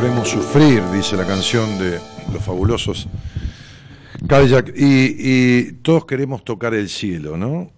Queremos 0.00 0.30
sufrir, 0.30 0.82
dice 0.94 1.14
la 1.14 1.26
canción 1.26 1.78
de 1.78 2.00
los 2.32 2.42
fabulosos 2.42 3.06
Cadillac, 4.26 4.72
y, 4.74 5.72
todos 5.82 6.06
queremos 6.06 6.42
tocar 6.42 6.72
el 6.72 6.88
cielo, 6.88 7.36
¿no? 7.36 7.70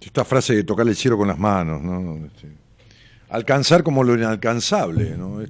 Esta 0.00 0.24
frase 0.24 0.54
de 0.54 0.62
tocar 0.62 0.86
el 0.86 0.94
cielo 0.94 1.18
con 1.18 1.26
las 1.26 1.40
manos, 1.40 1.82
¿no? 1.82 2.24
Este, 2.24 2.46
alcanzar 3.30 3.82
como 3.82 4.04
lo 4.04 4.14
inalcanzable, 4.14 5.16
¿no? 5.16 5.40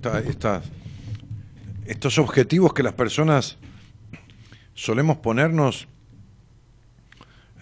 estos 1.84 2.18
objetivos 2.18 2.72
que 2.72 2.82
las 2.82 2.94
personas 2.94 3.58
solemos 4.72 5.18
ponernos 5.18 5.86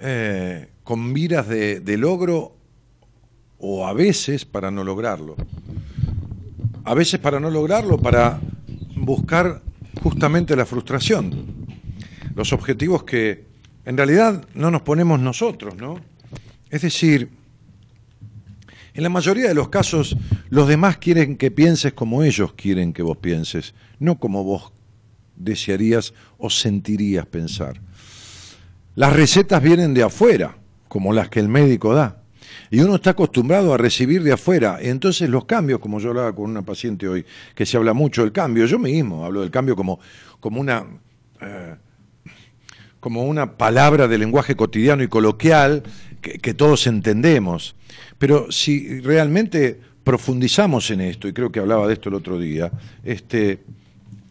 eh, 0.00 0.68
con 0.84 1.12
miras 1.12 1.48
de 1.48 1.96
logro 1.98 2.54
o 3.58 3.84
a 3.84 3.92
veces 3.92 4.44
para 4.44 4.70
no 4.70 4.84
lograrlo 4.84 5.34
a 6.88 6.94
veces 6.94 7.20
para 7.20 7.38
no 7.38 7.50
lograrlo, 7.50 7.98
para 7.98 8.40
buscar 8.96 9.60
justamente 10.02 10.56
la 10.56 10.64
frustración, 10.64 11.66
los 12.34 12.54
objetivos 12.54 13.04
que 13.04 13.44
en 13.84 13.94
realidad 13.94 14.46
no 14.54 14.70
nos 14.70 14.80
ponemos 14.80 15.20
nosotros, 15.20 15.76
¿no? 15.76 16.00
Es 16.70 16.80
decir, 16.80 17.28
en 18.94 19.02
la 19.02 19.10
mayoría 19.10 19.48
de 19.48 19.54
los 19.54 19.68
casos 19.68 20.16
los 20.48 20.66
demás 20.66 20.96
quieren 20.96 21.36
que 21.36 21.50
pienses 21.50 21.92
como 21.92 22.22
ellos 22.22 22.54
quieren 22.54 22.94
que 22.94 23.02
vos 23.02 23.18
pienses, 23.18 23.74
no 23.98 24.18
como 24.18 24.42
vos 24.42 24.72
desearías 25.36 26.14
o 26.38 26.48
sentirías 26.48 27.26
pensar. 27.26 27.82
Las 28.94 29.12
recetas 29.12 29.62
vienen 29.62 29.92
de 29.92 30.04
afuera, 30.04 30.56
como 30.88 31.12
las 31.12 31.28
que 31.28 31.40
el 31.40 31.48
médico 31.48 31.94
da. 31.94 32.17
Y 32.70 32.80
uno 32.80 32.96
está 32.96 33.10
acostumbrado 33.10 33.72
a 33.72 33.76
recibir 33.76 34.22
de 34.22 34.32
afuera. 34.32 34.78
Entonces 34.80 35.28
los 35.28 35.44
cambios, 35.44 35.80
como 35.80 36.00
yo 36.00 36.10
hablaba 36.10 36.34
con 36.34 36.50
una 36.50 36.62
paciente 36.62 37.08
hoy, 37.08 37.24
que 37.54 37.66
se 37.66 37.76
habla 37.76 37.94
mucho 37.94 38.22
del 38.22 38.32
cambio, 38.32 38.66
yo 38.66 38.78
mismo 38.78 39.24
hablo 39.24 39.40
del 39.40 39.50
cambio 39.50 39.76
como, 39.76 40.00
como 40.40 40.60
una... 40.60 40.84
Eh, 41.40 41.74
como 43.00 43.24
una 43.24 43.56
palabra 43.56 44.08
de 44.08 44.18
lenguaje 44.18 44.56
cotidiano 44.56 45.02
y 45.02 45.08
coloquial 45.08 45.82
que, 46.20 46.54
todos 46.54 46.86
entendemos. 46.86 47.76
Pero 48.18 48.50
si 48.50 49.00
realmente 49.00 49.80
profundizamos 50.02 50.90
en 50.90 51.02
esto, 51.02 51.28
y 51.28 51.32
creo 51.32 51.52
que 51.52 51.60
hablaba 51.60 51.86
de 51.86 51.92
esto 51.94 52.08
el 52.08 52.16
otro 52.16 52.38
día, 52.38 52.72
este, 53.04 53.60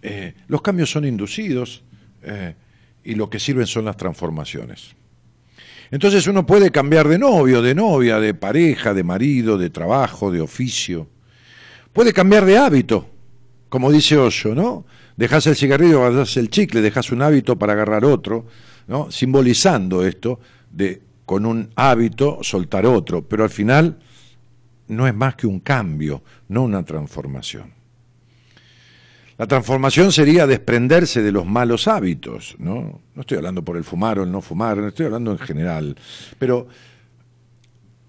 eh, 0.02 0.34
los 0.48 0.62
cambios 0.62 0.92
son 0.92 1.06
inducidos 1.06 1.84
eh, 2.24 2.56
y 3.04 3.16
lo 3.16 3.30
que 3.30 3.40
sirven 3.40 3.68
son 3.68 3.86
las 3.86 3.96
transformaciones. 3.96 4.96
Entonces 5.92 6.28
uno 6.28 6.46
puede 6.46 6.72
cambiar 6.72 7.08
de 7.08 7.18
novio, 7.18 7.62
de 7.62 7.74
novia, 7.74 8.20
de 8.20 8.34
pareja, 8.34 8.94
de 8.94 9.04
marido, 9.04 9.58
de 9.58 9.70
trabajo, 9.70 10.32
de 10.32 10.42
oficio. 10.42 11.08
Puede 11.94 12.14
cambiar 12.14 12.46
de 12.46 12.58
hábito, 12.58 13.10
como 13.70 13.92
dice 13.92 14.18
Osho, 14.18 14.54
¿no? 14.54 14.86
Dejas 15.16 15.48
el 15.48 15.56
cigarrillo, 15.56 16.06
agarras 16.06 16.38
el 16.38 16.50
chicle, 16.50 16.82
dejas 16.82 17.12
un 17.12 17.22
hábito 17.22 17.58
para 17.58 17.74
agarrar 17.74 18.06
otro, 18.06 18.46
¿no? 18.88 19.10
simbolizando 19.12 20.06
esto 20.06 20.40
de 20.72 21.02
con 21.26 21.46
un 21.46 21.70
hábito 21.76 22.40
soltar 22.42 22.86
otro, 22.86 23.28
pero 23.28 23.44
al 23.44 23.50
final 23.50 23.98
no 24.88 25.08
es 25.08 25.14
más 25.14 25.36
que 25.36 25.48
un 25.48 25.60
cambio, 25.60 26.24
no 26.48 26.64
una 26.64 26.84
transformación. 26.84 27.77
La 29.38 29.46
transformación 29.46 30.12
sería 30.12 30.48
desprenderse 30.48 31.22
de 31.22 31.32
los 31.32 31.46
malos 31.46 31.88
hábitos, 31.88 32.56
¿no? 32.58 33.02
No 33.14 33.22
estoy 33.22 33.38
hablando 33.38 33.64
por 33.64 33.78
el 33.78 33.84
fumar 33.84 34.18
o 34.18 34.24
el 34.24 34.32
no 34.32 34.42
fumar, 34.42 34.80
estoy 34.80 35.06
hablando 35.06 35.32
en 35.32 35.38
general, 35.38 35.96
pero 36.40 36.68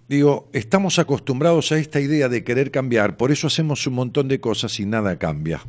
digo, 0.09 0.49
estamos 0.55 0.99
acostumbrados 0.99 1.71
a 1.71 1.79
esta 1.79 2.01
idea 2.01 2.31
de 2.31 2.45
querer 2.45 2.71
cambiar, 2.71 3.19
por 3.19 3.31
eso 3.31 3.47
hacemos 3.47 3.87
un 3.87 3.95
montón 3.95 4.27
de 4.29 4.41
cosas 4.41 4.81
y 4.81 4.87
nada 4.87 5.19
cambia. 5.19 5.61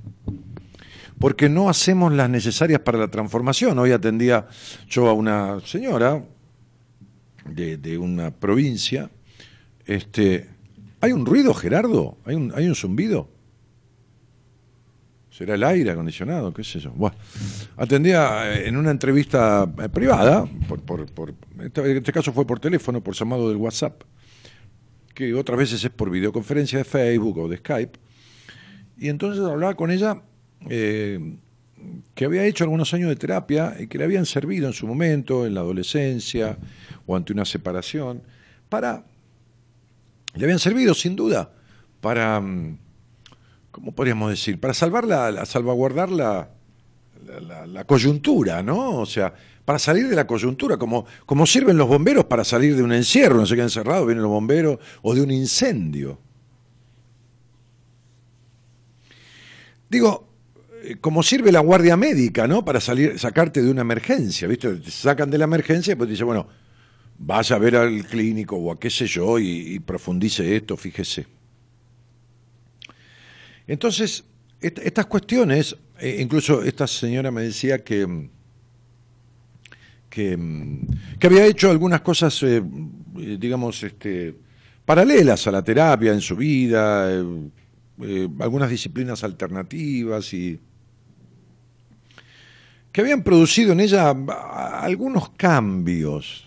Porque 1.19 1.50
no 1.50 1.69
hacemos 1.69 2.13
las 2.13 2.29
necesarias 2.29 2.79
para 2.79 2.97
la 2.97 3.09
transformación. 3.09 3.77
Hoy 3.77 3.91
atendía 3.91 4.47
yo 4.88 5.09
a 5.09 5.13
una 5.13 5.59
señora 5.65 6.23
de, 7.44 7.75
de 7.75 7.97
una 7.97 8.31
provincia. 8.31 9.09
Este, 9.85 10.47
¿Hay 11.01 11.11
un 11.11 11.25
ruido, 11.25 11.53
Gerardo? 11.53 12.17
¿Hay 12.23 12.35
un, 12.35 12.53
¿Hay 12.56 12.69
un 12.69 12.75
zumbido? 12.75 13.27
Será 15.39 15.56
el 15.56 15.63
aire 15.63 15.91
acondicionado, 15.91 16.53
qué 16.53 16.65
sé 16.65 16.81
yo. 16.81 16.91
Bueno, 16.91 17.15
atendía 17.77 18.53
eh, 18.53 18.68
en 18.68 18.75
una 18.75 18.91
entrevista 18.91 19.71
eh, 19.81 19.88
privada, 19.88 20.45
por, 20.86 21.06
en 21.57 21.97
este 21.97 22.12
caso 22.12 22.33
fue 22.33 22.45
por 22.45 22.59
teléfono, 22.59 23.01
por 23.01 23.15
llamado 23.15 23.47
del 23.47 23.56
WhatsApp, 23.56 24.03
que 25.15 25.33
otras 25.33 25.57
veces 25.57 25.81
es 25.81 25.91
por 25.91 26.09
videoconferencia 26.09 26.80
de 26.80 26.83
Facebook 26.83 27.38
o 27.38 27.47
de 27.47 27.56
Skype, 27.56 27.97
y 28.97 29.07
entonces 29.07 29.41
hablaba 29.45 29.75
con 29.75 29.91
ella 29.91 30.21
eh, 30.69 31.38
que 32.15 32.25
había 32.25 32.44
hecho 32.44 32.65
algunos 32.65 32.94
años 32.94 33.07
de 33.07 33.15
terapia 33.15 33.77
y 33.80 33.88
que 33.88 33.97
le 33.97 34.03
habían 34.03 34.25
servido 34.25 34.68
en 34.68 34.74
su 34.74 34.88
momento, 34.88 35.45
en 35.45 35.53
la 35.53 35.62
adolescencia 35.62 36.57
o 37.07 37.15
ante 37.15 37.31
una 37.31 37.45
separación, 37.45 38.24
para, 38.68 39.06
le 40.35 40.44
habían 40.44 40.59
servido 40.59 40.94
sin 40.94 41.15
duda 41.15 41.53
para 42.01 42.42
mm, 42.42 42.88
¿cómo 43.80 43.94
podríamos 43.94 44.30
decir? 44.30 44.60
Para 44.60 44.74
salvar 44.74 45.06
la, 45.06 45.46
salvaguardar 45.46 46.12
la, 46.12 46.50
la, 47.66 47.84
coyuntura, 47.86 48.62
¿no? 48.62 48.98
O 48.98 49.06
sea, 49.06 49.34
para 49.64 49.80
salir 49.80 50.10
de 50.10 50.16
la 50.16 50.28
coyuntura, 50.28 50.78
como, 50.78 51.06
sirven 51.46 51.78
los 51.78 51.88
bomberos 51.88 52.26
para 52.26 52.44
salir 52.44 52.76
de 52.76 52.84
un 52.84 52.92
encierro, 52.92 53.38
no 53.38 53.46
se 53.46 53.56
quedan 53.56 53.68
encerrados, 53.68 54.06
vienen 54.06 54.24
los 54.24 54.31
bomberos, 54.31 54.80
o 55.02 55.16
de 55.16 55.22
un 55.22 55.31
incendio. 55.31 56.20
Digo, 59.90 60.28
eh, 60.84 60.98
como 61.00 61.24
sirve 61.24 61.52
la 61.52 61.62
guardia 61.62 61.96
médica, 61.96 62.48
¿no? 62.48 62.66
Para 62.66 62.81
salir, 62.81 63.18
sacarte 63.18 63.62
de 63.62 63.72
una 63.72 63.81
emergencia, 63.81 64.48
¿viste? 64.48 64.74
Te 64.76 64.92
sacan 64.92 65.30
de 65.30 65.38
la 65.38 65.46
emergencia 65.46 65.94
y 65.94 65.96
pues 65.96 66.10
dice, 66.10 66.26
bueno, 66.26 66.48
vaya 67.18 67.56
a 67.56 67.60
ver 67.60 67.78
al 67.78 68.06
clínico 68.06 68.58
o 68.58 68.74
a 68.74 68.80
qué 68.80 68.90
sé 68.90 69.08
yo 69.08 69.40
y 69.40 69.80
profundice 69.80 70.56
esto, 70.56 70.76
fíjese. 70.76 71.38
Entonces, 73.69 74.24
estas 74.60 75.06
cuestiones, 75.06 75.77
eh, 76.00 76.18
incluso 76.19 76.63
esta 76.63 76.88
señora 76.88 77.30
me 77.30 77.44
decía 77.44 77.83
que, 77.83 78.27
que, 80.10 80.36
había 81.21 81.45
hecho 81.45 81.69
algunas 81.69 82.01
cosas, 82.01 82.42
eh, 82.42 82.63
digamos, 83.13 83.83
este, 83.83 84.33
paralelas 84.83 85.45
a 85.45 85.51
la 85.51 85.63
terapia 85.63 86.12
en 86.12 86.19
su 86.19 86.36
vida, 86.36 87.12
eh, 87.12 88.27
algunas 88.39 88.71
disciplinas 88.71 89.24
alternativas 89.24 90.33
y 90.33 90.60
que 92.92 93.01
habían 93.01 93.21
producido 93.21 93.74
en 93.74 93.81
ella 93.81 94.10
algunos 94.80 95.30
cambios. 95.38 96.44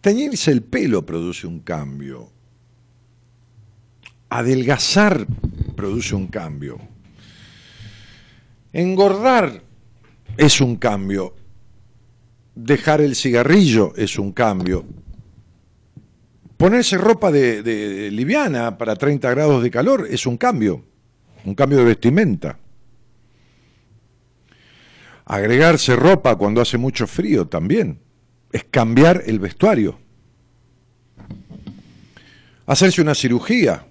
Teñirse 0.00 0.52
el 0.52 0.62
pelo 0.62 1.04
produce 1.04 1.48
un 1.48 1.58
cambio 1.58 2.33
adelgazar 4.34 5.28
produce 5.76 6.12
un 6.16 6.26
cambio. 6.26 6.80
Engordar 8.72 9.62
es 10.36 10.60
un 10.60 10.74
cambio. 10.74 11.36
Dejar 12.56 13.00
el 13.00 13.14
cigarrillo 13.14 13.92
es 13.94 14.18
un 14.18 14.32
cambio. 14.32 14.84
Ponerse 16.56 16.98
ropa 16.98 17.30
de, 17.30 18.10
liviana 18.10 18.76
para 18.76 18.96
30 18.96 19.30
grados 19.30 19.62
de 19.62 19.70
calor 19.70 20.08
es 20.10 20.26
un 20.26 20.36
cambio, 20.36 20.84
un 21.44 21.54
cambio 21.54 21.78
de 21.78 21.84
vestimenta. 21.84 22.58
Agregarse 25.26 25.94
ropa 25.94 26.34
cuando 26.34 26.60
hace 26.60 26.76
mucho 26.76 27.06
frío 27.06 27.46
también 27.46 28.00
es 28.50 28.64
cambiar 28.64 29.22
el 29.26 29.38
vestuario. 29.38 29.96
Hacerse 32.66 33.00
una 33.00 33.14
cirugía 33.14 33.86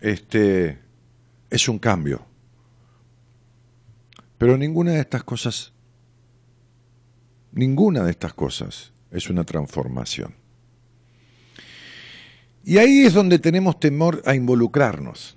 Este 0.00 0.78
es 1.50 1.68
un 1.68 1.78
cambio. 1.78 2.24
Pero 4.38 4.56
ninguna 4.56 4.92
de 4.92 5.00
estas 5.00 5.24
cosas, 5.24 5.72
ninguna 7.52 8.04
de 8.04 8.12
estas 8.12 8.34
cosas 8.34 8.92
es 9.10 9.28
una 9.28 9.44
transformación. 9.44 10.34
Y 12.64 12.78
ahí 12.78 13.00
es 13.00 13.14
donde 13.14 13.38
tenemos 13.38 13.80
temor 13.80 14.22
a 14.26 14.34
involucrarnos. 14.34 15.36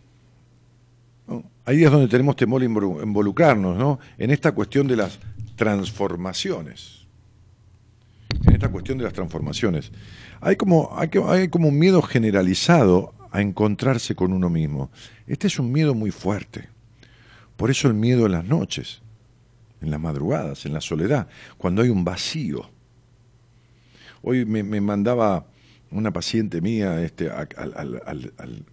Ahí 1.64 1.84
es 1.84 1.92
donde 1.92 2.08
tenemos 2.08 2.36
temor 2.36 2.62
a 2.62 2.66
involucrarnos, 2.66 3.78
¿no? 3.78 4.00
En 4.18 4.32
esta 4.32 4.52
cuestión 4.52 4.88
de 4.88 4.98
las 4.98 5.18
transformaciones. 5.56 7.08
En 8.46 8.54
esta 8.54 8.70
cuestión 8.70 8.98
de 8.98 9.06
las 9.06 9.14
transformaciones. 9.14 9.92
Hay 10.42 10.56
como, 10.56 10.90
hay, 10.98 11.48
como 11.50 11.68
un 11.68 11.78
miedo 11.78 12.02
generalizado 12.02 13.14
a 13.32 13.42
encontrarse 13.42 14.16
con 14.16 14.34
uno 14.34 14.50
mismo. 14.50 14.90
Este 15.28 15.46
es 15.48 15.60
un 15.60 15.72
miedo 15.72 15.94
muy 15.94 16.10
fuerte. 16.10 16.68
Por 17.56 17.70
eso 17.70 17.88
el 17.88 17.94
miedo 17.94 18.26
en 18.26 18.32
las 18.32 18.44
noches, 18.44 19.02
en 19.82 19.92
las 19.92 20.00
madrugadas, 20.00 20.66
en 20.66 20.74
la 20.74 20.82
soledad, 20.82 21.28
cuando 21.60 21.84
hay 21.84 21.90
un 21.90 22.04
vacío. 22.04 22.68
Hoy 24.24 24.46
me, 24.46 24.82
mandaba 24.82 25.46
una 25.92 26.12
paciente 26.12 26.60
mía 26.60 27.02
este, 27.04 27.30
al, 27.30 28.66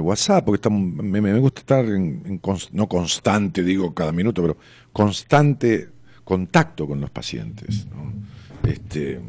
WhatsApp, 0.00 0.44
porque 0.44 0.68
me, 0.68 1.38
gusta 1.38 1.60
estar 1.60 1.84
en, 1.84 2.40
no 2.72 2.88
constante, 2.88 3.62
digo 3.62 3.94
cada 3.94 4.10
minuto, 4.10 4.42
pero 4.42 4.56
constante 4.92 5.90
contacto 6.24 6.88
con 6.88 7.00
los 7.00 7.10
pacientes. 7.10 7.86
Este, 8.64 9.20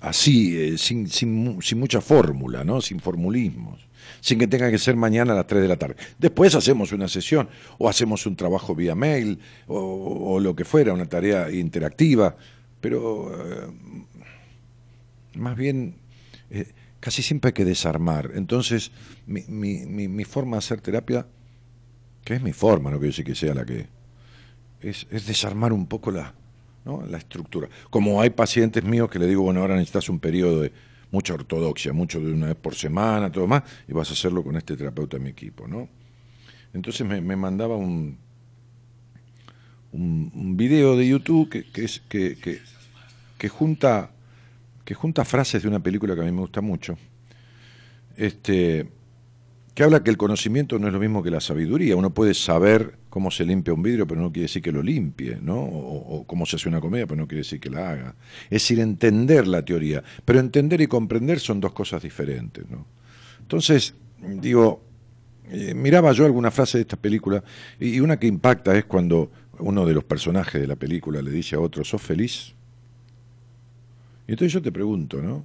así, 0.00 0.56
eh, 0.56 0.78
sin, 0.78 1.08
sin, 1.08 1.60
sin, 1.62 1.78
mucha 1.78 2.00
fórmula, 2.00 2.64
¿no? 2.64 2.80
sin 2.80 3.00
formulismos, 3.00 3.88
sin 4.20 4.38
que 4.38 4.46
tenga 4.46 4.70
que 4.70 4.78
ser 4.78 4.96
mañana 4.96 5.32
a 5.32 5.36
las 5.36 5.46
3 5.46 5.62
de 5.62 5.68
la 5.68 5.76
tarde. 5.76 5.96
Después 6.18 6.54
hacemos 6.54 6.92
una 6.92 7.08
sesión 7.08 7.48
o 7.78 7.88
hacemos 7.88 8.26
un 8.26 8.36
trabajo 8.36 8.74
vía 8.74 8.94
mail 8.94 9.38
o, 9.66 10.38
lo 10.40 10.54
que 10.54 10.64
fuera, 10.64 10.92
una 10.92 11.06
tarea 11.06 11.50
interactiva, 11.50 12.36
pero 12.80 13.32
eh, 13.34 13.66
más 15.34 15.56
bien 15.56 15.96
eh, 16.50 16.72
casi 17.00 17.22
siempre 17.22 17.48
hay 17.48 17.54
que 17.54 17.64
desarmar. 17.64 18.32
Entonces, 18.34 18.92
mi, 19.26 19.42
mi, 19.48 19.86
mi, 19.86 20.08
mi, 20.08 20.24
forma 20.24 20.56
de 20.56 20.58
hacer 20.58 20.80
terapia, 20.80 21.26
que 22.24 22.34
es 22.34 22.42
mi 22.42 22.52
forma, 22.52 22.90
no 22.90 22.98
quiero 22.98 23.10
decir 23.10 23.24
que 23.24 23.34
sea 23.34 23.54
la 23.54 23.64
que... 23.64 23.86
Es, 24.80 25.08
es 25.10 25.26
desarmar 25.26 25.72
un 25.72 25.88
poco 25.88 26.12
la, 26.12 26.34
la 27.08 27.18
estructura. 27.18 27.68
Como 27.90 28.20
hay 28.20 28.30
pacientes 28.30 28.82
míos 28.84 29.10
que 29.10 29.18
le 29.18 29.26
digo, 29.26 29.42
bueno, 29.42 29.60
ahora 29.60 29.74
necesitas 29.74 30.08
un 30.08 30.18
periodo 30.18 30.62
de 30.62 30.72
mucha 31.10 31.34
ortodoxia, 31.34 31.92
mucho 31.92 32.20
de 32.20 32.32
una 32.32 32.46
vez 32.46 32.56
por 32.56 32.74
semana, 32.74 33.30
todo 33.30 33.46
más, 33.46 33.62
y 33.86 33.92
vas 33.92 34.10
a 34.10 34.12
hacerlo 34.12 34.42
con 34.42 34.56
este 34.56 34.76
terapeuta 34.76 35.16
de 35.16 35.24
mi 35.24 35.30
equipo, 35.30 35.66
¿no? 35.66 35.88
Entonces 36.74 37.06
me, 37.06 37.36
mandaba 37.36 37.76
un, 37.76 38.18
un, 39.92 40.56
video 40.56 40.96
de 40.96 41.08
YouTube 41.08 41.48
que, 41.48 41.64
que, 41.64 41.88
que, 42.08 42.60
que, 43.38 43.48
junta, 43.48 44.10
que 44.84 44.94
junta 44.94 45.24
frases 45.24 45.62
de 45.62 45.68
una 45.68 45.80
película 45.80 46.14
que 46.14 46.20
a 46.20 46.24
mí 46.24 46.32
me 46.32 46.40
gusta 46.40 46.60
mucho. 46.60 46.98
Este, 48.16 48.86
que 49.78 49.84
habla 49.84 50.02
que 50.02 50.10
el 50.10 50.16
conocimiento 50.16 50.76
no 50.80 50.88
es 50.88 50.92
lo 50.92 50.98
mismo 50.98 51.22
que 51.22 51.30
la 51.30 51.40
sabiduría. 51.40 51.94
Uno 51.94 52.10
puede 52.10 52.34
saber 52.34 52.98
cómo 53.10 53.30
se 53.30 53.44
limpia 53.44 53.72
un 53.72 53.80
vidrio, 53.80 54.08
pero 54.08 54.20
no 54.20 54.32
quiere 54.32 54.46
decir 54.46 54.60
que 54.60 54.72
lo 54.72 54.82
limpie, 54.82 55.38
¿no? 55.40 55.54
O, 55.54 56.24
cómo 56.26 56.46
se 56.46 56.56
hace 56.56 56.68
una 56.68 56.80
comedia, 56.80 57.06
pero 57.06 57.20
no 57.20 57.28
quiere 57.28 57.42
decir 57.42 57.60
que 57.60 57.70
la 57.70 57.90
haga. 57.90 58.14
Es 58.46 58.62
decir, 58.62 58.80
entender 58.80 59.46
la 59.46 59.64
teoría. 59.64 60.02
Pero 60.24 60.40
entender 60.40 60.80
y 60.80 60.88
comprender 60.88 61.38
son 61.38 61.60
dos 61.60 61.74
cosas 61.74 62.02
diferentes, 62.02 62.68
¿no? 62.68 62.86
Entonces, 63.40 63.94
digo, 64.20 64.82
eh, 65.48 65.74
miraba 65.74 66.10
yo 66.10 66.24
alguna 66.24 66.50
frase 66.50 66.78
de 66.78 66.82
esta 66.82 66.96
película 66.96 67.44
y 67.78 68.00
una 68.00 68.18
que 68.18 68.26
impacta 68.26 68.76
es 68.76 68.84
cuando 68.84 69.30
uno 69.60 69.86
de 69.86 69.94
los 69.94 70.02
personajes 70.02 70.60
de 70.60 70.66
la 70.66 70.74
película 70.74 71.22
le 71.22 71.30
dice 71.30 71.54
a 71.54 71.60
otro, 71.60 71.84
¿sos 71.84 72.02
feliz? 72.02 72.52
Y 74.26 74.32
entonces 74.32 74.52
yo 74.52 74.60
te 74.60 74.72
pregunto, 74.72 75.22
¿no? 75.22 75.44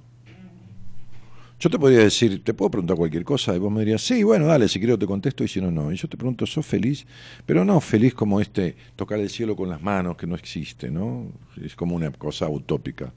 Yo 1.58 1.70
te 1.70 1.78
podría 1.78 2.00
decir, 2.00 2.42
te 2.42 2.52
puedo 2.52 2.70
preguntar 2.70 2.96
cualquier 2.96 3.24
cosa 3.24 3.54
y 3.54 3.58
vos 3.58 3.72
me 3.72 3.80
dirías, 3.80 4.02
sí, 4.02 4.22
bueno, 4.22 4.46
dale, 4.46 4.68
si 4.68 4.78
quiero 4.78 4.98
te 4.98 5.06
contesto 5.06 5.44
y 5.44 5.48
si 5.48 5.60
no, 5.60 5.70
no. 5.70 5.92
Y 5.92 5.96
yo 5.96 6.08
te 6.08 6.16
pregunto, 6.16 6.46
¿sos 6.46 6.66
feliz? 6.66 7.06
Pero 7.46 7.64
no 7.64 7.80
feliz 7.80 8.12
como 8.12 8.40
este 8.40 8.76
tocar 8.96 9.20
el 9.20 9.30
cielo 9.30 9.56
con 9.56 9.68
las 9.68 9.80
manos, 9.80 10.16
que 10.16 10.26
no 10.26 10.34
existe, 10.34 10.90
¿no? 10.90 11.32
Es 11.62 11.74
como 11.74 11.94
una 11.94 12.10
cosa 12.10 12.48
utópica. 12.48 13.12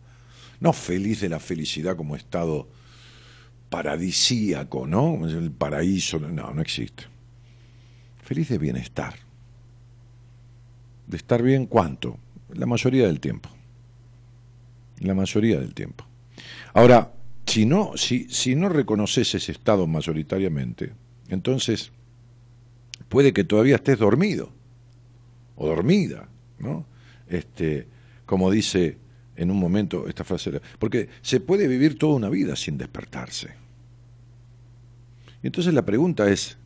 No 0.60 0.72
feliz 0.72 1.22
de 1.22 1.30
la 1.30 1.40
felicidad 1.40 1.96
como 1.96 2.16
estado 2.16 2.68
paradisíaco, 3.70 4.88
¿no? 4.88 5.28
El 5.28 5.52
paraíso, 5.52 6.20
no, 6.20 6.54
no 6.54 6.62
existe. 6.62 7.04
Feliz 8.24 8.50
de 8.50 8.58
bienestar. 8.58 9.16
¿De 11.08 11.18
estar 11.18 11.42
bien 11.42 11.66
cuánto? 11.66 12.18
La 12.54 12.66
mayoría 12.66 13.08
del 13.08 13.20
tiempo. 13.20 13.50
La 15.00 15.14
mayoría 15.14 15.60
del 15.60 15.74
tiempo. 15.74 16.06
Ahora, 16.74 17.12
si 17.48 17.66
no, 17.66 17.94
si, 17.96 18.28
si 18.30 18.56
no 18.56 18.70
reconoces 18.70 19.34
ese 19.34 19.54
estado 19.54 19.88
mayoritariamente, 19.88 20.92
entonces 21.30 21.92
puede 23.10 23.34
que 23.34 23.44
todavía 23.44 23.76
estés 23.76 23.98
dormido 23.98 24.52
o 25.56 25.68
dormida, 25.68 26.28
¿no? 26.60 26.86
Este, 27.28 27.88
como 28.26 28.52
dice 28.52 28.98
en 29.38 29.50
un 29.50 29.58
momento 29.58 30.08
esta 30.08 30.24
frase, 30.24 30.62
porque 30.78 31.10
se 31.22 31.40
puede 31.40 31.68
vivir 31.68 31.98
toda 31.98 32.16
una 32.16 32.30
vida 32.30 32.56
sin 32.56 32.78
despertarse. 32.78 33.50
Y 35.42 35.48
entonces 35.48 35.74
la 35.74 35.86
pregunta 35.86 36.30
es, 36.30 36.58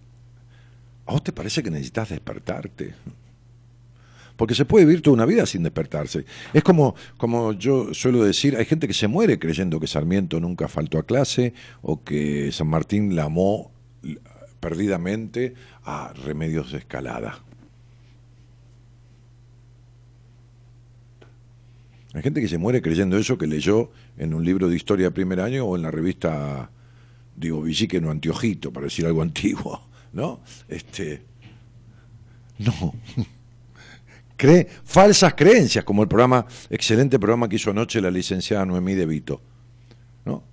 ¿a 1.05 1.11
vos 1.11 1.23
te 1.23 1.31
parece 1.31 1.61
que 1.61 1.69
necesitas 1.69 2.09
despertarte? 2.09 2.95
Porque 4.41 4.55
se 4.55 4.65
puede 4.65 4.85
vivir 4.85 5.03
toda 5.03 5.13
una 5.13 5.27
vida 5.27 5.45
sin 5.45 5.61
despertarse. 5.61 6.25
Es 6.51 6.63
como, 6.63 6.95
como 7.17 7.53
yo 7.53 7.93
suelo 7.93 8.23
decir, 8.23 8.57
hay 8.57 8.65
gente 8.65 8.87
que 8.87 8.93
se 8.95 9.07
muere 9.07 9.37
creyendo 9.37 9.79
que 9.79 9.85
Sarmiento 9.85 10.39
nunca 10.39 10.67
faltó 10.67 10.97
a 10.97 11.05
clase 11.05 11.53
o 11.83 12.03
que 12.03 12.51
San 12.51 12.67
Martín 12.67 13.15
la 13.15 13.25
amó 13.25 13.71
perdidamente 14.59 15.53
a 15.83 16.11
remedios 16.13 16.71
de 16.71 16.79
escalada. 16.79 17.43
Hay 22.15 22.23
gente 22.23 22.41
que 22.41 22.47
se 22.47 22.57
muere 22.57 22.81
creyendo 22.81 23.19
eso 23.19 23.37
que 23.37 23.45
leyó 23.45 23.91
en 24.17 24.33
un 24.33 24.43
libro 24.43 24.69
de 24.69 24.75
historia 24.75 25.05
de 25.05 25.11
primer 25.11 25.39
año 25.39 25.65
o 25.65 25.75
en 25.75 25.83
la 25.83 25.91
revista, 25.91 26.71
digo, 27.35 27.61
Villique 27.61 28.01
no 28.01 28.09
Antiojito, 28.09 28.73
para 28.73 28.85
decir 28.85 29.05
algo 29.05 29.21
antiguo, 29.21 29.87
¿no? 30.13 30.41
Este, 30.67 31.21
no 32.57 32.95
falsas 34.83 35.33
creencias, 35.33 35.83
como 35.83 36.03
el 36.03 36.07
programa, 36.07 36.45
excelente 36.69 37.19
programa 37.19 37.47
que 37.47 37.57
hizo 37.57 37.71
anoche 37.71 38.01
la 38.01 38.11
licenciada 38.11 38.65
Noemí 38.65 38.95
de 38.95 39.05
Vito. 39.05 39.41
¿no? 40.25 40.43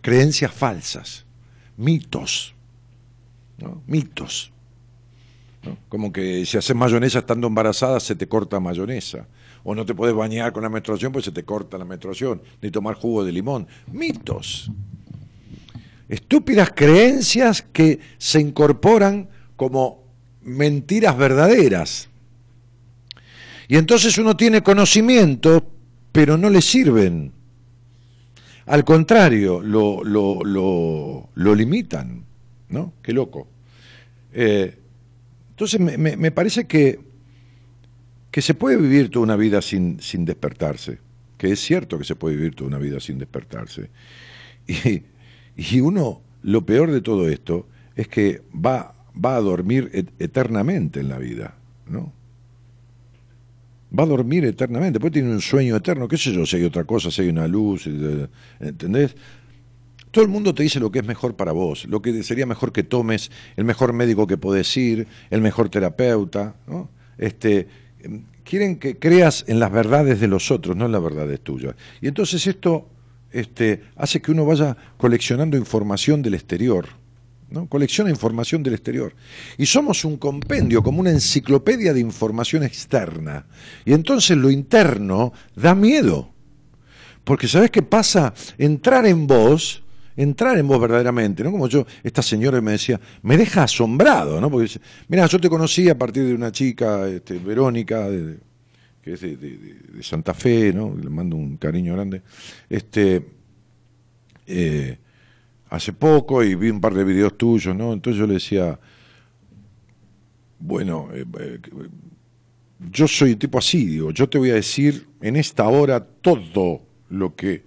creencias 0.00 0.52
falsas, 0.52 1.24
mitos, 1.76 2.54
mitos. 3.86 4.52
Como 5.88 6.12
que 6.12 6.46
si 6.46 6.56
haces 6.56 6.74
mayonesa 6.74 7.20
estando 7.20 7.46
embarazada 7.46 8.00
se 8.00 8.14
te 8.14 8.28
corta 8.28 8.60
mayonesa. 8.60 9.26
O 9.64 9.74
no 9.74 9.84
te 9.84 9.94
puedes 9.94 10.14
bañar 10.14 10.52
con 10.52 10.62
la 10.62 10.68
menstruación 10.68 11.12
pues 11.12 11.24
se 11.24 11.32
te 11.32 11.44
corta 11.44 11.78
la 11.78 11.84
menstruación. 11.84 12.42
Ni 12.62 12.70
tomar 12.70 12.94
jugo 12.94 13.24
de 13.24 13.32
limón. 13.32 13.66
Mitos. 13.92 14.70
Estúpidas 16.08 16.72
creencias 16.74 17.62
que 17.62 18.00
se 18.16 18.40
incorporan 18.40 19.28
como 19.56 20.04
mentiras 20.42 21.16
verdaderas. 21.18 22.08
Y 23.68 23.76
entonces 23.76 24.16
uno 24.16 24.34
tiene 24.34 24.62
conocimiento, 24.62 25.70
pero 26.10 26.38
no 26.38 26.48
le 26.48 26.62
sirven. 26.62 27.32
Al 28.64 28.84
contrario, 28.84 29.62
lo, 29.62 30.02
lo, 30.02 30.42
lo, 31.34 31.54
limitan. 31.54 32.24
¿No? 32.70 32.94
Qué 33.02 33.12
loco. 33.12 33.46
Eh, 34.32 34.76
entonces 35.50 35.80
me, 35.80 36.16
me, 36.16 36.30
parece 36.30 36.66
que, 36.66 36.98
que 38.30 38.42
se 38.42 38.54
puede 38.54 38.76
vivir 38.76 39.10
toda 39.10 39.24
una 39.24 39.36
vida 39.36 39.60
sin, 39.60 40.00
sin 40.00 40.24
despertarse. 40.24 40.98
Que 41.36 41.52
es 41.52 41.60
cierto 41.60 41.98
que 41.98 42.04
se 42.04 42.16
puede 42.16 42.36
vivir 42.36 42.54
toda 42.54 42.68
una 42.68 42.78
vida 42.78 43.00
sin 43.00 43.18
despertarse. 43.18 43.90
Y, 44.66 45.02
y 45.56 45.80
uno, 45.80 46.20
lo 46.42 46.64
peor 46.64 46.90
de 46.90 47.00
todo 47.00 47.28
esto, 47.28 47.66
es 47.96 48.08
que 48.08 48.42
va, 48.54 48.94
va 49.14 49.36
a 49.36 49.40
dormir 49.40 49.90
eternamente 50.18 51.00
en 51.00 51.08
la 51.08 51.18
vida. 51.18 51.54
¿no? 51.86 52.12
Va 53.96 54.04
a 54.04 54.06
dormir 54.06 54.44
eternamente, 54.44 54.98
después 54.98 55.12
tiene 55.12 55.30
un 55.30 55.40
sueño 55.40 55.76
eterno, 55.76 56.08
qué 56.08 56.16
sé 56.16 56.32
yo, 56.32 56.44
si 56.44 56.56
hay 56.56 56.64
otra 56.64 56.84
cosa, 56.84 57.10
si 57.10 57.22
hay 57.22 57.28
una 57.28 57.46
luz, 57.46 57.88
¿entendés? 58.60 59.14
Todo 60.10 60.24
el 60.24 60.30
mundo 60.30 60.54
te 60.54 60.62
dice 60.62 60.80
lo 60.80 60.90
que 60.90 61.00
es 61.00 61.06
mejor 61.06 61.36
para 61.36 61.52
vos, 61.52 61.84
lo 61.86 62.00
que 62.00 62.22
sería 62.22 62.46
mejor 62.46 62.72
que 62.72 62.82
tomes, 62.82 63.30
el 63.56 63.64
mejor 63.64 63.92
médico 63.92 64.26
que 64.26 64.36
podés 64.36 64.74
ir, 64.76 65.06
el 65.30 65.40
mejor 65.40 65.68
terapeuta, 65.68 66.54
¿no? 66.66 66.88
Este, 67.18 67.66
quieren 68.44 68.78
que 68.78 68.98
creas 68.98 69.44
en 69.48 69.60
las 69.60 69.70
verdades 69.70 70.20
de 70.20 70.28
los 70.28 70.50
otros, 70.50 70.76
no 70.76 70.86
en 70.86 70.92
las 70.92 71.02
verdades 71.02 71.40
tuyas. 71.40 71.74
Y 72.00 72.08
entonces 72.08 72.46
esto 72.46 72.88
este, 73.32 73.82
hace 73.96 74.22
que 74.22 74.32
uno 74.32 74.46
vaya 74.46 74.76
coleccionando 74.96 75.56
información 75.56 76.22
del 76.22 76.34
exterior. 76.34 76.86
¿No? 77.50 77.66
colecciona 77.66 78.10
información 78.10 78.62
del 78.62 78.74
exterior. 78.74 79.14
Y 79.56 79.66
somos 79.66 80.04
un 80.04 80.16
compendio, 80.16 80.82
como 80.82 81.00
una 81.00 81.10
enciclopedia 81.10 81.92
de 81.92 82.00
información 82.00 82.62
externa. 82.62 83.46
Y 83.84 83.92
entonces 83.92 84.36
lo 84.36 84.50
interno 84.50 85.32
da 85.54 85.74
miedo. 85.74 86.30
Porque 87.24 87.48
¿sabes 87.48 87.70
qué 87.70 87.82
pasa? 87.82 88.32
Entrar 88.56 89.06
en 89.06 89.26
vos, 89.26 89.82
entrar 90.16 90.58
en 90.58 90.66
vos 90.66 90.80
verdaderamente, 90.80 91.44
¿no? 91.44 91.52
Como 91.52 91.68
yo, 91.68 91.86
esta 92.02 92.22
señora 92.22 92.60
me 92.60 92.72
decía, 92.72 93.00
me 93.22 93.36
deja 93.36 93.64
asombrado, 93.64 94.40
¿no? 94.40 94.50
Porque 94.50 94.64
dice, 94.64 94.80
mira, 95.08 95.26
yo 95.26 95.38
te 95.38 95.48
conocí 95.48 95.88
a 95.88 95.98
partir 95.98 96.24
de 96.24 96.34
una 96.34 96.50
chica, 96.50 97.06
este, 97.06 97.38
Verónica, 97.38 98.08
que 99.02 99.12
es 99.12 99.20
de, 99.20 99.76
Santa 100.00 100.34
Fe, 100.34 100.72
¿no? 100.72 100.94
Le 100.94 101.10
mando 101.10 101.36
un 101.36 101.56
cariño 101.56 101.94
grande. 101.94 102.22
Este, 102.68 103.26
eh, 104.46 104.98
hace 105.70 105.92
poco 105.92 106.42
y 106.42 106.54
vi 106.54 106.70
un 106.70 106.80
par 106.80 106.94
de 106.94 107.04
videos 107.04 107.36
tuyos, 107.36 107.74
¿no? 107.74 107.92
Entonces 107.92 108.18
yo 108.18 108.26
le 108.26 108.34
decía, 108.34 108.78
bueno, 110.58 111.08
eh, 111.12 111.24
eh, 111.38 111.58
yo 112.90 113.08
soy 113.08 113.36
tipo 113.36 113.58
así, 113.58 113.86
digo, 113.86 114.10
yo 114.10 114.28
te 114.28 114.38
voy 114.38 114.50
a 114.50 114.54
decir 114.54 115.08
en 115.20 115.36
esta 115.36 115.68
hora 115.68 116.04
todo 116.04 116.82
lo 117.10 117.34
que, 117.34 117.64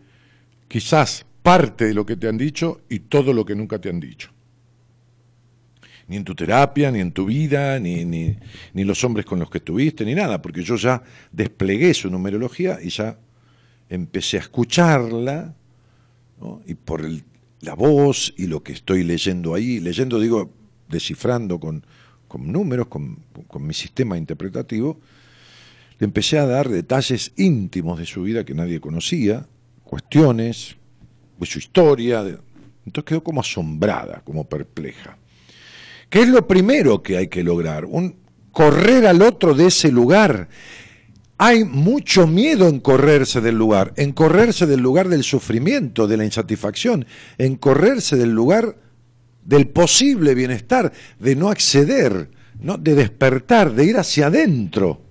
quizás 0.67 1.25
parte 1.43 1.85
de 1.85 1.93
lo 1.93 2.05
que 2.05 2.15
te 2.15 2.27
han 2.27 2.37
dicho 2.37 2.81
y 2.89 2.99
todo 2.99 3.33
lo 3.33 3.45
que 3.45 3.55
nunca 3.55 3.79
te 3.79 3.89
han 3.89 3.99
dicho. 3.99 4.31
Ni 6.07 6.17
en 6.17 6.23
tu 6.23 6.35
terapia, 6.35 6.91
ni 6.91 6.99
en 6.99 7.11
tu 7.11 7.25
vida, 7.25 7.79
ni, 7.79 8.03
ni, 8.03 8.35
ni 8.73 8.83
los 8.83 9.03
hombres 9.03 9.25
con 9.25 9.39
los 9.39 9.49
que 9.49 9.59
estuviste, 9.59 10.03
ni 10.05 10.13
nada, 10.13 10.41
porque 10.41 10.63
yo 10.63 10.75
ya 10.75 11.01
desplegué 11.31 11.93
su 11.93 12.09
numerología 12.09 12.79
y 12.81 12.89
ya 12.89 13.17
empecé 13.89 14.37
a 14.37 14.41
escucharla, 14.41 15.53
¿no? 16.39 16.61
y 16.65 16.75
por 16.75 17.05
el 17.05 17.23
la 17.61 17.73
voz 17.75 18.33
y 18.37 18.47
lo 18.47 18.63
que 18.63 18.73
estoy 18.73 19.03
leyendo 19.03 19.53
ahí, 19.53 19.79
leyendo 19.79 20.19
digo, 20.19 20.51
descifrando 20.89 21.59
con, 21.59 21.85
con 22.27 22.51
números, 22.51 22.87
con, 22.87 23.19
con, 23.47 23.65
mi 23.65 23.73
sistema 23.73 24.17
interpretativo, 24.17 24.99
le 25.99 26.05
empecé 26.05 26.39
a 26.39 26.45
dar 26.45 26.69
detalles 26.69 27.31
íntimos 27.37 27.99
de 27.99 28.05
su 28.05 28.23
vida 28.23 28.43
que 28.43 28.55
nadie 28.55 28.79
conocía, 28.79 29.47
cuestiones, 29.83 30.75
de 31.39 31.45
su 31.45 31.59
historia, 31.59 32.23
entonces 32.85 33.07
quedó 33.07 33.23
como 33.23 33.41
asombrada, 33.41 34.21
como 34.23 34.43
perpleja. 34.45 35.17
¿Qué 36.09 36.21
es 36.21 36.27
lo 36.27 36.47
primero 36.47 37.01
que 37.01 37.17
hay 37.17 37.27
que 37.27 37.43
lograr? 37.43 37.85
Un, 37.85 38.15
correr 38.51 39.05
al 39.07 39.21
otro 39.21 39.53
de 39.53 39.67
ese 39.67 39.91
lugar 39.91 40.49
hay 41.43 41.63
mucho 41.63 42.27
miedo 42.27 42.67
en 42.67 42.79
correrse 42.79 43.41
del 43.41 43.55
lugar, 43.55 43.93
en 43.95 44.11
correrse 44.11 44.67
del 44.67 44.79
lugar 44.79 45.09
del 45.09 45.23
sufrimiento, 45.23 46.05
de 46.05 46.15
la 46.15 46.23
insatisfacción, 46.23 47.07
en 47.39 47.55
correrse 47.55 48.15
del 48.15 48.29
lugar 48.29 48.77
del 49.43 49.67
posible 49.69 50.35
bienestar, 50.35 50.93
de 51.17 51.35
no 51.35 51.49
acceder, 51.49 52.29
de 52.53 52.93
despertar, 52.93 53.73
de 53.73 53.85
ir 53.85 53.97
hacia 53.97 54.27
adentro. 54.27 55.01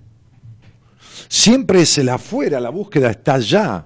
Siempre 1.27 1.81
es 1.81 1.97
el 1.97 2.07
afuera, 2.07 2.61
la 2.61 2.69
búsqueda 2.69 3.11
está 3.11 3.33
allá. 3.33 3.85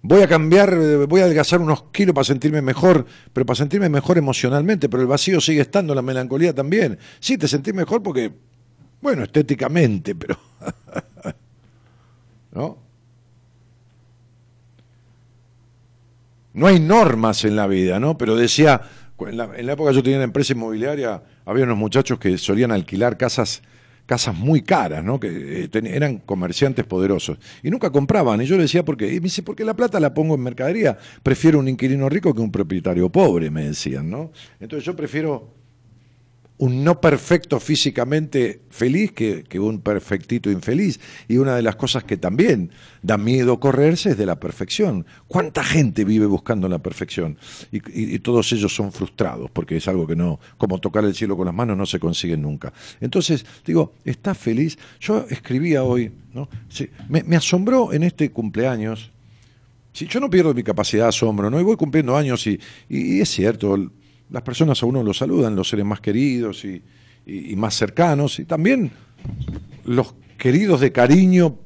Voy 0.00 0.22
a 0.22 0.28
cambiar, 0.28 0.74
voy 1.06 1.20
a 1.20 1.24
adelgazar 1.24 1.60
unos 1.60 1.90
kilos 1.92 2.14
para 2.14 2.24
sentirme 2.24 2.62
mejor, 2.62 3.04
pero 3.34 3.44
para 3.44 3.56
sentirme 3.58 3.90
mejor 3.90 4.16
emocionalmente, 4.16 4.88
pero 4.88 5.02
el 5.02 5.08
vacío 5.08 5.42
sigue 5.42 5.60
estando, 5.60 5.94
la 5.94 6.00
melancolía 6.00 6.54
también. 6.54 6.98
Sí, 7.20 7.36
te 7.36 7.48
sentís 7.48 7.74
mejor 7.74 8.02
porque, 8.02 8.32
bueno, 9.02 9.24
estéticamente, 9.24 10.14
pero 10.14 10.38
¿no? 12.54 12.78
No 16.52 16.68
hay 16.68 16.78
normas 16.78 17.44
en 17.44 17.56
la 17.56 17.66
vida, 17.66 17.98
¿no? 17.98 18.16
Pero 18.16 18.36
decía, 18.36 18.80
en 19.18 19.36
la, 19.36 19.72
época 19.72 19.90
yo 19.90 20.02
tenía 20.02 20.18
una 20.18 20.24
empresa 20.24 20.52
inmobiliaria, 20.52 21.22
había 21.44 21.64
unos 21.64 21.76
muchachos 21.76 22.18
que 22.18 22.38
solían 22.38 22.70
alquilar 22.70 23.16
casas 23.16 23.62
casas 24.06 24.36
muy 24.36 24.62
caras, 24.62 25.02
¿no? 25.02 25.18
que 25.18 25.64
eh, 25.64 25.70
eran 25.72 26.18
comerciantes 26.18 26.84
poderosos. 26.84 27.38
Y 27.62 27.70
nunca 27.70 27.90
compraban. 27.90 28.40
Y 28.42 28.44
yo 28.44 28.56
le 28.56 28.62
decía, 28.62 28.84
¿por 28.84 28.96
qué? 28.98 29.06
Y 29.08 29.14
me 29.14 29.24
dice, 29.24 29.42
porque 29.42 29.64
la 29.64 29.74
plata 29.74 29.98
la 29.98 30.12
pongo 30.12 30.34
en 30.34 30.42
mercadería. 30.42 30.98
Prefiero 31.22 31.58
un 31.58 31.68
inquilino 31.68 32.08
rico 32.08 32.34
que 32.34 32.40
un 32.40 32.52
propietario 32.52 33.10
pobre, 33.10 33.50
me 33.50 33.64
decían. 33.64 34.10
¿no? 34.10 34.30
Entonces 34.60 34.84
yo 34.84 34.94
prefiero 34.94 35.63
un 36.56 36.84
no 36.84 37.00
perfecto 37.00 37.58
físicamente 37.58 38.60
feliz 38.70 39.12
que, 39.12 39.44
un 39.58 39.80
perfectito 39.80 40.50
infeliz. 40.50 41.00
Y 41.28 41.38
una 41.38 41.56
de 41.56 41.62
las 41.62 41.76
cosas 41.76 42.04
que 42.04 42.16
también 42.16 42.70
da 43.02 43.18
miedo 43.18 43.58
correrse 43.58 44.10
es 44.10 44.18
de 44.18 44.26
la 44.26 44.38
perfección. 44.38 45.04
¿Cuánta 45.26 45.64
gente 45.64 46.04
vive 46.04 46.26
buscando 46.26 46.68
la 46.68 46.78
perfección? 46.78 47.38
Y, 47.72 48.18
todos 48.20 48.52
ellos 48.52 48.74
son 48.74 48.92
frustrados, 48.92 49.50
porque 49.50 49.76
es 49.76 49.88
algo 49.88 50.06
que 50.06 50.16
no, 50.16 50.38
como 50.56 50.78
tocar 50.78 51.04
el 51.04 51.14
cielo 51.14 51.36
con 51.36 51.46
las 51.46 51.54
manos, 51.54 51.76
no 51.76 51.86
se 51.86 51.98
consigue 51.98 52.36
nunca. 52.36 52.72
Entonces, 53.00 53.44
digo, 53.66 53.92
¿estás 54.04 54.38
feliz? 54.38 54.78
Yo 55.00 55.26
escribía 55.28 55.82
hoy, 55.82 56.12
¿no? 56.32 56.48
me, 57.08 57.36
asombró 57.36 57.92
en 57.92 58.04
este 58.04 58.30
cumpleaños. 58.30 59.10
Si 59.92 60.06
yo 60.06 60.20
no 60.20 60.30
pierdo 60.30 60.54
mi 60.54 60.62
capacidad 60.62 61.04
de 61.04 61.08
asombro, 61.10 61.50
¿no? 61.50 61.60
Y 61.60 61.62
voy 61.62 61.76
cumpliendo 61.76 62.16
años 62.16 62.46
y, 62.46 62.58
y 62.88 63.20
es 63.20 63.28
cierto, 63.28 63.76
las 64.30 64.42
personas 64.42 64.82
a 64.82 64.86
uno 64.86 65.02
lo 65.02 65.14
saludan, 65.14 65.56
los 65.56 65.68
seres 65.68 65.84
más 65.84 66.00
queridos 66.00 66.64
y, 66.64 66.82
más 67.56 67.74
cercanos, 67.74 68.38
y 68.38 68.44
también 68.44 68.90
los 69.84 70.14
queridos 70.36 70.80
de 70.80 70.92
cariño, 70.92 71.58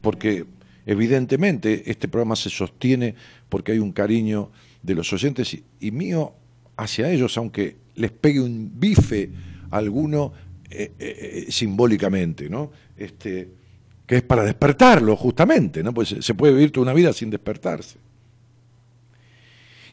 porque 0.00 0.44
evidentemente 0.84 1.90
este 1.90 2.08
programa 2.08 2.36
se 2.36 2.50
sostiene 2.50 3.14
porque 3.48 3.72
hay 3.72 3.78
un 3.78 3.92
cariño 3.92 4.50
de 4.82 4.94
los 4.94 5.12
oyentes 5.12 5.56
y, 5.80 5.90
mío 5.90 6.34
hacia 6.76 7.10
ellos, 7.10 7.36
aunque 7.38 7.76
les 7.94 8.10
pegue 8.10 8.40
un 8.40 8.72
bife 8.78 9.30
a 9.70 9.78
alguno 9.78 10.32
eh, 10.70 10.92
eh, 10.98 11.44
eh, 11.48 11.52
simbólicamente, 11.52 12.48
¿no? 12.48 12.70
Este, 12.96 13.50
que 14.06 14.16
es 14.16 14.22
para 14.22 14.44
despertarlo 14.44 15.16
justamente, 15.16 15.82
¿no? 15.82 15.92
Pues 15.92 16.14
se 16.20 16.34
puede 16.34 16.54
vivir 16.54 16.72
toda 16.72 16.84
una 16.84 16.94
vida 16.94 17.12
sin 17.12 17.30
despertarse. 17.30 17.98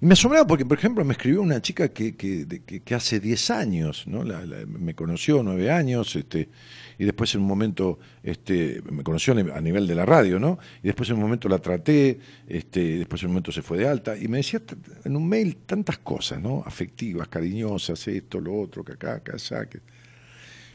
Y 0.02 0.06
me 0.06 0.14
asombraba 0.14 0.46
porque, 0.46 0.66
por 0.66 0.78
ejemplo, 0.78 1.06
me 1.06 1.14
escribió 1.14 1.42
una 1.42 1.62
chica 1.62 1.90
que, 1.90 2.16
que, 2.16 2.96
hace 2.96 3.20
10 3.20 3.50
años, 3.52 4.06
¿no? 4.08 4.24
me 4.68 4.94
conoció 4.94 5.42
9 5.42 5.72
años, 5.72 6.16
este, 6.16 6.50
y 6.98 7.06
después 7.06 7.34
en 7.36 7.42
un 7.42 7.48
momento 7.48 8.00
este, 8.22 8.82
me 8.92 9.04
conoció 9.04 9.34
a 9.34 9.62
nivel 9.62 9.88
de 9.88 9.96
la 9.96 10.06
radio, 10.06 10.38
¿no? 10.40 10.60
Y 10.84 10.88
después 10.88 11.10
en 11.10 11.16
un 11.16 11.22
momento 11.22 11.48
la 11.48 11.60
traté, 11.60 12.20
este, 12.48 13.00
después 13.00 13.22
en 13.22 13.28
un 13.28 13.34
momento 13.34 13.52
se 13.52 13.62
fue 13.62 13.78
de 13.78 13.88
alta, 13.88 14.18
y 14.18 14.28
me 14.28 14.38
decía 14.38 14.62
en 15.06 15.16
un 15.16 15.28
mail 15.28 15.58
tantas 15.66 16.00
cosas, 16.00 16.42
¿no? 16.42 16.62
Afectivas, 16.66 17.30
cariñosas, 17.30 18.06
esto, 18.08 18.42
lo 18.42 18.60
otro, 18.60 18.84
que 18.84 18.94
acá, 18.94 19.24
que 19.24 19.32
allá. 19.32 19.66
Que... 19.66 19.80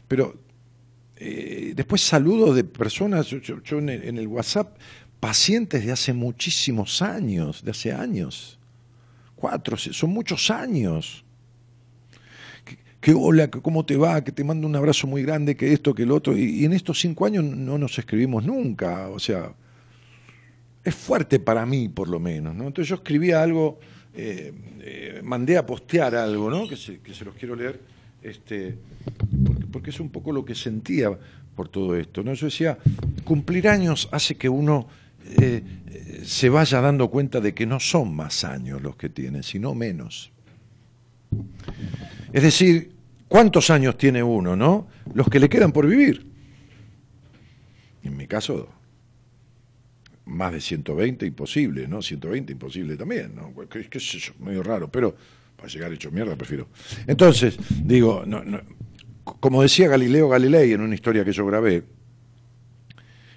Pero 0.07 0.35
eh, 1.17 1.73
después 1.75 2.01
saludos 2.01 2.55
de 2.55 2.63
personas, 2.63 3.27
yo, 3.27 3.79
en 3.79 4.17
el 4.17 4.27
WhatsApp, 4.27 4.77
pacientes 5.19 5.85
de 5.85 5.91
hace 5.91 6.11
muchísimos 6.13 7.03
años, 7.03 7.63
de 7.63 7.69
hace 7.69 7.91
años 7.91 8.57
cuatro, 9.41 9.75
son 9.75 10.11
muchos 10.11 10.51
años. 10.51 11.25
Que, 13.01 13.15
hola, 13.15 13.49
que 13.49 13.59
cómo 13.59 13.83
te 13.83 13.97
va, 13.97 14.23
que 14.23 14.31
te 14.31 14.43
mando 14.43 14.67
un 14.67 14.75
abrazo 14.75 15.07
muy 15.07 15.23
grande, 15.23 15.57
que 15.57 15.73
esto, 15.73 15.95
que 15.95 16.03
el 16.03 16.11
otro. 16.11 16.37
Y, 16.37 16.63
en 16.63 16.73
estos 16.73 16.99
cinco 16.99 17.25
años 17.25 17.43
no 17.43 17.79
nos 17.79 17.97
escribimos 17.97 18.45
nunca. 18.45 19.09
O 19.09 19.17
sea, 19.17 19.51
es 20.83 20.93
fuerte 20.93 21.39
para 21.39 21.65
mí, 21.65 21.89
por 21.89 22.07
lo 22.07 22.19
menos. 22.19 22.53
¿no? 22.53 22.67
Entonces 22.67 22.89
yo 22.89 22.95
escribía 22.97 23.41
algo, 23.41 23.79
eh, 24.13 24.53
eh, 24.81 25.21
mandé 25.23 25.57
a 25.57 25.65
postear 25.65 26.13
algo, 26.13 26.51
¿no? 26.51 26.69
que, 26.69 26.77
se, 26.77 26.99
que 26.99 27.15
se 27.15 27.25
los 27.25 27.33
quiero 27.33 27.55
leer, 27.55 27.79
este, 28.21 28.77
porque, 29.43 29.65
porque, 29.65 29.89
es 29.89 29.99
un 29.99 30.09
poco 30.09 30.31
lo 30.31 30.45
que 30.45 30.53
sentía 30.53 31.17
por 31.55 31.69
todo 31.69 31.95
esto. 31.95 32.21
¿no? 32.21 32.35
Yo 32.35 32.45
decía, 32.45 32.77
cumplir 33.23 33.67
años 33.67 34.07
hace 34.11 34.35
que 34.35 34.47
uno 34.47 34.87
eh, 35.25 35.63
se 36.23 36.49
vaya 36.49 36.81
dando 36.81 37.09
cuenta 37.09 37.39
de 37.39 37.53
que 37.53 37.65
no 37.65 37.79
son 37.79 38.15
más 38.15 38.43
años 38.43 38.81
los 38.81 38.95
que 38.95 39.09
tienen, 39.09 39.43
sino 39.43 39.73
menos. 39.73 40.31
Es 42.33 42.43
decir, 42.43 42.91
¿cuántos 43.27 43.69
años 43.69 43.97
tiene 43.97 44.21
uno, 44.23 44.55
no? 44.55 44.87
Los 45.13 45.27
que 45.29 45.39
le 45.39 45.49
quedan 45.49 45.71
por 45.71 45.87
vivir. 45.87 46.25
En 48.03 48.17
mi 48.17 48.27
caso, 48.27 48.69
más 50.25 50.53
de 50.53 50.61
120 50.61 51.25
imposible, 51.25 51.87
¿no? 51.87 52.01
120 52.01 52.53
imposible 52.53 52.97
también, 52.97 53.35
¿no? 53.35 53.53
¿Qué, 53.67 53.87
qué 53.89 53.99
sé 53.99 54.19
yo? 54.19 54.33
Medio 54.39 54.63
raro, 54.63 54.91
pero 54.91 55.15
para 55.55 55.67
llegar 55.67 55.93
hecho 55.93 56.11
mierda 56.11 56.35
prefiero. 56.35 56.67
Entonces, 57.05 57.57
digo, 57.83 58.23
como 59.23 59.61
decía 59.61 59.87
Galileo 59.87 60.29
Galilei 60.29 60.73
en 60.73 60.81
una 60.81 60.95
historia 60.95 61.23
que 61.23 61.31
yo 61.31 61.45
grabé, 61.45 61.83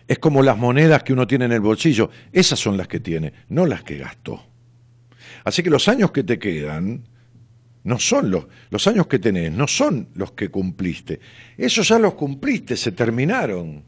es 0.07 0.19
como 0.19 0.43
las 0.43 0.59
monedas 0.59 1.03
que 1.03 1.13
uno 1.13 1.27
tiene 1.27 1.47
en 1.47 1.53
el 1.53 1.61
bolsillo. 1.61 2.11
Esas 2.33 2.59
son 2.59 2.77
las 2.77 2.89
que 2.89 3.01
tiene, 3.01 3.33
no 3.49 3.67
las 3.67 3.83
que 3.83 3.99
gastó. 3.99 4.43
Así 5.45 5.63
que 5.63 5.71
los 5.71 5.89
años 5.89 6.11
que 6.11 6.23
te 6.23 6.39
quedan 6.39 7.05
no 7.85 7.99
son 7.99 8.31
los, 8.31 8.47
los 8.71 8.87
años 8.87 9.07
que 9.07 9.19
tenés, 9.19 9.53
no 9.53 9.67
son 9.67 10.09
los 10.15 10.33
que 10.33 10.49
cumpliste. 10.49 11.21
Esos 11.57 11.89
ya 11.89 11.99
los 11.99 12.15
cumpliste, 12.15 12.77
se 12.77 12.93
terminaron. 12.93 13.83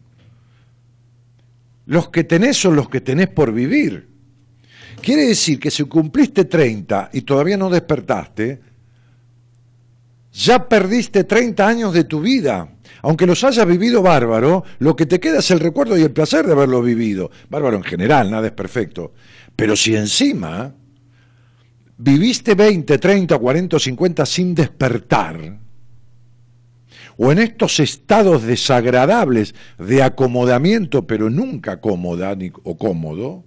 Los 1.87 2.11
que 2.11 2.25
tenés 2.25 2.57
son 2.57 2.77
los 2.77 2.89
que 2.89 3.01
tenés 3.01 3.29
por 3.29 3.53
vivir. 3.53 4.09
Quiere 5.01 5.27
decir 5.27 5.59
que 5.59 5.71
si 5.71 5.85
cumpliste 5.85 6.45
30 6.45 7.11
y 7.13 7.23
todavía 7.23 7.57
no 7.57 7.71
despertaste, 7.71 8.61
ya 10.33 10.69
perdiste 10.69 11.25
30 11.25 11.67
años 11.67 11.95
de 11.95 12.05
tu 12.05 12.21
vida. 12.21 12.69
Aunque 13.03 13.27
los 13.27 13.44
hayas 13.44 13.66
vivido 13.66 14.03
bárbaro, 14.03 14.64
lo 14.79 14.96
que 14.96 15.07
te 15.07 15.20
queda 15.20 15.38
es 15.38 15.51
el 15.51 15.61
recuerdo 15.61 15.96
y 15.96 16.03
el 16.03 16.12
placer 16.12 16.46
de 16.46 16.53
haberlo 16.53 16.83
vivido. 16.83 17.31
Bárbaro 17.49 17.77
en 17.77 17.83
general, 17.83 18.31
nada 18.31 18.49
es 18.49 18.53
perfecto. 18.53 19.12
Pero 19.55 19.77
si 19.77 19.96
encima 19.96 20.75
viviste 21.99 22.55
20, 22.55 22.99
30, 22.99 23.38
40 23.38 23.77
o 23.77 23.81
50 23.81 24.27
sin 24.27 24.55
despertar, 24.55 25.59
o 27.18 27.33
en 27.33 27.38
estos 27.38 27.81
estados 27.81 28.42
desagradables 28.42 29.55
de 29.79 30.03
acomodamiento, 30.03 31.07
pero 31.07 31.31
nunca 31.31 31.81
cómoda 31.81 32.37
o 32.62 32.77
cómodo, 32.77 33.44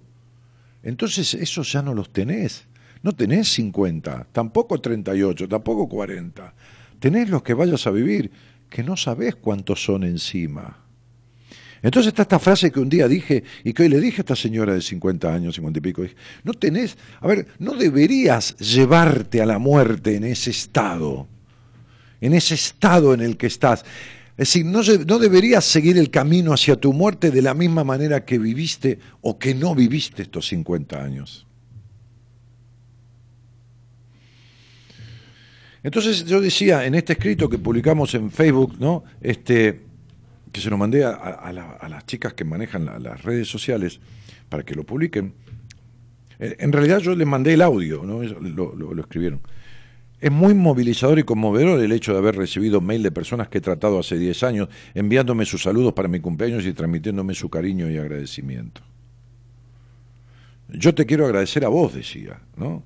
entonces 0.82 1.34
esos 1.34 1.70
ya 1.72 1.82
no 1.82 1.94
los 1.94 2.12
tenés. 2.12 2.66
No 3.02 3.12
tenés 3.12 3.48
50, 3.52 4.26
tampoco 4.32 4.78
38, 4.80 5.48
tampoco 5.48 5.88
40 5.88 6.54
tenés 7.00 7.30
los 7.30 7.42
que 7.42 7.54
vayas 7.54 7.86
a 7.86 7.90
vivir, 7.90 8.30
que 8.70 8.82
no 8.82 8.96
sabés 8.96 9.34
cuántos 9.34 9.84
son 9.84 10.04
encima. 10.04 10.78
Entonces 11.82 12.08
está 12.08 12.22
esta 12.22 12.38
frase 12.38 12.70
que 12.70 12.80
un 12.80 12.88
día 12.88 13.08
dije 13.08 13.42
y 13.64 13.72
que 13.72 13.84
hoy 13.84 13.88
le 13.88 14.00
dije 14.00 14.18
a 14.18 14.22
esta 14.22 14.36
señora 14.36 14.74
de 14.74 14.82
50 14.82 15.32
años, 15.32 15.54
50 15.54 15.78
y 15.78 15.82
pico, 15.82 16.02
no 16.44 16.52
tenés, 16.52 16.96
a 17.20 17.26
ver, 17.26 17.46
no 17.58 17.74
deberías 17.74 18.56
llevarte 18.58 19.40
a 19.40 19.46
la 19.46 19.58
muerte 19.58 20.16
en 20.16 20.24
ese 20.24 20.50
estado, 20.50 21.26
en 22.20 22.34
ese 22.34 22.54
estado 22.54 23.14
en 23.14 23.22
el 23.22 23.36
que 23.36 23.46
estás. 23.46 23.84
Es 24.32 24.52
decir, 24.52 24.66
no, 24.66 24.82
no 25.06 25.18
deberías 25.18 25.64
seguir 25.64 25.96
el 25.96 26.10
camino 26.10 26.52
hacia 26.52 26.76
tu 26.76 26.92
muerte 26.92 27.30
de 27.30 27.42
la 27.42 27.54
misma 27.54 27.82
manera 27.82 28.24
que 28.24 28.38
viviste 28.38 28.98
o 29.22 29.38
que 29.38 29.54
no 29.54 29.74
viviste 29.74 30.22
estos 30.22 30.48
50 30.48 31.02
años. 31.02 31.46
Entonces 35.82 36.24
yo 36.26 36.40
decía 36.40 36.84
en 36.84 36.94
este 36.94 37.14
escrito 37.14 37.48
que 37.48 37.58
publicamos 37.58 38.14
en 38.14 38.30
Facebook, 38.30 38.76
¿no? 38.78 39.04
Este, 39.20 39.80
que 40.52 40.60
se 40.60 40.68
lo 40.68 40.76
mandé 40.76 41.04
a, 41.04 41.52
las 41.88 42.06
chicas 42.06 42.34
que 42.34 42.44
manejan 42.44 42.84
las 43.02 43.22
redes 43.22 43.48
sociales 43.48 44.00
para 44.48 44.62
que 44.62 44.74
lo 44.74 44.84
publiquen. 44.84 45.32
En 46.38 46.72
realidad 46.72 46.98
yo 46.98 47.14
les 47.14 47.26
mandé 47.26 47.54
el 47.54 47.62
audio, 47.62 48.02
¿no? 48.04 48.22
Lo, 48.22 48.74
lo, 48.74 49.00
escribieron. 49.00 49.40
Es 50.20 50.30
muy 50.30 50.52
movilizador 50.52 51.18
y 51.18 51.22
conmovedor 51.22 51.80
el 51.80 51.92
hecho 51.92 52.12
de 52.12 52.18
haber 52.18 52.36
recibido 52.36 52.80
mail 52.80 53.02
de 53.02 53.10
personas 53.10 53.48
que 53.48 53.58
he 53.58 53.60
tratado 53.60 53.98
hace 53.98 54.18
10 54.18 54.42
años, 54.42 54.68
enviándome 54.94 55.46
sus 55.46 55.62
saludos 55.62 55.94
para 55.94 56.08
mi 56.08 56.20
cumpleaños 56.20 56.66
y 56.66 56.72
transmitiéndome 56.72 57.34
su 57.34 57.48
cariño 57.48 57.90
y 57.90 57.96
agradecimiento. 57.96 58.82
Yo 60.68 60.94
te 60.94 61.06
quiero 61.06 61.26
agradecer 61.26 61.64
a 61.64 61.68
vos, 61.68 61.94
decía, 61.94 62.40
¿no? 62.56 62.82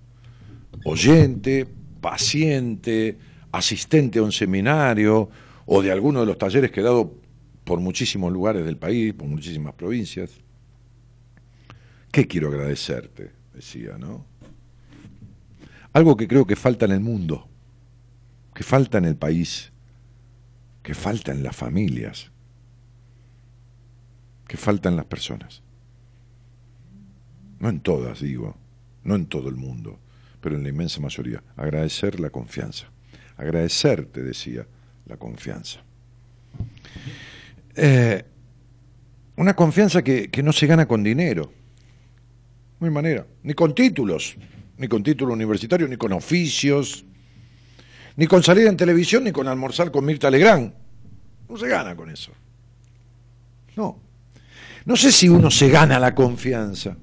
Oyente, 0.84 1.66
paciente, 2.04 3.16
asistente 3.50 4.18
a 4.18 4.22
un 4.22 4.30
seminario 4.30 5.30
o 5.64 5.80
de 5.80 5.90
alguno 5.90 6.20
de 6.20 6.26
los 6.26 6.36
talleres 6.36 6.70
que 6.70 6.80
he 6.80 6.82
dado 6.82 7.14
por 7.64 7.80
muchísimos 7.80 8.30
lugares 8.30 8.62
del 8.66 8.76
país, 8.76 9.14
por 9.14 9.26
muchísimas 9.26 9.72
provincias. 9.72 10.30
¿Qué 12.12 12.26
quiero 12.26 12.48
agradecerte? 12.48 13.30
Decía, 13.54 13.96
¿no? 13.96 14.26
Algo 15.94 16.14
que 16.14 16.28
creo 16.28 16.46
que 16.46 16.56
falta 16.56 16.84
en 16.84 16.92
el 16.92 17.00
mundo, 17.00 17.48
que 18.54 18.64
falta 18.64 18.98
en 18.98 19.06
el 19.06 19.16
país, 19.16 19.72
que 20.82 20.92
falta 20.92 21.32
en 21.32 21.42
las 21.42 21.56
familias, 21.56 22.30
que 24.46 24.58
falta 24.58 24.90
en 24.90 24.96
las 24.96 25.06
personas. 25.06 25.62
No 27.60 27.70
en 27.70 27.80
todas, 27.80 28.20
digo, 28.20 28.58
no 29.04 29.14
en 29.14 29.24
todo 29.24 29.48
el 29.48 29.56
mundo 29.56 30.03
pero 30.44 30.56
en 30.56 30.62
la 30.62 30.68
inmensa 30.68 31.00
mayoría. 31.00 31.42
Agradecer 31.56 32.20
la 32.20 32.28
confianza. 32.28 32.84
Agradecer, 33.38 34.04
te 34.04 34.22
decía, 34.22 34.66
la 35.06 35.16
confianza. 35.16 35.80
Eh, 37.74 38.22
una 39.36 39.56
confianza 39.56 40.02
que, 40.02 40.28
que, 40.28 40.42
no 40.42 40.52
se 40.52 40.66
gana 40.66 40.86
con 40.86 41.02
dinero. 41.02 41.50
No 42.78 42.86
hay 42.86 42.92
manera. 42.92 43.26
Ni 43.42 43.54
con 43.54 43.74
títulos, 43.74 44.36
ni 44.76 44.86
con 44.86 45.02
título 45.02 45.32
universitario, 45.32 45.88
ni 45.88 45.96
con 45.96 46.12
oficios, 46.12 47.06
ni 48.16 48.26
con 48.26 48.42
salir 48.42 48.66
en 48.66 48.76
televisión, 48.76 49.24
ni 49.24 49.32
con 49.32 49.48
almorzar 49.48 49.90
con 49.90 50.04
Mirta 50.04 50.30
Legrand. 50.30 50.74
No 51.48 51.56
se 51.56 51.68
gana 51.68 51.96
con 51.96 52.10
eso. 52.10 52.32
No. 53.76 53.98
No 54.84 54.94
sé 54.94 55.10
si 55.10 55.26
uno 55.26 55.50
se 55.50 55.70
gana 55.70 55.98
la 55.98 56.14
confianza, 56.14 56.98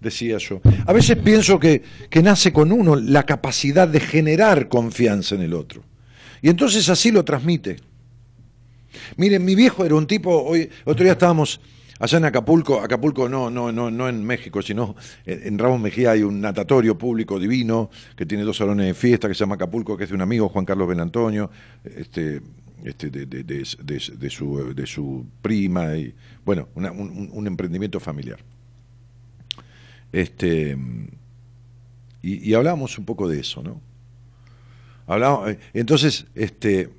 decía 0.00 0.38
yo. 0.38 0.60
A 0.86 0.92
veces 0.92 1.16
pienso 1.16 1.58
que, 1.58 1.82
que 2.10 2.22
nace 2.22 2.52
con 2.52 2.72
uno 2.72 2.96
la 2.96 3.24
capacidad 3.24 3.88
de 3.88 4.00
generar 4.00 4.68
confianza 4.68 5.34
en 5.34 5.42
el 5.42 5.54
otro. 5.54 5.82
Y 6.42 6.48
entonces 6.48 6.88
así 6.88 7.10
lo 7.10 7.24
transmite. 7.24 7.76
Miren, 9.16 9.44
mi 9.44 9.54
viejo 9.54 9.84
era 9.84 9.94
un 9.94 10.06
tipo, 10.06 10.42
hoy, 10.42 10.70
otro 10.84 11.04
día 11.04 11.12
estábamos 11.12 11.60
allá 11.98 12.18
en 12.18 12.24
Acapulco, 12.24 12.80
Acapulco 12.80 13.28
no, 13.28 13.50
no, 13.50 13.72
no, 13.72 13.90
no 13.90 14.08
en 14.08 14.24
México, 14.24 14.62
sino 14.62 14.94
en, 15.26 15.58
Ramos 15.58 15.80
Mejía 15.80 16.12
hay 16.12 16.22
un 16.22 16.40
natatorio 16.40 16.96
público 16.96 17.38
divino 17.38 17.90
que 18.16 18.26
tiene 18.26 18.44
dos 18.44 18.56
salones 18.56 18.86
de 18.86 18.94
fiesta 18.94 19.28
que 19.28 19.34
se 19.34 19.40
llama 19.40 19.56
Acapulco, 19.56 19.96
que 19.96 20.04
es 20.04 20.10
de 20.10 20.16
un 20.16 20.22
amigo, 20.22 20.48
Juan 20.48 20.64
Carlos 20.64 20.88
Benantonio, 20.88 21.50
este, 21.84 22.40
este, 22.84 23.10
de, 23.10 23.26
de, 23.26 23.42
de, 23.42 24.30
su, 24.30 24.74
de 24.74 24.86
su 24.86 25.26
prima, 25.42 25.96
y 25.96 26.14
bueno, 26.44 26.68
un, 26.74 27.30
un, 27.32 27.46
emprendimiento 27.46 27.98
familiar. 27.98 28.38
Este, 30.12 30.76
y, 32.22 32.50
y 32.50 32.54
hablábamos 32.54 32.98
un 32.98 33.04
poco 33.04 33.28
de 33.28 33.40
eso, 33.40 33.62
¿no? 33.62 33.80
Hablábamos, 35.06 35.50
eh, 35.50 35.58
entonces, 35.72 36.26
este, 36.34 36.90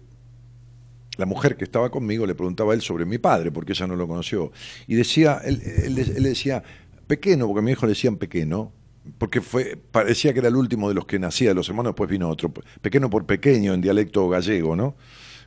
la 1.17 1.25
mujer 1.25 1.57
que 1.57 1.65
estaba 1.65 1.91
conmigo 1.91 2.25
le 2.25 2.33
preguntaba 2.33 2.71
a 2.71 2.75
él 2.75 2.81
sobre 2.81 3.05
mi 3.05 3.17
padre, 3.17 3.51
porque 3.51 3.73
ella 3.73 3.85
no 3.87 3.95
lo 3.95 4.07
conoció. 4.07 4.51
Y 4.87 4.95
decía, 4.95 5.41
él, 5.43 5.61
él, 5.61 6.23
decía, 6.23 6.63
pequeño, 7.07 7.45
porque 7.45 7.59
a 7.59 7.61
mi 7.61 7.71
hijo 7.71 7.85
le 7.85 7.91
decían 7.91 8.17
pequeño, 8.17 8.71
porque 9.17 9.41
fue, 9.41 9.77
parecía 9.91 10.33
que 10.33 10.39
era 10.39 10.47
el 10.47 10.55
último 10.55 10.87
de 10.89 10.95
los 10.95 11.05
que 11.05 11.19
nacía 11.19 11.49
de 11.49 11.55
los 11.55 11.67
hermanos, 11.69 11.91
después 11.91 12.09
vino 12.09 12.29
otro, 12.29 12.51
pequeño 12.81 13.09
por 13.09 13.25
pequeño, 13.25 13.73
en 13.73 13.81
dialecto 13.81 14.27
gallego, 14.29 14.75
¿no? 14.75 14.95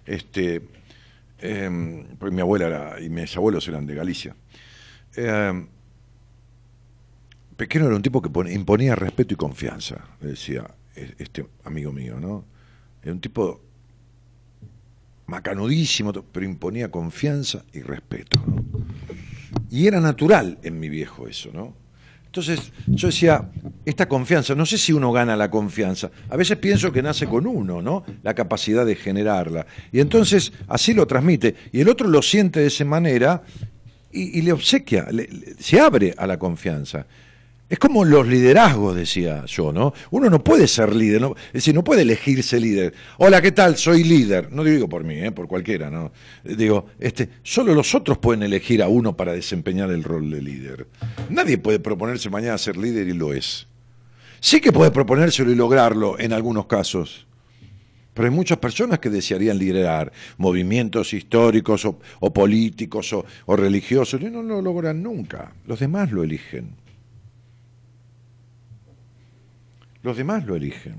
Este, 0.04 0.62
eh, 1.38 2.04
porque 2.18 2.34
mi 2.34 2.42
abuela 2.42 2.66
era, 2.66 3.00
y 3.00 3.08
mis 3.08 3.36
abuelos 3.36 3.66
eran 3.66 3.86
de 3.86 3.94
Galicia. 3.94 4.36
Eh, 5.16 5.66
pequeño 7.62 7.86
era 7.86 7.94
un 7.94 8.02
tipo 8.02 8.20
que 8.20 8.52
imponía 8.52 8.96
respeto 8.96 9.34
y 9.34 9.36
confianza, 9.36 9.96
decía 10.20 10.68
e, 10.96 11.14
este 11.18 11.46
amigo 11.62 11.92
mío, 11.92 12.18
¿no? 12.18 12.44
Era 13.00 13.12
un 13.12 13.20
tipo 13.20 13.60
macanudísimo, 15.26 16.12
pero 16.12 16.44
imponía 16.44 16.90
confianza 16.90 17.62
y 17.72 17.82
respeto. 17.82 18.42
¿no? 18.44 18.64
Y 19.70 19.86
era 19.86 20.00
natural 20.00 20.58
en 20.64 20.80
mi 20.80 20.88
viejo 20.88 21.28
eso, 21.28 21.50
¿no? 21.54 21.76
Entonces 22.26 22.72
yo 22.88 23.06
decía, 23.06 23.48
esta 23.84 24.08
confianza, 24.08 24.56
no 24.56 24.66
sé 24.66 24.76
si 24.76 24.92
uno 24.92 25.12
gana 25.12 25.36
la 25.36 25.48
confianza, 25.48 26.10
a 26.30 26.36
veces 26.36 26.56
pienso 26.58 26.90
que 26.90 27.00
nace 27.00 27.28
con 27.28 27.46
uno, 27.46 27.80
¿no? 27.80 28.04
La 28.24 28.34
capacidad 28.34 28.84
de 28.84 28.96
generarla. 28.96 29.66
Y 29.92 30.00
entonces 30.00 30.52
así 30.66 30.94
lo 30.94 31.06
transmite, 31.06 31.54
y 31.70 31.80
el 31.80 31.88
otro 31.88 32.08
lo 32.08 32.22
siente 32.22 32.58
de 32.58 32.66
esa 32.66 32.84
manera 32.84 33.44
y, 34.10 34.42
le 34.42 34.52
obsequia, 34.52 35.06
se 35.60 35.78
abre 35.78 36.12
a 36.18 36.26
la 36.26 36.38
confianza. 36.38 37.06
Es 37.72 37.78
como 37.78 38.04
los 38.04 38.28
liderazgos, 38.28 38.94
decía 38.94 39.46
yo, 39.46 39.72
¿no? 39.72 39.94
Uno 40.10 40.28
no 40.28 40.44
puede 40.44 40.68
ser 40.68 40.94
líder, 40.94 41.22
¿no? 41.22 41.34
es 41.46 41.52
decir, 41.54 41.74
no 41.74 41.82
puede 41.82 42.02
elegirse 42.02 42.60
líder. 42.60 42.92
Hola, 43.16 43.40
¿qué 43.40 43.50
tal? 43.50 43.78
Soy 43.78 44.04
líder. 44.04 44.52
No 44.52 44.62
digo 44.62 44.90
por 44.90 45.04
mí, 45.04 45.14
¿eh? 45.14 45.32
por 45.32 45.48
cualquiera, 45.48 45.90
¿no? 45.90 46.12
Digo, 46.44 46.88
este, 47.00 47.30
solo 47.42 47.74
los 47.74 47.94
otros 47.94 48.18
pueden 48.18 48.42
elegir 48.42 48.82
a 48.82 48.88
uno 48.88 49.16
para 49.16 49.32
desempeñar 49.32 49.90
el 49.90 50.04
rol 50.04 50.30
de 50.30 50.42
líder. 50.42 50.86
Nadie 51.30 51.56
puede 51.56 51.80
proponerse 51.80 52.28
mañana 52.28 52.58
ser 52.58 52.76
líder 52.76 53.08
y 53.08 53.14
lo 53.14 53.32
es. 53.32 53.66
Sí 54.38 54.60
que 54.60 54.70
puede 54.70 54.90
proponérselo 54.90 55.50
y 55.50 55.54
lograrlo 55.54 56.18
en 56.18 56.34
algunos 56.34 56.66
casos. 56.66 57.26
Pero 58.12 58.28
hay 58.28 58.34
muchas 58.34 58.58
personas 58.58 58.98
que 58.98 59.08
desearían 59.08 59.56
liderar 59.56 60.12
movimientos 60.36 61.14
históricos 61.14 61.86
o, 61.86 62.32
políticos 62.34 63.14
o, 63.14 63.24
o 63.46 63.56
religiosos 63.56 64.20
y 64.20 64.26
no 64.26 64.42
lo 64.42 64.60
logran 64.60 65.02
nunca. 65.02 65.54
Los 65.66 65.80
demás 65.80 66.12
lo 66.12 66.22
eligen. 66.22 66.81
Los 70.02 70.16
demás 70.16 70.44
lo 70.44 70.56
eligen. 70.56 70.96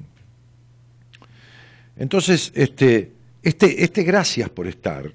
Entonces, 1.98 2.52
este, 2.56 3.12
este, 3.42 3.84
este 3.84 4.04
gracias 4.04 4.50
por 4.50 4.68
estar 4.68 5.12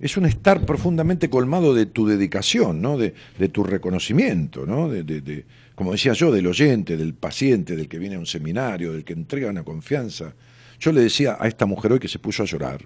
es 0.00 0.16
un 0.16 0.26
estar 0.26 0.66
profundamente 0.66 1.30
colmado 1.30 1.72
de 1.72 1.86
tu 1.86 2.06
dedicación, 2.06 2.82
¿no? 2.82 2.98
de, 2.98 3.14
tu 3.50 3.64
reconocimiento, 3.64 4.66
¿no? 4.66 4.88
De, 4.90 5.46
como 5.74 5.92
decía 5.92 6.12
yo, 6.12 6.30
del 6.30 6.46
oyente, 6.46 6.96
del 6.96 7.14
paciente, 7.14 7.74
del 7.74 7.88
que 7.88 7.98
viene 7.98 8.16
a 8.16 8.18
un 8.18 8.26
seminario, 8.26 8.92
del 8.92 9.04
que 9.04 9.14
entrega 9.14 9.48
una 9.48 9.62
confianza. 9.62 10.34
Yo 10.78 10.92
le 10.92 11.00
decía 11.00 11.38
a 11.40 11.48
esta 11.48 11.64
mujer 11.64 11.92
hoy 11.92 12.00
que 12.00 12.08
se 12.08 12.18
puso 12.18 12.42
a 12.42 12.46
llorar 12.46 12.84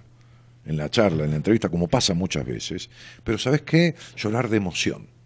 en 0.65 0.77
la 0.77 0.89
charla, 0.89 1.25
en 1.25 1.31
la 1.31 1.35
entrevista, 1.35 1.67
como 1.67 1.89
pasa 1.89 2.13
muchas 2.13 2.45
veces, 2.45 2.89
pero 3.23 3.37
¿sabes 3.37 3.63
qué? 3.63 3.95
Llorar 4.15 4.47
de 4.47 4.57
emoción 4.57 5.18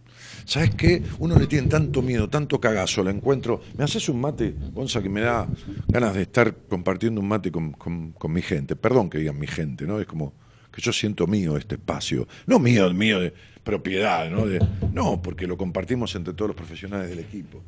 ¿Sabes 0.46 0.76
qué? 0.76 1.02
Uno 1.20 1.38
le 1.38 1.48
tiene 1.48 1.68
tanto 1.68 2.02
miedo, 2.02 2.30
tanto 2.30 2.60
cagazo, 2.60 3.04
lo 3.04 3.10
encuentro. 3.10 3.62
¿Me 3.78 3.84
haces 3.84 4.10
un 4.10 4.20
mate, 4.20 4.56
Gonza, 4.74 5.02
que 5.02 5.10
me 5.10 5.22
da 5.22 5.48
ganas 5.88 6.14
de 6.14 6.24
estar 6.24 6.56
compartiendo 6.70 7.22
un 7.22 7.28
mate 7.28 7.52
con, 7.52 8.14
mi 8.30 8.42
gente? 8.42 8.76
Perdón 8.76 9.10
que 9.10 9.20
digan 9.20 9.40
mi 9.40 9.48
gente, 9.48 9.86
¿no? 9.86 10.00
Es 10.00 10.08
como 10.08 10.34
que 10.72 10.82
yo 10.82 10.92
siento 10.92 11.28
mío 11.28 11.56
este 11.56 11.76
espacio. 11.76 12.28
No 12.46 12.60
mío, 12.60 12.92
mío 12.94 13.20
de 13.20 13.34
propiedad, 13.64 14.30
¿no? 14.30 14.46
no, 14.92 15.22
porque 15.22 15.48
lo 15.48 15.58
compartimos 15.58 16.16
entre 16.16 16.34
todos 16.34 16.50
los 16.50 16.58
profesionales 16.58 17.10
del 17.10 17.20
equipo. 17.20 17.64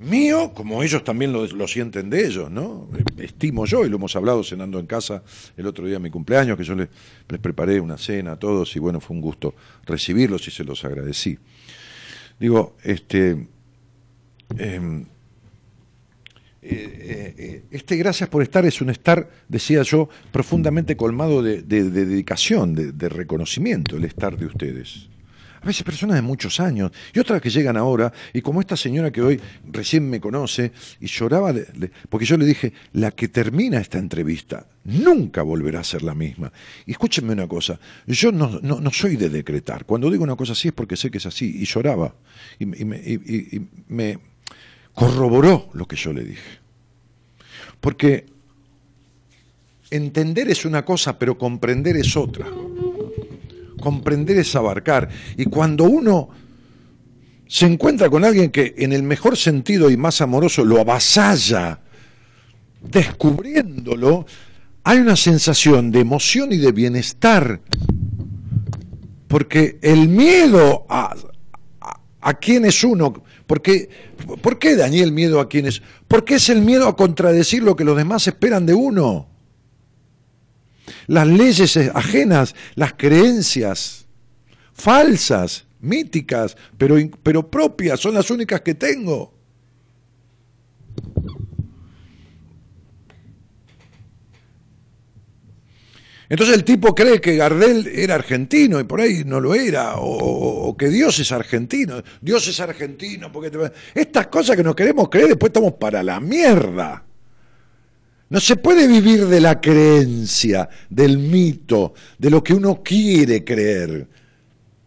Mío, 0.00 0.52
como 0.52 0.82
ellos 0.82 1.04
también 1.04 1.32
lo, 1.32 1.46
lo, 1.46 1.68
sienten 1.68 2.10
de 2.10 2.26
ellos, 2.26 2.50
¿no? 2.50 2.88
Estimo 3.18 3.66
yo, 3.66 3.86
y 3.86 3.88
lo 3.88 3.96
hemos 3.96 4.16
hablado 4.16 4.42
cenando 4.42 4.80
en 4.80 4.86
casa 4.86 5.22
el 5.56 5.64
otro 5.64 5.86
día, 5.86 6.00
mi 6.00 6.10
cumpleaños, 6.10 6.56
que 6.56 6.64
yo 6.64 6.74
les, 6.74 6.88
les 7.28 7.38
preparé 7.38 7.80
una 7.80 7.96
cena 7.96 8.32
a 8.32 8.36
todos, 8.36 8.74
y 8.74 8.80
bueno, 8.80 8.98
fue 8.98 9.14
un 9.14 9.22
gusto 9.22 9.54
recibirlos 9.86 10.48
y 10.48 10.50
se 10.50 10.64
los 10.64 10.84
agradecí. 10.84 11.38
Digo, 12.42 12.74
este, 12.82 13.46
em, 14.58 15.04
eh, 16.60 17.34
eh, 17.38 17.62
este 17.70 17.94
gracias 17.94 18.28
por 18.28 18.42
estar 18.42 18.66
es 18.66 18.80
un 18.80 18.90
estar, 18.90 19.30
decía 19.46 19.82
yo, 19.82 20.08
profundamente 20.32 20.96
colmado 20.96 21.40
de, 21.40 21.62
dedicación, 21.62 22.74
de, 22.74 23.08
reconocimiento, 23.08 23.96
el 23.96 24.02
estar 24.02 24.36
de 24.36 24.46
ustedes. 24.46 25.08
A 25.62 25.64
veces 25.64 25.84
personas 25.84 26.16
de 26.16 26.22
muchos 26.22 26.58
años 26.58 26.90
y 27.14 27.20
otras 27.20 27.40
que 27.40 27.48
llegan 27.48 27.76
ahora, 27.76 28.12
y 28.32 28.42
como 28.42 28.60
esta 28.60 28.76
señora 28.76 29.12
que 29.12 29.22
hoy 29.22 29.40
recién 29.70 30.10
me 30.10 30.20
conoce 30.20 30.72
y 31.00 31.06
lloraba, 31.06 31.54
porque 32.08 32.26
yo 32.26 32.36
le 32.36 32.44
dije, 32.44 32.72
la 32.94 33.12
que 33.12 33.28
termina 33.28 33.78
esta 33.78 33.98
entrevista 33.98 34.66
nunca 34.84 35.42
volverá 35.42 35.78
a 35.80 35.84
ser 35.84 36.02
la 36.02 36.14
misma. 36.14 36.52
Y 36.84 36.90
escúchenme 36.90 37.32
una 37.32 37.46
cosa, 37.46 37.78
yo 38.08 38.32
no, 38.32 38.90
soy 38.90 39.14
de 39.16 39.28
decretar, 39.28 39.84
cuando 39.84 40.10
digo 40.10 40.24
una 40.24 40.34
cosa 40.34 40.52
así 40.52 40.68
es 40.68 40.74
porque 40.74 40.96
sé 40.96 41.12
que 41.12 41.18
es 41.18 41.26
así, 41.26 41.60
y 41.60 41.64
lloraba, 41.64 42.12
y 42.58 42.66
me 42.66 44.18
corroboró 44.94 45.70
lo 45.74 45.86
que 45.86 45.94
yo 45.94 46.12
le 46.12 46.24
dije. 46.24 46.58
Porque 47.80 48.26
entender 49.90 50.50
es 50.50 50.64
una 50.64 50.84
cosa, 50.84 51.18
pero 51.18 51.38
comprender 51.38 51.96
es 51.96 52.16
otra. 52.16 52.46
Comprender 53.82 54.38
es 54.38 54.54
abarcar. 54.54 55.08
Y 55.36 55.46
cuando 55.46 55.84
uno 55.84 56.28
se 57.48 57.66
encuentra 57.66 58.08
con 58.08 58.24
alguien 58.24 58.52
que 58.52 58.74
en 58.78 58.92
el 58.92 59.02
mejor 59.02 59.36
sentido 59.36 59.90
y 59.90 59.96
más 59.96 60.20
amoroso 60.20 60.64
lo 60.64 60.80
avasalla, 60.80 61.80
descubriéndolo, 62.80 64.24
hay 64.84 64.98
una 64.98 65.16
sensación 65.16 65.90
de 65.90 65.98
emoción 65.98 66.52
y 66.52 66.58
de 66.58 66.70
bienestar. 66.70 67.60
Porque 69.26 69.78
el 69.82 70.08
miedo 70.08 70.86
a, 70.88 71.16
a, 72.20 72.34
quién 72.34 72.64
es 72.64 72.84
uno, 72.84 73.24
porque, 73.48 73.90
¿por 74.42 74.60
qué 74.60 74.76
Daniel 74.76 75.10
miedo 75.10 75.40
a 75.40 75.48
quién 75.48 75.66
es? 75.66 75.82
Porque 76.06 76.36
es 76.36 76.48
el 76.50 76.62
miedo 76.62 76.86
a 76.86 76.94
contradecir 76.94 77.64
lo 77.64 77.74
que 77.74 77.82
los 77.82 77.96
demás 77.96 78.28
esperan 78.28 78.64
de 78.64 78.74
uno 78.74 79.31
las 81.06 81.26
leyes 81.26 81.76
ajenas, 81.76 82.54
las 82.74 82.94
creencias 82.94 84.02
falsas, 84.72 85.66
míticas, 85.80 86.56
pero, 86.78 86.96
pero 87.22 87.50
propias, 87.50 88.00
son 88.00 88.14
las 88.14 88.30
únicas 88.30 88.60
que 88.62 88.74
tengo. 88.74 89.32
Entonces 96.28 96.56
el 96.56 96.64
tipo 96.64 96.94
cree 96.94 97.20
que 97.20 97.36
Gardel 97.36 97.86
era 97.88 98.14
argentino 98.14 98.80
y 98.80 98.84
por 98.84 99.02
ahí 99.02 99.22
no 99.22 99.38
lo 99.38 99.54
era, 99.54 99.96
o, 99.98 100.74
que 100.78 100.88
Dios 100.88 101.18
es 101.18 101.30
argentino, 101.30 102.02
Dios 102.22 102.48
es 102.48 102.58
argentino, 102.58 103.30
porque 103.30 103.52
estas 103.94 104.28
cosas 104.28 104.56
que 104.56 104.62
nos 104.62 104.74
queremos 104.74 105.10
creer 105.10 105.28
después 105.28 105.50
estamos 105.50 105.74
para 105.74 106.02
la 106.02 106.20
mierda. 106.20 107.04
No 108.32 108.40
se 108.40 108.56
puede 108.56 108.88
vivir 108.88 109.26
de 109.26 109.42
la 109.42 109.60
creencia, 109.60 110.66
del 110.88 111.18
mito, 111.18 111.92
de 112.16 112.30
lo 112.30 112.42
que 112.42 112.54
uno 112.54 112.82
quiere 112.82 113.44
creer. 113.44 114.08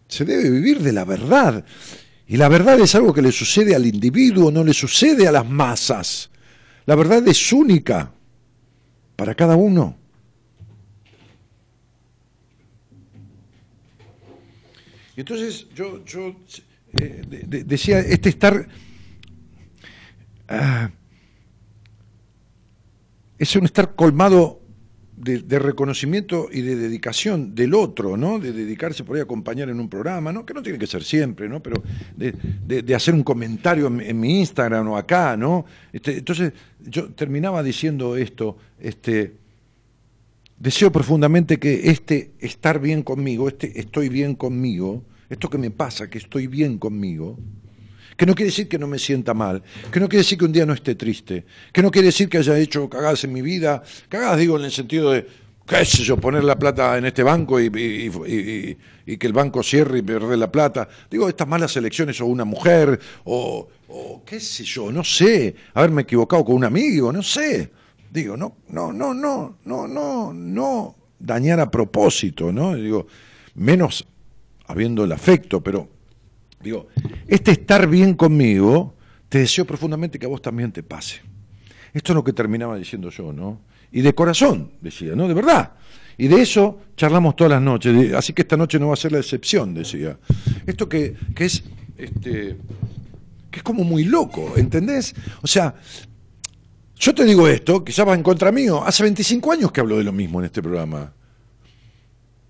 Se 0.08 0.24
debe 0.24 0.50
vivir 0.50 0.80
de 0.80 0.92
la 0.92 1.04
verdad. 1.04 1.64
Y 2.26 2.38
la 2.38 2.48
verdad 2.48 2.80
es 2.80 2.96
algo 2.96 3.14
que 3.14 3.22
le 3.22 3.30
sucede 3.30 3.76
al 3.76 3.86
individuo, 3.86 4.50
no 4.50 4.64
le 4.64 4.74
sucede 4.74 5.28
a 5.28 5.30
las 5.30 5.48
masas. 5.48 6.28
La 6.86 6.96
verdad 6.96 7.24
es 7.28 7.52
única 7.52 8.12
para 9.14 9.36
cada 9.36 9.54
uno. 9.54 9.96
Y 15.16 15.20
entonces 15.20 15.68
yo, 15.72 16.04
yo 16.04 16.34
eh, 16.98 17.22
decía, 17.64 18.00
este 18.00 18.28
estar... 18.28 18.66
Ah, 20.48 20.90
es 23.38 23.56
un 23.56 23.64
estar 23.64 23.94
colmado 23.94 24.60
de, 25.16 25.58
reconocimiento 25.58 26.48
y 26.52 26.60
de 26.60 26.76
dedicación 26.76 27.54
del 27.54 27.74
otro, 27.74 28.16
¿no? 28.16 28.38
De 28.38 28.52
dedicarse 28.52 29.02
por 29.02 29.16
ahí 29.16 29.20
a 29.20 29.24
acompañar 29.24 29.68
en 29.70 29.80
un 29.80 29.88
programa, 29.88 30.32
¿no? 30.32 30.44
Que 30.44 30.52
no 30.52 30.62
tiene 30.62 30.78
que 30.78 30.86
ser 30.86 31.02
siempre, 31.02 31.48
¿no? 31.48 31.62
Pero 31.62 31.82
de, 32.16 32.94
hacer 32.94 33.14
un 33.14 33.22
comentario 33.22 33.86
en, 33.86 34.20
mi 34.20 34.40
Instagram 34.40 34.88
o 34.88 34.96
acá, 34.96 35.36
¿no? 35.36 35.64
Este, 35.92 36.18
entonces, 36.18 36.52
yo 36.80 37.08
terminaba 37.14 37.62
diciendo 37.62 38.16
esto, 38.16 38.58
este, 38.78 39.34
deseo 40.58 40.92
profundamente 40.92 41.58
que 41.58 41.90
este 41.90 42.32
estar 42.38 42.78
bien 42.78 43.02
conmigo, 43.02 43.48
este 43.48 43.80
estoy 43.80 44.10
bien 44.10 44.34
conmigo, 44.34 45.02
esto 45.30 45.48
que 45.48 45.58
me 45.58 45.70
pasa, 45.70 46.10
que 46.10 46.18
estoy 46.18 46.46
bien 46.46 46.78
conmigo, 46.78 47.38
que 48.16 48.26
no 48.26 48.34
quiere 48.34 48.50
decir 48.50 48.68
que 48.68 48.78
no 48.78 48.86
me 48.86 48.98
sienta 48.98 49.34
mal, 49.34 49.62
que 49.92 50.00
no 50.00 50.08
quiere 50.08 50.22
decir 50.22 50.38
que 50.38 50.44
un 50.44 50.52
día 50.52 50.66
no 50.66 50.72
esté 50.72 50.94
triste, 50.94 51.44
que 51.72 51.82
no 51.82 51.90
quiere 51.90 52.06
decir 52.06 52.28
que 52.28 52.38
haya 52.38 52.58
hecho 52.58 52.88
cagadas 52.88 53.24
en 53.24 53.32
mi 53.32 53.42
vida, 53.42 53.82
cagadas 54.08 54.38
digo 54.38 54.58
en 54.58 54.64
el 54.64 54.72
sentido 54.72 55.12
de, 55.12 55.26
qué 55.66 55.84
sé 55.84 56.02
yo, 56.02 56.16
poner 56.16 56.44
la 56.44 56.58
plata 56.58 56.96
en 56.96 57.06
este 57.06 57.22
banco 57.22 57.60
y, 57.60 57.70
que 57.70 59.26
el 59.26 59.32
banco 59.32 59.62
cierre 59.62 59.98
y 59.98 60.02
perder 60.02 60.38
la 60.38 60.50
plata. 60.50 60.88
Digo, 61.10 61.28
estas 61.28 61.46
malas 61.46 61.76
elecciones 61.76 62.20
o 62.20 62.26
una 62.26 62.44
mujer, 62.44 62.98
o, 63.24 63.68
o 63.88 64.22
qué 64.24 64.40
sé 64.40 64.64
yo, 64.64 64.90
no 64.90 65.04
sé, 65.04 65.54
haberme 65.74 66.02
equivocado 66.02 66.44
con 66.44 66.56
un 66.56 66.64
amigo, 66.64 67.12
no 67.12 67.22
sé. 67.22 67.70
Digo, 68.10 68.36
no, 68.36 68.56
no, 68.68 68.92
no, 68.92 69.12
no, 69.12 69.58
no, 69.64 69.86
no, 69.86 70.32
no 70.32 70.96
dañar 71.18 71.60
a 71.60 71.70
propósito, 71.70 72.52
¿no? 72.52 72.74
Digo, 72.74 73.06
menos 73.54 74.06
habiendo 74.66 75.04
el 75.04 75.12
afecto, 75.12 75.62
pero 75.62 75.95
Digo, 76.60 76.88
este 77.26 77.52
estar 77.52 77.86
bien 77.86 78.14
conmigo, 78.14 78.94
te 79.28 79.38
deseo 79.38 79.64
profundamente 79.64 80.18
que 80.18 80.26
a 80.26 80.28
vos 80.28 80.42
también 80.42 80.72
te 80.72 80.82
pase. 80.82 81.20
Esto 81.92 82.12
es 82.12 82.16
lo 82.16 82.24
que 82.24 82.32
terminaba 82.32 82.76
diciendo 82.76 83.10
yo, 83.10 83.32
¿no? 83.32 83.60
Y 83.92 84.02
de 84.02 84.14
corazón, 84.14 84.72
decía, 84.80 85.14
¿no? 85.14 85.28
De 85.28 85.34
verdad. 85.34 85.72
Y 86.18 86.28
de 86.28 86.40
eso 86.40 86.80
charlamos 86.96 87.36
todas 87.36 87.52
las 87.52 87.62
noches, 87.62 88.12
así 88.14 88.32
que 88.32 88.42
esta 88.42 88.56
noche 88.56 88.78
no 88.78 88.88
va 88.88 88.94
a 88.94 88.96
ser 88.96 89.12
la 89.12 89.18
excepción, 89.18 89.74
decía. 89.74 90.18
Esto 90.66 90.88
que, 90.88 91.14
es 91.38 91.62
este, 91.96 92.56
que 93.50 93.58
es 93.58 93.62
como 93.62 93.84
muy 93.84 94.04
loco, 94.04 94.54
¿entendés? 94.56 95.14
O 95.42 95.46
sea, 95.46 95.74
yo 96.98 97.14
te 97.14 97.24
digo 97.24 97.46
esto, 97.48 97.84
quizás 97.84 98.08
va 98.08 98.14
en 98.14 98.22
contra 98.22 98.50
mío, 98.50 98.82
hace 98.84 99.02
25 99.02 99.52
años 99.52 99.72
que 99.72 99.80
hablo 99.80 99.98
de 99.98 100.04
lo 100.04 100.12
mismo 100.12 100.40
en 100.40 100.46
este 100.46 100.62
programa. 100.62 101.12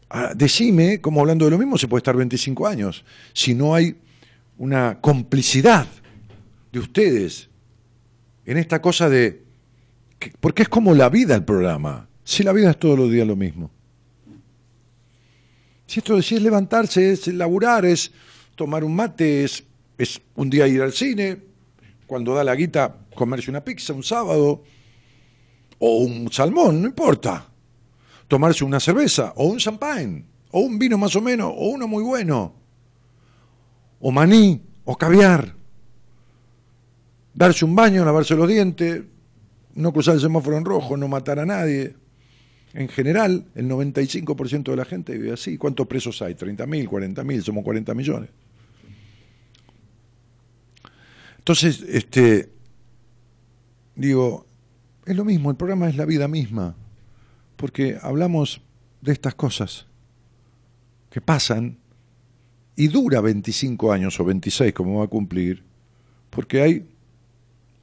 Ah, 0.08 0.32
decime 0.34 1.00
cómo 1.00 1.20
hablando 1.20 1.44
de 1.46 1.50
lo 1.50 1.58
mismo 1.58 1.76
se 1.76 1.88
puede 1.88 2.00
estar 2.00 2.16
25 2.16 2.66
años, 2.66 3.04
si 3.32 3.54
no 3.54 3.74
hay 3.74 3.96
una 4.56 5.00
complicidad 5.00 5.86
de 6.70 6.78
ustedes 6.78 7.48
en 8.44 8.56
esta 8.56 8.80
cosa 8.80 9.08
de... 9.08 9.42
porque 10.40 10.62
es 10.62 10.68
como 10.68 10.94
la 10.94 11.08
vida 11.08 11.34
el 11.34 11.44
programa, 11.44 12.08
si 12.22 12.44
la 12.44 12.52
vida 12.52 12.70
es 12.70 12.78
todos 12.78 12.96
los 12.96 13.10
días 13.10 13.26
lo 13.26 13.34
mismo. 13.34 13.70
Si 15.86 15.98
esto 15.98 16.20
si 16.22 16.36
es 16.36 16.42
levantarse, 16.42 17.12
es 17.12 17.26
laburar, 17.28 17.84
es 17.84 18.12
tomar 18.54 18.84
un 18.84 18.94
mate, 18.94 19.44
es, 19.44 19.64
es 19.98 20.20
un 20.36 20.50
día 20.50 20.68
ir 20.68 20.82
al 20.82 20.92
cine, 20.92 21.38
cuando 22.06 22.34
da 22.34 22.44
la 22.44 22.54
guita 22.54 22.96
comerse 23.14 23.50
una 23.50 23.64
pizza 23.64 23.92
un 23.92 24.04
sábado, 24.04 24.62
o 25.78 25.98
un 25.98 26.32
salmón, 26.32 26.80
no 26.80 26.88
importa 26.88 27.48
tomarse 28.28 28.64
una 28.64 28.80
cerveza, 28.80 29.32
o 29.36 29.46
un 29.46 29.58
champán, 29.58 30.24
o 30.50 30.60
un 30.60 30.78
vino 30.78 30.98
más 30.98 31.14
o 31.16 31.20
menos, 31.20 31.52
o 31.54 31.68
uno 31.68 31.86
muy 31.86 32.02
bueno, 32.02 32.54
o 34.00 34.10
maní, 34.10 34.62
o 34.84 34.96
caviar, 34.96 35.54
darse 37.34 37.64
un 37.64 37.74
baño, 37.74 38.04
lavarse 38.04 38.34
los 38.34 38.48
dientes, 38.48 39.02
no 39.74 39.92
cruzar 39.92 40.14
el 40.14 40.20
semáforo 40.20 40.56
en 40.56 40.64
rojo, 40.64 40.96
no 40.96 41.08
matar 41.08 41.38
a 41.38 41.46
nadie. 41.46 41.94
En 42.72 42.88
general, 42.88 43.46
el 43.54 43.68
95% 43.68 44.70
de 44.70 44.76
la 44.76 44.84
gente 44.84 45.12
vive 45.16 45.32
así. 45.32 45.56
¿Cuántos 45.56 45.86
presos 45.86 46.20
hay? 46.22 46.34
¿30.000, 46.34 46.88
40.000? 46.88 47.42
Somos 47.42 47.64
40 47.64 47.94
millones. 47.94 48.30
Entonces, 51.38 51.84
este, 51.88 52.50
digo, 53.94 54.46
es 55.04 55.16
lo 55.16 55.24
mismo, 55.24 55.50
el 55.50 55.56
programa 55.56 55.88
es 55.88 55.96
la 55.96 56.04
vida 56.04 56.26
misma 56.26 56.74
porque 57.56 57.98
hablamos 58.00 58.60
de 59.00 59.12
estas 59.12 59.34
cosas 59.34 59.86
que 61.10 61.20
pasan 61.20 61.78
y 62.76 62.88
dura 62.88 63.20
25 63.20 63.92
años 63.92 64.20
o 64.20 64.24
26 64.24 64.72
como 64.72 64.98
va 64.98 65.06
a 65.06 65.08
cumplir, 65.08 65.62
porque 66.30 66.60
hay 66.60 66.86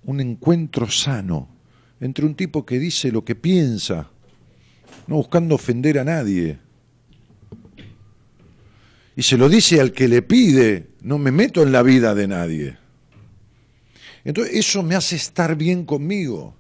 un 0.04 0.20
encuentro 0.20 0.90
sano 0.90 1.50
entre 2.00 2.26
un 2.26 2.36
tipo 2.36 2.66
que 2.66 2.80
dice 2.80 3.12
lo 3.12 3.24
que 3.26 3.36
piensa, 3.36 4.10
no 5.08 5.16
buscando 5.16 5.56
ofender 5.56 5.98
a 6.00 6.04
nadie. 6.04 6.60
Y 9.16 9.24
se 9.24 9.38
lo 9.38 9.48
dice 9.48 9.80
al 9.80 9.92
que 9.92 10.08
le 10.08 10.22
pide, 10.22 10.90
no 11.02 11.18
me 11.18 11.32
meto 11.32 11.64
en 11.64 11.72
la 11.72 11.84
vida 11.84 12.14
de 12.14 12.28
nadie. 12.28 12.78
Entonces 14.24 14.56
eso 14.56 14.84
me 14.84 14.96
hace 14.96 15.16
estar 15.16 15.56
bien 15.56 15.86
conmigo. 15.86 16.56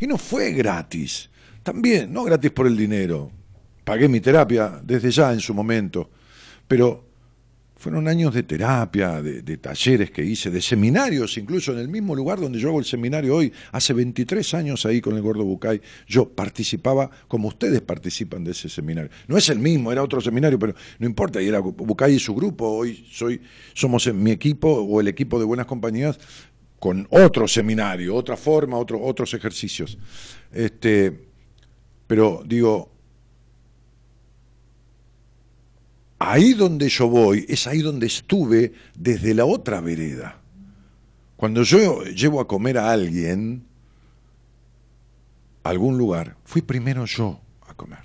Y 0.00 0.06
no 0.06 0.18
fue 0.18 0.52
gratis. 0.52 1.30
También, 1.66 2.12
no 2.12 2.22
gratis 2.22 2.52
por 2.52 2.68
el 2.68 2.76
dinero. 2.76 3.28
Pagué 3.82 4.08
mi 4.08 4.20
terapia 4.20 4.80
desde 4.84 5.10
ya 5.10 5.32
en 5.32 5.40
su 5.40 5.52
momento, 5.52 6.08
pero 6.68 7.04
fueron 7.74 8.06
años 8.06 8.32
de 8.32 8.44
terapia, 8.44 9.20
de, 9.20 9.56
talleres 9.56 10.12
que 10.12 10.24
hice, 10.24 10.48
de 10.52 10.62
seminarios, 10.62 11.36
incluso 11.38 11.72
en 11.72 11.80
el 11.80 11.88
mismo 11.88 12.14
lugar 12.14 12.38
donde 12.38 12.60
yo 12.60 12.68
hago 12.68 12.78
el 12.78 12.84
seminario 12.84 13.34
hoy, 13.34 13.52
hace 13.72 13.92
23 13.94 14.54
años 14.54 14.86
ahí 14.86 15.00
con 15.00 15.16
el 15.16 15.22
Gordo 15.22 15.42
Bucay, 15.42 15.80
yo 16.06 16.28
participaba 16.28 17.10
como 17.26 17.48
ustedes 17.48 17.80
participan 17.80 18.44
de 18.44 18.52
ese 18.52 18.68
seminario. 18.68 19.10
No 19.26 19.36
es 19.36 19.48
el 19.48 19.58
mismo, 19.58 19.90
era 19.90 20.04
otro 20.04 20.20
seminario, 20.20 20.60
pero 20.60 20.72
no 21.00 21.06
importa, 21.06 21.42
y 21.42 21.48
era 21.48 21.58
Bucay 21.58 22.14
y 22.14 22.20
su 22.20 22.32
grupo, 22.32 22.64
hoy 22.68 23.04
soy, 23.10 23.40
somos 23.74 24.06
mi 24.14 24.30
equipo 24.30 24.68
o 24.68 25.00
el 25.00 25.08
equipo 25.08 25.36
de 25.40 25.44
Buenas 25.44 25.66
Compañías 25.66 26.16
con 26.78 27.08
otro 27.10 27.48
seminario, 27.48 28.14
otra 28.14 28.36
forma, 28.36 28.78
otro, 28.78 29.02
otros 29.02 29.34
ejercicios. 29.34 29.98
Este, 30.52 31.25
pero 32.06 32.42
digo, 32.46 32.90
ahí 36.18 36.54
donde 36.54 36.88
yo 36.88 37.08
voy 37.08 37.44
es 37.48 37.66
ahí 37.66 37.82
donde 37.82 38.06
estuve 38.06 38.72
desde 38.96 39.34
la 39.34 39.44
otra 39.44 39.80
vereda. 39.80 40.40
Cuando 41.36 41.62
yo 41.62 42.04
llevo 42.04 42.40
a 42.40 42.48
comer 42.48 42.78
a 42.78 42.90
alguien 42.90 43.64
a 45.62 45.68
algún 45.68 45.98
lugar, 45.98 46.36
fui 46.44 46.62
primero 46.62 47.04
yo 47.04 47.40
a 47.68 47.74
comer. 47.74 47.98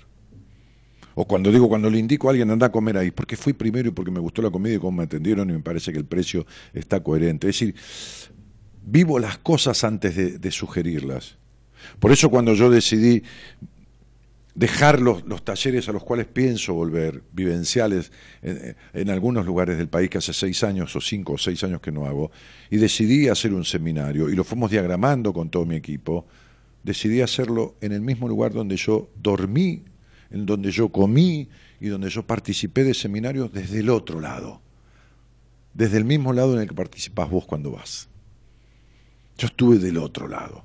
O 1.14 1.26
cuando 1.26 1.50
digo, 1.50 1.68
cuando 1.68 1.90
le 1.90 1.98
indico 1.98 2.28
a 2.28 2.30
alguien 2.30 2.50
anda 2.50 2.66
a 2.66 2.72
comer 2.72 2.96
ahí, 2.96 3.10
porque 3.10 3.36
fui 3.36 3.52
primero 3.52 3.88
y 3.88 3.92
porque 3.92 4.10
me 4.10 4.20
gustó 4.20 4.42
la 4.42 4.50
comida 4.50 4.74
y 4.74 4.78
cómo 4.78 4.98
me 4.98 5.04
atendieron 5.04 5.48
y 5.50 5.54
me 5.54 5.60
parece 5.60 5.92
que 5.92 5.98
el 5.98 6.04
precio 6.04 6.46
está 6.72 7.02
coherente. 7.02 7.48
Es 7.48 7.58
decir, 7.58 7.74
vivo 8.84 9.18
las 9.18 9.38
cosas 9.38 9.84
antes 9.84 10.16
de, 10.16 10.38
de 10.38 10.50
sugerirlas. 10.50 11.36
Por 11.98 12.12
eso 12.12 12.30
cuando 12.30 12.54
yo 12.54 12.70
decidí 12.70 13.22
dejar 14.54 15.00
los, 15.00 15.24
talleres 15.44 15.88
a 15.88 15.92
los 15.92 16.04
cuales 16.04 16.26
pienso 16.26 16.74
volver, 16.74 17.22
vivenciales, 17.32 18.12
en, 18.42 19.10
algunos 19.10 19.46
lugares 19.46 19.78
del 19.78 19.88
país 19.88 20.10
que 20.10 20.18
hace 20.18 20.32
seis 20.32 20.62
años 20.62 20.94
o 20.94 21.00
cinco 21.00 21.34
o 21.34 21.38
seis 21.38 21.64
años 21.64 21.80
que 21.80 21.92
no 21.92 22.06
hago, 22.06 22.30
y 22.70 22.76
decidí 22.76 23.28
hacer 23.28 23.54
un 23.54 23.64
seminario, 23.64 24.28
y 24.28 24.34
lo 24.34 24.44
fuimos 24.44 24.70
diagramando 24.70 25.32
con 25.32 25.50
todo 25.50 25.64
mi 25.64 25.76
equipo, 25.76 26.26
decidí 26.82 27.20
hacerlo 27.20 27.76
en 27.80 27.92
el 27.92 28.02
mismo 28.02 28.28
lugar 28.28 28.52
donde 28.52 28.76
yo 28.76 29.10
dormí, 29.22 29.84
en 30.30 30.46
donde 30.46 30.70
yo 30.70 30.90
comí 30.90 31.48
y 31.80 31.88
donde 31.88 32.08
yo 32.08 32.26
participé 32.26 32.84
de 32.84 32.94
seminarios 32.94 33.52
desde 33.52 33.80
el 33.80 33.90
otro 33.90 34.20
lado, 34.20 34.60
desde 35.74 35.98
el 35.98 36.04
mismo 36.04 36.32
lado 36.32 36.54
en 36.54 36.60
el 36.60 36.68
que 36.68 36.74
participás 36.74 37.30
vos 37.30 37.46
cuando 37.46 37.70
vas. 37.70 38.08
Yo 39.38 39.46
estuve 39.46 39.78
del 39.78 39.98
otro 39.98 40.28
lado. 40.28 40.64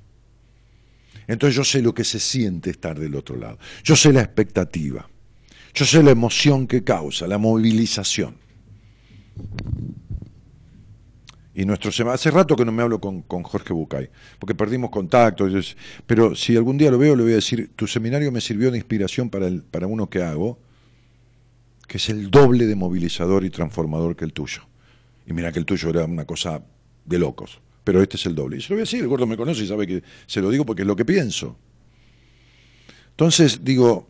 Entonces 1.28 1.56
yo 1.56 1.64
sé 1.64 1.82
lo 1.82 1.94
que 1.94 2.04
se 2.04 2.20
siente 2.20 2.70
estar 2.70 2.98
del 2.98 3.16
otro 3.16 3.36
lado. 3.36 3.60
Yo 3.84 3.96
sé 3.96 4.14
la 4.14 4.22
expectativa. 4.22 5.10
Yo 5.74 5.86
sé 5.86 6.02
la 6.02 6.12
emoción 6.12 6.66
que 6.66 6.84
causa, 6.84 7.28
la 7.28 7.38
movilización. 7.38 8.38
Y 11.54 11.66
nuestro 11.66 11.92
hace 12.12 12.30
rato 12.30 12.56
que 12.56 12.66
no 12.66 12.72
me 12.72 12.84
hablo 12.84 13.02
con, 13.02 13.24
Jorge 13.24 13.74
Bucay, 13.74 14.10
porque 14.38 14.54
perdimos 14.54 14.92
contacto. 14.92 15.48
Pero 16.06 16.36
si 16.36 16.56
algún 16.56 16.78
día 16.78 16.92
lo 16.92 17.00
veo, 17.00 17.16
le 17.16 17.24
voy 17.24 17.32
a 17.32 17.36
decir: 17.36 17.72
tu 17.76 17.88
seminario 17.88 18.32
me 18.32 18.42
sirvió 18.42 18.70
de 18.70 18.78
inspiración 18.78 19.30
para, 19.30 19.48
el, 19.48 19.64
para 19.64 19.88
uno 19.88 20.08
que 20.08 20.22
hago, 20.22 20.60
que 21.88 21.98
es 21.98 22.10
el 22.10 22.30
doble 22.30 22.68
de 22.68 22.76
movilizador 22.76 23.44
y 23.44 23.50
transformador 23.50 24.16
que 24.16 24.26
el 24.26 24.34
tuyo. 24.34 24.62
Y 25.26 25.34
mira 25.34 25.52
que 25.52 25.58
el 25.58 25.66
tuyo 25.66 25.90
era 25.90 26.06
una 26.06 26.26
cosa 26.26 26.62
de 27.06 27.18
locos, 27.20 27.60
pero 27.88 28.02
este 28.02 28.18
es 28.18 28.26
el 28.26 28.36
doble. 28.36 28.58
Y 28.58 28.62
se 28.62 28.68
lo 28.68 28.76
voy 28.76 28.82
a 28.82 28.84
decir: 28.84 29.00
el 29.00 29.08
gordo 29.08 29.26
me 29.26 29.38
conoce 29.38 29.64
y 29.64 29.68
sabe 29.68 29.88
que 29.88 30.04
se 30.26 30.42
lo 30.42 30.50
digo 30.50 30.66
porque 30.66 30.82
es 30.82 30.88
lo 30.88 30.98
que 30.98 31.06
pienso. 31.06 31.58
Entonces, 33.12 33.64
digo, 33.64 34.10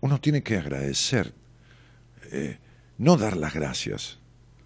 uno 0.00 0.18
tiene 0.22 0.42
que 0.42 0.56
agradecer, 0.56 1.34
eh, 2.32 2.56
no 2.96 3.18
dar 3.18 3.36
las 3.36 3.52
gracias 3.52 4.20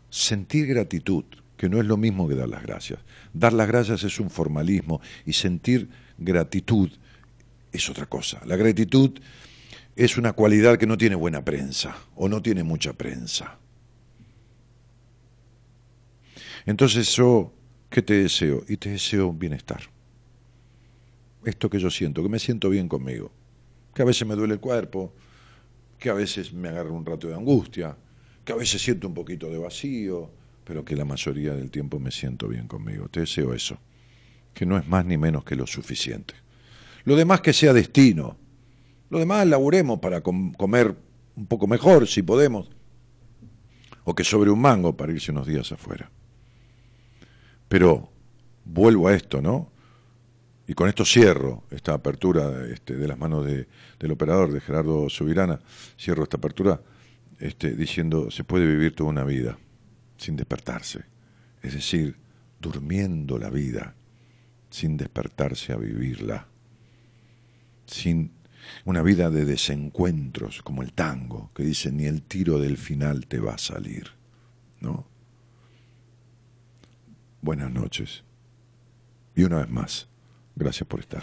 sentir 0.09 0.69
gratitud, 0.69 1.25
que 1.57 1.69
no 1.69 1.81
es 1.81 1.85
lo 1.85 1.97
mismo 1.97 2.29
que 2.29 2.37
dar 2.37 2.49
las 2.49 2.63
gracias. 2.63 3.01
Dar 3.33 3.53
las 3.53 3.67
gracias 3.67 4.05
es 4.05 4.21
un 4.21 4.31
formalismo 4.31 5.01
y 5.27 5.33
sentir 5.33 5.89
gratitud 6.17 6.93
es 7.73 7.91
otra 7.91 8.07
cosa. 8.07 8.41
La 8.47 8.55
gratitud 8.55 9.19
es 9.97 10.17
una 10.17 10.33
cualidad 10.33 10.79
que 10.79 10.87
no 10.87 10.97
tiene 10.97 11.17
buena 11.17 11.45
prensa 11.45 11.97
o 12.15 12.29
no 12.29 12.41
tiene 12.41 12.63
mucha 12.63 12.93
prensa. 12.93 13.59
Entonces 16.67 17.15
yo, 17.15 17.53
¿qué 17.91 18.03
te 18.03 18.15
deseo? 18.15 18.65
Y 18.69 18.77
te 18.77 18.91
deseo 18.91 19.33
bienestar. 19.33 19.83
Esto 21.45 21.69
que 21.69 21.79
yo 21.79 21.91
siento, 21.91 22.23
que 22.23 22.29
me 22.29 22.39
siento 22.39 22.71
bien 22.71 22.89
conmigo, 22.89 23.31
que 23.95 24.03
a 24.03 24.05
veces 24.07 24.27
me 24.27 24.35
duele 24.35 24.55
el 24.55 24.61
cuerpo, 24.61 25.13
que 25.99 26.09
a 26.09 26.15
veces 26.15 26.53
me 26.53 26.69
agarra 26.69 26.91
un 26.91 27.05
rato 27.05 27.29
de 27.29 27.35
angustia, 27.35 27.97
que 28.45 28.53
a 28.53 28.57
veces 28.57 28.83
siento 28.83 29.09
un 29.09 29.15
poquito 29.15 29.51
de 29.51 29.59
vacío, 29.59 30.31
pero 30.65 30.85
que 30.85 30.97
la 30.97 31.05
mayoría 31.05 31.55
del 31.55 31.71
tiempo 31.71 32.01
me 32.01 32.11
siento 32.11 32.49
bien 32.49 32.67
conmigo. 32.67 33.09
Te 33.09 33.21
deseo 33.21 33.53
eso, 33.53 33.79
que 34.55 34.65
no 34.65 34.79
es 34.79 34.89
más 34.89 35.05
ni 35.05 35.19
menos 35.19 35.45
que 35.45 35.57
lo 35.57 35.67
suficiente. 35.67 36.35
Lo 37.05 37.17
demás 37.17 37.43
que 37.43 37.53
sea 37.53 37.75
destino. 37.75 38.37
Lo 39.11 39.19
demás 39.19 39.47
laburemos 39.47 39.99
para 39.99 40.23
comer 40.23 40.97
un 41.37 41.47
poco 41.47 41.67
mejor, 41.67 42.09
si 42.09 42.23
podemos. 42.23 42.71
O 44.05 44.15
que 44.15 44.25
sobre 44.25 44.51
un 44.51 44.61
mango 44.61 44.97
para 44.97 45.13
irse 45.13 45.31
unos 45.31 45.47
días 45.47 45.71
afuera. 45.71 46.11
Pero 47.75 48.09
vuelvo 48.65 49.09
a 49.09 49.17
esto, 49.17 49.43
¿no? 49.43 49.69
Y 50.69 50.75
con 50.75 50.89
esto 50.89 51.05
cierro 51.05 51.65
esta 51.73 51.93
apertura 51.93 52.69
este, 52.73 52.95
de 52.95 53.09
las 53.09 53.19
manos 53.19 53.45
del 53.45 54.13
operador, 54.13 54.53
de 54.53 54.61
Gerardo 54.61 55.09
Subirana, 55.11 55.59
cierro 55.99 56.23
esta 56.23 56.37
apertura 56.37 56.81
este, 57.41 57.75
diciendo 57.75 58.31
se 58.31 58.45
puede 58.45 58.65
vivir 58.65 58.95
toda 58.95 59.11
una 59.11 59.25
vida 59.25 59.59
sin 60.19 60.37
despertarse, 60.37 61.01
es 61.65 61.75
decir, 61.75 62.15
durmiendo 62.61 63.39
la 63.39 63.51
vida 63.51 63.97
sin 64.71 64.97
despertarse 64.97 65.73
a 65.73 65.77
vivirla, 65.77 66.47
sin 67.87 68.31
una 68.85 69.03
vida 69.03 69.31
de 69.31 69.45
desencuentros 69.45 70.63
como 70.63 70.85
el 70.85 70.93
tango, 70.93 71.51
que 71.57 71.65
dice 71.65 71.91
ni 71.91 72.05
el 72.05 72.23
tiro 72.23 72.61
del 72.61 72.77
final 72.77 73.27
te 73.27 73.41
va 73.41 73.55
a 73.55 73.59
salir, 73.59 74.13
¿no? 74.81 75.13
Buenas 77.45 77.71
noches. 77.71 78.25
Y 79.35 79.45
una 79.45 79.59
vez 79.59 79.69
más, 79.69 80.09
gracias 80.57 80.89
por 80.89 81.01
estar. 81.01 81.23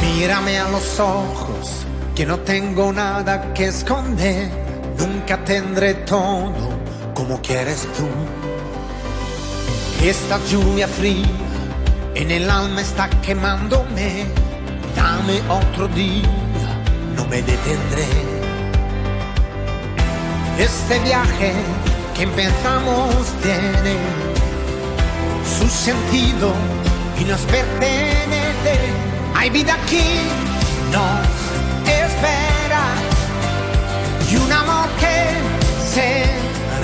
Mírame 0.00 0.60
a 0.60 0.70
los 0.70 1.00
ojos, 1.00 1.84
que 2.14 2.24
no 2.24 2.38
tengo 2.38 2.92
nada 2.92 3.52
que 3.52 3.64
esconder. 3.64 4.61
Nunca 5.02 5.36
tendré 5.44 5.94
todo 5.94 6.70
como 7.14 7.40
quieres 7.42 7.88
tú. 7.96 8.08
Esta 10.02 10.38
lluvia 10.50 10.86
fría 10.86 11.26
en 12.14 12.30
el 12.30 12.48
alma 12.48 12.80
está 12.80 13.10
quemándome. 13.20 14.26
Dame 14.94 15.40
otro 15.48 15.88
día, 15.88 16.28
no 17.16 17.24
me 17.26 17.42
detendré. 17.42 18.06
Este 20.58 20.98
viaje 21.00 21.52
que 22.14 22.22
empezamos 22.22 23.26
tiene 23.42 23.96
su 25.58 25.68
sentido 25.68 26.52
y 27.20 27.24
nos 27.24 27.40
pertenece 27.40 29.02
hay 29.34 29.50
vida 29.50 29.74
aquí, 29.74 30.20
nos 30.92 31.26
espera 31.88 32.84
y 34.30 34.36
un 34.36 34.52
amor 34.52 34.71
que 34.71 34.71
se 35.94 36.24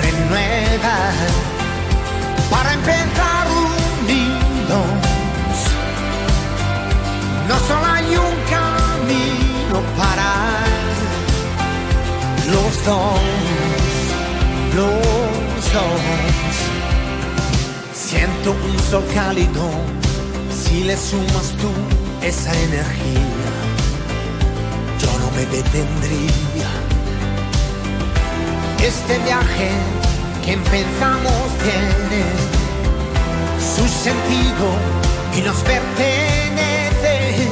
renueva 0.03 0.97
para 2.51 2.73
empezar 2.73 3.47
unidos. 3.67 4.87
No 7.47 7.55
solo 7.67 7.85
hay 7.95 8.15
un 8.27 8.35
camino 8.55 9.77
para 9.97 10.29
los 12.53 12.85
dos, 12.85 13.19
los 14.75 15.73
dos. 15.73 16.01
Siento 17.93 18.51
un 18.51 18.79
sol 18.91 19.03
cálido 19.15 19.71
si 20.51 20.83
le 20.83 20.95
sumas 20.95 21.47
tú 21.59 21.71
esa 22.21 22.53
energía, 22.67 23.53
yo 25.01 25.11
no 25.19 25.31
me 25.35 25.45
detendría. 25.47 26.78
Este 28.83 29.17
viaje 29.19 29.69
que 30.43 30.53
empezamos 30.53 31.43
tiene 31.63 32.23
su 33.59 33.87
sentido 33.87 34.67
y 35.37 35.41
nos 35.41 35.57
pertenece. 35.57 37.47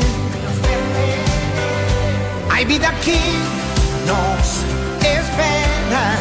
Hay 2.52 2.66
vida 2.66 2.90
aquí, 2.90 3.20
nos 4.08 4.64
espera 5.06 6.16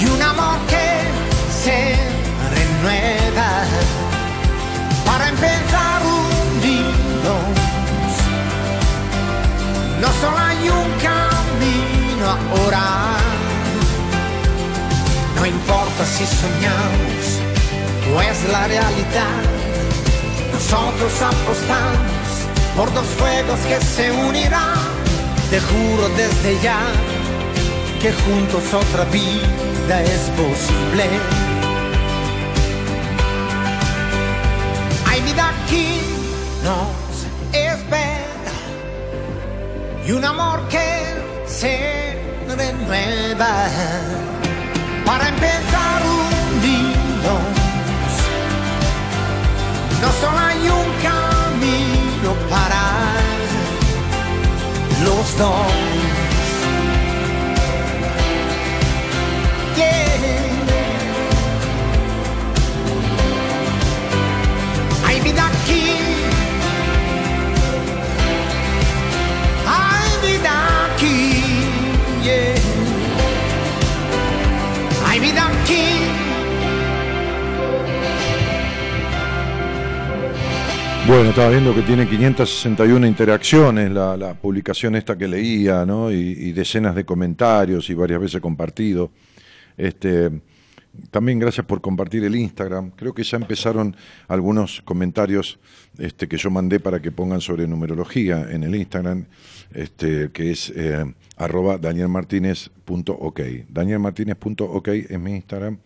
y 0.00 0.06
un 0.06 0.22
amor 0.22 0.58
que 0.68 1.02
se 1.62 1.96
renueva 2.54 3.64
para 5.04 5.28
empezar 5.28 5.82
no 10.02 10.08
solo 10.20 10.36
hay 10.36 10.68
un 10.68 10.90
camino 10.98 12.26
ahora. 12.50 13.11
No 15.42 15.48
importa 15.48 16.06
si 16.06 16.24
soñamos 16.24 17.40
o 18.14 18.22
es 18.22 18.48
la 18.52 18.68
realidad. 18.68 19.42
Nosotros 20.52 21.12
apostamos 21.20 22.30
por 22.76 22.94
dos 22.94 23.06
fuegos 23.18 23.58
que 23.66 23.80
se 23.84 24.12
unirán. 24.12 24.78
Te 25.50 25.58
juro 25.58 26.08
desde 26.10 26.62
ya 26.62 26.78
que 28.00 28.12
juntos 28.12 28.72
otra 28.72 29.04
vida 29.06 30.02
es 30.04 30.30
posible. 30.40 31.06
Hay 35.10 35.22
vida 35.22 35.52
aquí, 35.64 36.02
nos 36.62 37.52
espera 37.52 38.52
y 40.06 40.12
un 40.12 40.24
amor 40.24 40.68
que 40.68 41.48
se 41.48 42.16
renueva 42.46 43.66
para 45.04 45.28
empezar 45.28 46.02
unidos. 46.02 47.40
No 50.00 50.12
solo 50.20 50.38
hay 50.38 50.68
un 50.68 50.88
camino 51.02 52.34
para 52.50 52.82
los 55.04 55.38
dos. 55.38 56.02
Hay 59.74 60.41
Bueno, 81.04 81.30
estaba 81.30 81.50
viendo 81.50 81.74
que 81.74 81.82
tiene 81.82 82.08
561 82.08 83.06
interacciones 83.08 83.90
la, 83.90 84.16
la 84.16 84.34
publicación 84.34 84.94
esta 84.94 85.18
que 85.18 85.26
leía, 85.26 85.84
¿no? 85.84 86.12
Y, 86.12 86.52
decenas 86.52 86.94
de 86.94 87.04
comentarios 87.04 87.90
y 87.90 87.94
varias 87.94 88.20
veces 88.20 88.40
compartido. 88.40 89.10
Este, 89.76 90.30
también 91.10 91.40
gracias 91.40 91.66
por 91.66 91.80
compartir 91.80 92.22
el 92.22 92.36
Instagram. 92.36 92.92
Creo 92.92 93.12
que 93.14 93.24
ya 93.24 93.36
empezaron 93.36 93.96
algunos 94.28 94.80
comentarios 94.82 95.58
este, 95.98 96.28
que 96.28 96.36
yo 96.36 96.50
mandé 96.50 96.78
para 96.78 97.02
que 97.02 97.10
pongan 97.10 97.40
sobre 97.40 97.66
numerología 97.66 98.46
en 98.50 98.62
el 98.62 98.76
Instagram, 98.76 99.26
este, 99.74 100.30
que 100.30 100.52
es 100.52 100.72
eh, 100.76 101.04
arroba 101.36 101.78
danielmartinez.ok. 101.78 103.40
Danielmartinez.ok 103.68 104.88
es 104.88 105.18
mi 105.18 105.32
Instagram 105.32 105.78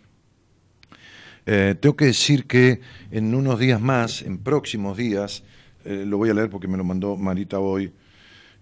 eh, 1.47 1.76
tengo 1.78 1.97
que 1.97 2.07
decir 2.07 2.47
que 2.47 2.80
en 3.12 3.32
unos 3.34 3.61
días 3.61 3.80
más, 3.80 4.22
en 4.22 4.38
próximos 4.38 4.97
días, 4.97 5.44
eh, 5.84 6.05
lo 6.05 6.18
voy 6.18 6.30
a 6.30 6.34
leer 6.34 6.51
porque 6.51 6.66
me 6.66 6.76
lo 6.76 6.82
mandó 6.82 7.16
Marita 7.16 7.61
hoy, 7.61 7.92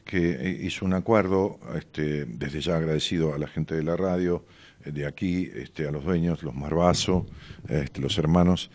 que 0.04 0.32
eh, 0.32 0.60
hizo 0.62 0.84
un 0.84 0.92
acuerdo, 0.92 1.58
este, 1.76 2.26
desde 2.26 2.60
ya 2.60 2.76
agradecido 2.76 3.32
a 3.34 3.38
la 3.38 3.46
gente 3.46 3.74
de 3.74 3.82
la 3.82 3.96
radio, 3.96 4.44
de 4.84 5.06
aquí, 5.06 5.50
este, 5.54 5.88
a 5.88 5.90
los 5.90 6.04
dueños, 6.04 6.42
los 6.42 6.54
Marbazo, 6.54 7.24
este, 7.68 8.00
los 8.00 8.18
hermanos, 8.18 8.70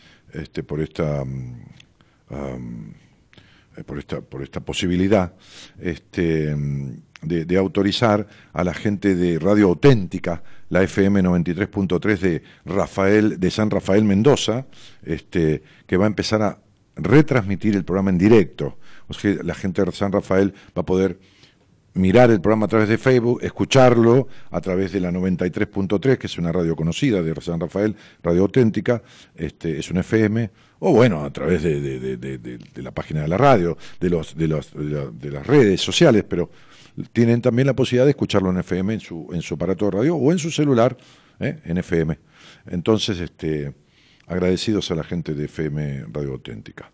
por 0.67 0.81
esta... 0.81 1.23
Mm, 1.23 2.93
por 3.85 3.97
esta, 3.97 4.19
por 4.19 4.43
esta 4.43 4.59
posibilidad 4.59 5.33
de, 7.21 7.57
autorizar 7.57 8.27
a 8.53 8.63
la 8.63 8.73
gente 8.73 9.15
de 9.15 9.39
Radio 9.39 9.67
Auténtica, 9.67 10.43
la 10.69 10.83
FM 10.83 11.23
93.3 11.23 12.19
de 12.19 12.43
Rafael, 12.65 13.39
de 13.39 13.51
San 13.51 13.69
Rafael 13.69 14.03
Mendoza, 14.03 14.65
este, 15.03 15.63
que 15.85 15.97
va 15.97 16.05
a 16.05 16.07
empezar 16.07 16.41
a 16.41 16.59
retransmitir 16.95 17.75
el 17.75 17.83
programa 17.83 18.09
en 18.09 18.17
directo. 18.17 18.77
La 19.43 19.55
gente 19.55 19.83
de 19.83 19.91
San 19.91 20.11
Rafael 20.11 20.53
va 20.77 20.81
a 20.81 20.85
poder 20.85 21.19
mirar 21.93 22.31
el 22.31 22.39
programa 22.39 22.65
a 22.65 22.69
través 22.69 22.89
de 22.89 22.97
Facebook, 22.97 23.39
escucharlo 23.41 24.27
a 24.51 24.61
través 24.61 24.91
de 24.91 24.99
la 24.99 25.11
93.3, 25.11 26.17
que 26.17 26.27
es 26.27 26.37
una 26.37 26.51
radio 26.51 26.75
conocida 26.75 27.21
de 27.21 27.33
San 27.41 27.59
Rafael, 27.59 27.95
Radio 28.23 28.41
Auténtica, 28.41 29.01
este, 29.35 29.79
es 29.79 29.89
un 29.91 29.97
FM, 29.97 30.49
o 30.79 30.93
bueno, 30.93 31.23
a 31.23 31.31
través 31.31 31.63
de, 31.63 32.59
la 32.75 32.91
página 32.91 33.21
de 33.21 33.27
la 33.27 33.37
radio, 33.37 33.77
de, 33.99 34.09
los, 34.09 34.35
de, 34.37 34.47
los, 34.47 34.71
de, 34.73 35.31
las 35.31 35.45
redes 35.45 35.81
sociales, 35.81 36.23
pero 36.27 36.49
tienen 37.11 37.41
también 37.41 37.67
la 37.67 37.75
posibilidad 37.75 38.05
de 38.05 38.11
escucharlo 38.11 38.49
en 38.49 38.57
FM, 38.57 38.93
en 38.93 38.99
su, 38.99 39.27
en 39.31 39.41
su 39.41 39.53
aparato 39.55 39.85
de 39.85 39.91
radio 39.91 40.15
o 40.15 40.31
en 40.31 40.39
su 40.39 40.51
celular, 40.51 40.97
¿eh? 41.39 41.59
en 41.63 41.77
FM. 41.77 42.17
Entonces, 42.67 43.19
este, 43.19 43.73
agradecidos 44.27 44.89
a 44.91 44.95
la 44.95 45.03
gente 45.03 45.33
de 45.33 45.45
FM 45.45 46.05
Radio 46.11 46.31
Auténtica. 46.31 46.91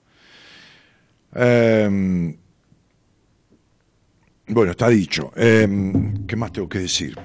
Em, 1.33 2.35
bueno, 4.47 4.71
está 4.71 4.89
dicho. 4.89 5.31
Em, 5.35 6.25
¿Qué 6.25 6.35
más 6.35 6.51
tengo 6.51 6.69
que 6.69 6.79
decir? 6.79 7.17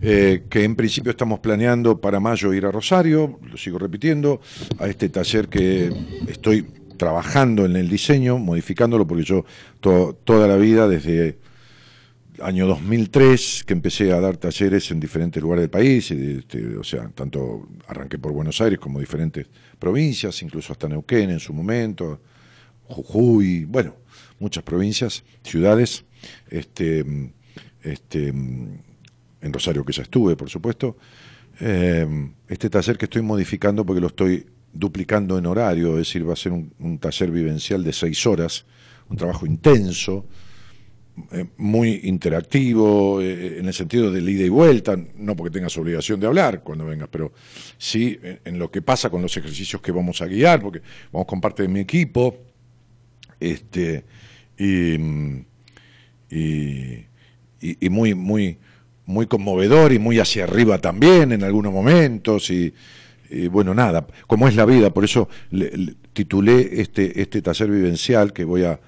Eh, 0.00 0.44
que 0.48 0.62
en 0.62 0.76
principio 0.76 1.10
estamos 1.10 1.40
planeando 1.40 2.00
para 2.00 2.20
mayo 2.20 2.52
ir 2.54 2.64
a 2.66 2.70
Rosario, 2.70 3.40
lo 3.42 3.56
sigo 3.56 3.78
repitiendo, 3.78 4.40
a 4.78 4.86
este 4.86 5.08
taller 5.08 5.48
que 5.48 5.92
estoy 6.28 6.66
trabajando 6.96 7.64
en 7.64 7.76
el 7.76 7.88
diseño, 7.88 8.38
modificándolo, 8.38 9.06
porque 9.06 9.24
yo 9.24 9.44
toda 9.80 10.46
la 10.46 10.56
vida, 10.56 10.88
desde 10.88 11.38
año 12.42 12.66
2003 12.66 13.64
que 13.66 13.72
empecé 13.72 14.12
a 14.12 14.20
dar 14.20 14.36
talleres 14.36 14.90
en 14.90 15.00
diferentes 15.00 15.42
lugares 15.42 15.62
del 15.62 15.70
país, 15.70 16.10
este, 16.10 16.76
o 16.76 16.84
sea, 16.84 17.08
tanto 17.14 17.68
arranqué 17.86 18.18
por 18.18 18.32
Buenos 18.32 18.60
Aires 18.60 18.78
como 18.78 19.00
diferentes 19.00 19.46
provincias, 19.78 20.42
incluso 20.42 20.72
hasta 20.72 20.88
Neuquén 20.88 21.30
en 21.30 21.40
su 21.40 21.52
momento, 21.52 22.20
Jujuy, 22.84 23.64
bueno, 23.64 23.96
muchas 24.38 24.64
provincias, 24.64 25.24
ciudades, 25.42 26.04
este, 26.48 27.04
este, 27.82 28.28
en 28.28 29.52
Rosario 29.52 29.84
que 29.84 29.92
ya 29.92 30.02
estuve, 30.02 30.36
por 30.36 30.48
supuesto. 30.48 30.96
Eh, 31.60 32.06
este 32.48 32.70
taller 32.70 32.96
que 32.96 33.06
estoy 33.06 33.22
modificando 33.22 33.84
porque 33.84 34.00
lo 34.00 34.06
estoy 34.08 34.46
duplicando 34.72 35.38
en 35.38 35.46
horario, 35.46 35.92
es 35.92 36.08
decir, 36.08 36.28
va 36.28 36.34
a 36.34 36.36
ser 36.36 36.52
un, 36.52 36.98
taller 36.98 37.30
vivencial 37.30 37.82
de 37.82 37.92
seis 37.92 38.26
horas, 38.26 38.64
un 39.08 39.16
trabajo 39.16 39.46
intenso, 39.46 40.26
muy 41.56 42.00
interactivo, 42.04 43.20
eh, 43.20 43.58
en 43.58 43.66
el 43.66 43.74
sentido 43.74 44.10
de 44.10 44.20
ida 44.20 44.44
y 44.44 44.48
vuelta, 44.48 44.98
no 45.16 45.36
porque 45.36 45.50
tengas 45.50 45.76
obligación 45.76 46.20
de 46.20 46.26
hablar 46.26 46.62
cuando 46.62 46.86
vengas, 46.86 47.08
pero 47.10 47.32
sí 47.76 48.18
en, 48.44 48.58
lo 48.58 48.70
que 48.70 48.82
pasa 48.82 49.10
con 49.10 49.22
los 49.22 49.36
ejercicios 49.36 49.80
que 49.82 49.92
vamos 49.92 50.20
a 50.20 50.26
guiar, 50.26 50.60
porque 50.60 50.82
vamos 51.12 51.26
con 51.26 51.40
parte 51.40 51.62
de 51.62 51.68
mi 51.68 51.80
equipo, 51.80 52.36
este, 53.40 54.04
y, 54.58 54.94
y, 57.60 57.88
muy, 57.88 58.14
muy, 58.14 58.58
muy 59.06 59.26
conmovedor 59.26 59.92
y 59.92 59.98
muy 59.98 60.18
hacia 60.18 60.44
arriba 60.44 60.78
también 60.78 61.32
en 61.32 61.42
algunos 61.44 61.72
momentos, 61.72 62.50
y, 62.50 62.74
bueno, 63.50 63.74
nada, 63.74 64.06
como 64.26 64.48
es 64.48 64.56
la 64.56 64.64
vida, 64.64 64.92
por 64.92 65.04
eso 65.04 65.28
titulé 66.12 66.80
este, 66.80 67.20
este 67.20 67.42
taller 67.42 67.70
vivencial 67.70 68.32
que 68.32 68.44
voy 68.44 68.64
a 68.64 68.80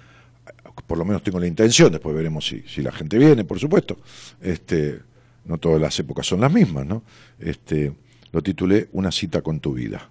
por 0.91 0.99
lo 0.99 1.05
menos 1.05 1.23
tengo 1.23 1.39
la 1.39 1.47
intención, 1.47 1.93
después 1.93 2.17
veremos 2.17 2.45
si, 2.45 2.63
si 2.63 2.83
la 2.83 2.91
gente 2.91 3.17
viene, 3.17 3.45
por 3.45 3.61
supuesto. 3.61 4.01
Este, 4.41 4.99
no 5.45 5.57
todas 5.57 5.81
las 5.81 5.97
épocas 6.01 6.27
son 6.27 6.41
las 6.41 6.53
mismas, 6.53 6.85
¿no? 6.85 7.05
Este, 7.39 7.93
lo 8.33 8.43
titulé 8.43 8.89
Una 8.91 9.13
cita 9.13 9.41
con 9.41 9.61
tu 9.61 9.75
vida. 9.75 10.11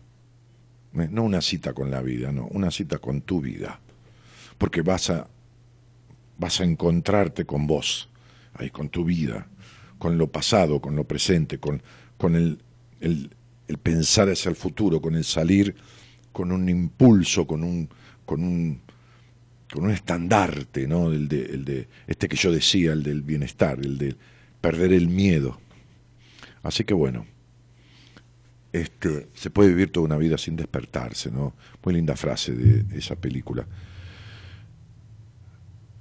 ¿Eh? 0.97 1.09
No 1.11 1.23
una 1.23 1.41
cita 1.41 1.73
con 1.73 1.91
la 1.91 2.01
vida, 2.01 2.31
no, 2.31 2.45
una 2.51 2.71
cita 2.71 2.97
con 2.99 3.19
tu 3.23 3.41
vida. 3.41 3.81
Porque 4.57 4.81
vas 4.81 5.09
a, 5.09 5.27
vas 6.37 6.61
a 6.61 6.63
encontrarte 6.63 7.43
con 7.43 7.67
vos, 7.67 8.07
ahí 8.53 8.69
con 8.69 8.87
tu 8.87 9.03
vida, 9.03 9.47
con 9.97 10.17
lo 10.17 10.27
pasado, 10.27 10.79
con 10.79 10.95
lo 10.95 11.03
presente, 11.03 11.59
con, 11.59 11.83
con 12.17 12.37
el, 12.37 12.57
el, 13.01 13.29
pensar 13.83 14.29
hacia 14.29 14.47
el 14.47 14.55
futuro, 14.55 15.01
con 15.01 15.17
el 15.17 15.25
salir 15.25 15.75
con 16.31 16.53
un 16.53 16.69
impulso, 16.69 17.45
con 17.45 17.65
un, 17.65 17.89
con 18.25 18.41
un 18.45 18.79
con 19.71 19.85
un 19.85 19.91
estandarte, 19.91 20.87
¿no? 20.87 21.11
El 21.11 21.27
de, 21.27 21.45
el 21.45 21.65
de, 21.65 21.87
este 22.07 22.27
que 22.27 22.35
yo 22.35 22.51
decía, 22.51 22.93
el 22.93 23.03
del 23.03 23.21
bienestar, 23.21 23.79
el 23.79 23.97
de 23.97 24.15
perder 24.61 24.93
el 24.93 25.07
miedo. 25.07 25.59
Así 26.63 26.83
que 26.83 26.93
bueno, 26.93 27.25
este, 28.73 29.27
se 29.33 29.49
puede 29.49 29.69
vivir 29.69 29.91
toda 29.91 30.05
una 30.05 30.17
vida 30.17 30.37
sin 30.37 30.55
despertarse, 30.55 31.31
¿no? 31.31 31.55
Muy 31.83 31.93
linda 31.93 32.15
frase 32.15 32.53
de 32.53 32.97
esa 32.97 33.15
película. 33.15 33.67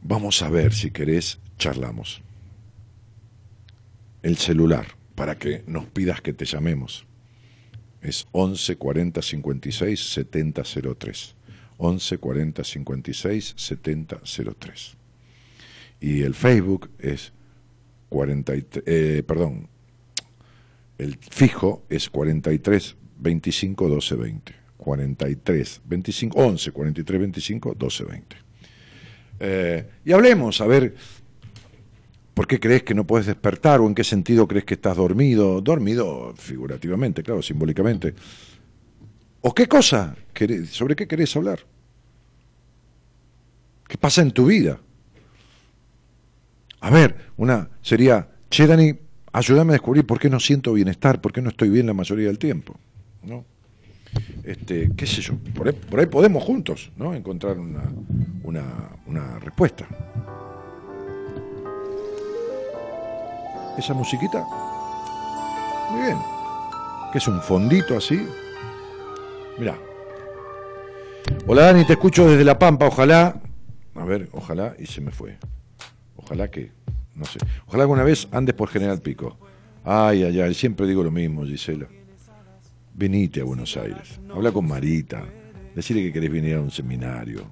Vamos 0.02 0.42
a 0.42 0.50
ver, 0.50 0.72
si 0.72 0.90
querés, 0.90 1.38
charlamos. 1.58 2.22
El 4.22 4.36
celular, 4.36 4.86
para 5.14 5.38
que 5.38 5.64
nos 5.66 5.86
pidas 5.86 6.20
que 6.20 6.32
te 6.32 6.44
llamemos. 6.44 7.04
Es 8.00 8.26
11 8.32 8.76
40 8.76 9.20
56 9.20 10.12
70 10.12 10.62
03. 10.98 11.34
11 11.78 12.18
40 12.18 12.64
56 12.64 13.54
70 13.56 14.20
03. 14.58 14.96
Y 16.00 16.22
el 16.22 16.34
Facebook 16.34 16.90
es 16.98 17.32
43, 18.10 18.84
eh, 18.86 19.22
perdón, 19.26 19.68
el 20.98 21.18
fijo 21.18 21.84
es 21.88 22.10
43 22.10 22.96
25 23.18 23.88
12 23.88 24.14
20. 24.16 24.54
43 24.76 25.80
25 25.84 26.38
11 26.38 26.70
43 26.70 27.20
25 27.20 27.74
12 27.76 28.04
20. 28.04 28.36
y 30.04 30.12
hablemos, 30.12 30.60
a 30.60 30.66
ver, 30.66 30.94
¿por 32.34 32.46
qué 32.46 32.58
crees 32.60 32.84
que 32.84 32.94
no 32.94 33.06
puedes 33.06 33.26
despertar 33.26 33.80
o 33.80 33.86
en 33.86 33.94
qué 33.94 34.04
sentido 34.04 34.46
crees 34.48 34.64
que 34.64 34.74
estás 34.74 34.96
dormido? 34.96 35.60
Dormido 35.60 36.34
figurativamente, 36.36 37.22
claro, 37.22 37.42
simbólicamente. 37.42 38.14
¿O 39.40 39.54
qué 39.54 39.66
cosa? 39.66 40.16
¿Sobre 40.70 40.96
qué 40.96 41.06
querés 41.06 41.34
hablar? 41.36 41.60
¿Qué 43.86 43.96
pasa 43.96 44.22
en 44.22 44.32
tu 44.32 44.46
vida? 44.46 44.80
A 46.80 46.90
ver, 46.90 47.32
una 47.36 47.68
sería, 47.82 48.28
che 48.50 48.66
Dani, 48.66 48.92
ayúdame 49.32 49.72
a 49.72 49.78
descubrir 49.78 50.06
por 50.06 50.18
qué 50.18 50.28
no 50.28 50.38
siento 50.40 50.72
bienestar, 50.72 51.20
por 51.20 51.32
qué 51.32 51.40
no 51.40 51.50
estoy 51.50 51.68
bien 51.70 51.86
la 51.86 51.94
mayoría 51.94 52.26
del 52.26 52.38
tiempo. 52.38 52.76
¿no? 53.22 53.44
Este, 54.44 54.90
qué 54.96 55.06
sé 55.06 55.20
yo, 55.20 55.34
por 55.54 56.00
ahí, 56.00 56.06
podemos 56.06 56.42
juntos 56.42 56.90
¿no? 56.96 57.14
encontrar 57.14 57.58
una, 57.58 57.84
una, 58.42 58.64
una 59.06 59.38
respuesta. 59.38 59.86
Esa 63.76 63.94
musiquita, 63.94 64.44
muy 65.92 66.02
bien, 66.02 66.18
que 67.12 67.18
es 67.18 67.28
un 67.28 67.40
fondito 67.40 67.96
así, 67.96 68.26
Mira. 69.58 69.76
Hola 71.46 71.62
Dani, 71.62 71.84
te 71.84 71.94
escucho 71.94 72.28
desde 72.28 72.44
La 72.44 72.58
Pampa, 72.58 72.86
ojalá. 72.86 73.40
A 73.94 74.04
ver, 74.04 74.28
ojalá 74.32 74.74
y 74.78 74.86
se 74.86 75.00
me 75.00 75.10
fue. 75.10 75.36
Ojalá 76.16 76.48
que, 76.50 76.70
no 77.16 77.24
sé. 77.24 77.40
Ojalá 77.66 77.82
alguna 77.82 78.04
vez 78.04 78.28
andes 78.30 78.54
por 78.54 78.68
General 78.68 79.00
Pico. 79.00 79.36
Ay, 79.84 80.22
ay, 80.22 80.40
ay, 80.40 80.54
siempre 80.54 80.86
digo 80.86 81.02
lo 81.02 81.10
mismo, 81.10 81.44
Gisela. 81.44 81.88
Venite 82.94 83.40
a 83.40 83.44
Buenos 83.44 83.76
Aires, 83.76 84.20
habla 84.32 84.52
con 84.52 84.66
Marita, 84.66 85.24
decirle 85.74 86.02
que 86.02 86.12
querés 86.12 86.30
venir 86.30 86.56
a 86.56 86.60
un 86.60 86.70
seminario. 86.70 87.50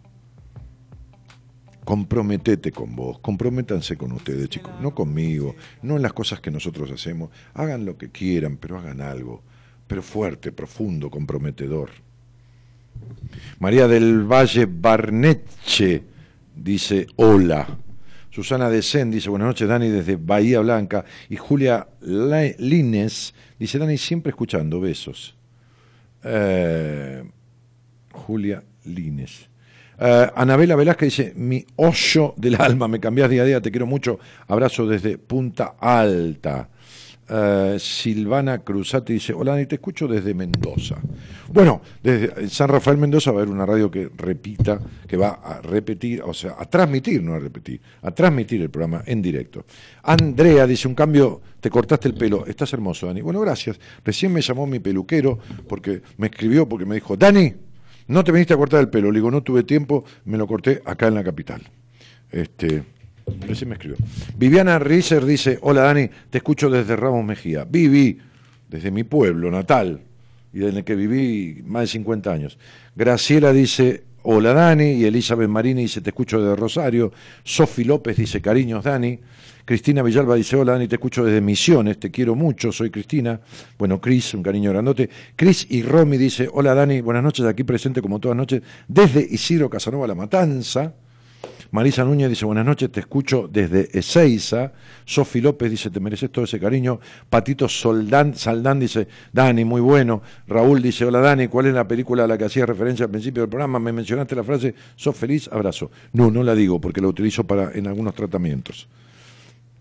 comprometete 1.85 2.73
con 2.73 2.97
vos, 2.97 3.21
comprométanse 3.21 3.97
con 3.97 4.11
ustedes, 4.11 4.49
chicos, 4.49 4.73
no 4.81 4.93
conmigo, 4.93 5.55
no 5.83 5.97
en 5.97 6.03
las 6.03 6.13
cosas 6.13 6.41
que 6.41 6.51
nosotros 6.51 6.91
hacemos. 6.91 7.31
Hagan 7.55 7.85
lo 7.85 7.97
que 7.97 8.11
quieran, 8.11 8.57
pero 8.57 8.77
hagan 8.77 9.01
algo, 9.01 9.43
pero 9.87 10.03
fuerte, 10.03 10.53
profundo, 10.53 11.11
comprometedor. 11.11 11.91
María 13.59 13.89
del 13.89 14.25
Valle 14.25 14.67
Barneche 14.67 16.03
dice 16.55 17.07
hola. 17.17 17.67
Susana 18.31 18.69
de 18.69 18.83
Sen 18.83 19.11
dice 19.11 19.31
buenas 19.31 19.49
noches 19.49 19.69
Dani 19.69 19.89
desde 19.89 20.17
Bahía 20.17 20.61
Blanca. 20.61 21.05
Y 21.31 21.37
Julia 21.37 21.87
Lines 22.01 23.35
dice 23.59 23.79
Dani 23.79 23.97
siempre 23.97 24.31
escuchando, 24.31 24.81
besos. 24.81 25.35
Eh, 26.23 27.25
Julia 28.13 28.63
Lines. 28.85 29.49
Uh, 29.99 30.29
Anabela 30.35 30.77
Velázquez 30.77 31.07
dice, 31.07 31.33
mi 31.37 31.65
hoyo 31.77 32.35
del 32.37 32.57
alma, 32.61 32.87
me 32.87 33.01
cambias 33.01 33.31
día 33.31 33.41
a 33.43 33.45
día, 33.47 33.61
te 33.63 33.71
quiero 33.71 33.87
mucho, 33.87 34.19
abrazo 34.47 34.87
desde 34.87 35.17
Punta 35.17 35.77
Alta. 35.81 36.69
Uh, 37.29 37.77
Silvana 37.77 38.59
Cruzati 38.59 39.15
dice, 39.15 39.33
hola 39.33 39.51
Dani, 39.51 39.67
te 39.67 39.75
escucho 39.75 40.07
desde 40.07 40.33
Mendoza. 40.33 40.97
Bueno, 41.53 41.83
desde 42.01 42.49
San 42.49 42.69
Rafael 42.69 42.99
Mendoza 42.99 43.33
va 43.33 43.41
a 43.41 43.43
haber 43.43 43.53
una 43.53 43.67
radio 43.67 43.91
que 43.91 44.09
repita, 44.17 44.79
que 45.09 45.17
va 45.17 45.41
a 45.43 45.61
repetir, 45.61 46.23
o 46.23 46.33
sea, 46.33 46.55
a 46.57 46.67
transmitir, 46.67 47.25
no 47.25 47.35
a 47.35 47.41
repetir, 47.41 47.81
a 48.03 48.13
transmitir 48.13 48.63
el 48.63 48.71
programa 48.71 49.03
en 49.07 49.21
directo. 49.23 49.65
Andrea 50.05 50.69
dice, 50.69 50.87
un 50.87 50.95
cambio, 50.95 51.41
te 51.61 51.69
cortaste 51.69 52.07
el 52.07 52.15
pelo, 52.15 52.47
estás 52.47 52.73
hermoso, 52.73 53.09
Dani. 53.09 53.23
Bueno, 53.23 53.41
gracias. 53.41 53.81
Recién 54.05 54.33
me 54.33 54.41
llamó 54.41 54.65
mi 54.69 54.79
peluquero 54.79 55.41
porque 55.67 56.03
me 56.19 56.29
escribió, 56.29 56.69
porque 56.69 56.87
me 56.87 56.95
dijo, 56.95 57.17
Dani, 57.17 57.55
no 58.07 58.23
te 58.23 58.31
viniste 58.31 58.55
a 58.55 58.57
cortar 58.57 58.81
el 58.81 58.89
pelo. 58.89 59.11
Le 59.11 59.19
digo, 59.19 59.33
no 59.33 59.43
tuve 59.43 59.65
tiempo, 59.65 60.05
me 60.27 60.39
lo 60.39 60.47
corté 60.47 60.81
acá 60.85 61.09
en 61.09 61.15
la 61.15 61.25
capital. 61.25 61.63
Este, 62.31 62.85
Viviana 64.37 64.79
Riser 64.79 65.25
dice, 65.25 65.59
hola 65.63 65.83
Dani, 65.83 66.09
te 66.31 66.39
escucho 66.39 66.71
desde 66.71 66.95
Ramos 66.97 67.25
Mejía. 67.25 67.65
Viví 67.65 68.19
desde 68.69 68.91
mi 68.91 69.05
pueblo 69.05 69.51
natal 69.51 70.01
y 70.53 70.61
desde 70.61 70.79
el 70.79 70.85
que 70.85 70.95
viví 70.95 71.63
más 71.65 71.83
de 71.83 71.87
50 71.89 72.33
años. 72.33 72.59
Graciela 72.95 73.53
dice, 73.53 74.05
hola 74.23 74.53
Dani, 74.53 74.93
y 74.93 75.05
Elizabeth 75.05 75.49
Marini 75.49 75.83
dice, 75.83 76.01
te 76.01 76.11
escucho 76.11 76.41
desde 76.41 76.57
Rosario. 76.57 77.13
Sofi 77.43 77.85
López 77.85 78.17
dice, 78.17 78.41
cariños 78.41 78.85
Dani. 78.85 79.19
Cristina 79.65 80.03
Villalba 80.03 80.37
dice, 80.37 80.55
hola 80.55 80.73
Dani, 80.73 80.87
te 80.87 80.95
escucho 80.95 81.25
desde 81.25 81.41
Misiones, 81.41 81.99
te 81.99 82.13
quiero 82.13 82.37
mucho, 82.37 82.71
soy 82.71 82.91
Cristina. 82.91 83.41
Bueno, 83.77 84.01
Cris, 84.01 84.35
un 84.35 84.43
cariño 84.43 84.71
grandote. 84.71 85.11
Cris 85.35 85.67
y 85.69 85.83
Romy 85.83 86.17
dice, 86.17 86.49
hola 86.53 86.75
Dani, 86.75 87.01
buenas 87.01 87.25
noches, 87.25 87.45
aquí 87.45 87.65
presente 87.65 88.01
como 88.01 88.21
todas 88.21 88.37
noches, 88.37 88.63
desde 88.87 89.27
Isidro 89.29 89.69
Casanova 89.69 90.07
La 90.07 90.15
Matanza. 90.15 90.95
Marisa 91.71 92.05
Núñez 92.05 92.29
dice, 92.29 92.45
buenas 92.45 92.65
noches, 92.65 92.91
te 92.91 93.01
escucho 93.01 93.49
desde 93.51 93.89
Ezeiza. 93.99 94.73
Sofi 95.05 95.41
López 95.41 95.71
dice, 95.71 95.91
te 95.91 96.01
mereces 96.01 96.31
todo 96.31 96.45
ese 96.45 96.61
cariño. 96.61 97.01
Patito 97.29 97.69
Soldán, 97.69 98.35
Saldán 98.35 98.81
dice, 98.81 99.09
Dani, 99.33 99.65
muy 99.65 99.81
bueno. 99.81 100.23
Raúl 100.47 100.83
dice, 100.83 101.05
hola 101.05 101.21
Dani, 101.21 101.49
¿cuál 101.49 101.67
es 101.67 101.75
la 101.75 101.87
película 101.87 102.25
a 102.25 102.27
la 102.27 102.39
que 102.39 102.45
hacía 102.45 102.67
referencia 102.67 103.05
al 103.05 103.11
principio 103.11 103.43
del 103.43 103.51
programa? 103.51 103.79
Me 103.79 103.93
mencionaste 103.93 104.35
la 104.35 104.45
frase, 104.45 104.75
sos 104.95 105.17
feliz, 105.17 105.49
abrazo. 105.53 105.91
No, 106.13 106.31
no 106.31 106.43
la 106.43 106.55
digo 106.55 106.81
porque 106.81 107.01
la 107.01 107.09
utilizo 107.09 107.45
para, 107.45 107.73
en 107.73 107.87
algunos 107.87 108.15
tratamientos 108.15 108.89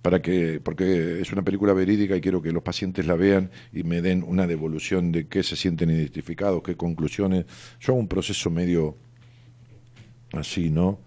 para 0.06 0.22
que, 0.22 0.62
porque 0.64 1.20
es 1.20 1.32
una 1.34 1.42
película 1.42 1.74
verídica 1.74 2.16
y 2.16 2.22
quiero 2.22 2.40
que 2.40 2.52
los 2.52 2.62
pacientes 2.62 3.08
la 3.08 3.16
vean 3.16 3.50
y 3.74 3.82
me 3.82 4.04
den 4.04 4.24
una 4.24 4.46
devolución 4.46 5.12
de 5.12 5.26
qué 5.26 5.42
se 5.42 5.56
sienten 5.56 5.90
identificados, 5.90 6.62
qué 6.62 6.78
conclusiones. 6.78 7.46
Yo 7.80 7.94
hago 7.94 8.02
un 8.02 8.08
proceso 8.08 8.52
medio 8.52 8.96
así, 10.32 10.70
¿no? 10.70 11.00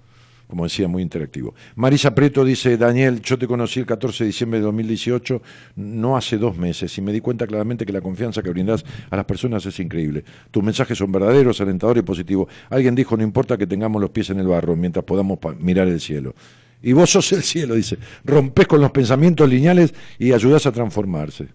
Como 0.48 0.64
decía, 0.64 0.88
muy 0.88 1.02
interactivo. 1.02 1.54
Marisa 1.76 2.14
Preto 2.14 2.42
dice, 2.42 2.78
Daniel, 2.78 3.20
yo 3.20 3.38
te 3.38 3.46
conocí 3.46 3.80
el 3.80 3.86
14 3.86 4.24
de 4.24 4.28
diciembre 4.28 4.58
de 4.58 4.64
2018, 4.64 5.42
no 5.76 6.16
hace 6.16 6.38
dos 6.38 6.56
meses, 6.56 6.96
y 6.96 7.02
me 7.02 7.12
di 7.12 7.20
cuenta 7.20 7.46
claramente 7.46 7.84
que 7.84 7.92
la 7.92 8.00
confianza 8.00 8.42
que 8.42 8.48
brindas 8.48 8.82
a 9.10 9.16
las 9.16 9.26
personas 9.26 9.64
es 9.66 9.78
increíble. 9.78 10.24
Tus 10.50 10.64
mensajes 10.64 10.96
son 10.96 11.12
verdaderos, 11.12 11.60
alentadores 11.60 12.02
y 12.02 12.06
positivos. 12.06 12.48
Alguien 12.70 12.94
dijo, 12.94 13.14
no 13.16 13.22
importa 13.22 13.58
que 13.58 13.66
tengamos 13.66 14.00
los 14.00 14.10
pies 14.10 14.30
en 14.30 14.40
el 14.40 14.46
barro, 14.46 14.74
mientras 14.74 15.04
podamos 15.04 15.38
mirar 15.58 15.86
el 15.86 16.00
cielo. 16.00 16.34
Y 16.82 16.92
vos 16.92 17.10
sos 17.10 17.30
el 17.32 17.42
cielo, 17.42 17.74
dice. 17.74 17.98
Rompés 18.24 18.66
con 18.66 18.80
los 18.80 18.90
pensamientos 18.90 19.48
lineales 19.48 19.92
y 20.18 20.32
ayudás 20.32 20.64
a 20.66 20.72
transformarse. 20.72 21.48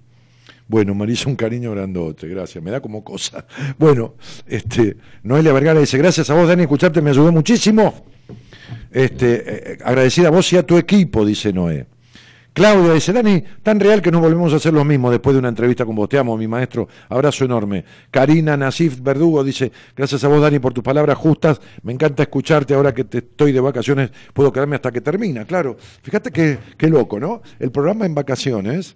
Bueno, 0.68 0.94
Marisa, 0.94 1.30
un 1.30 1.36
cariño 1.36 1.72
grandote, 1.72 2.28
gracias. 2.28 2.64
Me 2.64 2.72
da 2.72 2.80
como 2.80 3.04
cosa. 3.04 3.46
Bueno, 3.78 4.16
este, 4.46 4.98
Noelia 5.24 5.52
Vergara 5.54 5.80
dice, 5.80 5.98
gracias 5.98 6.30
a 6.30 6.36
vos, 6.36 6.48
Dani, 6.48 6.64
escucharte 6.64 7.02
me 7.02 7.10
ayudó 7.10 7.32
muchísimo. 7.32 8.06
Este, 8.92 9.74
eh, 9.74 9.78
agradecida 9.84 10.28
a 10.28 10.32
vos 10.32 10.52
y 10.54 10.58
a 10.58 10.64
tu 10.64 10.78
equipo, 10.78 11.26
dice 11.26 11.52
Noé. 11.54 11.88
Claudia 12.54 12.94
dice, 12.94 13.12
Dani, 13.12 13.44
tan 13.64 13.80
real 13.80 14.00
que 14.00 14.12
nos 14.12 14.22
volvemos 14.22 14.54
a 14.54 14.58
hacer 14.58 14.74
lo 14.74 14.86
mismo 14.86 15.10
después 15.10 15.34
de 15.34 15.40
una 15.40 15.50
entrevista 15.50 15.86
con 15.86 15.96
vos. 15.96 16.08
Te 16.08 16.20
amo, 16.20 16.38
mi 16.38 16.48
maestro. 16.48 16.88
Abrazo 17.10 17.46
enorme. 17.46 17.84
Karina 18.12 18.56
Nasif 18.56 19.02
Verdugo 19.02 19.44
dice, 19.44 19.72
gracias 19.96 20.24
a 20.24 20.28
vos, 20.28 20.40
Dani, 20.40 20.60
por 20.60 20.72
tus 20.72 20.84
palabras 20.84 21.18
justas. 21.18 21.60
Me 21.82 21.94
encanta 21.94 22.22
escucharte 22.22 22.76
ahora 22.76 22.94
que 22.94 23.06
te 23.06 23.20
estoy 23.20 23.54
de 23.54 23.60
vacaciones. 23.60 24.12
Puedo 24.34 24.54
quedarme 24.54 24.76
hasta 24.76 24.92
que 24.92 25.02
termina, 25.02 25.46
claro. 25.46 25.78
Fíjate 26.04 26.30
qué, 26.30 26.60
qué 26.78 26.90
loco, 26.90 27.20
¿no? 27.20 27.42
El 27.60 27.72
programa 27.72 28.06
en 28.06 28.14
vacaciones 28.14 28.96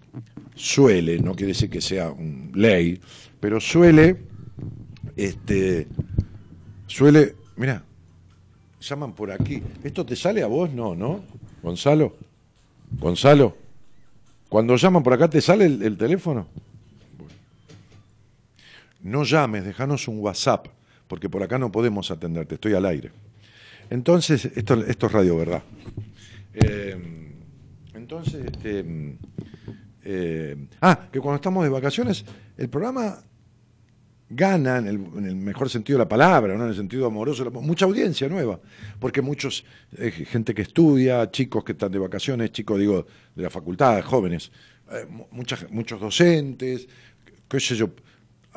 suele, 0.53 1.17
no 1.19 1.33
quiere 1.33 1.53
decir 1.53 1.69
que 1.69 1.81
sea 1.81 2.11
un 2.11 2.51
ley, 2.53 2.99
pero 3.39 3.59
suele, 3.59 4.17
este, 5.15 5.87
suele, 6.85 7.35
mira, 7.55 7.83
llaman 8.79 9.13
por 9.13 9.31
aquí. 9.31 9.61
¿Esto 9.83 10.05
te 10.05 10.15
sale 10.15 10.41
a 10.43 10.47
vos? 10.47 10.71
No, 10.71 10.95
¿no? 10.95 11.21
Gonzalo. 11.61 12.15
Gonzalo, 12.99 13.55
cuando 14.49 14.75
llaman 14.77 15.03
por 15.03 15.13
acá, 15.13 15.29
¿te 15.29 15.41
sale 15.41 15.65
el, 15.65 15.97
teléfono? 15.97 16.47
No 19.01 19.23
llames, 19.23 19.65
déjanos 19.65 20.07
un 20.07 20.19
WhatsApp, 20.19 20.67
porque 21.07 21.29
por 21.29 21.43
acá 21.43 21.57
no 21.57 21.71
podemos 21.71 22.11
atenderte, 22.11 22.55
estoy 22.55 22.73
al 22.73 22.85
aire. 22.85 23.11
Entonces, 23.89 24.45
esto, 24.45 24.73
esto 24.85 25.07
es 25.07 25.11
radio, 25.11 25.37
¿verdad? 25.37 25.63
Eh, 26.53 27.33
entonces, 27.93 28.45
este, 28.45 28.85
eh, 30.03 30.67
ah, 30.81 31.07
que 31.11 31.19
cuando 31.19 31.35
estamos 31.35 31.63
de 31.63 31.69
vacaciones, 31.69 32.25
el 32.57 32.69
programa 32.69 33.19
gana, 34.29 34.77
en 34.77 34.87
el, 34.87 35.35
mejor 35.35 35.69
sentido 35.69 35.97
de 35.97 36.05
la 36.05 36.09
palabra, 36.09 36.55
¿no? 36.55 36.63
en 36.63 36.69
el 36.69 36.75
sentido 36.75 37.05
amoroso, 37.05 37.49
mucha 37.51 37.85
audiencia 37.85 38.27
nueva, 38.27 38.59
porque 38.99 39.21
muchos, 39.21 39.63
eh, 39.97 40.11
gente 40.11 40.53
que 40.53 40.63
estudia, 40.63 41.31
chicos 41.31 41.63
que 41.63 41.71
están 41.71 41.91
de 41.91 41.99
vacaciones, 41.99 42.51
chicos, 42.51 42.79
digo, 42.79 43.07
de 43.35 43.43
la 43.43 43.49
facultad, 43.49 44.03
jóvenes, 44.03 44.51
eh, 44.91 45.07
muchos 45.31 45.99
docentes, 45.99 46.87
qué 47.47 47.59
sé 47.59 47.75
yo, 47.75 47.91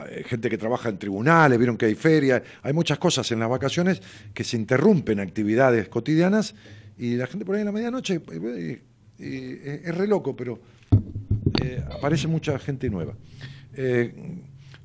eh, 0.08 0.24
gente 0.26 0.50
que 0.50 0.58
trabaja 0.58 0.88
en 0.88 0.98
tribunales, 0.98 1.56
vieron 1.56 1.76
que 1.76 1.86
hay 1.86 1.94
feria, 1.94 2.42
hay 2.62 2.72
muchas 2.72 2.98
cosas 2.98 3.30
en 3.30 3.38
las 3.38 3.48
vacaciones 3.48 4.02
que 4.34 4.42
se 4.42 4.56
interrumpen 4.56 5.20
actividades 5.20 5.88
cotidianas 5.88 6.54
y 6.98 7.14
la 7.14 7.28
gente 7.28 7.44
por 7.44 7.54
ahí 7.54 7.60
en 7.60 7.66
la 7.66 7.72
medianoche, 7.72 8.20
es 9.18 9.94
re 9.94 10.06
loco, 10.08 10.34
pero 10.34 10.60
aparece 11.92 12.26
mucha 12.26 12.58
gente 12.58 12.90
nueva. 12.90 13.14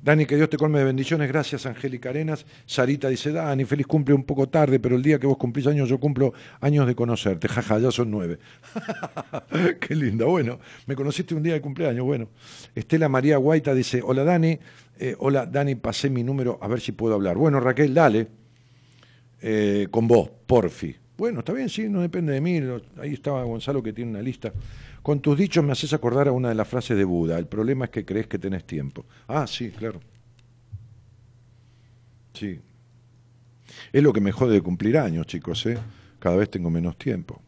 Dani, 0.06 0.24
que 0.24 0.36
Dios 0.36 0.48
te 0.48 0.56
colme 0.56 0.78
de 0.78 0.84
bendiciones. 0.84 1.26
Gracias, 1.26 1.66
Angélica 1.66 2.10
Arenas. 2.10 2.46
Sarita 2.64 3.08
dice, 3.08 3.32
Dani, 3.32 3.64
feliz 3.64 3.88
cumple 3.88 4.14
un 4.14 4.22
poco 4.22 4.48
tarde, 4.48 4.78
pero 4.78 4.94
el 4.94 5.02
día 5.02 5.18
que 5.18 5.26
vos 5.26 5.36
cumplís 5.36 5.66
años, 5.66 5.88
yo 5.88 5.98
cumplo 5.98 6.32
años 6.60 6.86
de 6.86 6.94
conocerte. 6.94 7.48
Jaja, 7.48 7.80
ya 7.80 7.90
son 7.90 8.12
nueve. 8.12 8.38
Qué 9.80 9.96
linda. 9.96 10.24
Bueno, 10.26 10.60
me 10.86 10.94
conociste 10.94 11.34
un 11.34 11.42
día 11.42 11.54
de 11.54 11.60
cumpleaños. 11.60 12.04
Bueno. 12.04 12.28
Estela 12.72 13.08
María 13.08 13.36
Guaita 13.38 13.74
dice, 13.74 14.00
hola 14.00 14.22
Dani. 14.22 14.56
Eh, 15.00 15.16
hola 15.18 15.44
Dani, 15.44 15.74
pasé 15.74 16.08
mi 16.08 16.22
número 16.22 16.56
a 16.62 16.68
ver 16.68 16.80
si 16.80 16.92
puedo 16.92 17.16
hablar. 17.16 17.36
Bueno, 17.36 17.58
Raquel, 17.58 17.92
dale. 17.92 18.28
Eh, 19.42 19.88
con 19.90 20.06
vos, 20.06 20.30
porfi. 20.46 20.94
Bueno, 21.16 21.40
está 21.40 21.52
bien, 21.52 21.68
sí, 21.68 21.88
no 21.88 22.00
depende 22.00 22.32
de 22.32 22.40
mí. 22.40 22.60
Ahí 23.00 23.14
estaba 23.14 23.42
Gonzalo 23.42 23.82
que 23.82 23.92
tiene 23.92 24.12
una 24.12 24.22
lista. 24.22 24.52
Con 25.06 25.20
tus 25.20 25.38
dichos 25.38 25.62
me 25.62 25.70
haces 25.70 25.92
acordar 25.92 26.26
a 26.26 26.32
una 26.32 26.48
de 26.48 26.56
las 26.56 26.66
frases 26.66 26.96
de 26.96 27.04
Buda. 27.04 27.38
El 27.38 27.46
problema 27.46 27.84
es 27.84 27.92
que 27.92 28.04
crees 28.04 28.26
que 28.26 28.40
tenés 28.40 28.64
tiempo. 28.64 29.06
Ah, 29.28 29.46
sí, 29.46 29.70
claro. 29.70 30.00
Sí. 32.32 32.58
Es 33.92 34.02
lo 34.02 34.12
que 34.12 34.20
me 34.20 34.32
jode 34.32 34.54
de 34.54 34.62
cumplir 34.62 34.98
años, 34.98 35.28
chicos, 35.28 35.64
¿eh? 35.66 35.78
Cada 36.18 36.34
vez 36.34 36.50
tengo 36.50 36.70
menos 36.70 36.98
tiempo. 36.98 37.40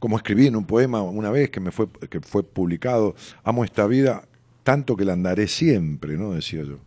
Como 0.00 0.16
escribí 0.16 0.48
en 0.48 0.56
un 0.56 0.64
poema 0.64 1.02
una 1.02 1.30
vez 1.30 1.50
que 1.50 1.60
me 1.60 1.70
fue, 1.70 1.88
que 2.10 2.20
fue 2.20 2.42
publicado, 2.42 3.14
amo 3.44 3.62
esta 3.62 3.86
vida 3.86 4.26
tanto 4.64 4.96
que 4.96 5.04
la 5.04 5.12
andaré 5.12 5.46
siempre, 5.46 6.16
¿no? 6.16 6.32
Decía 6.32 6.64
yo. 6.64 6.80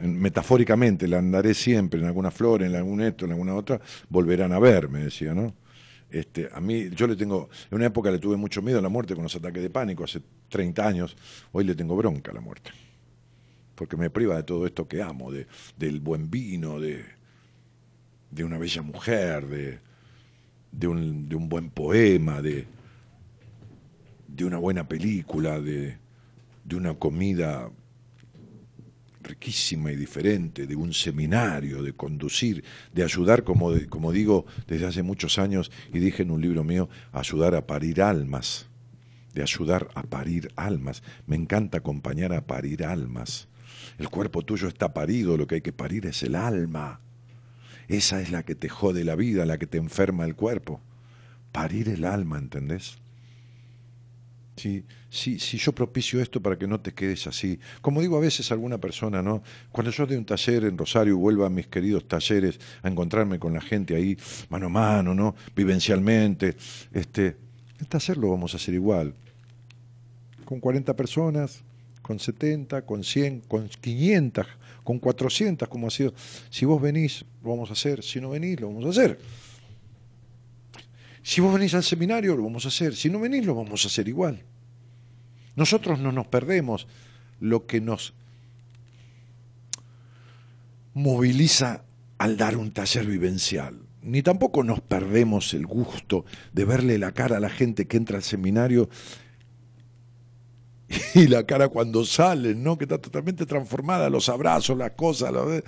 Metafóricamente, 0.00 1.06
la 1.06 1.18
andaré 1.18 1.52
siempre 1.52 2.00
en 2.00 2.06
alguna 2.06 2.30
flor, 2.30 2.62
en 2.62 2.74
algún 2.74 3.02
esto, 3.02 3.26
en 3.26 3.32
alguna 3.32 3.54
otra, 3.54 3.82
volverán 4.08 4.54
a 4.54 4.58
ver, 4.58 4.88
me 4.88 5.00
decía, 5.00 5.34
¿no? 5.34 5.52
Este, 6.10 6.48
a 6.52 6.60
mí, 6.60 6.88
yo 6.90 7.06
le 7.06 7.16
tengo, 7.16 7.48
en 7.70 7.76
una 7.76 7.86
época 7.86 8.10
le 8.10 8.18
tuve 8.18 8.36
mucho 8.36 8.62
miedo 8.62 8.78
a 8.78 8.82
la 8.82 8.88
muerte 8.88 9.14
con 9.14 9.24
los 9.24 9.36
ataques 9.36 9.62
de 9.62 9.70
pánico, 9.70 10.04
hace 10.04 10.22
30 10.48 10.86
años, 10.86 11.16
hoy 11.52 11.64
le 11.64 11.74
tengo 11.74 11.96
bronca 11.96 12.30
a 12.30 12.34
la 12.34 12.40
muerte, 12.40 12.70
porque 13.74 13.96
me 13.96 14.08
priva 14.08 14.36
de 14.36 14.42
todo 14.42 14.66
esto 14.66 14.88
que 14.88 15.02
amo, 15.02 15.30
de, 15.30 15.46
del 15.76 16.00
buen 16.00 16.30
vino, 16.30 16.80
de, 16.80 17.04
de 18.30 18.44
una 18.44 18.56
bella 18.56 18.80
mujer, 18.80 19.46
de, 19.46 19.80
de, 20.72 20.88
un, 20.88 21.28
de 21.28 21.36
un 21.36 21.48
buen 21.50 21.68
poema, 21.68 22.40
de, 22.40 22.66
de 24.28 24.44
una 24.44 24.56
buena 24.56 24.88
película, 24.88 25.60
de, 25.60 25.98
de 26.64 26.76
una 26.76 26.94
comida 26.94 27.70
riquísima 29.22 29.92
y 29.92 29.96
diferente, 29.96 30.66
de 30.66 30.76
un 30.76 30.92
seminario, 30.92 31.82
de 31.82 31.92
conducir, 31.92 32.64
de 32.92 33.02
ayudar, 33.02 33.44
como, 33.44 33.72
como 33.88 34.12
digo 34.12 34.46
desde 34.66 34.86
hace 34.86 35.02
muchos 35.02 35.38
años 35.38 35.70
y 35.92 35.98
dije 35.98 36.22
en 36.22 36.30
un 36.30 36.40
libro 36.40 36.64
mío, 36.64 36.88
ayudar 37.12 37.54
a 37.54 37.66
parir 37.66 38.02
almas, 38.02 38.66
de 39.34 39.42
ayudar 39.42 39.88
a 39.94 40.02
parir 40.02 40.50
almas. 40.56 41.02
Me 41.26 41.36
encanta 41.36 41.78
acompañar 41.78 42.32
a 42.32 42.46
parir 42.46 42.84
almas. 42.84 43.48
El 43.98 44.08
cuerpo 44.08 44.42
tuyo 44.42 44.68
está 44.68 44.94
parido, 44.94 45.36
lo 45.36 45.46
que 45.46 45.56
hay 45.56 45.60
que 45.60 45.72
parir 45.72 46.06
es 46.06 46.22
el 46.22 46.34
alma. 46.34 47.00
Esa 47.88 48.20
es 48.20 48.30
la 48.30 48.42
que 48.42 48.54
te 48.54 48.68
jode 48.68 49.04
la 49.04 49.16
vida, 49.16 49.46
la 49.46 49.58
que 49.58 49.66
te 49.66 49.78
enferma 49.78 50.24
el 50.24 50.36
cuerpo. 50.36 50.80
Parir 51.52 51.88
el 51.88 52.04
alma, 52.04 52.38
¿entendés? 52.38 52.98
Si, 54.58 54.84
si, 55.08 55.38
si 55.38 55.56
yo 55.56 55.72
propicio 55.72 56.20
esto 56.20 56.42
para 56.42 56.58
que 56.58 56.66
no 56.66 56.80
te 56.80 56.92
quedes 56.92 57.26
así. 57.26 57.58
Como 57.80 58.00
digo 58.00 58.16
a 58.16 58.20
veces 58.20 58.50
a 58.50 58.54
alguna 58.54 58.78
persona, 58.78 59.22
¿no? 59.22 59.42
Cuando 59.72 59.90
yo 59.90 60.06
de 60.06 60.18
un 60.18 60.24
taller 60.24 60.64
en 60.64 60.76
Rosario 60.76 61.16
vuelva 61.16 61.46
a 61.46 61.50
mis 61.50 61.68
queridos 61.68 62.06
talleres 62.08 62.58
a 62.82 62.88
encontrarme 62.88 63.38
con 63.38 63.54
la 63.54 63.60
gente 63.60 63.94
ahí, 63.94 64.18
mano 64.50 64.66
a 64.66 64.68
mano, 64.70 65.14
¿no? 65.14 65.34
Vivencialmente, 65.54 66.56
este, 66.92 67.36
el 67.78 67.86
taller 67.86 68.16
lo 68.16 68.30
vamos 68.30 68.54
a 68.54 68.56
hacer 68.56 68.74
igual. 68.74 69.14
Con 70.44 70.60
40 70.60 70.94
personas, 70.96 71.62
con 72.02 72.18
70, 72.18 72.82
con 72.82 73.04
100, 73.04 73.40
con 73.40 73.68
500, 73.68 74.46
con 74.82 74.98
400, 74.98 75.68
como 75.68 75.86
ha 75.86 75.90
sido. 75.90 76.14
Si 76.50 76.64
vos 76.64 76.80
venís, 76.80 77.24
lo 77.42 77.50
vamos 77.50 77.70
a 77.70 77.74
hacer. 77.74 78.02
Si 78.02 78.20
no 78.20 78.30
venís, 78.30 78.60
lo 78.60 78.68
vamos 78.68 78.86
a 78.86 78.88
hacer. 78.88 79.18
Si 81.28 81.42
vos 81.42 81.52
venís 81.52 81.74
al 81.74 81.84
seminario, 81.84 82.34
lo 82.34 82.44
vamos 82.44 82.64
a 82.64 82.68
hacer. 82.68 82.96
Si 82.96 83.10
no 83.10 83.20
venís, 83.20 83.44
lo 83.44 83.54
vamos 83.54 83.84
a 83.84 83.88
hacer 83.88 84.08
igual. 84.08 84.44
Nosotros 85.56 85.98
no 85.98 86.10
nos 86.10 86.26
perdemos 86.26 86.86
lo 87.38 87.66
que 87.66 87.82
nos 87.82 88.14
moviliza 90.94 91.84
al 92.16 92.38
dar 92.38 92.56
un 92.56 92.70
taller 92.70 93.04
vivencial. 93.04 93.78
Ni 94.00 94.22
tampoco 94.22 94.64
nos 94.64 94.80
perdemos 94.80 95.52
el 95.52 95.66
gusto 95.66 96.24
de 96.54 96.64
verle 96.64 96.96
la 96.96 97.12
cara 97.12 97.36
a 97.36 97.40
la 97.40 97.50
gente 97.50 97.86
que 97.86 97.98
entra 97.98 98.16
al 98.16 98.22
seminario 98.22 98.88
y 101.14 101.26
la 101.26 101.44
cara 101.44 101.68
cuando 101.68 102.06
salen, 102.06 102.62
¿no? 102.62 102.78
Que 102.78 102.86
está 102.86 102.96
totalmente 102.96 103.44
transformada, 103.44 104.08
los 104.08 104.30
abrazos, 104.30 104.78
las 104.78 104.92
cosas, 104.92 105.30
la, 105.30 105.62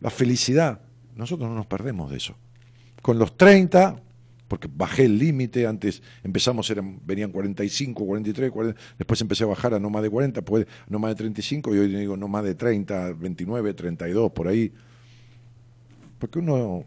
la 0.00 0.10
felicidad. 0.10 0.82
Nosotros 1.16 1.48
no 1.48 1.54
nos 1.54 1.66
perdemos 1.66 2.10
de 2.10 2.18
eso. 2.18 2.36
Con 3.00 3.18
los 3.18 3.38
30 3.38 4.02
porque 4.52 4.68
bajé 4.70 5.06
el 5.06 5.16
límite, 5.16 5.66
antes 5.66 6.02
empezamos, 6.22 6.68
eran, 6.68 7.00
venían 7.06 7.32
45, 7.32 8.04
43, 8.04 8.50
40, 8.50 8.80
después 8.98 9.18
empecé 9.22 9.44
a 9.44 9.46
bajar 9.46 9.72
a 9.72 9.80
no 9.80 9.88
más 9.88 10.02
de 10.02 10.10
40, 10.10 10.42
pues, 10.42 10.66
no 10.90 10.98
más 10.98 11.12
de 11.12 11.14
35 11.14 11.74
y 11.74 11.78
hoy 11.78 11.88
digo 11.88 12.18
no 12.18 12.28
más 12.28 12.44
de 12.44 12.54
30, 12.54 13.14
29, 13.14 13.72
32, 13.72 14.30
por 14.32 14.48
ahí. 14.48 14.70
Porque 16.18 16.40
uno 16.40 16.84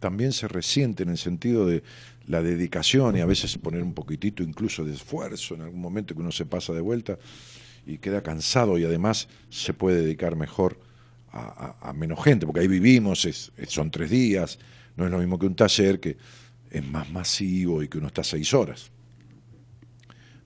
también 0.00 0.32
se 0.32 0.48
resiente 0.48 1.02
en 1.02 1.10
el 1.10 1.18
sentido 1.18 1.66
de 1.66 1.82
la 2.28 2.40
dedicación 2.40 3.14
y 3.18 3.20
a 3.20 3.26
veces 3.26 3.58
poner 3.58 3.82
un 3.82 3.92
poquitito 3.92 4.42
incluso 4.42 4.86
de 4.86 4.94
esfuerzo 4.94 5.56
en 5.56 5.60
algún 5.60 5.82
momento 5.82 6.14
que 6.14 6.22
uno 6.22 6.32
se 6.32 6.46
pasa 6.46 6.72
de 6.72 6.80
vuelta 6.80 7.18
y 7.84 7.98
queda 7.98 8.22
cansado 8.22 8.78
y 8.78 8.86
además 8.86 9.28
se 9.50 9.74
puede 9.74 10.00
dedicar 10.00 10.34
mejor 10.34 10.80
a, 11.30 11.92
menos 11.94 12.24
gente, 12.24 12.46
porque 12.46 12.60
ahí 12.60 12.68
vivimos, 12.68 13.26
es, 13.26 13.52
son 13.68 13.90
tres 13.90 14.08
días, 14.08 14.58
no 14.96 15.04
es 15.04 15.10
lo 15.10 15.18
mismo 15.18 15.38
que 15.38 15.44
un 15.44 15.56
taller 15.56 16.00
que 16.00 16.16
es 16.74 16.86
más 16.86 17.10
masivo 17.10 17.82
y 17.82 17.88
que 17.88 17.98
uno 17.98 18.08
está 18.08 18.24
seis 18.24 18.52
horas. 18.52 18.90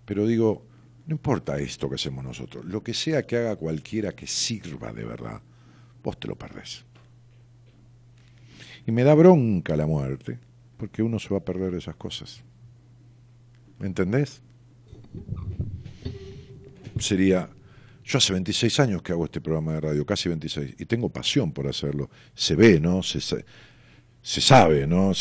Pero 0.04 0.26
digo, 0.26 0.66
no 1.06 1.14
importa 1.14 1.58
esto 1.58 1.88
que 1.88 1.94
hacemos 1.94 2.22
nosotros, 2.22 2.64
lo 2.66 2.82
que 2.82 2.92
sea 2.92 3.26
que 3.26 3.38
haga 3.38 3.56
cualquiera 3.56 4.12
que 4.12 4.26
sirva 4.26 4.92
de 4.92 5.04
verdad, 5.04 5.40
vos 6.02 6.20
te 6.20 6.28
lo 6.28 6.36
perdés. 6.36 6.84
Y 8.86 8.92
me 8.92 9.04
da 9.04 9.14
bronca 9.14 9.76
la 9.76 9.86
muerte, 9.86 10.38
porque 10.76 11.02
uno 11.02 11.18
se 11.18 11.28
va 11.30 11.38
a 11.38 11.44
perder 11.44 11.74
esas 11.74 11.96
cosas. 11.96 12.42
¿Me 13.78 13.86
entendés? 13.86 14.40
Sería, 16.98 17.48
yo 18.04 18.18
hace 18.18 18.32
26 18.32 18.80
años 18.80 19.02
que 19.02 19.12
hago 19.12 19.24
este 19.24 19.40
programa 19.40 19.74
de 19.74 19.80
radio, 19.80 20.06
casi 20.06 20.28
26, 20.28 20.76
y 20.78 20.84
tengo 20.86 21.08
pasión 21.08 21.52
por 21.52 21.68
hacerlo. 21.68 22.10
Se 22.34 22.54
ve, 22.56 22.80
¿no? 22.80 23.02
Se, 23.02 23.44
se 24.28 24.42
sabe, 24.42 24.86
¿no? 24.86 25.12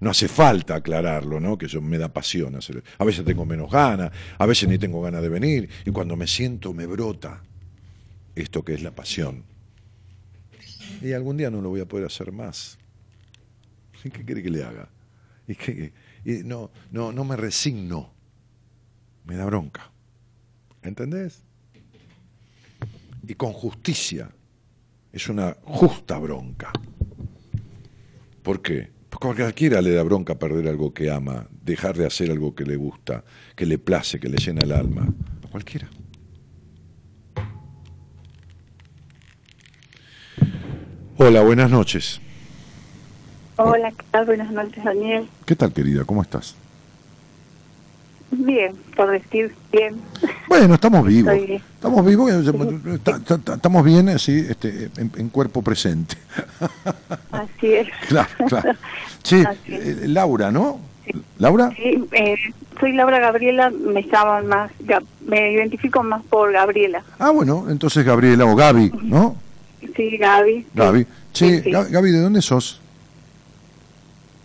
no 0.00 0.10
hace 0.10 0.28
falta 0.28 0.76
aclararlo, 0.76 1.38
¿no? 1.40 1.58
Que 1.58 1.66
eso 1.66 1.82
me 1.82 1.98
da 1.98 2.08
pasión 2.08 2.56
hacer. 2.56 2.82
A 2.96 3.04
veces 3.04 3.22
tengo 3.22 3.44
menos 3.44 3.70
ganas, 3.70 4.10
a 4.38 4.46
veces 4.46 4.66
ni 4.66 4.78
tengo 4.78 5.02
ganas 5.02 5.20
de 5.20 5.28
venir, 5.28 5.68
y 5.84 5.90
cuando 5.90 6.16
me 6.16 6.26
siento 6.26 6.72
me 6.72 6.86
brota 6.86 7.42
esto 8.34 8.64
que 8.64 8.72
es 8.72 8.82
la 8.82 8.92
pasión. 8.92 9.44
Y 11.02 11.12
algún 11.12 11.36
día 11.36 11.50
no 11.50 11.60
lo 11.60 11.68
voy 11.68 11.80
a 11.80 11.84
poder 11.84 12.06
hacer 12.06 12.32
más. 12.32 12.78
¿Qué 14.02 14.10
quiere 14.24 14.42
que 14.42 14.48
le 14.48 14.64
haga? 14.64 14.88
Y 15.46 15.54
que, 15.54 15.92
no, 16.42 16.70
no, 16.92 17.12
no 17.12 17.24
me 17.24 17.36
resigno. 17.36 18.10
Me 19.26 19.36
da 19.36 19.44
bronca. 19.44 19.90
¿Entendés? 20.80 21.42
Y 23.28 23.34
con 23.34 23.52
justicia. 23.52 24.30
Es 25.12 25.28
una 25.28 25.58
justa 25.62 26.16
bronca. 26.16 26.72
¿Por 28.46 28.62
qué? 28.62 28.90
Porque 29.10 29.42
a 29.42 29.46
cualquiera 29.46 29.82
le 29.82 29.90
da 29.90 30.04
bronca 30.04 30.38
perder 30.38 30.68
algo 30.68 30.94
que 30.94 31.10
ama, 31.10 31.48
dejar 31.64 31.96
de 31.96 32.06
hacer 32.06 32.30
algo 32.30 32.54
que 32.54 32.62
le 32.62 32.76
gusta, 32.76 33.24
que 33.56 33.66
le 33.66 33.76
place, 33.76 34.20
que 34.20 34.28
le 34.28 34.36
llena 34.36 34.60
el 34.62 34.70
alma. 34.70 35.12
A 35.44 35.48
cualquiera. 35.48 35.88
Hola, 41.16 41.42
buenas 41.42 41.72
noches. 41.72 42.20
Hola, 43.56 43.90
¿qué 43.90 44.04
tal? 44.12 44.26
Buenas 44.26 44.52
noches, 44.52 44.84
Daniel. 44.84 45.26
¿Qué 45.44 45.56
tal, 45.56 45.72
querida? 45.72 46.04
¿Cómo 46.04 46.22
estás? 46.22 46.54
Bien, 48.30 48.74
por 48.96 49.10
decir 49.10 49.54
bien. 49.72 50.00
Bueno, 50.48 50.74
estamos 50.74 51.06
vivos. 51.06 51.32
Estamos 51.34 52.04
vivos, 52.04 52.30
eh, 52.30 52.98
estamos 53.54 53.84
bien 53.84 54.08
así, 54.08 54.46
este, 54.48 54.90
en, 54.96 55.28
cuerpo 55.28 55.62
presente. 55.62 56.16
Así 57.30 57.74
es. 57.74 57.88
Claro, 58.08 58.28
claro. 58.48 58.72
Sí, 59.22 59.42
eh, 59.66 60.04
Laura, 60.06 60.50
¿no? 60.50 60.80
¿Laura? 61.38 61.70
Sí, 61.76 62.04
eh, 62.12 62.36
soy 62.80 62.92
Laura 62.92 63.20
Gabriela, 63.20 63.70
me 63.70 64.02
llaman 64.02 64.46
más, 64.46 64.70
me 65.26 65.52
identifico 65.52 66.02
más 66.02 66.22
por 66.24 66.52
Gabriela. 66.52 67.02
Ah, 67.18 67.30
bueno, 67.30 67.66
entonces 67.68 68.04
Gabriela 68.04 68.44
o 68.44 68.56
Gaby, 68.56 68.92
¿no? 69.02 69.36
Sí, 69.94 70.16
Gaby. 70.16 70.66
Gaby. 70.74 71.06
Sí, 71.32 71.60
Gaby, 71.60 72.10
¿de 72.10 72.20
dónde 72.20 72.42
sos? 72.42 72.80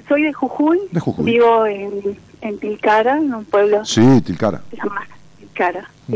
Soy 0.08 0.24
de 0.24 0.34
Jujuy. 0.34 0.80
De 0.92 1.00
Jujuy. 1.00 1.26
Vivo 1.26 1.66
en 1.66 2.18
en 2.42 2.60
Tilcara, 2.60 3.18
en 3.18 3.34
un 3.34 3.46
pueblo. 3.46 3.86
Sí, 3.86 4.22
Tilcara. 4.22 4.62
Se 4.70 4.78
llama 4.78 5.08
Tilcara, 5.40 5.90
mm. 6.08 6.14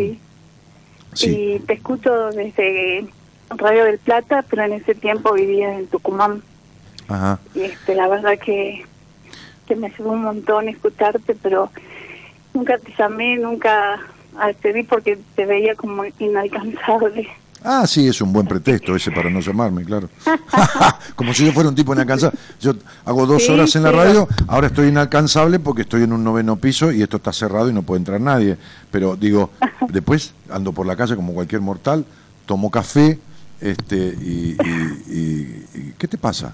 sí. 1.13 1.29
Y 1.29 1.59
te 1.59 1.73
escucho 1.73 2.31
desde 2.31 3.07
Radio 3.49 3.85
del 3.85 3.99
Plata, 3.99 4.43
pero 4.49 4.63
en 4.63 4.73
ese 4.73 4.95
tiempo 4.95 5.33
vivía 5.33 5.77
en 5.77 5.87
Tucumán. 5.87 6.43
Ajá. 7.07 7.39
Y 7.53 7.61
este, 7.61 7.95
la 7.95 8.07
verdad 8.07 8.37
que, 8.37 8.85
que 9.67 9.75
me 9.75 9.87
ayudó 9.87 10.11
un 10.11 10.23
montón 10.23 10.67
escucharte, 10.67 11.35
pero 11.41 11.69
nunca 12.53 12.77
te 12.77 12.93
llamé, 12.97 13.37
nunca 13.37 13.99
accedí 14.37 14.83
porque 14.83 15.17
te 15.35 15.45
veía 15.45 15.75
como 15.75 16.03
inalcanzable. 16.19 17.29
Ah, 17.67 17.87
sí, 17.87 18.07
es 18.07 18.21
un 18.21 18.31
buen 18.31 18.45
pretexto 18.45 18.95
ese 18.95 19.11
para 19.11 19.27
no 19.27 19.39
llamarme, 19.39 19.83
claro. 19.83 20.07
Como 21.15 21.33
si 21.33 21.43
yo 21.43 21.51
fuera 21.51 21.67
un 21.67 21.73
tipo 21.73 21.93
inalcanzable. 21.93 22.37
Yo 22.61 22.73
hago 23.03 23.25
dos 23.25 23.49
horas 23.49 23.75
en 23.75 23.81
la 23.81 23.91
radio, 23.91 24.27
ahora 24.47 24.67
estoy 24.67 24.89
inalcanzable 24.89 25.57
porque 25.57 25.81
estoy 25.81 26.03
en 26.03 26.13
un 26.13 26.23
noveno 26.23 26.57
piso 26.57 26.91
y 26.91 27.01
esto 27.01 27.17
está 27.17 27.33
cerrado 27.33 27.67
y 27.67 27.73
no 27.73 27.81
puede 27.81 27.99
entrar 27.99 28.21
nadie. 28.21 28.55
Pero 28.91 29.15
digo, 29.15 29.49
después 29.89 30.33
ando 30.51 30.73
por 30.73 30.85
la 30.85 30.95
calle 30.95 31.15
como 31.15 31.33
cualquier 31.33 31.61
mortal, 31.61 32.05
tomo 32.45 32.69
café, 32.69 33.19
este, 33.59 33.97
y, 33.97 34.55
¿qué 35.97 36.07
te 36.07 36.19
pasa? 36.19 36.53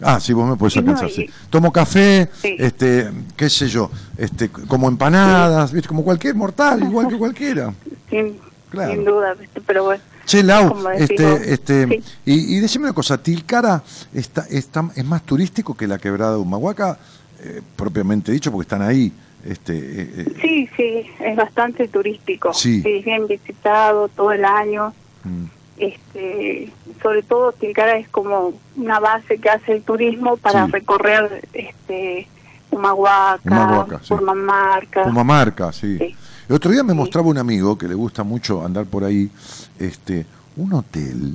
Ah, 0.00 0.18
sí, 0.18 0.32
vos 0.32 0.50
me 0.50 0.56
puedes 0.56 0.76
alcanzar, 0.76 1.08
sí. 1.08 1.30
Tomo 1.50 1.72
café, 1.72 2.28
este, 2.42 3.08
qué 3.36 3.48
sé 3.48 3.68
yo, 3.68 3.88
este, 4.16 4.48
como 4.48 4.88
empanadas, 4.88 5.70
¿viste? 5.70 5.86
como 5.86 6.02
cualquier 6.02 6.34
mortal, 6.34 6.82
igual 6.82 7.06
que 7.06 7.16
cualquiera. 7.16 7.72
Sí 8.10 8.40
sin 8.72 9.04
duda, 9.04 9.36
pero 9.66 9.84
bueno. 9.84 10.02
Che, 10.24 10.42
Lau, 10.42 10.88
este, 10.94 11.52
este, 11.52 12.02
y, 12.24 12.56
y, 12.56 12.60
decime 12.60 12.84
una 12.84 12.94
cosa, 12.94 13.20
Tilcara 13.22 13.82
está, 14.14 14.46
está, 14.48 14.88
es 14.94 15.04
más 15.04 15.22
turístico 15.22 15.76
que 15.76 15.86
la 15.86 15.98
quebrada 15.98 16.32
de 16.32 16.38
Humahuaca, 16.38 16.96
eh, 17.40 17.60
propiamente 17.76 18.30
dicho, 18.32 18.50
porque 18.52 18.62
están 18.62 18.82
ahí. 18.82 19.12
Este, 19.44 19.76
eh, 19.76 20.10
eh. 20.18 20.34
sí, 20.40 20.70
sí, 20.76 21.10
es 21.18 21.36
bastante 21.36 21.88
turístico. 21.88 22.54
Sí. 22.54 22.80
bien 23.04 23.26
visitado 23.26 24.08
todo 24.08 24.32
el 24.32 24.44
año. 24.44 24.94
Mm. 25.24 25.44
este, 25.76 26.72
sobre 27.00 27.22
todo 27.22 27.52
Tilcara 27.52 27.96
es 27.96 28.08
como 28.08 28.54
una 28.76 28.98
base 29.00 29.38
que 29.38 29.50
hace 29.50 29.72
el 29.72 29.82
turismo 29.82 30.36
para 30.36 30.66
Sí. 30.66 30.72
recorrer 30.72 31.48
este 31.52 32.28
Humahuaca, 32.70 33.40
Humahuaca, 33.44 34.00
sí. 34.02 34.08
Purmamarca. 34.08 35.02
Pumamarca, 35.04 35.72
sí. 35.72 36.16
El 36.52 36.56
otro 36.56 36.70
día 36.70 36.82
me 36.82 36.92
mostraba 36.92 37.28
un 37.28 37.38
amigo 37.38 37.78
que 37.78 37.88
le 37.88 37.94
gusta 37.94 38.24
mucho 38.24 38.62
andar 38.62 38.84
por 38.84 39.04
ahí, 39.04 39.30
este, 39.78 40.26
un 40.58 40.74
hotel 40.74 41.34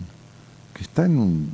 que 0.76 0.84
está 0.84 1.06
en 1.06 1.18
un, 1.18 1.50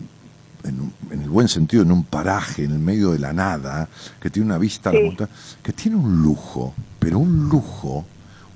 en, 0.66 0.82
un- 0.82 0.94
en 1.10 1.22
el 1.22 1.30
buen 1.30 1.48
sentido, 1.48 1.82
en 1.84 1.94
un 1.94 2.04
paraje, 2.04 2.66
en 2.66 2.72
el 2.74 2.80
medio 2.80 3.12
de 3.12 3.20
la 3.20 3.32
nada, 3.32 3.88
que 4.20 4.30
tiene 4.30 4.48
una 4.48 4.58
vista 4.58 4.90
a 4.90 4.94
la 4.94 5.00
montaña, 5.06 5.30
que 5.64 5.72
tiene 5.72 5.96
un 5.96 6.22
lujo, 6.22 6.74
pero 7.00 7.20
un 7.20 7.48
lujo, 7.48 8.04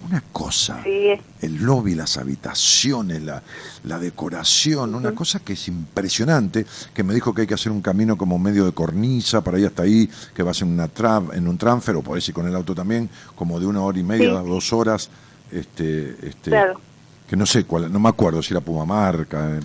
una 0.06 0.24
cosa. 0.32 0.82
Sí, 0.84 1.10
el 1.41 1.64
lobby, 1.64 1.95
las 1.95 2.18
habitaciones, 2.18 3.22
la, 3.24 3.41
la 3.84 4.00
decoración, 4.00 4.95
una 4.95 5.14
cosa 5.14 5.39
que 5.39 5.54
es 5.54 5.68
impresionante, 5.68 6.66
que 6.93 7.04
me 7.04 7.14
dijo 7.14 7.34
que 7.34 7.41
hay 7.41 7.48
que 7.48 7.54
hacer 7.56 7.72
un 7.72 7.82
camino 7.82 8.18
como 8.18 8.39
medio 8.39 8.66
de 8.66 8.72
cornisa 8.72 9.41
para 9.41 9.60
ir 9.60 9.68
hasta 9.68 9.84
ahí, 9.84 10.10
que 10.34 10.43
va 10.43 10.52
a 10.52 10.54
ser 10.54 10.68
una 10.68 10.88
tra- 10.93 11.34
en 11.36 11.48
un 11.48 11.58
transfer, 11.58 11.95
o 11.95 12.02
podés 12.02 12.28
ir 12.30 12.34
con 12.36 12.48
el 12.48 12.56
auto 12.56 12.74
también, 12.76 13.10
como 13.36 13.60
de 13.60 13.66
una 13.66 13.82
hora 13.82 14.00
y 14.00 14.04
media, 14.04 14.41
Sí. 14.41 14.48
dos 14.50 14.72
horas, 14.74 15.10
este, 15.52 16.16
este, 16.28 16.52
claro. 16.52 16.80
que 17.28 17.36
no 17.36 17.45
sé 17.45 17.64
cuál, 17.66 17.91
no 17.91 18.00
me 18.00 18.10
acuerdo 18.10 18.41
si 18.41 18.54
era 18.54 18.62
Pumamarca, 18.62 19.58
eh, 19.58 19.60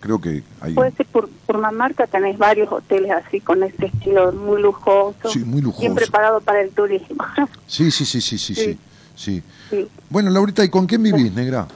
creo 0.00 0.20
que 0.20 0.42
hay 0.60 0.74
Puede 0.74 0.92
ser 0.92 1.06
por 1.06 1.28
Purmamarca 1.46 2.06
tenés 2.06 2.36
varios 2.38 2.70
hoteles 2.70 3.10
así 3.10 3.40
con 3.40 3.62
este 3.62 3.86
estilo 3.86 4.32
muy 4.32 4.60
lujoso, 4.62 5.30
Sí, 5.32 5.40
muy 5.40 5.60
lujoso. 5.62 5.80
bien 5.80 5.94
preparado 5.94 6.40
para 6.40 6.60
el 6.60 6.70
turismo. 6.70 7.24
Sí, 7.66 7.90
sí, 7.90 8.04
sí, 8.04 8.20
sí, 8.20 8.38
sí, 8.38 8.54
sí, 8.54 8.64
Sí. 8.64 8.78
Sí. 9.18 9.42
sí, 9.70 9.88
Bueno, 10.08 10.30
Laurita, 10.30 10.64
¿y 10.64 10.68
con 10.68 10.86
quién 10.86 11.02
vivís, 11.02 11.32
negra? 11.34 11.66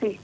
sí. 0.00 0.18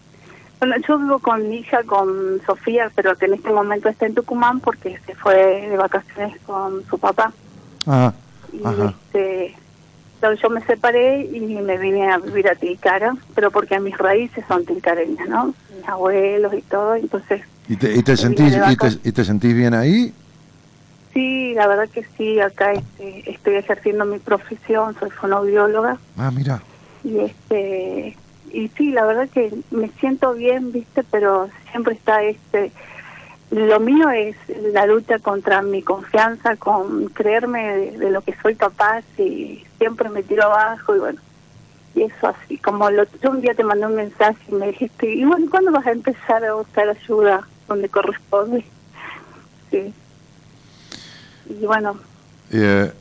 Bueno, 0.59 0.77
yo 0.87 0.99
vivo 0.99 1.19
con 1.19 1.49
mi 1.49 1.57
hija, 1.57 1.83
con 1.85 2.41
Sofía, 2.47 2.91
pero 2.95 3.17
que 3.17 3.27
en 3.27 3.35
este 3.35 3.51
momento 3.51 3.89
está 3.89 4.07
en 4.07 4.15
Tucumán 4.15 4.61
porque 4.61 4.99
se 5.07 5.15
fue 5.15 5.35
de 5.69 5.77
vacaciones 5.77 6.37
con 6.47 6.85
su 6.89 6.99
papá. 6.99 7.33
Ah, 7.87 8.13
Y 8.53 8.65
ajá. 8.65 8.95
este, 9.07 9.57
entonces 10.17 10.41
yo 10.43 10.51
me 10.51 10.65
separé 10.65 11.25
y 11.33 11.41
me 11.41 11.79
vine 11.79 12.13
a 12.13 12.19
vivir 12.19 12.49
a 12.49 12.55
Tilcara, 12.55 13.17
pero 13.35 13.51
porque 13.51 13.81
mis 13.81 13.97
raíces 13.99 14.45
son 14.47 14.65
tilcareñas, 14.65 15.29
¿no? 15.29 15.55
Mis 15.77 15.89
abuelos 15.89 16.55
y 16.55 16.63
todo, 16.63 16.95
entonces 16.95 17.43
¿Y 17.69 17.77
te, 17.77 17.97
y 17.97 18.03
te 18.03 18.13
Me 18.13 18.17
sentís, 18.17 18.53
te, 18.79 19.09
y 19.09 19.13
te 19.13 19.25
sentís 19.25 19.55
bien 19.55 19.75
ahí? 19.75 20.13
Sí, 21.13 21.55
la 21.55 21.67
verdad 21.67 21.89
que 21.89 22.05
sí, 22.17 22.41
acá 22.41 22.73
este, 22.73 23.31
estoy 23.31 23.55
ejerciendo 23.57 24.05
mi 24.05 24.19
profesión, 24.19 24.97
soy 24.99 25.11
fonoaudióloga 25.11 25.99
Ah, 26.17 26.31
mira. 26.31 26.63
y 27.05 27.19
este 27.21 28.17
y 28.53 28.69
sí, 28.77 28.91
la 28.91 29.07
verdad 29.07 29.29
que 29.31 29.51
me 29.71 29.89
siento 30.01 30.35
bien, 30.35 30.73
¿viste? 30.73 31.03
Pero 31.11 31.49
siempre 31.71 31.95
está 31.95 32.23
este 32.23 32.73
lo 33.51 33.81
mío 33.81 34.09
es 34.11 34.35
la 34.73 34.87
lucha 34.87 35.19
contra 35.19 35.61
mi 35.61 35.83
confianza, 35.83 36.57
con 36.57 37.09
creerme 37.09 37.77
de, 37.77 37.99
de 37.99 38.11
lo 38.11 38.23
que 38.23 38.35
soy 38.41 38.55
capaz 38.55 39.05
y 39.19 39.65
siempre 39.79 40.09
me 40.09 40.23
tiro 40.23 40.45
abajo 40.45 40.97
y 40.97 40.99
bueno, 41.01 41.21
y 41.95 42.03
eso 42.05 42.29
así, 42.29 42.57
como 42.57 42.91
lo, 42.91 43.05
yo 43.23 43.31
un 43.31 43.43
día 43.43 43.53
te 43.55 43.63
mandé 43.65 43.85
un 43.87 43.95
mensaje 43.97 44.39
y 44.49 44.55
me 44.55 44.69
dijiste, 44.69 45.07
y 45.15 45.25
bueno, 45.27 45.47
¿cuándo 45.51 45.71
vas 45.71 45.87
a 45.87 45.91
empezar 45.93 46.43
a 46.45 46.55
buscar 46.55 46.89
ayuda 46.89 47.47
donde 47.69 47.91
corresponde? 47.91 48.65
Sí. 49.71 49.93
Y 51.61 51.66
bueno, 51.66 51.96
Eh, 52.50 52.92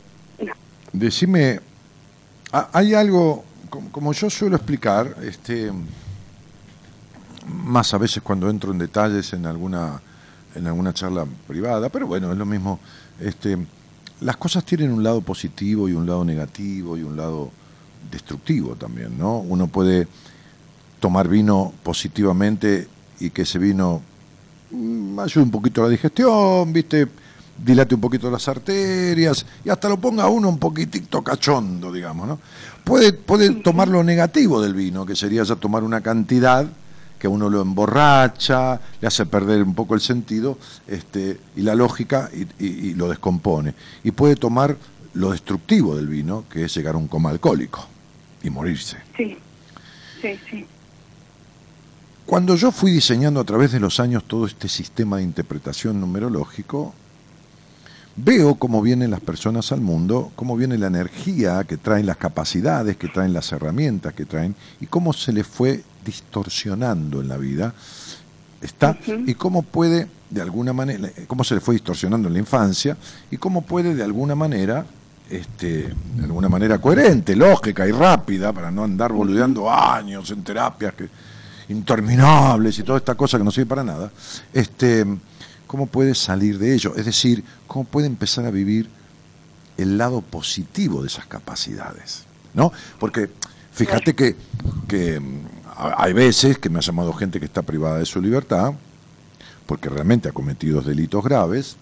decime, 0.93 1.59
ha- 2.51 2.69
hay 2.73 2.93
algo, 2.93 3.43
como, 3.69 3.91
como 3.91 4.13
yo 4.13 4.29
suelo 4.29 4.55
explicar, 4.55 5.15
este, 5.23 5.71
más 7.47 7.93
a 7.93 7.97
veces 7.97 8.21
cuando 8.23 8.49
entro 8.49 8.71
en 8.71 8.77
detalles 8.77 9.33
en 9.33 9.45
alguna, 9.45 10.01
en 10.55 10.67
alguna 10.67 10.93
charla 10.93 11.25
privada, 11.47 11.89
pero 11.89 12.07
bueno, 12.07 12.31
es 12.31 12.37
lo 12.37 12.45
mismo. 12.45 12.79
Este, 13.19 13.57
las 14.21 14.37
cosas 14.37 14.63
tienen 14.63 14.91
un 14.91 15.03
lado 15.03 15.21
positivo 15.21 15.89
y 15.89 15.93
un 15.93 16.05
lado 16.05 16.23
negativo 16.23 16.97
y 16.97 17.03
un 17.03 17.17
lado 17.17 17.51
destructivo 18.11 18.75
también, 18.75 19.17
¿no? 19.17 19.39
Uno 19.39 19.67
puede 19.67 20.07
tomar 20.99 21.27
vino 21.27 21.73
positivamente 21.83 22.87
y 23.19 23.29
que 23.31 23.41
ese 23.43 23.59
vino 23.59 24.01
mm, 24.71 25.19
ayude 25.19 25.43
un 25.43 25.51
poquito 25.51 25.81
a 25.81 25.85
la 25.85 25.91
digestión, 25.91 26.71
¿viste? 26.71 27.07
Dilate 27.57 27.93
un 27.95 28.01
poquito 28.01 28.31
las 28.31 28.47
arterias 28.47 29.45
y 29.63 29.69
hasta 29.69 29.87
lo 29.89 29.97
ponga 29.99 30.27
uno 30.27 30.49
un 30.49 30.57
poquitito 30.57 31.21
cachondo, 31.23 31.91
digamos, 31.91 32.27
¿no? 32.27 32.39
Puede, 32.83 33.13
puede 33.13 33.51
tomar 33.55 33.87
lo 33.87 34.03
negativo 34.03 34.61
del 34.61 34.73
vino, 34.73 35.05
que 35.05 35.15
sería 35.15 35.43
ya 35.43 35.55
tomar 35.55 35.83
una 35.83 36.01
cantidad 36.01 36.65
que 37.19 37.27
a 37.27 37.29
uno 37.29 37.51
lo 37.51 37.61
emborracha, 37.61 38.81
le 38.99 39.07
hace 39.07 39.27
perder 39.27 39.61
un 39.61 39.75
poco 39.75 39.93
el 39.93 40.01
sentido 40.01 40.57
este, 40.87 41.39
y 41.55 41.61
la 41.61 41.75
lógica 41.75 42.31
y, 42.33 42.65
y- 42.65 42.89
y 42.89 42.93
lo 42.95 43.07
descompone. 43.09 43.75
Y 44.03 44.09
puede 44.09 44.35
tomar 44.35 44.75
lo 45.13 45.31
destructivo 45.31 45.95
del 45.95 46.07
vino, 46.07 46.45
que 46.49 46.63
es 46.65 46.73
llegar 46.73 46.95
a 46.95 46.97
un 46.97 47.07
coma 47.07 47.29
alcohólico 47.29 47.85
y 48.41 48.49
morirse. 48.49 48.97
sí, 49.15 49.37
sí, 50.19 50.39
sí. 50.49 50.65
Cuando 52.25 52.55
yo 52.55 52.71
fui 52.71 52.91
diseñando 52.91 53.39
a 53.39 53.43
través 53.43 53.71
de 53.71 53.79
los 53.79 53.99
años 53.99 54.23
todo 54.25 54.45
este 54.45 54.67
sistema 54.69 55.17
de 55.17 55.23
interpretación 55.23 55.99
numerológico, 55.99 56.93
veo 58.15 58.55
cómo 58.55 58.81
vienen 58.81 59.11
las 59.11 59.21
personas 59.21 59.71
al 59.71 59.81
mundo, 59.81 60.31
cómo 60.35 60.55
viene 60.57 60.77
la 60.77 60.87
energía 60.87 61.63
que 61.63 61.77
traen, 61.77 62.05
las 62.05 62.17
capacidades 62.17 62.97
que 62.97 63.07
traen, 63.07 63.33
las 63.33 63.51
herramientas 63.51 64.13
que 64.13 64.25
traen, 64.25 64.55
y 64.79 64.87
cómo 64.87 65.13
se 65.13 65.33
les 65.33 65.47
fue 65.47 65.83
distorsionando 66.05 67.21
en 67.21 67.27
la 67.27 67.37
vida, 67.37 67.73
está, 68.61 68.97
y 69.25 69.33
cómo 69.35 69.63
puede, 69.63 70.07
de 70.29 70.41
alguna 70.41 70.73
manera, 70.73 71.09
cómo 71.27 71.43
se 71.43 71.55
les 71.55 71.63
fue 71.63 71.75
distorsionando 71.75 72.27
en 72.27 72.33
la 72.33 72.39
infancia, 72.39 72.97
y 73.29 73.37
cómo 73.37 73.61
puede, 73.61 73.95
de 73.95 74.03
alguna 74.03 74.35
manera, 74.35 74.85
este, 75.29 75.93
de 76.15 76.23
alguna 76.23 76.49
manera 76.49 76.79
coherente, 76.79 77.35
lógica 77.35 77.87
y 77.87 77.91
rápida, 77.91 78.51
para 78.51 78.71
no 78.71 78.83
andar 78.83 79.13
boludeando 79.13 79.71
años 79.71 80.29
en 80.31 80.43
terapias 80.43 80.93
que, 80.93 81.09
interminables 81.69 82.77
y 82.79 82.83
toda 82.83 82.97
esta 82.97 83.15
cosa 83.15 83.37
que 83.37 83.43
no 83.43 83.51
sirve 83.51 83.67
para 83.67 83.83
nada, 83.83 84.11
este, 84.53 85.05
cómo 85.71 85.85
puede 85.87 86.15
salir 86.15 86.59
de 86.59 86.73
ello, 86.73 86.93
es 86.97 87.05
decir, 87.05 87.45
cómo 87.65 87.85
puede 87.85 88.05
empezar 88.05 88.45
a 88.45 88.51
vivir 88.51 88.89
el 89.77 89.97
lado 89.97 90.19
positivo 90.21 91.01
de 91.01 91.07
esas 91.07 91.27
capacidades, 91.27 92.25
¿no? 92.53 92.73
Porque 92.99 93.29
fíjate 93.71 94.13
que, 94.13 94.35
que 94.89 95.17
mm, 95.21 95.45
ha- 95.77 95.95
hay 96.03 96.11
veces 96.11 96.57
que 96.57 96.69
me 96.69 96.79
ha 96.79 96.81
llamado 96.81 97.13
gente 97.13 97.39
que 97.39 97.45
está 97.45 97.61
privada 97.61 97.99
de 97.99 98.05
su 98.05 98.21
libertad, 98.21 98.73
porque 99.65 99.87
realmente 99.87 100.27
ha 100.27 100.33
cometido 100.33 100.81
delitos 100.81 101.23
graves, 101.23 101.77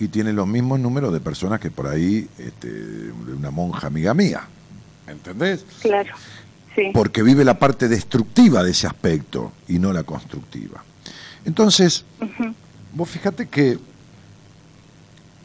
y 0.00 0.08
tiene 0.08 0.32
los 0.32 0.48
mismos 0.48 0.80
números 0.80 1.12
de 1.12 1.20
personas 1.20 1.60
que 1.60 1.70
por 1.70 1.86
ahí, 1.86 2.28
este, 2.38 3.12
una 3.38 3.52
monja 3.52 3.86
amiga 3.86 4.14
mía, 4.14 4.48
¿entendés? 5.06 5.64
Claro, 5.80 6.12
sí. 6.74 6.90
porque 6.92 7.22
vive 7.22 7.44
la 7.44 7.56
parte 7.56 7.86
destructiva 7.86 8.64
de 8.64 8.72
ese 8.72 8.88
aspecto 8.88 9.52
y 9.68 9.78
no 9.78 9.92
la 9.92 10.02
constructiva. 10.02 10.82
Entonces, 11.46 12.04
vos 12.92 13.08
fíjate 13.08 13.46
que, 13.46 13.78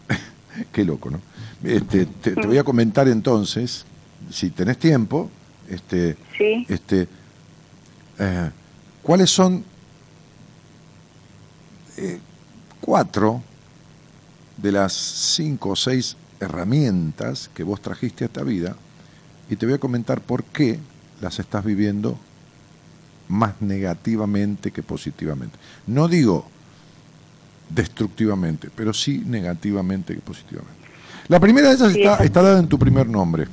qué 0.74 0.84
loco, 0.84 1.12
¿no? 1.12 1.22
Este, 1.64 2.08
te, 2.08 2.32
te 2.32 2.48
voy 2.48 2.58
a 2.58 2.64
comentar 2.64 3.08
entonces, 3.08 3.86
si 4.32 4.50
tenés 4.50 4.78
tiempo, 4.78 5.30
este, 5.70 6.18
Sí, 6.38 6.66
este, 6.68 7.08
eh, 8.18 8.50
cuáles 9.04 9.30
son 9.30 9.64
eh, 11.98 12.20
cuatro 12.82 13.44
de 14.58 14.72
las 14.72 14.94
cinco 14.94 15.70
o 15.70 15.76
seis 15.76 16.18
herramientas 16.40 17.50
que 17.54 17.64
vos 17.64 17.80
trajiste 17.80 18.24
a 18.24 18.28
esta 18.28 18.44
vida 18.44 18.76
y 19.50 19.56
te 19.56 19.68
voy 19.68 19.76
a 19.76 19.78
comentar 19.78 20.20
por 20.20 20.44
qué 20.46 20.80
las 21.22 21.40
estás 21.40 21.64
viviendo 21.64 22.18
más 23.32 23.62
negativamente 23.62 24.72
que 24.72 24.84
positivamente. 24.84 25.58
No 25.88 26.08
digo 26.08 26.46
destructivamente, 27.70 28.70
pero 28.76 28.94
sí 28.94 29.24
negativamente 29.26 30.14
que 30.14 30.20
positivamente. 30.22 30.82
La 31.30 31.40
primera 31.40 31.70
de 31.70 31.76
ellas 31.76 31.94
Sí, 31.94 32.02
está, 32.04 32.42
dada 32.44 32.60
en 32.60 32.68
tu 32.68 32.78
primer 32.78 33.08
nombre. 33.08 33.48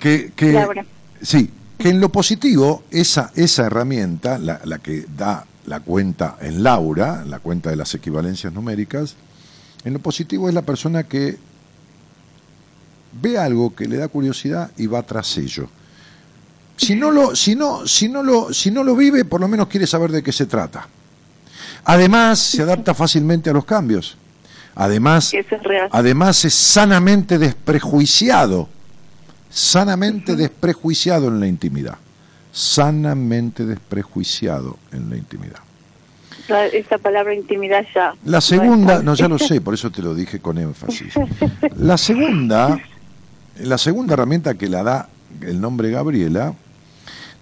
Que, 0.00 0.32
que- 0.36 0.52
Laura. 0.52 0.84
sí, 1.20 1.50
que 1.76 1.88
en 1.90 2.00
lo 2.00 2.10
positivo, 2.10 2.84
esa, 2.90 3.32
esa 3.34 3.66
herramienta, 3.66 4.38
la, 4.38 4.60
la 4.64 4.78
que 4.78 5.06
da 5.16 5.44
la 5.66 5.80
cuenta 5.80 6.36
en 6.40 6.62
Laura, 6.62 7.24
la 7.26 7.40
cuenta 7.40 7.70
de 7.70 7.76
las 7.76 7.92
equivalencias 7.94 8.52
numéricas, 8.52 9.16
en 9.84 9.92
lo 9.92 9.98
positivo 9.98 10.48
es 10.48 10.54
la 10.54 10.62
persona 10.62 11.02
que 11.02 11.36
ve 13.20 13.38
algo 13.38 13.74
que 13.74 13.88
le 13.88 13.96
da 13.96 14.06
curiosidad 14.08 14.70
y 14.76 14.86
va 14.86 15.02
tras 15.02 15.36
ello. 15.38 15.68
Si 16.78 16.94
no 16.94 17.10
lo, 17.10 17.36
si 17.36 17.54
no, 17.54 17.86
si 17.86 18.08
no 18.08 18.22
lo, 18.22 18.54
si 18.54 18.70
no 18.70 18.82
lo 18.82 18.96
vive, 18.96 19.26
por 19.26 19.40
lo 19.40 19.48
menos 19.48 19.68
quiere 19.68 19.86
saber 19.86 20.10
de 20.10 20.22
qué 20.22 20.32
se 20.32 20.46
trata. 20.46 20.88
Además, 21.84 22.38
se 22.38 22.62
adapta 22.62 22.94
fácilmente 22.94 23.50
a 23.50 23.52
los 23.52 23.64
cambios. 23.66 24.16
Además, 24.74 25.34
es 25.34 25.44
además 25.90 26.44
es 26.44 26.54
sanamente 26.54 27.36
desprejuiciado, 27.36 28.68
sanamente 29.50 30.36
desprejuiciado 30.36 31.28
en 31.28 31.40
la 31.40 31.48
intimidad. 31.48 31.98
sanamente 32.52 33.64
desprejuiciado 33.66 34.78
en 34.92 35.10
la 35.10 35.16
intimidad. 35.16 35.58
Esa 36.72 36.96
palabra 36.98 37.34
intimidad 37.34 37.84
ya. 37.94 38.14
La 38.24 38.40
segunda, 38.40 39.02
no, 39.02 39.14
ya 39.14 39.28
lo 39.28 39.38
sé, 39.38 39.60
por 39.60 39.74
eso 39.74 39.90
te 39.90 40.00
lo 40.00 40.14
dije 40.14 40.40
con 40.40 40.56
énfasis. 40.58 41.14
La 41.76 41.98
segunda, 41.98 42.80
la 43.58 43.78
segunda 43.78 44.14
herramienta 44.14 44.54
que 44.54 44.68
la 44.68 44.82
da 44.82 45.08
el 45.42 45.60
nombre 45.60 45.90
Gabriela 45.90 46.54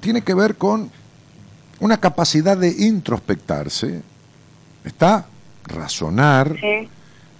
tiene 0.06 0.22
que 0.22 0.34
ver 0.34 0.54
con 0.54 0.88
una 1.80 1.96
capacidad 1.96 2.56
de 2.56 2.68
introspectarse, 2.68 4.02
¿está? 4.84 5.26
Razonar, 5.64 6.54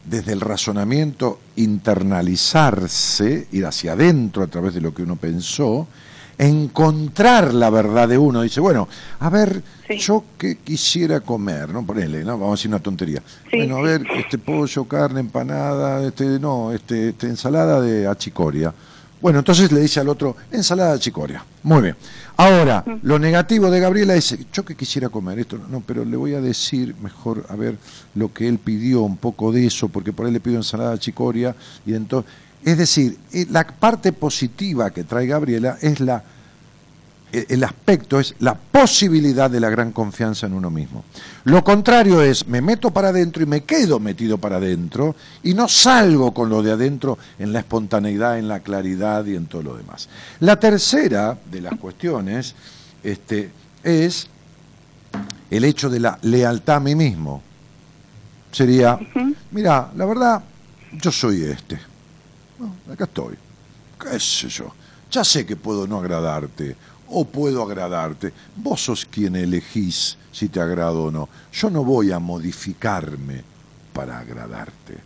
desde 0.05 0.33
el 0.33 0.41
razonamiento 0.41 1.39
internalizarse, 1.55 3.47
ir 3.53 3.67
hacia 3.67 3.93
adentro 3.93 4.43
a 4.43 4.49
través 4.49 4.75
de 4.75 4.81
lo 4.81 4.93
que 4.93 5.05
uno 5.05 5.15
pensó, 5.15 5.87
encontrar 6.39 7.55
la 7.55 7.71
verdad 7.71 8.09
de 8.09 8.19
uno. 8.19 8.43
Dice, 8.43 8.59
bueno, 8.59 8.89
a 9.21 9.31
ver, 9.31 9.63
yo 10.01 10.25
qué 10.37 10.57
quisiera 10.57 11.21
comer, 11.21 11.69
¿no? 11.69 11.87
Ponele, 11.87 12.25
¿no? 12.25 12.33
Vamos 12.33 12.49
a 12.49 12.57
decir 12.57 12.69
una 12.69 12.81
tontería. 12.81 13.23
bueno, 13.53 13.77
a 13.77 13.83
ver, 13.83 14.05
este 14.17 14.39
pollo, 14.39 14.87
carne, 14.87 15.21
empanada, 15.21 16.05
este, 16.05 16.41
no, 16.41 16.73
este, 16.73 17.11
este, 17.11 17.29
ensalada 17.29 17.81
de 17.81 18.09
achicoria. 18.09 18.75
Bueno, 19.21 19.39
entonces 19.39 19.73
le 19.73 19.81
dice 19.81 20.01
al 20.01 20.09
otro, 20.09 20.37
ensalada 20.51 20.91
de 20.91 20.97
achicoria. 20.97 21.45
Muy 21.63 21.83
bien. 21.83 21.97
Ahora, 22.37 22.85
lo 23.03 23.19
negativo 23.19 23.71
de 23.71 23.81
Gabriela 23.81 24.15
es, 24.15 24.37
yo 24.53 24.65
que 24.65 24.75
quisiera 24.75 25.09
comer 25.09 25.39
esto, 25.39 25.59
no, 25.71 25.81
pero 25.81 26.05
le 26.05 26.17
voy 26.17 26.35
a 26.35 26.41
decir 26.41 26.95
mejor, 27.03 27.47
a 27.49 27.57
ver, 27.57 27.77
lo 28.15 28.33
que 28.33 28.47
él 28.47 28.59
pidió, 28.59 29.01
un 29.01 29.17
poco 29.17 29.53
de 29.53 29.67
eso, 29.67 29.89
porque 29.89 30.13
por 30.13 30.27
ahí 30.27 30.33
le 30.33 30.41
pido 30.41 30.57
ensalada 30.57 30.91
de 30.91 30.97
achicoria, 30.97 31.57
y 31.87 31.95
entonces 31.95 32.31
es 32.67 32.79
decir, 32.79 33.17
eh, 33.33 33.47
la 33.49 33.65
parte 33.65 34.13
positiva 34.13 34.91
que 34.91 35.05
trae 35.05 35.29
Gabriela 35.29 35.79
es 35.81 36.01
la 36.01 36.25
el 37.49 37.65
aspecto 37.65 38.21
es 38.21 38.35
la 38.39 38.55
posibilidad 38.55 39.51
de 39.51 39.61
la 39.61 39.69
gran 39.69 39.93
confianza 39.93 40.47
en 40.47 40.55
uno 40.55 40.71
mismo. 40.71 41.05
Lo 41.45 41.63
contrario 41.63 42.23
es, 42.23 42.47
me 42.47 42.61
meto 42.61 42.91
para 42.91 43.09
adentro 43.09 43.43
y 43.43 43.47
me 43.47 43.65
quedo 43.65 43.99
metido 44.01 44.39
para 44.39 44.57
adentro 44.57 45.15
y 45.43 45.55
no 45.55 45.69
salgo 45.69 46.33
con 46.33 46.49
lo 46.49 46.63
de 46.63 46.73
adentro 46.73 47.19
en 47.39 47.53
la 47.53 47.61
espontaneidad, 47.61 48.39
en 48.39 48.49
la 48.49 48.61
claridad 48.61 49.25
y 49.27 49.37
en 49.37 49.47
todo 49.47 49.63
lo 49.63 49.77
demás. 49.77 50.09
La 50.41 50.59
tercera 50.59 51.39
de 51.51 51.61
las 51.61 51.79
cuestiones 51.79 52.55
este, 53.03 53.51
es 53.83 54.29
el 55.51 55.65
hecho 55.65 55.91
de 55.91 56.01
la 56.01 56.19
lealtad 56.23 56.77
a 56.77 56.81
mí 56.81 56.95
mismo. 56.95 57.43
Sería, 58.53 58.99
mira, 59.51 59.91
la 59.95 60.05
verdad, 60.07 60.43
yo 60.93 61.13
soy 61.13 61.43
este 61.45 61.97
acá 62.93 63.05
estoy. 63.05 63.37
¿Qué 64.01 64.21
sé 64.21 64.49
yo? 64.49 64.73
Ya 65.11 65.25
sé 65.25 65.47
que 65.47 65.57
puedo 65.57 65.87
no 65.87 65.99
agradarte 65.99 66.77
o 67.09 67.25
puedo 67.25 67.63
agradarte. 67.63 68.33
Vos 68.57 68.85
sos 68.85 69.07
quien 69.07 69.37
elegís 69.37 70.17
si 70.33 70.49
te 70.49 70.61
agrado 70.61 71.05
o 71.05 71.11
no. 71.11 71.29
Yo 71.53 71.71
no 71.71 71.85
voy 71.85 72.13
a 72.13 72.19
modificarme 72.19 73.43
para 73.93 74.19
agradarte. 74.19 74.99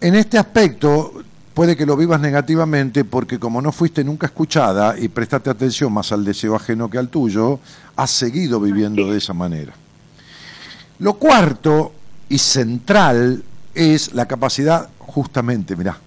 En 0.00 0.14
este 0.14 0.38
aspecto 0.38 1.22
puede 1.52 1.76
que 1.76 1.86
lo 1.86 1.96
vivas 1.96 2.20
negativamente 2.20 3.04
porque 3.04 3.38
como 3.38 3.62
no 3.62 3.72
fuiste 3.72 4.02
nunca 4.02 4.26
escuchada 4.26 4.98
y 4.98 5.08
prestaste 5.08 5.50
atención 5.50 5.92
más 5.92 6.12
al 6.12 6.24
deseo 6.24 6.56
ajeno 6.56 6.90
que 6.90 6.98
al 6.98 7.08
tuyo, 7.08 7.60
has 7.96 8.10
seguido 8.10 8.60
viviendo 8.60 9.10
de 9.10 9.18
esa 9.18 9.34
manera. 9.34 9.72
Lo 10.98 11.14
cuarto 11.14 11.92
y 12.28 12.38
central 12.38 13.42
es 13.74 14.14
la 14.14 14.26
capacidad 14.26 14.88
justamente, 14.98 15.76
mirá, 15.76 15.98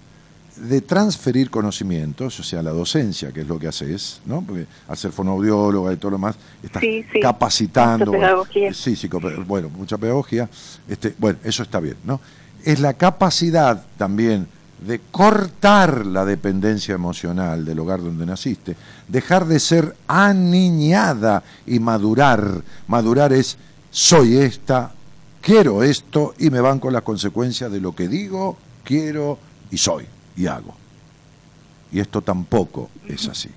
de 0.60 0.80
transferir 0.80 1.50
conocimientos, 1.50 2.38
o 2.40 2.42
sea, 2.42 2.62
la 2.62 2.70
docencia, 2.70 3.32
que 3.32 3.42
es 3.42 3.48
lo 3.48 3.58
que 3.58 3.68
haces, 3.68 4.20
¿no? 4.26 4.42
Porque 4.42 4.66
al 4.88 4.96
ser 4.96 5.12
fonoaudióloga 5.12 5.92
y 5.92 5.96
todo 5.96 6.12
lo 6.12 6.18
más, 6.18 6.36
estás 6.62 6.82
capacitando. 7.20 8.12
sí, 8.72 8.96
sí, 8.96 9.08
bueno, 9.46 9.68
mucha 9.70 9.96
pedagogía. 9.96 10.48
Este, 10.88 11.14
bueno, 11.18 11.38
eso 11.44 11.62
está 11.62 11.80
bien, 11.80 11.96
¿no? 12.04 12.20
Es 12.64 12.80
la 12.80 12.94
capacidad 12.94 13.84
también 13.96 14.48
de 14.86 15.00
cortar 15.10 16.06
la 16.06 16.24
dependencia 16.24 16.94
emocional 16.94 17.64
del 17.64 17.78
hogar 17.80 18.00
donde 18.00 18.26
naciste, 18.26 18.76
dejar 19.08 19.46
de 19.46 19.60
ser 19.60 19.96
aniñada 20.06 21.42
y 21.66 21.78
madurar. 21.78 22.62
Madurar 22.86 23.32
es, 23.32 23.56
soy 23.90 24.38
esta, 24.38 24.92
quiero 25.40 25.82
esto 25.82 26.34
y 26.38 26.50
me 26.50 26.60
van 26.60 26.78
con 26.78 26.92
las 26.92 27.02
consecuencias 27.02 27.72
de 27.72 27.80
lo 27.80 27.94
que 27.94 28.08
digo, 28.08 28.56
quiero 28.84 29.38
y 29.70 29.78
soy 29.78 30.06
y 30.38 30.46
hago. 30.46 30.74
Y 31.92 32.00
esto 32.00 32.22
tampoco 32.22 32.88
es 33.06 33.28
así. 33.28 33.50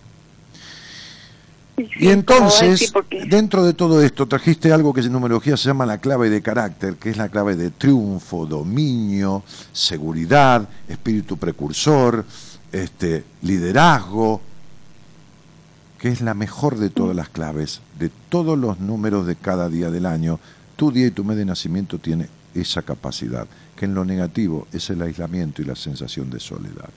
Y 1.78 2.10
entonces, 2.10 2.92
dentro 3.28 3.64
de 3.64 3.74
todo 3.74 4.02
esto, 4.02 4.28
trajiste 4.28 4.72
algo 4.72 4.94
que 4.94 5.02
en 5.02 5.12
numerología 5.12 5.58
se 5.58 5.68
llama 5.68 5.86
la 5.86 6.00
clave 6.00 6.30
de 6.30 6.42
carácter, 6.42 6.96
que 6.96 7.10
es 7.10 7.18
la 7.18 7.30
clave 7.30 7.56
de 7.56 7.72
triunfo, 7.72 8.46
dominio, 8.46 9.44
seguridad, 9.72 10.68
espíritu 10.88 11.38
precursor, 11.38 12.26
este, 12.72 13.24
liderazgo, 13.42 14.42
que 15.98 16.10
es 16.10 16.22
la 16.22 16.34
mejor 16.34 16.78
de 16.78 16.90
todas 16.90 17.16
las 17.16 17.30
claves, 17.30 17.82
de 18.00 18.10
todos 18.30 18.58
los 18.58 18.80
números 18.80 19.26
de 19.26 19.36
cada 19.36 19.70
día 19.70 19.90
del 19.90 20.06
año. 20.06 20.40
Tu 20.76 20.92
día 20.92 21.08
y 21.08 21.12
tu 21.12 21.24
mes 21.24 21.38
de 21.38 21.46
nacimiento 21.46 22.00
tiene 22.00 22.28
esa 22.54 22.82
capacidad, 22.82 23.48
que 23.82 23.86
en 23.86 23.96
lo 23.96 24.06
negativo 24.06 24.68
es 24.72 24.92
el 24.92 25.02
aislamiento 25.02 25.64
y 25.64 25.66
la 25.66 25.76
sensación 25.76 26.30
de 26.30 26.40
soledad. 26.40 26.92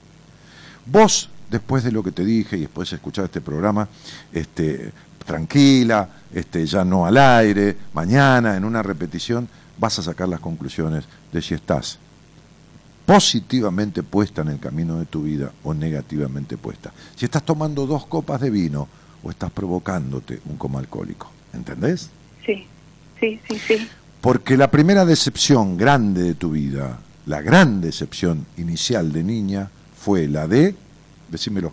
Vos, 0.85 1.31
después 1.51 1.83
de 1.83 1.91
lo 1.91 2.03
que 2.03 2.13
te 2.13 2.27
dije 2.27 2.59
y 2.59 2.61
después 2.61 2.91
de 2.91 2.97
escuchar 2.97 3.25
este 3.25 3.41
programa, 3.41 3.89
este, 4.31 4.93
tranquila, 5.25 6.07
este, 6.31 6.67
ya 6.67 6.85
no 6.85 7.07
al 7.07 7.17
aire, 7.17 7.75
mañana 7.95 8.55
en 8.55 8.67
una 8.67 8.83
repetición, 8.83 9.49
vas 9.79 9.99
a 9.99 10.03
sacar 10.03 10.29
las 10.29 10.41
conclusiones 10.41 11.07
de 11.33 11.41
si 11.41 11.55
estás 11.55 11.99
positivamente 13.07 14.03
puesta 14.03 14.43
en 14.43 14.49
el 14.49 14.59
camino 14.59 14.99
de 14.99 15.07
tu 15.07 15.23
vida 15.23 15.53
o 15.63 15.73
negativamente 15.73 16.59
puesta. 16.59 16.93
Si 17.17 17.25
estás 17.25 17.45
tomando 17.45 17.87
dos 17.87 18.05
copas 18.05 18.43
de 18.43 18.51
vino 18.51 18.89
o 19.23 19.31
estás 19.31 19.51
provocándote 19.51 20.39
un 20.45 20.59
coma 20.59 20.81
alcohólico. 20.81 21.33
¿Entendés? 21.55 22.11
Sí, 22.45 22.67
sí, 23.19 23.41
sí, 23.49 23.59
sí. 23.59 23.89
Porque 24.25 24.57
la 24.57 24.71
primera 24.71 25.05
decepción 25.05 25.77
grande 25.77 26.23
de 26.23 26.35
tu 26.35 26.53
vida, 26.53 26.99
la 27.27 27.43
gran 27.43 27.83
decepción 27.83 28.47
inicial 28.57 29.13
de 29.13 29.23
niña, 29.23 29.69
fue 29.99 30.29
la 30.29 30.49
de, 30.49 30.75
decímelo. 31.29 31.71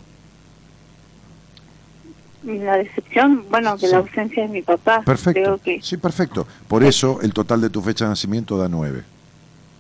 La 2.44 2.76
decepción, 2.76 3.46
bueno, 3.50 3.78
de 3.78 3.88
la 3.88 4.00
ausencia 4.00 4.44
de 4.44 4.50
mi 4.50 4.62
papá. 4.64 5.02
Perfecto. 5.02 5.62
Sí, 5.82 5.96
perfecto. 5.96 6.46
Por 6.68 6.84
eso 6.84 7.22
el 7.22 7.32
total 7.32 7.62
de 7.62 7.70
tu 7.70 7.82
fecha 7.82 8.04
de 8.04 8.10
nacimiento 8.10 8.58
da 8.58 8.68
nueve. 8.68 9.04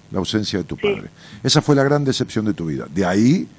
La 0.09 0.19
ausencia 0.19 0.59
de 0.59 0.63
tu 0.63 0.77
padre. 0.77 1.09
Esa 1.43 1.61
fue 1.61 1.75
la 1.75 1.83
gran 1.83 2.05
decepción 2.05 2.45
de 2.45 2.53
tu 2.53 2.67
vida. 2.67 2.87
De 2.89 3.03
ahí, 3.03 3.49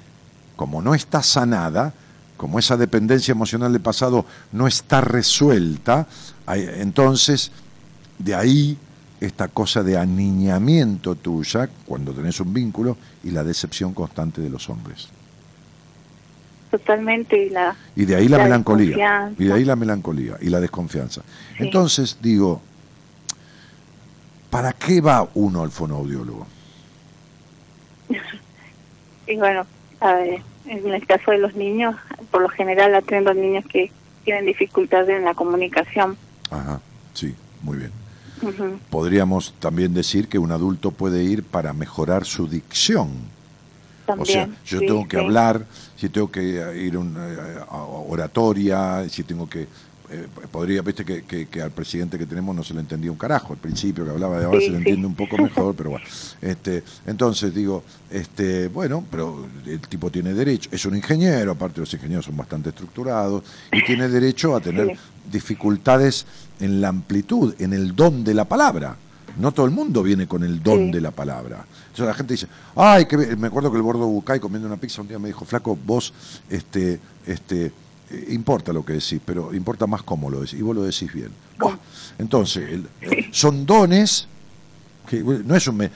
como 0.55 0.81
no 0.81 0.95
está 0.95 1.21
sanada, 1.21 1.93
como 2.35 2.57
esa 2.57 2.77
dependencia 2.77 3.31
emocional 3.31 3.73
del 3.73 3.81
pasado 3.83 4.25
no 4.51 4.65
está 4.65 5.01
resuelta, 5.01 6.07
entonces 6.47 7.51
de 8.17 8.33
ahí 8.33 8.75
esta 9.25 9.47
cosa 9.47 9.83
de 9.83 9.97
aniñamiento 9.97 11.15
tuya 11.15 11.69
cuando 11.85 12.11
tenés 12.11 12.39
un 12.41 12.53
vínculo 12.53 12.97
y 13.23 13.31
la 13.31 13.43
decepción 13.43 13.93
constante 13.93 14.41
de 14.41 14.49
los 14.49 14.69
hombres. 14.69 15.07
Totalmente. 16.69 17.45
Y, 17.45 17.49
la, 17.49 17.73
y 17.95 18.03
de 18.03 18.15
ahí 18.17 18.27
la, 18.27 18.39
melancolía. 18.39 19.31
Y 19.37 19.45
de 19.45 19.53
ahí 19.53 19.63
la 19.63 19.77
melancolía 19.77 20.35
y 20.41 20.49
la 20.49 20.59
desconfianza. 20.59 21.21
Entonces 21.57 22.17
digo, 22.21 22.61
¿para 24.49 24.73
qué 24.73 24.99
va 24.99 25.29
uno 25.35 25.63
al 25.63 25.71
fonoaudiólogo? 25.71 26.45
y 29.27 29.37
bueno, 29.37 29.65
a 30.01 30.13
ver, 30.15 30.41
en 30.65 30.93
el 30.93 31.07
caso 31.07 31.31
de 31.31 31.37
los 31.37 31.55
niños, 31.55 31.95
por 32.29 32.41
lo 32.41 32.49
general 32.49 32.93
atiendo 32.93 33.33
niños 33.33 33.63
que 33.71 33.89
tienen 34.25 34.45
dificultades 34.45 35.09
en 35.09 35.23
la 35.23 35.33
comunicación. 35.33 36.17
Ajá, 36.51 36.81
sí, 37.13 37.33
muy 37.61 37.77
bien. 37.77 38.02
Podríamos 38.89 39.53
también 39.59 39.93
decir 39.93 40.27
que 40.27 40.37
un 40.37 40.51
adulto 40.51 40.91
puede 40.91 41.23
ir 41.23 41.43
para 41.43 41.73
mejorar 41.73 42.25
su 42.25 42.47
dicción. 42.47 43.09
o 44.07 44.25
sea, 44.25 44.49
yo 44.65 44.79
tengo 44.79 45.07
que 45.07 45.17
hablar, 45.17 45.65
si 45.95 46.09
tengo 46.09 46.31
que 46.31 46.41
ir 46.41 46.95
eh, 46.95 47.59
a 47.69 47.77
oratoria, 47.77 49.07
si 49.09 49.23
tengo 49.23 49.49
que 49.49 49.67
eh, 50.13 50.27
podría, 50.51 50.81
viste 50.83 51.03
que, 51.03 51.61
al 51.61 51.71
presidente 51.71 52.19
que 52.19 52.27
tenemos 52.27 52.55
no 52.55 52.63
se 52.63 52.75
le 52.75 52.81
entendía 52.81 53.11
un 53.11 53.17
carajo 53.17 53.53
al 53.53 53.59
principio 53.59 54.05
que 54.05 54.11
hablaba 54.11 54.37
de 54.37 54.45
ahora 54.45 54.59
se 54.59 54.69
le 54.69 54.77
entiende 54.77 55.07
un 55.07 55.15
poco 55.15 55.37
mejor, 55.37 55.73
pero 55.77 55.91
bueno. 55.91 56.05
Este, 56.39 56.83
entonces 57.07 57.53
digo, 57.55 57.83
este, 58.11 58.67
bueno, 58.67 59.03
pero 59.09 59.47
el 59.65 59.79
tipo 59.79 60.11
tiene 60.11 60.33
derecho, 60.33 60.69
es 60.71 60.85
un 60.85 60.95
ingeniero, 60.95 61.53
aparte 61.53 61.79
los 61.79 61.91
ingenieros 61.93 62.25
son 62.25 62.37
bastante 62.37 62.69
estructurados, 62.69 63.43
y 63.71 63.83
tiene 63.83 64.07
derecho 64.07 64.55
a 64.55 64.59
tener 64.59 64.95
dificultades 65.33 66.25
en 66.61 66.79
la 66.79 66.87
amplitud, 66.89 67.53
en 67.59 67.73
el 67.73 67.93
don 67.95 68.23
de 68.23 68.33
la 68.33 68.45
palabra. 68.45 68.95
No 69.37 69.51
todo 69.51 69.65
el 69.65 69.71
mundo 69.71 70.03
viene 70.03 70.27
con 70.27 70.43
el 70.43 70.61
don 70.63 70.91
de 70.91 71.01
la 71.01 71.11
palabra. 71.11 71.65
Entonces 71.87 72.05
la 72.05 72.13
gente 72.13 72.35
dice, 72.35 72.47
ay, 72.75 73.05
que 73.07 73.17
me 73.35 73.47
acuerdo 73.47 73.71
que 73.71 73.77
el 73.77 73.83
gordo 73.83 74.05
Bucay 74.07 74.39
comiendo 74.39 74.67
una 74.67 74.77
pizza 74.77 75.01
un 75.01 75.07
día 75.07 75.17
me 75.19 75.27
dijo, 75.27 75.43
flaco, 75.43 75.75
vos, 75.85 76.13
este, 76.49 76.99
este, 77.25 77.65
eh, 78.11 78.27
importa 78.29 78.71
lo 78.71 78.85
que 78.85 78.93
decís, 78.93 79.19
pero 79.25 79.53
importa 79.53 79.87
más 79.87 80.03
cómo 80.03 80.29
lo 80.29 80.41
decís, 80.41 80.59
y 80.59 80.61
vos 80.61 80.75
lo 80.75 80.83
decís 80.83 81.11
bien. 81.11 81.29
Entonces, 82.19 82.69
el- 82.69 82.87
eh, 83.01 83.27
son 83.31 83.65
dones 83.65 84.27
que 85.09 85.21
no 85.21 85.55
es 85.55 85.67
un... 85.67 85.89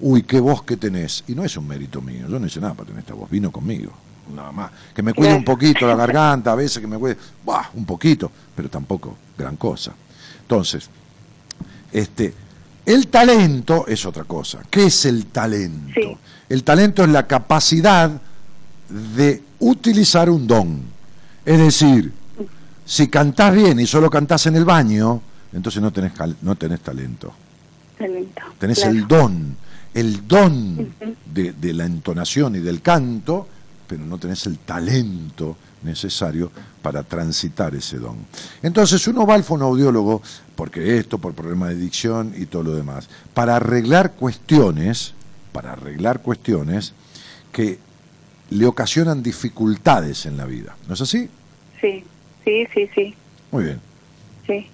Uy, 0.00 0.22
qué 0.22 0.38
voz 0.40 0.62
que 0.62 0.76
tenés. 0.76 1.24
Y 1.28 1.34
no 1.34 1.44
es 1.44 1.56
un 1.56 1.66
mérito 1.66 2.00
mío, 2.00 2.26
yo 2.28 2.38
no 2.38 2.46
hice 2.46 2.60
nada 2.60 2.74
para 2.74 2.86
tener 2.86 3.00
esta 3.00 3.14
voz, 3.14 3.28
vino 3.30 3.50
conmigo, 3.50 3.92
nada 4.32 4.52
más. 4.52 4.70
Que 4.94 5.02
me 5.02 5.12
cuide 5.12 5.34
un 5.34 5.44
poquito 5.44 5.86
la 5.86 5.96
garganta, 5.96 6.52
a 6.52 6.54
veces 6.54 6.80
que 6.80 6.86
me 6.86 6.98
cuide, 6.98 7.16
buah, 7.44 7.70
un 7.74 7.84
poquito, 7.84 8.30
pero 8.54 8.68
tampoco 8.68 9.16
gran 9.36 9.56
cosa. 9.56 9.92
Entonces, 10.42 10.88
este, 11.92 12.34
el 12.86 13.08
talento 13.08 13.86
es 13.86 14.04
otra 14.06 14.24
cosa. 14.24 14.60
¿Qué 14.70 14.86
es 14.86 15.04
el 15.04 15.26
talento? 15.26 15.92
Sí. 15.94 16.16
El 16.48 16.64
talento 16.64 17.04
es 17.04 17.10
la 17.10 17.26
capacidad 17.26 18.10
de 18.88 19.42
utilizar 19.60 20.28
un 20.28 20.46
don. 20.46 20.80
Es 21.44 21.58
decir, 21.58 22.12
si 22.84 23.08
cantás 23.08 23.54
bien 23.54 23.78
y 23.78 23.86
solo 23.86 24.10
cantás 24.10 24.46
en 24.46 24.56
el 24.56 24.64
baño, 24.64 25.22
entonces 25.52 25.80
no 25.80 25.92
tenés, 25.92 26.12
no 26.42 26.56
tenés 26.56 26.80
talento. 26.80 27.32
Talento. 27.96 28.42
Tenés 28.58 28.78
claro. 28.80 28.94
el 28.96 29.06
don, 29.06 29.56
el 29.94 30.26
don 30.26 30.94
de, 31.26 31.52
de 31.52 31.72
la 31.72 31.84
entonación 31.84 32.56
y 32.56 32.58
del 32.58 32.82
canto, 32.82 33.46
pero 33.90 34.04
no 34.06 34.18
tenés 34.18 34.46
el 34.46 34.56
talento 34.58 35.56
necesario 35.82 36.52
para 36.80 37.02
transitar 37.02 37.74
ese 37.74 37.98
don. 37.98 38.18
Entonces 38.62 39.04
uno 39.08 39.26
va 39.26 39.34
al 39.34 39.42
fonoaudiólogo, 39.42 40.22
porque 40.54 40.96
esto, 40.98 41.18
por 41.18 41.34
problema 41.34 41.68
de 41.70 41.74
dicción 41.74 42.32
y 42.36 42.46
todo 42.46 42.62
lo 42.62 42.76
demás, 42.76 43.08
para 43.34 43.56
arreglar 43.56 44.12
cuestiones, 44.12 45.12
para 45.52 45.72
arreglar 45.72 46.22
cuestiones 46.22 46.92
que 47.50 47.80
le 48.50 48.66
ocasionan 48.66 49.24
dificultades 49.24 50.24
en 50.24 50.36
la 50.36 50.44
vida. 50.44 50.76
¿No 50.86 50.94
es 50.94 51.00
así? 51.00 51.28
Sí, 51.80 52.04
sí, 52.44 52.66
sí, 52.72 52.88
sí, 52.94 53.14
Muy 53.50 53.64
bien. 53.64 53.80
sí. 54.46 54.68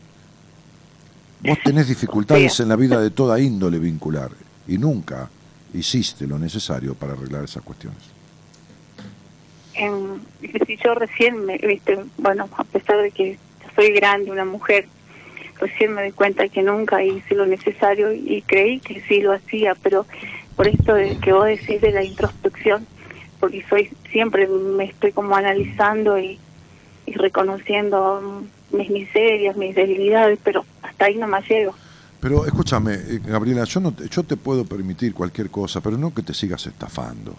Vos 1.43 1.57
tenés 1.65 1.89
dificultades 1.89 2.53
Sí. 2.53 2.63
en 2.65 2.69
la 2.69 2.77
vida 2.77 3.01
de 3.01 3.09
toda 3.11 3.41
índole 3.41 3.79
vincular 3.79 4.31
y 4.69 4.77
nunca 4.77 5.31
hiciste 5.73 6.27
lo 6.27 6.39
necesario 6.39 6.95
para 6.95 7.15
arreglar 7.15 7.45
esas 7.45 7.63
cuestiones. 7.63 8.16
En, 9.77 10.21
si 10.67 10.77
yo 10.77 10.95
recién, 10.95 11.45
me, 11.45 11.59
viste, 11.59 11.99
bueno, 12.19 12.49
a 12.57 12.65
pesar 12.65 13.03
de 13.03 13.11
que 13.11 13.39
soy 13.75 13.93
grande, 13.93 14.31
una 14.31 14.45
mujer, 14.45 14.87
recién 15.61 15.93
me 15.95 16.03
di 16.03 16.13
cuenta 16.13 16.49
que 16.49 16.63
nunca 16.63 17.03
hice 17.03 17.35
lo 17.35 17.47
necesario 17.47 18.13
y 18.13 18.43
creí 18.47 18.81
que 18.81 19.03
sí 19.03 19.21
lo 19.21 19.33
hacía, 19.33 19.75
pero 19.83 20.07
por 20.57 20.67
esto 20.69 20.95
de 20.95 21.19
que 21.19 21.33
vos 21.33 21.47
decís 21.47 21.81
de 21.81 21.93
la 21.93 22.03
introspección, 22.03 22.87
porque 23.39 23.65
soy 23.69 23.91
siempre 24.11 24.49
me 24.49 24.85
estoy 24.85 25.13
como 25.13 25.37
analizando 25.37 26.19
y, 26.19 26.39
reconociendo 27.07 28.43
mis 28.73 28.91
miserias, 28.91 29.57
mis 29.57 29.77
debilidades, 29.77 30.39
pero 30.43 30.65
hasta 30.83 31.05
ahí 31.05 31.17
no 31.17 31.29
me 31.29 31.41
llego. 31.43 31.75
Pero 32.19 32.45
escúchame, 32.45 32.95
eh, 32.95 33.21
Gabriela, 33.25 33.65
yo, 33.65 33.79
no 33.81 33.95
yo 33.95 34.23
te 34.25 34.37
puedo 34.37 34.65
permitir 34.65 35.15
cualquier 35.15 35.51
cosa, 35.51 35.81
pero 35.81 35.97
no 35.97 36.13
que 36.13 36.23
te 36.23 36.35
sigas 36.35 36.67
estafando. 36.67 37.37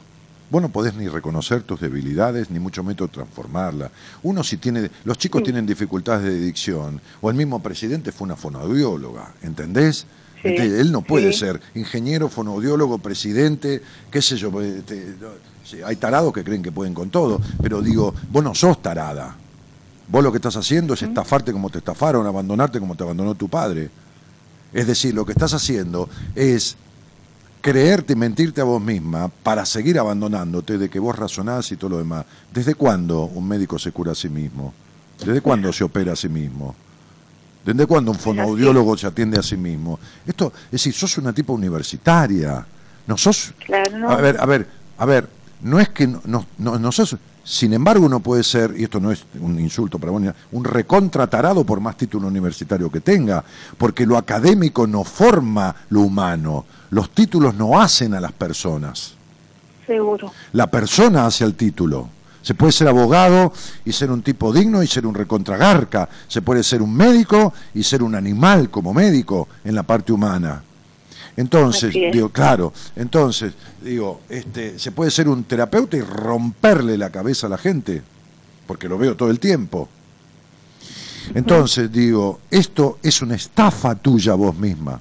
Vos 0.49 0.61
no 0.61 0.69
podés 0.69 0.95
ni 0.95 1.09
reconocer 1.09 1.63
tus 1.63 1.81
debilidades, 1.81 2.49
ni 2.49 2.59
mucho 2.59 2.83
menos 2.83 3.11
transformarla. 3.11 3.91
Uno 4.23 4.43
si 4.43 4.57
tiene, 4.57 4.89
los 5.03 5.17
chicos 5.17 5.43
tienen 5.43 5.65
dificultades 5.65 6.23
de 6.23 6.39
dicción, 6.39 7.01
o 7.19 7.29
el 7.29 7.35
mismo 7.35 7.61
presidente 7.61 8.11
fue 8.13 8.25
una 8.25 8.37
fonoaudióloga, 8.37 9.33
¿entendés? 9.41 10.05
Sí, 10.41 10.49
él 10.49 10.91
no 10.91 11.01
puede 11.01 11.33
sí. 11.33 11.39
ser 11.39 11.59
ingeniero, 11.75 12.29
fonoaudiólogo, 12.29 12.99
presidente, 12.99 13.81
qué 14.09 14.21
sé 14.21 14.37
yo. 14.37 14.61
este, 14.61 15.15
sí, 15.65 15.81
hay 15.83 15.97
tarados 15.97 16.31
que 16.31 16.43
creen 16.43 16.63
que 16.63 16.71
pueden 16.71 16.93
con 16.93 17.09
todo, 17.09 17.41
pero 17.61 17.81
digo, 17.81 18.13
vos 18.31 18.43
no 18.43 18.55
sos 18.55 18.81
tarada. 18.81 19.35
Vos 20.07 20.23
lo 20.23 20.31
que 20.31 20.37
estás 20.37 20.55
haciendo 20.55 20.93
es 20.93 21.01
estafarte 21.01 21.51
como 21.51 21.69
te 21.69 21.79
estafaron, 21.79 22.25
abandonarte 22.25 22.79
como 22.79 22.95
te 22.95 23.03
abandonó 23.03 23.35
tu 23.35 23.49
padre. 23.49 23.89
Es 24.71 24.87
decir, 24.87 25.13
lo 25.13 25.25
que 25.25 25.33
estás 25.33 25.53
haciendo 25.53 26.07
es 26.35 26.77
creerte 27.67 28.13
y 28.13 28.15
mentirte 28.15 28.61
a 28.61 28.63
vos 28.63 28.81
misma 28.81 29.27
para 29.27 29.65
seguir 29.65 29.99
abandonándote 29.99 30.77
de 30.77 30.89
que 30.89 30.99
vos 30.99 31.13
razonás 31.13 31.69
y 31.73 31.75
todo 31.75 31.89
lo 31.89 31.97
demás. 31.97 32.25
¿Desde 32.53 32.75
cuándo 32.75 33.23
un 33.23 33.45
médico 33.45 33.77
se 33.77 33.91
cura 33.91 34.13
a 34.13 34.15
sí 34.15 34.29
mismo? 34.29 34.73
¿Desde 35.19 35.41
cuándo 35.41 35.73
se 35.73 35.83
opera 35.83 36.13
a 36.13 36.15
sí 36.15 36.29
mismo? 36.29 36.73
¿Desde 37.65 37.85
cuándo 37.85 38.11
un 38.11 38.17
fonoaudiólogo 38.17 38.95
se 38.95 39.07
atiende 39.07 39.37
a 39.37 39.43
sí 39.43 39.57
mismo? 39.57 39.99
Esto, 40.25 40.53
es 40.67 40.71
decir, 40.71 40.93
sos 40.93 41.17
una 41.17 41.33
tipa 41.33 41.51
universitaria. 41.51 42.65
No 43.05 43.17
sos. 43.17 43.53
Claro, 43.65 43.97
no. 43.97 44.11
A 44.11 44.15
ver, 44.15 44.37
a 44.39 44.45
ver, 44.45 44.67
a 44.97 45.05
ver, 45.05 45.27
no 45.59 45.77
es 45.81 45.89
que 45.89 46.07
no, 46.07 46.21
no, 46.23 46.79
no 46.79 46.91
sos. 46.93 47.17
Sin 47.47 47.71
embargo, 47.71 48.05
uno 48.05 48.19
puede 48.19 48.43
ser, 48.43 48.73
y 48.75 48.83
esto 48.83 48.99
no 48.99 49.09
es 49.09 49.23
un 49.39 49.57
insulto 49.57 49.97
para 49.97 50.11
nada, 50.19 50.35
un 50.51 50.65
recontratarado 50.65 51.63
por 51.63 51.79
más 51.79 51.95
título 51.95 52.27
universitario 52.27 52.91
que 52.91 52.99
tenga, 52.99 53.41
porque 53.77 54.05
lo 54.05 54.17
académico 54.17 54.85
no 54.85 55.05
forma 55.05 55.73
lo 55.89 56.01
humano, 56.01 56.65
los 56.89 57.09
títulos 57.11 57.55
no 57.55 57.79
hacen 57.79 58.13
a 58.15 58.19
las 58.19 58.33
personas. 58.33 59.13
Seguro. 59.85 60.29
La 60.51 60.67
persona 60.67 61.25
hace 61.25 61.45
el 61.45 61.55
título. 61.55 62.09
Se 62.41 62.53
puede 62.53 62.73
ser 62.73 62.89
abogado 62.89 63.53
y 63.85 63.93
ser 63.93 64.11
un 64.11 64.23
tipo 64.23 64.51
digno 64.51 64.83
y 64.83 64.87
ser 64.87 65.05
un 65.05 65.15
recontragarca. 65.15 66.09
Se 66.27 66.41
puede 66.41 66.63
ser 66.63 66.81
un 66.81 66.93
médico 66.93 67.53
y 67.73 67.83
ser 67.83 68.03
un 68.03 68.15
animal 68.15 68.69
como 68.69 68.93
médico 68.93 69.47
en 69.63 69.73
la 69.73 69.83
parte 69.83 70.11
humana. 70.11 70.63
Entonces, 71.37 71.93
digo, 71.93 72.29
claro, 72.29 72.73
entonces, 72.95 73.53
digo, 73.81 74.21
este, 74.27 74.79
se 74.79 74.91
puede 74.91 75.11
ser 75.11 75.29
un 75.29 75.43
terapeuta 75.43 75.95
y 75.95 76.01
romperle 76.01 76.97
la 76.97 77.11
cabeza 77.11 77.47
a 77.47 77.51
la 77.51 77.59
gente, 77.59 78.01
porque 78.65 78.89
lo 78.89 78.97
veo 78.97 79.15
todo 79.15 79.29
el 79.29 79.39
tiempo. 79.39 79.87
Entonces, 81.35 81.91
digo, 81.91 82.39
esto 82.49 82.97
es 83.03 83.21
una 83.21 83.35
estafa 83.35 83.93
tuya 83.95 84.33
vos 84.33 84.57
misma. 84.57 84.99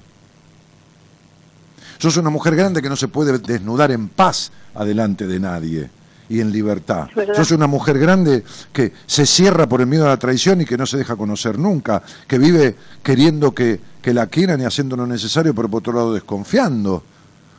Sos 1.97 2.17
una 2.17 2.29
mujer 2.29 2.55
grande 2.55 2.81
que 2.83 2.89
no 2.89 2.95
se 2.95 3.07
puede 3.07 3.39
desnudar 3.39 3.91
en 3.91 4.07
paz 4.07 4.51
adelante 4.75 5.25
de 5.25 5.39
nadie 5.39 5.96
y 6.29 6.39
en 6.39 6.51
libertad. 6.51 7.07
Verdad. 7.15 7.35
Sos 7.35 7.51
una 7.51 7.67
mujer 7.67 7.99
grande 7.99 8.43
que 8.71 8.93
se 9.05 9.25
cierra 9.25 9.67
por 9.67 9.81
el 9.81 9.87
miedo 9.87 10.05
a 10.05 10.09
la 10.09 10.17
traición 10.17 10.61
y 10.61 10.65
que 10.65 10.77
no 10.77 10.85
se 10.85 10.97
deja 10.97 11.15
conocer 11.15 11.57
nunca, 11.57 12.01
que 12.27 12.37
vive 12.37 12.75
queriendo 13.03 13.53
que, 13.53 13.79
que 14.01 14.13
la 14.13 14.27
quieran 14.27 14.61
y 14.61 14.65
haciendo 14.65 14.95
lo 14.95 15.07
necesario, 15.07 15.53
pero 15.53 15.69
por 15.69 15.79
otro 15.79 15.93
lado 15.93 16.13
desconfiando, 16.13 17.03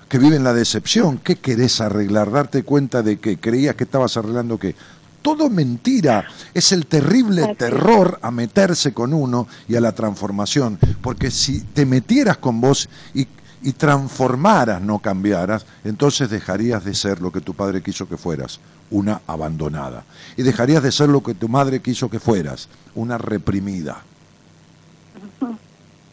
que 0.08 0.18
vive 0.18 0.36
en 0.36 0.44
la 0.44 0.54
decepción. 0.54 1.18
¿Qué 1.18 1.36
querés 1.36 1.80
arreglar? 1.80 2.30
Darte 2.30 2.62
cuenta 2.62 3.02
de 3.02 3.18
que 3.18 3.38
creías 3.38 3.76
que 3.76 3.84
estabas 3.84 4.16
arreglando 4.16 4.58
qué. 4.58 4.74
Todo 5.20 5.50
mentira. 5.50 6.26
Es 6.54 6.72
el 6.72 6.86
terrible 6.86 7.54
terror 7.56 8.18
a 8.22 8.30
meterse 8.30 8.92
con 8.94 9.12
uno 9.12 9.46
y 9.68 9.76
a 9.76 9.80
la 9.80 9.92
transformación. 9.92 10.78
Porque 11.02 11.30
si 11.30 11.60
te 11.60 11.84
metieras 11.84 12.38
con 12.38 12.60
vos 12.60 12.88
y, 13.14 13.28
y 13.62 13.72
transformaras, 13.72 14.80
no 14.80 14.98
cambiaras, 14.98 15.66
entonces 15.84 16.30
dejarías 16.30 16.84
de 16.84 16.94
ser 16.94 17.20
lo 17.20 17.32
que 17.32 17.40
tu 17.40 17.54
padre 17.54 17.82
quiso 17.82 18.08
que 18.08 18.16
fueras, 18.16 18.60
una 18.90 19.20
abandonada. 19.26 20.04
Y 20.36 20.42
dejarías 20.42 20.82
de 20.82 20.92
ser 20.92 21.08
lo 21.08 21.22
que 21.22 21.34
tu 21.34 21.48
madre 21.48 21.80
quiso 21.80 22.08
que 22.08 22.20
fueras, 22.20 22.68
una 22.94 23.18
reprimida. 23.18 24.02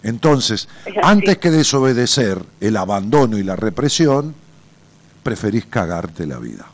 Entonces, 0.03 0.67
antes 1.01 1.37
que 1.39 1.49
desobedecer 1.49 2.43
el 2.59 2.77
abandono 2.77 3.37
y 3.37 3.43
la 3.43 3.55
represión, 3.55 4.35
preferís 5.23 5.65
cagarte 5.65 6.27
la 6.27 6.37
vida. 6.37 6.65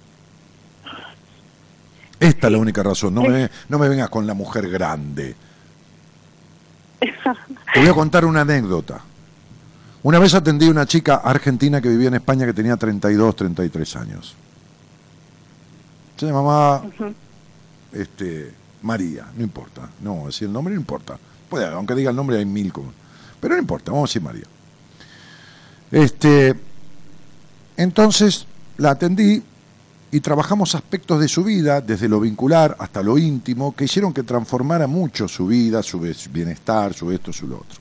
Esta 2.19 2.47
es 2.47 2.53
la 2.53 2.59
única 2.59 2.83
razón. 2.83 3.15
No 3.15 3.23
me, 3.23 3.49
no 3.69 3.79
me 3.79 3.89
vengas 3.89 4.09
con 4.09 4.27
la 4.27 4.33
mujer 4.33 4.69
grande. 4.69 5.35
Te 7.73 7.79
voy 7.79 7.87
a 7.87 7.93
contar 7.93 8.25
una 8.25 8.41
anécdota. 8.41 9.01
Una 10.03 10.17
vez 10.17 10.33
atendí 10.33 10.67
a 10.67 10.71
una 10.71 10.85
chica 10.85 11.15
argentina 11.17 11.79
que 11.79 11.89
vivía 11.89 12.07
en 12.07 12.15
España 12.15 12.45
que 12.45 12.53
tenía 12.53 12.75
32, 12.75 13.35
33 13.35 13.95
años. 13.97 14.35
Se 16.17 16.25
llamaba 16.25 16.83
este, 17.91 18.53
María, 18.81 19.27
no 19.35 19.43
importa. 19.43 19.89
No, 20.01 20.25
decir 20.25 20.47
el 20.47 20.53
nombre 20.53 20.73
no 20.73 20.79
importa. 20.79 21.17
Puede, 21.49 21.67
aunque 21.67 21.93
diga 21.93 22.09
el 22.09 22.15
nombre 22.15 22.37
hay 22.37 22.45
mil 22.45 22.73
como. 22.73 22.91
Pero 23.39 23.55
no 23.55 23.61
importa, 23.61 23.91
vamos 23.91 24.09
a 24.09 24.11
decir 24.11 24.21
María. 24.21 24.45
Este, 25.91 26.55
entonces 27.77 28.45
la 28.77 28.91
atendí 28.91 29.43
y 30.11 30.19
trabajamos 30.19 30.73
aspectos 30.75 31.19
de 31.19 31.27
su 31.27 31.43
vida, 31.43 31.79
desde 31.79 32.09
lo 32.09 32.19
vincular 32.19 32.75
hasta 32.79 33.03
lo 33.03 33.17
íntimo, 33.17 33.75
que 33.75 33.85
hicieron 33.85 34.13
que 34.13 34.23
transformara 34.23 34.87
mucho 34.87 35.27
su 35.27 35.47
vida, 35.47 35.83
su 35.83 35.99
bienestar, 35.99 36.93
su 36.93 37.11
esto, 37.11 37.31
su 37.31 37.47
lo 37.47 37.57
otro. 37.57 37.80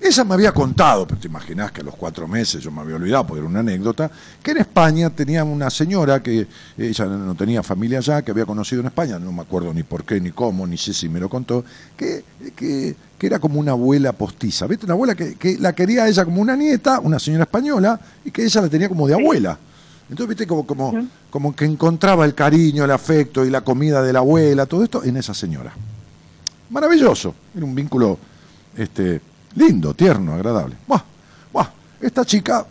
Ella 0.00 0.24
me 0.24 0.34
había 0.34 0.52
contado, 0.52 1.06
pero 1.06 1.20
te 1.20 1.26
imaginás 1.26 1.72
que 1.72 1.80
a 1.80 1.84
los 1.84 1.94
cuatro 1.94 2.28
meses 2.28 2.62
yo 2.62 2.70
me 2.70 2.82
había 2.82 2.96
olvidado, 2.96 3.26
porque 3.26 3.40
era 3.40 3.48
una 3.48 3.60
anécdota, 3.60 4.10
que 4.42 4.50
en 4.50 4.58
España 4.58 5.10
tenía 5.10 5.42
una 5.42 5.70
señora 5.70 6.22
que 6.22 6.46
ella 6.76 7.04
no 7.06 7.34
tenía 7.34 7.62
familia 7.62 7.98
allá, 7.98 8.22
que 8.22 8.30
había 8.30 8.44
conocido 8.44 8.80
en 8.80 8.88
España, 8.88 9.18
no 9.18 9.32
me 9.32 9.42
acuerdo 9.42 9.72
ni 9.72 9.82
por 9.82 10.04
qué, 10.04 10.20
ni 10.20 10.32
cómo, 10.32 10.66
ni 10.66 10.76
sé 10.76 10.92
si 10.92 11.08
me 11.08 11.18
lo 11.18 11.28
contó, 11.28 11.64
que, 11.96 12.24
que, 12.54 12.94
que 13.18 13.26
era 13.26 13.38
como 13.38 13.58
una 13.58 13.72
abuela 13.72 14.12
postiza, 14.12 14.66
¿viste? 14.66 14.84
Una 14.84 14.94
abuela 14.94 15.14
que, 15.14 15.36
que 15.36 15.56
la 15.58 15.72
quería 15.72 16.06
ella 16.06 16.24
como 16.24 16.42
una 16.42 16.56
nieta, 16.56 17.00
una 17.00 17.18
señora 17.18 17.44
española, 17.44 17.98
y 18.24 18.30
que 18.30 18.44
ella 18.44 18.60
la 18.60 18.68
tenía 18.68 18.88
como 18.88 19.08
de 19.08 19.14
abuela. 19.14 19.58
Entonces, 20.08 20.28
viste, 20.28 20.46
como, 20.46 20.66
como, 20.66 21.08
como 21.30 21.56
que 21.56 21.64
encontraba 21.64 22.24
el 22.24 22.34
cariño, 22.34 22.84
el 22.84 22.90
afecto 22.90 23.44
y 23.44 23.50
la 23.50 23.62
comida 23.62 24.02
de 24.02 24.12
la 24.12 24.20
abuela, 24.20 24.66
todo 24.66 24.84
esto 24.84 25.02
en 25.02 25.16
esa 25.16 25.34
señora. 25.34 25.72
Maravilloso, 26.70 27.34
era 27.56 27.64
un 27.64 27.74
vínculo 27.74 28.18
este, 28.76 29.20
lindo, 29.56 29.94
tierno, 29.94 30.34
agradable. 30.34 30.76
Buah, 30.86 31.02
buah, 31.52 31.70
esta 32.00 32.24
chica, 32.24 32.64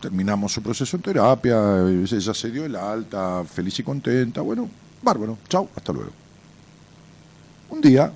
terminamos 0.00 0.52
su 0.52 0.62
proceso 0.62 0.96
en 0.96 1.02
terapia, 1.02 1.88
ella 1.88 2.34
se 2.34 2.50
dio 2.50 2.64
el 2.64 2.76
alta, 2.76 3.44
feliz 3.44 3.78
y 3.78 3.82
contenta, 3.82 4.40
bueno, 4.40 4.68
bárbaro, 5.02 5.38
chao, 5.48 5.68
hasta 5.74 5.92
luego. 5.92 6.10
Un 7.70 7.80
día, 7.80 8.12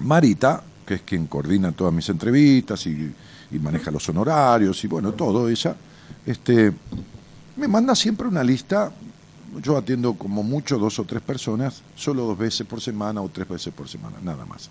Marita, 0.00 0.62
que 0.86 0.94
es 0.94 1.02
quien 1.02 1.26
coordina 1.26 1.72
todas 1.72 1.94
mis 1.94 2.08
entrevistas 2.08 2.86
y, 2.86 3.12
y 3.50 3.58
maneja 3.58 3.90
los 3.90 4.08
honorarios 4.08 4.82
y 4.84 4.88
bueno, 4.88 5.12
todo 5.12 5.48
ella, 5.48 5.74
este, 6.26 6.72
me 7.56 7.68
manda 7.68 7.94
siempre 7.94 8.26
una 8.26 8.42
lista, 8.42 8.92
yo 9.62 9.76
atiendo 9.76 10.14
como 10.14 10.42
mucho 10.42 10.78
dos 10.78 10.98
o 10.98 11.04
tres 11.04 11.22
personas, 11.22 11.82
solo 11.96 12.24
dos 12.24 12.38
veces 12.38 12.66
por 12.66 12.80
semana 12.80 13.20
o 13.20 13.28
tres 13.28 13.48
veces 13.48 13.72
por 13.72 13.88
semana, 13.88 14.16
nada 14.22 14.44
más, 14.44 14.70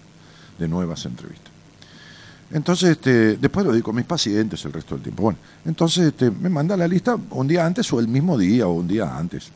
de 0.57 0.67
nuevas 0.67 1.05
entrevistas. 1.05 1.58
Entonces, 2.51 2.91
este, 2.91 3.37
después 3.37 3.65
lo 3.65 3.71
digo 3.73 3.85
con 3.85 3.95
mis 3.95 4.05
pacientes 4.05 4.63
el 4.65 4.73
resto 4.73 4.95
del 4.95 5.03
tiempo. 5.03 5.23
Bueno, 5.23 5.39
entonces 5.65 6.07
este, 6.07 6.31
me 6.31 6.49
manda 6.49 6.75
la 6.75 6.87
lista 6.87 7.15
un 7.31 7.47
día 7.47 7.65
antes 7.65 7.91
o 7.93 7.99
el 7.99 8.07
mismo 8.07 8.37
día 8.37 8.67
o 8.67 8.71
un 8.71 8.87
día 8.87 9.15
antes. 9.15 9.51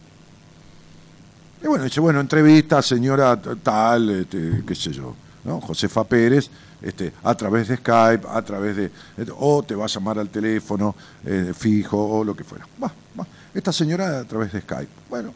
Y 1.64 1.68
bueno, 1.68 1.86
dice, 1.86 2.00
bueno, 2.00 2.20
entrevista 2.20 2.82
señora 2.82 3.41
tal, 3.41 4.10
este, 4.10 4.64
qué 4.68 4.76
sé 4.76 4.91
yo, 4.91 5.16
¿no? 5.46 5.60
Josefa 5.62 6.04
Pérez, 6.04 6.50
este, 6.82 7.14
a 7.24 7.34
través 7.36 7.70
de 7.70 7.78
Skype, 7.78 8.28
a 8.30 8.41
través 8.41 8.76
de, 8.76 8.91
o 9.38 9.64
te 9.64 9.74
va 9.74 9.86
a 9.86 9.88
llamar 9.88 10.20
al 10.20 10.30
teléfono 10.30 10.94
eh, 11.26 11.54
fijo 11.58 11.98
o 11.98 12.24
lo 12.24 12.36
que 12.36 12.44
fuera. 12.44 12.68
Va, 12.84 12.91
va. 13.18 13.26
Esta 13.54 13.72
señora 13.72 14.20
a 14.20 14.26
través 14.26 14.52
de 14.52 14.62
Skype. 14.62 14.89
Bueno, 15.10 15.34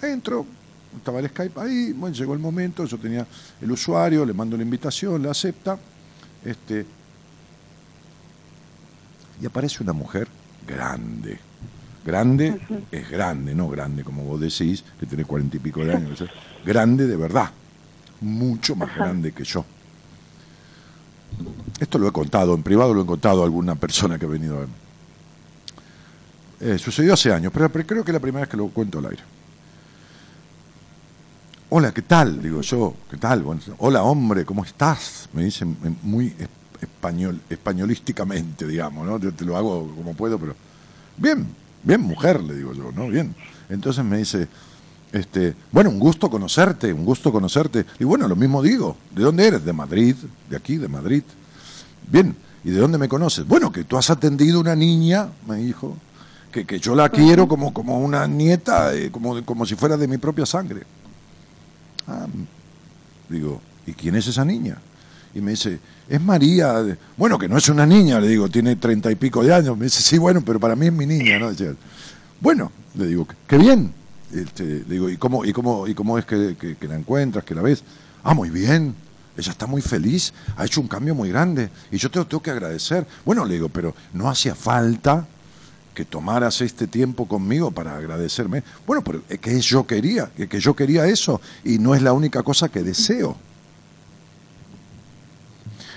entro, 0.00 0.46
estaba 0.96 1.18
el 1.18 1.28
Skype 1.28 1.60
ahí, 1.60 1.92
bueno, 1.92 2.14
llegó 2.14 2.32
el 2.32 2.38
momento, 2.38 2.84
yo 2.84 2.96
tenía 2.96 3.26
el 3.60 3.70
usuario, 3.70 4.24
le 4.24 4.32
mando 4.32 4.56
la 4.56 4.62
invitación, 4.62 5.22
la 5.22 5.32
acepta, 5.32 5.76
este, 6.44 6.86
y 9.40 9.46
aparece 9.46 9.82
una 9.82 9.92
mujer 9.92 10.28
grande. 10.66 11.38
Grande 12.04 12.58
es 12.90 13.10
grande, 13.10 13.54
no 13.54 13.68
grande 13.68 14.02
como 14.02 14.24
vos 14.24 14.40
decís, 14.40 14.84
que 14.98 15.06
tiene 15.06 15.24
cuarenta 15.24 15.56
y 15.56 15.60
pico 15.60 15.84
de 15.84 15.94
años. 15.94 16.24
grande 16.64 17.06
de 17.06 17.16
verdad, 17.16 17.50
mucho 18.20 18.74
más 18.74 18.94
grande 18.94 19.32
que 19.32 19.44
yo. 19.44 19.64
Esto 21.78 21.98
lo 21.98 22.08
he 22.08 22.12
contado, 22.12 22.54
en 22.54 22.62
privado 22.62 22.94
lo 22.94 23.02
he 23.02 23.06
contado 23.06 23.42
a 23.42 23.44
alguna 23.44 23.74
persona 23.74 24.18
que 24.18 24.24
ha 24.24 24.28
venido 24.28 24.56
a 24.56 24.60
verme. 24.60 24.74
Eh, 26.60 26.78
sucedió 26.78 27.14
hace 27.14 27.32
años, 27.32 27.52
pero, 27.52 27.70
creo 27.70 28.04
que 28.04 28.10
es 28.10 28.14
la 28.14 28.20
primera 28.20 28.40
vez 28.40 28.48
que 28.48 28.56
lo 28.56 28.68
cuento 28.68 28.98
al 28.98 29.06
aire. 29.06 29.22
Hola, 31.70 31.92
¿qué 31.92 32.00
tal? 32.00 32.40
Digo 32.40 32.62
yo, 32.62 32.94
¿qué 33.10 33.18
tal? 33.18 33.44
hola, 33.76 34.02
hombre, 34.02 34.46
¿cómo 34.46 34.64
estás? 34.64 35.28
Me 35.34 35.44
dicen 35.44 35.76
muy 36.02 36.34
español, 36.80 37.42
españolísticamente, 37.50 38.66
digamos, 38.66 39.06
¿no? 39.06 39.20
Te, 39.20 39.32
te, 39.32 39.44
lo 39.44 39.54
hago 39.54 39.86
como 39.94 40.14
puedo, 40.14 40.38
pero. 40.38 40.54
Bien, 41.18 41.46
bien, 41.82 42.00
mujer, 42.00 42.42
le 42.42 42.54
digo 42.54 42.72
yo, 42.72 42.90
¿no? 42.92 43.08
Bien. 43.08 43.34
Entonces 43.68 44.02
me 44.02 44.16
dice, 44.16 44.48
este, 45.12 45.54
bueno, 45.70 45.90
un 45.90 45.98
gusto 45.98 46.30
conocerte, 46.30 46.90
un 46.90 47.04
gusto 47.04 47.30
conocerte. 47.30 47.84
Y 47.98 48.04
bueno, 48.04 48.26
lo 48.28 48.36
mismo 48.36 48.62
digo. 48.62 48.96
¿De 49.14 49.22
dónde 49.22 49.46
eres? 49.46 49.62
De 49.62 49.74
Madrid, 49.74 50.16
de 50.48 50.56
aquí, 50.56 50.78
de 50.78 50.88
Madrid. 50.88 51.22
Bien, 52.10 52.34
¿y 52.64 52.70
de 52.70 52.78
dónde 52.78 52.96
me 52.96 53.10
conoces? 53.10 53.46
Bueno, 53.46 53.70
que 53.70 53.84
tú 53.84 53.98
has 53.98 54.08
atendido 54.08 54.58
una 54.58 54.74
niña, 54.74 55.28
me 55.46 55.56
dijo, 55.56 55.98
que, 56.50 56.64
que 56.64 56.80
yo 56.80 56.94
la 56.94 57.10
quiero 57.10 57.46
como, 57.46 57.74
como 57.74 57.98
una 57.98 58.26
nieta, 58.26 58.94
eh, 58.94 59.10
como, 59.10 59.44
como 59.44 59.66
si 59.66 59.74
fuera 59.74 59.98
de 59.98 60.08
mi 60.08 60.16
propia 60.16 60.46
sangre. 60.46 60.84
Ah, 62.08 62.26
digo, 63.28 63.60
¿y 63.86 63.92
quién 63.92 64.16
es 64.16 64.26
esa 64.26 64.44
niña? 64.44 64.78
Y 65.34 65.40
me 65.40 65.52
dice, 65.52 65.78
es 66.08 66.20
María. 66.20 66.96
Bueno, 67.16 67.38
que 67.38 67.48
no 67.48 67.58
es 67.58 67.68
una 67.68 67.86
niña, 67.86 68.18
le 68.18 68.28
digo, 68.28 68.48
tiene 68.48 68.76
treinta 68.76 69.10
y 69.10 69.14
pico 69.14 69.44
de 69.44 69.54
años. 69.54 69.76
Me 69.76 69.84
dice, 69.84 70.02
sí, 70.02 70.16
bueno, 70.18 70.42
pero 70.44 70.58
para 70.58 70.74
mí 70.74 70.86
es 70.86 70.92
mi 70.92 71.06
niña, 71.06 71.38
¿no? 71.38 71.50
bueno, 72.40 72.72
le 72.94 73.06
digo, 73.06 73.26
qué 73.46 73.58
bien, 73.58 73.92
este, 74.32 74.84
digo, 74.84 75.08
¿y 75.08 75.16
cómo, 75.16 75.44
y 75.44 75.52
cómo, 75.52 75.86
y 75.86 75.94
cómo 75.94 76.18
es 76.18 76.24
que, 76.24 76.56
la 76.80 76.96
encuentras, 76.96 77.44
que 77.44 77.54
la 77.54 77.62
ves? 77.62 77.82
Ah, 78.24 78.34
muy 78.34 78.50
bien. 78.50 78.94
Ella 79.36 79.52
está 79.52 79.68
muy 79.68 79.82
feliz, 79.82 80.34
ha 80.56 80.64
hecho 80.64 80.80
un 80.80 80.88
cambio 80.88 81.14
muy 81.14 81.28
grande 81.28 81.70
y 81.92 81.96
yo 81.98 82.10
te 82.10 82.18
lo 82.18 82.26
tengo 82.26 82.42
que 82.42 82.50
agradecer. 82.50 83.06
Bueno, 83.24 83.44
le 83.44 83.54
digo, 83.54 83.68
pero 83.68 83.94
no 84.12 84.28
hacía 84.28 84.56
falta 84.56 85.28
que 85.98 86.04
tomaras 86.04 86.60
este 86.60 86.86
tiempo 86.86 87.26
conmigo 87.26 87.72
para 87.72 87.96
agradecerme. 87.96 88.62
Bueno, 88.86 89.02
pero 89.02 89.20
que 89.40 89.60
yo 89.60 89.84
quería, 89.84 90.30
que, 90.30 90.60
yo 90.60 90.76
quería 90.76 91.04
eso 91.08 91.40
y 91.64 91.80
no 91.80 91.92
es 91.92 92.02
la 92.02 92.12
única 92.12 92.44
cosa 92.44 92.68
que 92.68 92.84
deseo. 92.84 93.36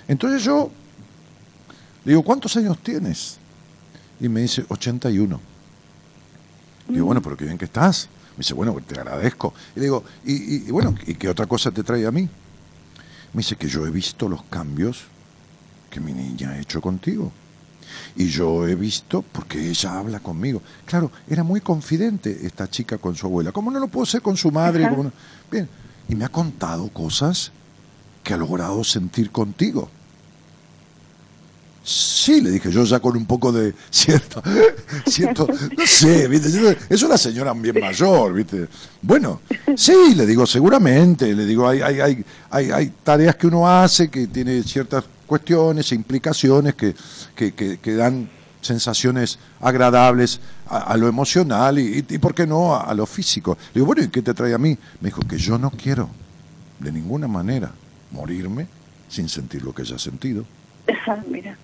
Entonces 0.07 0.43
yo 0.43 0.71
le 2.03 2.13
digo, 2.13 2.23
¿cuántos 2.23 2.57
años 2.57 2.79
tienes? 2.79 3.37
Y 4.19 4.27
me 4.27 4.41
dice, 4.41 4.65
81. 4.69 5.39
Digo, 6.87 7.05
bueno, 7.05 7.21
pero 7.21 7.37
qué 7.37 7.45
bien 7.45 7.59
que 7.59 7.65
estás. 7.65 8.09
Me 8.31 8.37
dice, 8.37 8.55
bueno, 8.55 8.75
te 8.81 8.99
agradezco. 8.99 9.53
Y 9.75 9.81
le 9.81 9.85
digo, 9.85 10.03
y, 10.25 10.71
bueno, 10.71 10.95
¿y 11.05 11.13
qué 11.13 11.29
otra 11.29 11.45
cosa 11.45 11.69
te 11.69 11.83
trae 11.83 12.07
a 12.07 12.11
mí? 12.11 12.27
Me 13.33 13.41
dice 13.43 13.55
que 13.55 13.67
yo 13.67 13.85
he 13.85 13.91
visto 13.91 14.27
los 14.27 14.41
cambios 14.45 15.03
que 15.91 15.99
mi 15.99 16.11
niña 16.11 16.53
ha 16.53 16.59
hecho 16.59 16.81
contigo. 16.81 17.31
Y 18.15 18.27
yo 18.27 18.67
he 18.67 18.75
visto, 18.75 19.21
porque 19.21 19.69
ella 19.69 19.99
habla 19.99 20.19
conmigo. 20.19 20.61
Claro, 20.85 21.11
era 21.29 21.43
muy 21.43 21.61
confidente 21.61 22.39
esta 22.43 22.69
chica 22.69 22.97
con 22.97 23.15
su 23.15 23.27
abuela. 23.27 23.51
¿Cómo 23.51 23.71
no 23.71 23.79
lo 23.79 23.87
puedo 23.87 24.05
ser 24.05 24.21
con 24.21 24.37
su 24.37 24.51
madre? 24.51 24.89
Bien, 25.49 25.67
y 26.09 26.15
me 26.15 26.25
ha 26.25 26.29
contado 26.29 26.89
cosas 26.89 27.51
que 28.23 28.33
ha 28.33 28.37
logrado 28.37 28.83
sentir 28.83 29.31
contigo. 29.31 29.89
Sí, 31.83 32.41
le 32.41 32.51
dije 32.51 32.71
yo 32.71 32.83
ya 32.83 32.99
con 32.99 33.17
un 33.17 33.25
poco 33.25 33.51
de 33.51 33.73
cierto, 33.89 34.43
cierto, 35.07 35.47
no 35.75 35.87
sé, 35.87 36.27
¿viste? 36.27 36.77
es 36.87 37.01
una 37.01 37.17
señora 37.17 37.53
bien 37.53 37.79
mayor, 37.79 38.33
¿viste? 38.33 38.67
Bueno, 39.01 39.41
sí, 39.75 40.13
le 40.15 40.27
digo 40.27 40.45
seguramente, 40.45 41.33
le 41.33 41.43
digo, 41.43 41.67
hay, 41.67 41.81
hay, 41.81 41.99
hay, 41.99 42.25
hay, 42.51 42.71
hay 42.71 42.93
tareas 43.03 43.35
que 43.35 43.47
uno 43.47 43.67
hace 43.67 44.09
que 44.09 44.27
tiene 44.27 44.61
ciertas 44.61 45.05
cuestiones 45.31 45.89
e 45.93 45.95
implicaciones 45.95 46.75
que, 46.75 46.93
que, 47.33 47.53
que, 47.53 47.95
dan 47.95 48.27
sensaciones 48.59 49.39
agradables 49.61 50.41
a, 50.67 50.97
lo 50.97 51.07
emocional 51.07 51.79
y, 51.79 52.05
y, 52.09 52.17
¿por 52.17 52.35
qué 52.35 52.45
no, 52.45 52.75
a, 52.75 52.81
a, 52.81 52.93
lo 52.93 53.05
físico? 53.05 53.57
Le 53.67 53.75
digo, 53.75 53.85
bueno, 53.85 54.03
¿y 54.03 54.09
qué 54.09 54.21
te 54.21 54.33
trae 54.33 54.53
a 54.53 54.57
mí? 54.57 54.77
Me 54.99 55.07
dijo 55.07 55.21
que 55.21 55.37
yo 55.37 55.57
no 55.57 55.71
quiero, 55.71 56.09
de 56.79 56.91
ninguna 56.91 57.29
manera, 57.29 57.71
morirme 58.11 58.67
sin 59.07 59.29
sentir 59.29 59.63
lo 59.63 59.73
que 59.73 59.83
ella 59.83 59.95
ha 59.95 59.99
sentido. 59.99 60.43
Mira. 61.29 61.55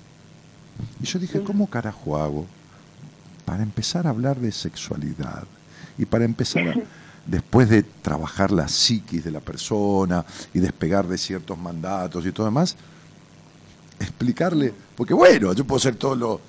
Y 1.02 1.06
yo 1.06 1.20
dije, 1.20 1.44
¿cómo 1.44 1.68
carajo 1.68 2.16
hago 2.16 2.46
para 3.44 3.64
empezar 3.64 4.08
a 4.08 4.12
hablar 4.12 4.40
de 4.40 4.54
sexualidad? 4.54 5.44
Y 5.98 6.06
para 6.06 6.24
empezar, 6.24 6.74
después 7.26 7.68
de 7.68 7.84
trabajar 7.84 8.50
la 8.50 8.70
psiquis 8.70 9.26
de 9.26 9.32
la 9.32 9.42
persona 9.42 10.24
y 10.54 10.60
despegar 10.60 11.06
de 11.06 11.18
ciertos 11.18 11.58
mandatos 11.58 12.26
y 12.26 12.32
todo 12.32 12.46
demás, 12.46 12.78
explicarle, 14.00 14.74
porque 14.96 15.14
bueno, 15.14 15.54
yo 15.54 15.66
puedo 15.66 15.80
ser 15.80 15.96
todo 15.96 16.16
lo, 16.16 16.42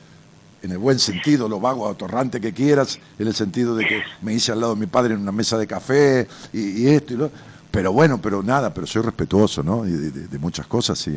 en 0.63 0.73
el 0.73 0.79
buen 0.79 0.99
sentido, 0.99 1.49
lo 1.49 1.61
vago, 1.61 1.89
atorrante 1.89 2.41
que 2.41 2.53
quieras, 2.53 2.99
en 3.19 3.27
el 3.27 3.35
sentido 3.35 3.75
de 3.75 3.87
que 3.87 4.03
me 4.23 4.35
hice 4.35 4.53
al 4.53 4.61
lado 4.61 4.75
de 4.75 4.81
mi 4.81 4.87
padre 4.87 5.15
en 5.15 5.21
una 5.21 5.33
mesa 5.33 5.57
de 5.59 5.67
café 5.67 6.29
y, 6.53 6.83
y 6.83 6.89
esto 6.89 7.15
y 7.15 7.17
lo 7.17 7.31
pero 7.71 7.93
bueno, 7.93 8.21
pero 8.21 8.43
nada, 8.43 8.73
pero 8.73 8.87
soy 8.87 9.03
respetuoso, 9.03 9.63
¿no? 9.63 9.87
Y 9.87 9.93
de, 9.93 10.39
muchas 10.39 10.67
cosas, 10.67 10.99
sí. 10.99 11.15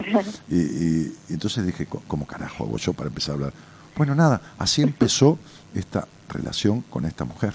Y, 0.49 1.33
entonces 1.33 1.65
dije, 1.65 1.87
¿cómo 2.07 2.27
carajo 2.27 2.65
hago 2.65 2.77
yo 2.77 2.93
para 2.93 3.07
empezar 3.07 3.31
a 3.31 3.35
hablar? 3.35 3.53
Bueno, 3.95 4.15
nada, 4.15 4.41
así 4.57 4.81
empezó 4.81 5.39
esta 5.73 6.07
relación 6.29 6.81
con 6.81 7.05
esta 7.05 7.25
mujer. 7.25 7.53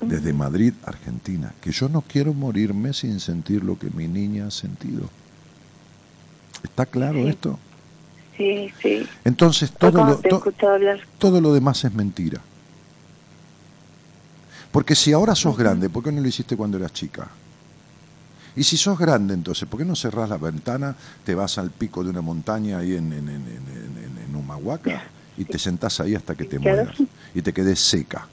Desde 0.00 0.32
Madrid, 0.32 0.74
Argentina, 0.84 1.54
que 1.60 1.72
yo 1.72 1.88
no 1.88 2.02
quiero 2.02 2.32
morirme 2.32 2.92
sin 2.92 3.20
sentir 3.20 3.64
lo 3.64 3.78
que 3.78 3.90
mi 3.90 4.06
niña 4.06 4.46
ha 4.46 4.50
sentido. 4.50 5.08
¿Está 6.62 6.86
claro 6.86 7.18
esto? 7.28 7.58
Sí, 8.36 8.72
sí. 8.80 9.06
Entonces 9.24 9.72
todo 9.72 10.04
lo, 10.04 10.20
todo 11.18 11.40
lo 11.40 11.52
demás 11.52 11.84
es 11.84 11.92
mentira. 11.92 12.40
Porque 14.70 14.94
si 14.94 15.12
ahora 15.12 15.34
sos 15.34 15.56
grande, 15.56 15.88
¿por 15.88 16.04
qué 16.04 16.12
no 16.12 16.20
lo 16.20 16.28
hiciste 16.28 16.56
cuando 16.56 16.76
eras 16.76 16.92
chica? 16.92 17.28
Y 18.54 18.64
si 18.64 18.76
sos 18.76 18.98
grande, 18.98 19.34
entonces, 19.34 19.68
¿por 19.68 19.78
qué 19.78 19.84
no 19.84 19.96
cerrás 19.96 20.28
la 20.28 20.36
ventana, 20.36 20.94
te 21.24 21.34
vas 21.34 21.58
al 21.58 21.70
pico 21.70 22.04
de 22.04 22.10
una 22.10 22.20
montaña 22.20 22.78
ahí 22.78 22.94
en, 22.94 23.12
en, 23.12 23.28
en, 23.28 23.48
en 24.28 24.36
Humahuaca 24.36 25.04
y 25.36 25.44
te 25.44 25.58
sentás 25.58 26.00
ahí 26.00 26.14
hasta 26.14 26.34
que 26.34 26.44
te 26.44 26.58
mueras 26.58 26.96
y 27.34 27.42
te 27.42 27.52
quedes 27.52 27.80
seca 27.80 28.26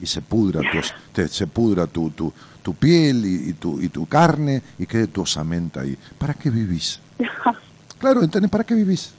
y 0.00 0.06
se 0.06 0.22
pudra, 0.22 0.60
tu, 1.12 1.28
se 1.28 1.46
pudra 1.46 1.86
tu, 1.86 2.10
tu, 2.10 2.32
tu 2.62 2.74
piel 2.74 3.24
y, 3.24 3.52
tu, 3.52 3.80
y 3.80 3.88
tu 3.88 4.06
carne 4.06 4.62
y 4.78 4.86
quede 4.86 5.06
tu 5.06 5.22
osamenta 5.22 5.82
ahí? 5.82 5.96
¿Para 6.18 6.34
qué 6.34 6.50
vivís? 6.50 7.00
Claro, 7.98 8.22
¿entendés? 8.22 8.50
¿Para 8.50 8.64
qué 8.64 8.74
vivís? 8.74 9.10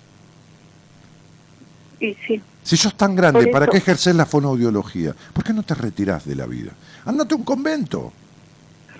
Y 2.00 2.16
sí. 2.26 2.42
Si 2.64 2.76
sos 2.76 2.96
tan 2.98 3.16
grande, 3.16 3.48
¿para 3.48 3.68
qué 3.68 3.78
ejercer 3.78 4.16
la 4.16 4.26
fonoaudiología? 4.26 5.16
¿Por 5.34 5.44
qué 5.44 5.54
no 5.54 5.62
te 5.62 5.76
retirás 5.76 6.26
de 6.26 6.36
la 6.36 6.48
vida? 6.48 6.72
Andate 7.06 7.36
a 7.36 7.38
un 7.38 7.44
convento. 7.44 8.12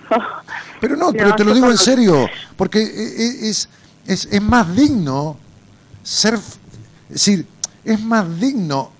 Pero 0.80 0.96
no, 0.96 1.12
pero 1.12 1.34
te 1.34 1.44
lo 1.44 1.54
digo 1.54 1.70
en 1.70 1.78
serio, 1.78 2.28
porque 2.56 2.80
e- 2.82 3.22
e- 3.46 3.48
es, 3.48 3.68
es, 4.06 4.26
es 4.26 4.42
más 4.42 4.74
digno 4.74 5.36
ser, 6.02 6.34
es 6.34 6.58
decir, 7.08 7.46
es 7.84 8.00
más 8.00 8.38
digno 8.40 8.90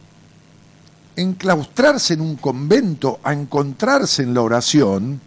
enclaustrarse 1.16 2.15
en 2.15 2.20
un 2.20 2.37
convento 2.37 3.20
a 3.24 3.33
encontrarse 3.33 4.23
en 4.23 4.33
la 4.33 4.43
oración 4.43 5.20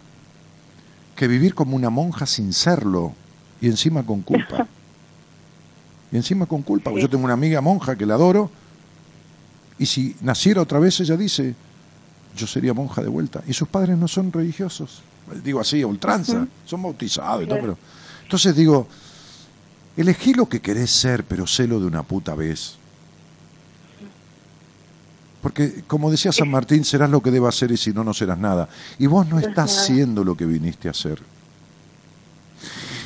que 1.14 1.28
vivir 1.28 1.54
como 1.54 1.76
una 1.76 1.90
monja 1.90 2.26
sin 2.26 2.52
serlo 2.52 3.14
y 3.60 3.66
encima 3.66 4.04
con 4.04 4.22
culpa. 4.22 4.66
Y 6.12 6.16
encima 6.16 6.46
con 6.46 6.62
culpa. 6.62 6.92
Sí. 6.92 7.00
Yo 7.00 7.10
tengo 7.10 7.24
una 7.24 7.34
amiga 7.34 7.60
monja 7.60 7.96
que 7.96 8.06
la 8.06 8.14
adoro 8.14 8.48
y 9.78 9.86
si 9.86 10.16
naciera 10.20 10.62
otra 10.62 10.78
vez 10.78 11.00
ella 11.00 11.16
dice, 11.16 11.54
yo 12.36 12.46
sería 12.46 12.72
monja 12.72 13.02
de 13.02 13.08
vuelta. 13.08 13.42
Y 13.46 13.52
sus 13.52 13.68
padres 13.68 13.98
no 13.98 14.08
son 14.08 14.32
religiosos. 14.32 15.02
Digo 15.42 15.60
así, 15.60 15.82
a 15.82 15.86
ultranza. 15.86 16.46
Son 16.64 16.82
bautizados 16.82 17.44
y 17.44 17.46
todo, 17.46 17.60
pero... 17.60 17.78
Entonces 18.22 18.56
digo, 18.56 18.88
elegí 19.96 20.34
lo 20.34 20.48
que 20.48 20.60
querés 20.60 20.90
ser, 20.90 21.24
pero 21.24 21.46
sélo 21.46 21.80
de 21.80 21.86
una 21.86 22.02
puta 22.02 22.34
vez. 22.34 22.76
Porque, 25.42 25.84
como 25.86 26.10
decía 26.10 26.32
San 26.32 26.50
Martín, 26.50 26.84
serás 26.84 27.10
lo 27.10 27.22
que 27.22 27.30
debas 27.30 27.54
ser 27.54 27.70
y 27.70 27.76
si 27.76 27.92
no, 27.92 28.02
no 28.02 28.12
serás 28.14 28.38
nada. 28.38 28.68
Y 28.98 29.06
vos 29.06 29.26
no 29.26 29.36
No 29.36 29.40
es 29.40 29.48
estás 29.48 29.86
siendo 29.86 30.24
lo 30.24 30.36
que 30.36 30.46
viniste 30.46 30.88
a 30.88 30.92
hacer. 30.92 31.20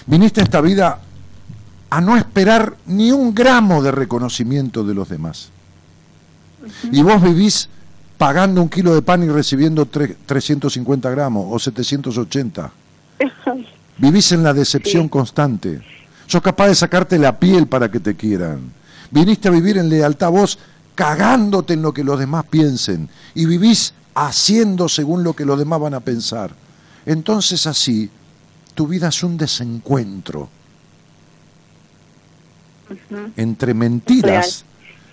Viniste 0.07 0.41
a 0.41 0.45
esta 0.45 0.61
vida 0.61 1.01
a 1.91 2.01
no 2.01 2.17
esperar 2.17 2.77
ni 2.87 3.11
un 3.13 3.35
gramo 3.35 3.83
de 3.83 3.91
reconocimiento 3.91 4.85
de 4.85 4.95
los 4.95 5.09
demás. 5.09 5.51
Y 6.93 7.03
vos 7.03 7.23
vivís 7.23 7.69
pagando 8.19 8.61
un 8.63 8.69
kilo 8.69 8.95
de 8.95 9.03
pan 9.03 9.23
y 9.23 9.29
recibiendo 9.29 9.87
tre- 9.91 10.15
350 10.27 11.11
gramos 11.11 11.47
o 11.51 11.59
780. 11.59 12.71
Vivís 13.99 14.33
en 14.33 14.43
la 14.43 14.53
decepción 14.55 15.05
Sí. 15.05 15.09
constante. 15.09 15.81
Sos 16.27 16.43
capaz 16.43 16.69
de 16.69 16.75
sacarte 16.75 17.19
la 17.19 17.39
piel 17.39 17.67
para 17.67 17.91
que 17.91 17.99
te 18.01 18.15
quieran. 18.15 18.61
Viniste 19.11 19.49
a 19.49 19.51
vivir 19.51 19.77
en 19.79 19.89
lealtad 19.89 20.31
vos 20.31 20.59
cagándote 20.95 21.75
en 21.75 21.83
lo 21.83 21.93
que 21.93 22.05
los 22.05 22.19
demás 22.19 22.45
piensen 22.49 23.09
y 23.35 23.47
vivís 23.47 23.95
haciendo 24.15 24.89
según 24.89 25.25
lo 25.25 25.35
que 25.35 25.45
los 25.45 25.59
demás 25.59 25.81
van 25.81 25.95
a 25.95 26.01
pensar. 26.01 26.53
Entonces 27.07 27.67
así, 27.67 28.11
tu 28.81 28.87
vida 28.87 29.09
es 29.09 29.23
un 29.23 29.37
desencuentro 29.37 30.49
entre 33.37 33.75
mentiras, 33.75 34.65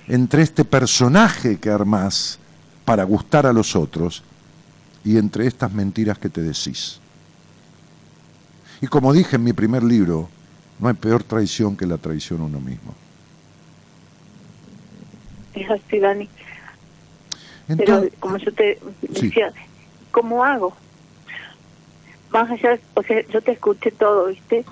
entre 0.08 0.42
este 0.44 0.64
personaje 0.64 1.58
que 1.60 1.70
armás 1.70 2.40
para 2.86 3.04
gustar 3.04 3.46
a 3.46 3.52
los 3.52 3.76
otros 3.76 4.24
y 5.04 5.18
entre 5.18 5.48
estas 5.48 5.74
mentiras 5.74 6.18
que 6.18 6.30
te 6.30 6.42
decís. 6.42 7.02
Y 8.80 8.88
como 8.88 9.12
dije 9.12 9.36
en 9.36 9.44
mi 9.44 9.52
primer 9.52 9.84
libro, 9.84 10.30
no 10.80 10.88
hay 10.88 10.94
peor 10.94 11.26
traición 11.26 11.76
que 11.76 11.86
la 11.86 11.98
traición 11.98 12.40
a 12.40 12.46
uno 12.46 12.62
mismo. 12.62 12.96
Es 15.56 15.70
así, 15.70 16.00
Dani. 16.00 16.30
Pero 17.68 18.06
como 18.22 18.38
yo 18.38 18.54
te 18.54 18.80
Sí. 19.14 19.28
decía, 19.28 19.52
¿cómo 20.12 20.46
hago? 20.46 20.74
Más 22.32 22.50
allá, 22.52 22.80
o 22.94 23.04
sea, 23.04 23.26
yo 23.28 23.42
te 23.42 23.52
escuché 23.54 23.92
todo, 23.92 24.26
¿viste? 24.28 24.66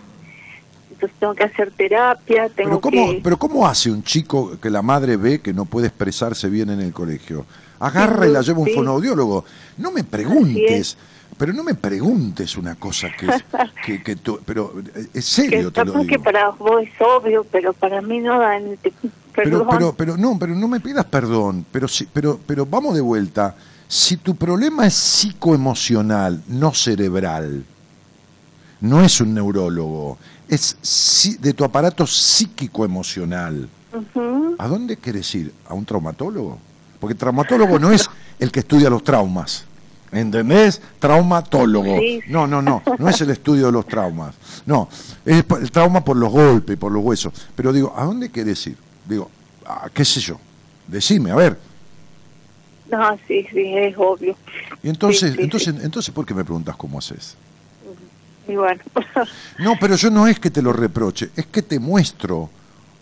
Entonces 0.91 1.18
tengo 1.19 1.34
que 1.36 1.44
hacer 1.44 1.72
terapia, 1.72 2.49
tengo 2.49 2.80
pero, 2.80 2.82
¿cómo, 2.82 3.11
que... 3.11 3.22
pero 3.23 3.38
¿cómo 3.38 3.68
hace 3.68 3.91
un 3.91 4.03
chico 4.03 4.57
que 4.60 4.69
la 4.69 4.82
madre 4.82 5.18
ve 5.18 5.40
que 5.41 5.53
no 5.53 5.65
puede 5.65 5.88
expresarse 5.88 6.49
bien 6.49 6.69
en 6.69 6.80
el 6.82 6.94
colegio? 6.94 7.45
Agarra 7.80 8.27
y 8.27 8.32
la 8.32 8.41
lleva 8.41 8.60
a 8.60 8.61
un 8.61 8.68
Sí. 8.68 8.73
fonoaudiólogo. 8.73 9.44
No 9.77 9.91
me 9.91 10.03
preguntes, 10.06 10.72
es. 10.72 10.98
pero 11.38 11.52
no 11.52 11.64
me 11.65 11.76
preguntes 11.76 12.56
una 12.56 12.76
cosa 12.76 13.10
que 13.11 13.27
es, 13.27 13.44
que, 13.86 14.02
que 14.02 14.15
tú, 14.15 14.40
pero 14.45 14.73
eh, 14.95 14.99
es 14.99 15.11
que 15.14 15.22
serio 15.22 15.72
te 15.72 15.84
lo 15.84 15.91
capaz 15.91 16.06
que 16.06 16.11
digo. 16.11 16.23
para 16.23 16.49
vos 16.52 16.82
es 16.84 16.90
obvio, 17.02 17.45
pero 17.52 17.73
para 17.73 18.02
mí 18.02 18.19
no, 18.19 18.40
Dani. 18.40 18.77
te- 18.77 18.94
Pero, 19.36 19.68
pero, 19.69 19.94
pero 19.98 20.15
no, 20.15 20.40
pero 20.40 20.56
no 20.56 20.68
me 20.69 20.80
pidas 20.80 21.03
perdón. 21.06 21.65
Pero 21.73 21.90
sí, 21.90 22.07
pero, 22.14 22.40
pero 22.48 22.65
vamos 22.65 22.95
de 22.95 23.02
vuelta. 23.02 23.53
Si 23.88 24.18
tu 24.18 24.36
problema 24.36 24.88
es 24.88 24.94
psicoemocional, 24.94 26.41
no 26.48 26.74
cerebral, 26.74 27.64
no 28.82 29.02
es 29.03 29.22
un 29.22 29.34
neurólogo, 29.34 30.18
es 30.48 31.38
de 31.40 31.53
tu 31.53 31.64
aparato 31.64 32.06
psíquico-emocional. 32.07 33.70
¿A 34.57 34.68
dónde 34.68 34.98
quieres 34.98 35.34
ir? 35.36 35.53
¿A 35.68 35.74
un 35.74 35.86
traumatólogo? 35.86 36.57
Porque 36.99 37.14
el 37.14 37.20
traumatólogo 37.20 37.80
no 37.80 37.91
es 37.91 38.10
el 38.40 38.52
que 38.52 38.62
estudia 38.62 38.90
los 38.90 39.03
traumas. 39.03 39.66
¿Entendés? 40.12 40.82
Traumatólogo. 40.99 41.98
No, 42.28 42.48
no, 42.48 42.62
no. 42.62 42.82
No 42.98 43.10
es 43.10 43.20
el 43.22 43.32
estudio 43.32 43.68
de 43.68 43.72
los 43.72 43.86
traumas. 43.86 44.36
No. 44.66 44.88
Es 45.26 45.44
el 45.62 45.72
trauma 45.72 46.03
por 46.03 46.16
los 46.16 46.32
golpes, 46.32 46.78
por 46.78 46.91
los 46.91 47.03
huesos. 47.03 47.34
Pero 47.56 47.74
digo, 47.74 47.94
¿a 47.95 48.06
dónde 48.06 48.30
querés 48.30 48.66
ir? 48.68 48.78
Digo, 49.07 49.30
ah, 49.66 49.90
qué 49.94 50.06
sé 50.06 50.22
yo. 50.22 50.40
Decime, 50.88 51.32
a 51.32 51.36
ver. 51.36 51.60
No, 52.95 53.17
sí, 53.27 53.45
sí, 53.51 53.73
es 53.76 53.93
obvio. 53.97 54.38
Y 54.81 54.88
entonces, 54.89 55.31
Sí, 55.31 55.35
sí, 55.38 55.43
entonces, 55.43 55.76
entonces, 55.84 56.13
¿por 56.13 56.26
qué 56.26 56.34
me 56.34 56.45
preguntas 56.45 56.77
cómo 56.77 56.99
haces? 56.99 57.35
Y 58.47 58.55
bueno, 58.55 58.81
No, 59.59 59.73
pero 59.80 59.95
yo 59.95 60.09
no 60.09 60.27
es 60.27 60.39
que 60.39 60.49
te 60.49 60.61
lo 60.61 60.72
reproche, 60.72 61.30
es 61.35 61.45
que 61.47 61.61
te 61.61 61.80
muestro 61.80 62.49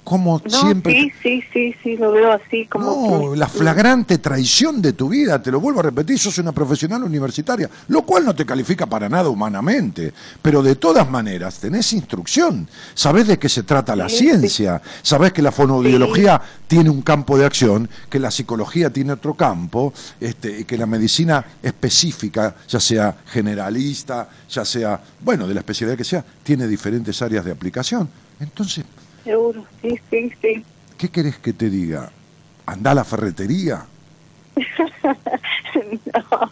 cómo 0.04 0.42
no, 0.44 0.50
siempre. 0.50 0.94
sí, 0.94 1.12
sí, 1.22 1.44
sí, 1.54 1.76
sí, 1.82 1.98
lo 1.98 2.12
veo 2.12 2.32
así 2.32 2.66
como... 2.68 3.30
No, 3.30 3.36
la 3.36 3.48
flagrante 3.48 4.18
traición 4.18 4.82
de 4.82 4.94
tu 4.94 5.10
vida, 5.10 5.42
te 5.42 5.52
lo 5.52 5.60
vuelvo 5.60 5.80
a 5.80 5.84
repetir, 5.84 6.20
sos 6.20 6.38
una 6.38 6.52
profesional 6.52 7.04
universitaria, 7.04 7.70
lo 7.88 8.04
cual 8.04 8.26
no 8.26 8.36
te 8.36 8.46
califica 8.46 8.86
para 8.86 9.10
nada 9.10 9.30
humanamente, 9.30 10.14
pero 10.42 10.62
de 10.62 10.76
todas 10.76 11.10
maneras 11.10 11.60
tenés 11.60 11.94
instrucción, 11.94 12.68
sabés 12.94 13.28
de 13.28 13.40
qué 13.40 13.50
se 13.50 13.64
trata 13.64 13.96
la 13.96 14.10
Sí, 14.10 14.18
ciencia, 14.18 14.82
sabés 15.02 15.34
que 15.34 15.42
la 15.42 15.52
fonoaudiología 15.52 16.42
tiene 16.68 16.90
un 16.90 17.02
campo 17.02 17.38
de 17.38 17.46
acción, 17.46 17.90
que 18.10 18.20
la 18.20 18.32
psicología 18.32 18.92
tiene 18.92 19.14
otro 19.14 19.34
campo, 19.34 19.94
este, 20.20 20.62
y 20.62 20.64
que 20.66 20.78
la 20.78 20.86
medicina 20.86 21.44
específica, 21.62 22.56
ya 22.68 22.80
sea 22.80 23.16
generalista, 23.28 24.30
ya 24.50 24.66
sea, 24.66 25.00
bueno, 25.20 25.48
de 25.48 25.54
la 25.54 25.62
especialidad 25.62 25.98
que 25.98 26.04
sea, 26.04 26.24
tiene 26.44 26.68
diferentes 26.68 27.22
áreas 27.22 27.46
de 27.46 27.52
aplicación. 27.52 28.10
Entonces, 28.40 28.86
Seguro, 29.24 29.66
sí, 29.82 30.00
sí, 30.10 30.32
sí. 30.42 30.66
¿qué 30.98 31.10
querés 31.10 31.38
que 31.38 31.54
te 31.54 31.70
diga? 31.70 32.12
Anda 32.66 32.92
a 32.92 32.96
la 32.96 33.04
ferretería. 33.04 33.86
no. 34.56 36.52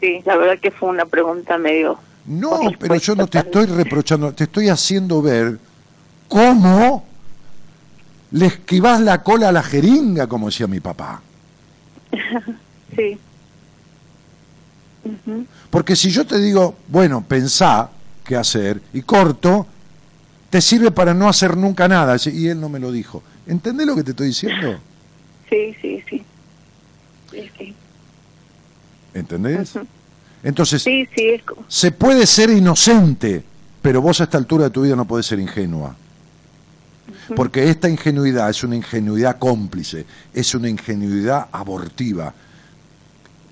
Sí, 0.00 0.20
la 0.24 0.36
verdad 0.36 0.58
que 0.60 0.70
fue 0.70 0.90
una 0.90 1.06
pregunta 1.06 1.58
medio... 1.58 1.98
No, 2.26 2.72
pero 2.78 2.96
yo 2.96 3.14
no 3.14 3.26
te 3.28 3.38
estoy 3.38 3.66
reprochando, 3.66 4.32
te 4.32 4.44
estoy 4.44 4.68
haciendo 4.68 5.22
ver 5.22 5.58
cómo 6.28 7.04
le 8.32 8.46
esquivás 8.46 9.00
la 9.00 9.22
cola 9.22 9.48
a 9.48 9.52
la 9.52 9.62
jeringa, 9.62 10.26
como 10.26 10.46
decía 10.46 10.66
mi 10.66 10.80
papá. 10.80 11.22
Sí. 12.94 13.18
Porque 15.70 15.96
si 15.96 16.10
yo 16.10 16.24
te 16.26 16.38
digo, 16.38 16.76
bueno, 16.88 17.22
pensá 17.26 17.90
qué 18.24 18.36
hacer, 18.36 18.80
y 18.92 19.02
corto, 19.02 19.66
te 20.56 20.62
sirve 20.62 20.90
para 20.90 21.12
no 21.12 21.28
hacer 21.28 21.54
nunca 21.54 21.86
nada. 21.86 22.16
Y 22.32 22.48
él 22.48 22.58
no 22.58 22.70
me 22.70 22.78
lo 22.78 22.90
dijo. 22.90 23.22
¿Entendés 23.46 23.86
lo 23.86 23.94
que 23.94 24.02
te 24.02 24.12
estoy 24.12 24.28
diciendo? 24.28 24.78
Sí, 25.50 25.76
sí, 25.82 26.02
sí. 26.08 26.24
Sí, 27.30 27.50
sí. 27.58 27.74
¿Entendés? 29.12 29.72
Entonces, 30.42 30.82
Sí, 30.82 31.06
sí, 31.14 31.28
es 31.28 31.42
como... 31.42 31.62
se 31.68 31.92
puede 31.92 32.26
ser 32.26 32.48
inocente, 32.48 33.44
pero 33.82 34.00
vos 34.00 34.18
a 34.22 34.24
esta 34.24 34.38
altura 34.38 34.64
de 34.64 34.70
tu 34.70 34.80
vida 34.80 34.96
no 34.96 35.04
podés 35.04 35.26
ser 35.26 35.38
ingenua. 35.40 35.94
Porque 37.34 37.68
esta 37.68 37.90
ingenuidad 37.90 38.48
es 38.48 38.64
una 38.64 38.76
ingenuidad 38.76 39.38
cómplice, 39.38 40.06
es 40.32 40.54
una 40.54 40.70
ingenuidad 40.70 41.48
abortiva, 41.52 42.32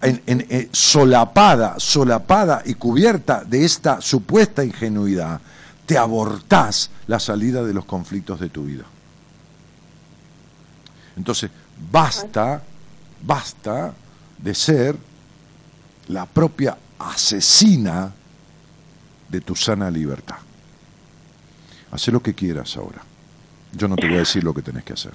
en- 0.00 0.22
en- 0.26 0.46
eh, 0.48 0.68
solapada, 0.72 1.74
solapada 1.78 2.62
y 2.64 2.74
cubierta 2.74 3.44
de 3.44 3.62
esta 3.66 4.00
supuesta 4.00 4.64
ingenuidad, 4.64 5.40
te 5.86 5.98
abortás 5.98 6.90
la 7.06 7.20
salida 7.20 7.62
de 7.62 7.74
los 7.74 7.84
conflictos 7.84 8.40
de 8.40 8.48
tu 8.48 8.64
vida. 8.64 8.84
Entonces, 11.16 11.50
basta, 11.90 12.62
basta 13.22 13.94
de 14.38 14.54
ser 14.54 14.96
la 16.08 16.26
propia 16.26 16.76
asesina 16.98 18.12
de 19.28 19.40
tu 19.40 19.54
sana 19.54 19.90
libertad. 19.90 20.36
Haz 21.90 22.08
lo 22.08 22.20
que 22.20 22.34
quieras 22.34 22.76
ahora. 22.76 23.02
Yo 23.72 23.88
no 23.88 23.96
te 23.96 24.06
voy 24.06 24.16
a 24.16 24.20
decir 24.20 24.42
lo 24.42 24.52
que 24.52 24.62
tenés 24.62 24.84
que 24.84 24.92
hacer. 24.92 25.12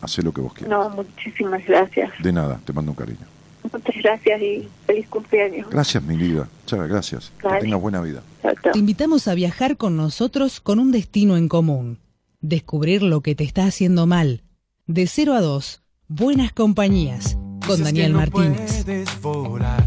Haz 0.00 0.18
lo 0.18 0.32
que 0.32 0.40
vos 0.40 0.52
quieras. 0.52 0.70
No, 0.70 0.90
muchísimas 0.90 1.64
gracias. 1.64 2.10
De 2.22 2.32
nada, 2.32 2.60
te 2.64 2.72
mando 2.72 2.92
un 2.92 2.96
cariño. 2.96 3.26
Muchas 3.72 3.96
gracias 4.02 4.42
y 4.42 4.68
feliz 4.86 5.08
cumpleaños. 5.08 5.68
Gracias, 5.70 6.02
mi 6.02 6.16
vida. 6.16 6.48
Muchas 6.62 6.88
gracias. 6.88 7.32
Que 7.40 7.46
Vale. 7.46 7.60
tengas 7.60 7.80
buena 7.80 8.00
vida. 8.00 8.22
Chao, 8.42 8.52
chao. 8.62 8.72
Te 8.72 8.78
invitamos 8.78 9.28
a 9.28 9.34
viajar 9.34 9.76
con 9.76 9.96
nosotros 9.96 10.60
con 10.60 10.78
un 10.78 10.92
destino 10.92 11.36
en 11.36 11.48
común. 11.48 11.98
Descubrir 12.40 13.02
lo 13.02 13.20
que 13.20 13.34
te 13.34 13.44
está 13.44 13.64
haciendo 13.64 14.06
mal. 14.06 14.42
De 14.86 15.06
0 15.06 15.34
a 15.34 15.40
2, 15.40 15.82
Buenas 16.08 16.52
Compañías 16.52 17.36
con 17.66 17.84
Daniel 17.84 18.14
Martínez. 18.14 18.82
Puedes 18.84 19.20
volar, 19.20 19.84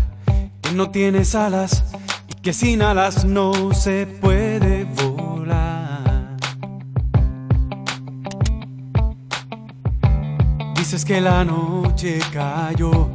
que 0.61 0.71
no 0.71 0.89
tienes 0.91 1.35
alas 1.35 1.83
y 2.29 2.41
que 2.41 2.53
sin 2.53 2.81
alas 2.81 3.25
no 3.25 3.73
se 3.73 4.05
puede 4.05 4.85
volar. 4.85 6.37
Dices 10.77 11.03
que 11.03 11.19
la 11.19 11.43
noche 11.43 12.19
cayó 12.31 13.09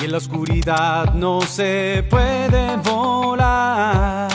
y 0.00 0.04
en 0.04 0.12
la 0.12 0.18
oscuridad 0.18 1.14
no 1.14 1.40
se 1.40 2.04
puede 2.08 2.76
volar. 2.78 4.28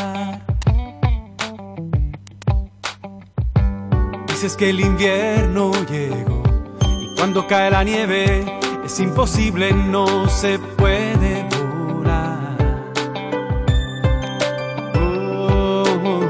Dices 4.28 4.56
que 4.56 4.70
el 4.70 4.80
invierno 4.80 5.72
llegó 5.90 6.44
y 6.82 7.16
cuando 7.16 7.46
cae 7.46 7.70
la 7.70 7.84
nieve 7.84 8.46
es 8.86 9.00
imposible, 9.00 9.74
no 9.74 10.30
se 10.30 10.58
puede 10.60 11.46
volar. 11.50 12.58
Oh, 14.96 16.22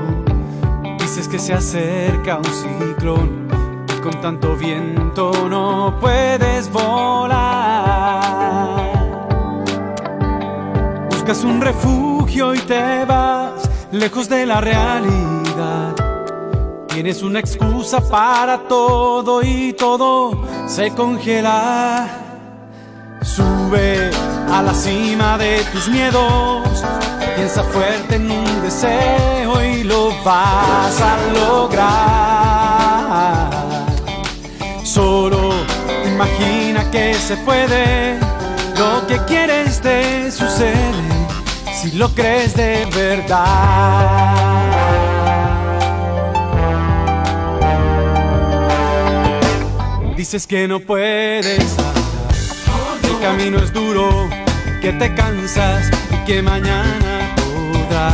dices 1.00 1.28
que 1.28 1.40
se 1.40 1.54
acerca 1.54 2.38
un 2.38 2.46
ciclón 2.46 3.48
y 3.96 4.02
con 4.02 4.20
tanto 4.22 4.56
viento 4.56 5.32
no 5.48 5.96
puedes 6.02 6.72
volar. 6.72 7.89
Buscas 11.30 11.46
un 11.46 11.62
refugio 11.62 12.56
y 12.56 12.58
te 12.58 13.06
vas 13.06 13.70
lejos 13.92 14.28
de 14.30 14.48
la 14.48 14.62
realidad. 14.62 15.94
Tienes 16.88 17.22
una 17.22 17.40
excusa 17.40 18.02
para 18.02 18.68
todo 18.68 19.44
y 19.44 19.74
todo 19.74 20.44
se 20.66 20.90
congela. 20.90 22.08
Sube 23.22 24.10
a 24.52 24.64
la 24.64 24.74
cima 24.74 25.38
de 25.38 25.62
tus 25.72 25.88
miedos. 25.90 26.84
Piensa 27.36 27.64
fuerte 27.64 28.16
en 28.16 28.32
un 28.32 28.62
deseo 28.64 29.64
y 29.64 29.84
lo 29.84 30.10
vas 30.24 31.00
a 31.00 31.16
lograr. 31.48 31.92
Solo 34.84 35.52
imagina 36.08 36.90
que 36.90 37.14
se 37.14 37.38
puede. 37.38 38.18
Lo 38.80 39.06
que 39.06 39.20
quieres 39.26 39.80
te 39.80 40.32
sucede 40.32 41.09
si 41.82 41.92
lo 41.94 42.10
crees 42.14 42.54
de 42.56 42.86
verdad. 42.94 44.36
Dices 50.18 50.46
que 50.46 50.68
no 50.68 50.82
puedes 50.82 51.78
andar, 51.78 51.94
el 53.04 53.20
camino 53.22 53.60
es 53.60 53.72
duro, 53.72 54.30
que 54.82 54.92
te 54.92 55.16
cansas 55.16 55.90
y 56.12 56.26
que 56.26 56.42
mañana 56.42 57.34
podrás. 57.38 58.14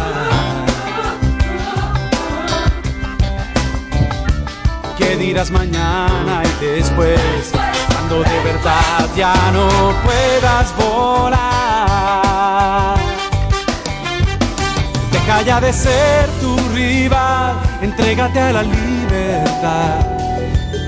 ¿Qué 4.95 5.17
dirás 5.17 5.49
mañana 5.49 6.43
y 6.43 6.65
después? 6.65 7.51
Cuando 7.87 8.21
de 8.21 8.43
verdad 8.43 9.09
ya 9.17 9.33
no 9.51 9.67
puedas 10.03 10.75
volar. 10.77 12.34
Ya 15.27 15.59
de 15.59 15.73
ser 15.73 16.29
tu 16.39 16.55
rival, 16.73 17.55
entrégate 17.81 18.39
a 18.39 18.53
la 18.53 18.63
libertad. 18.63 19.99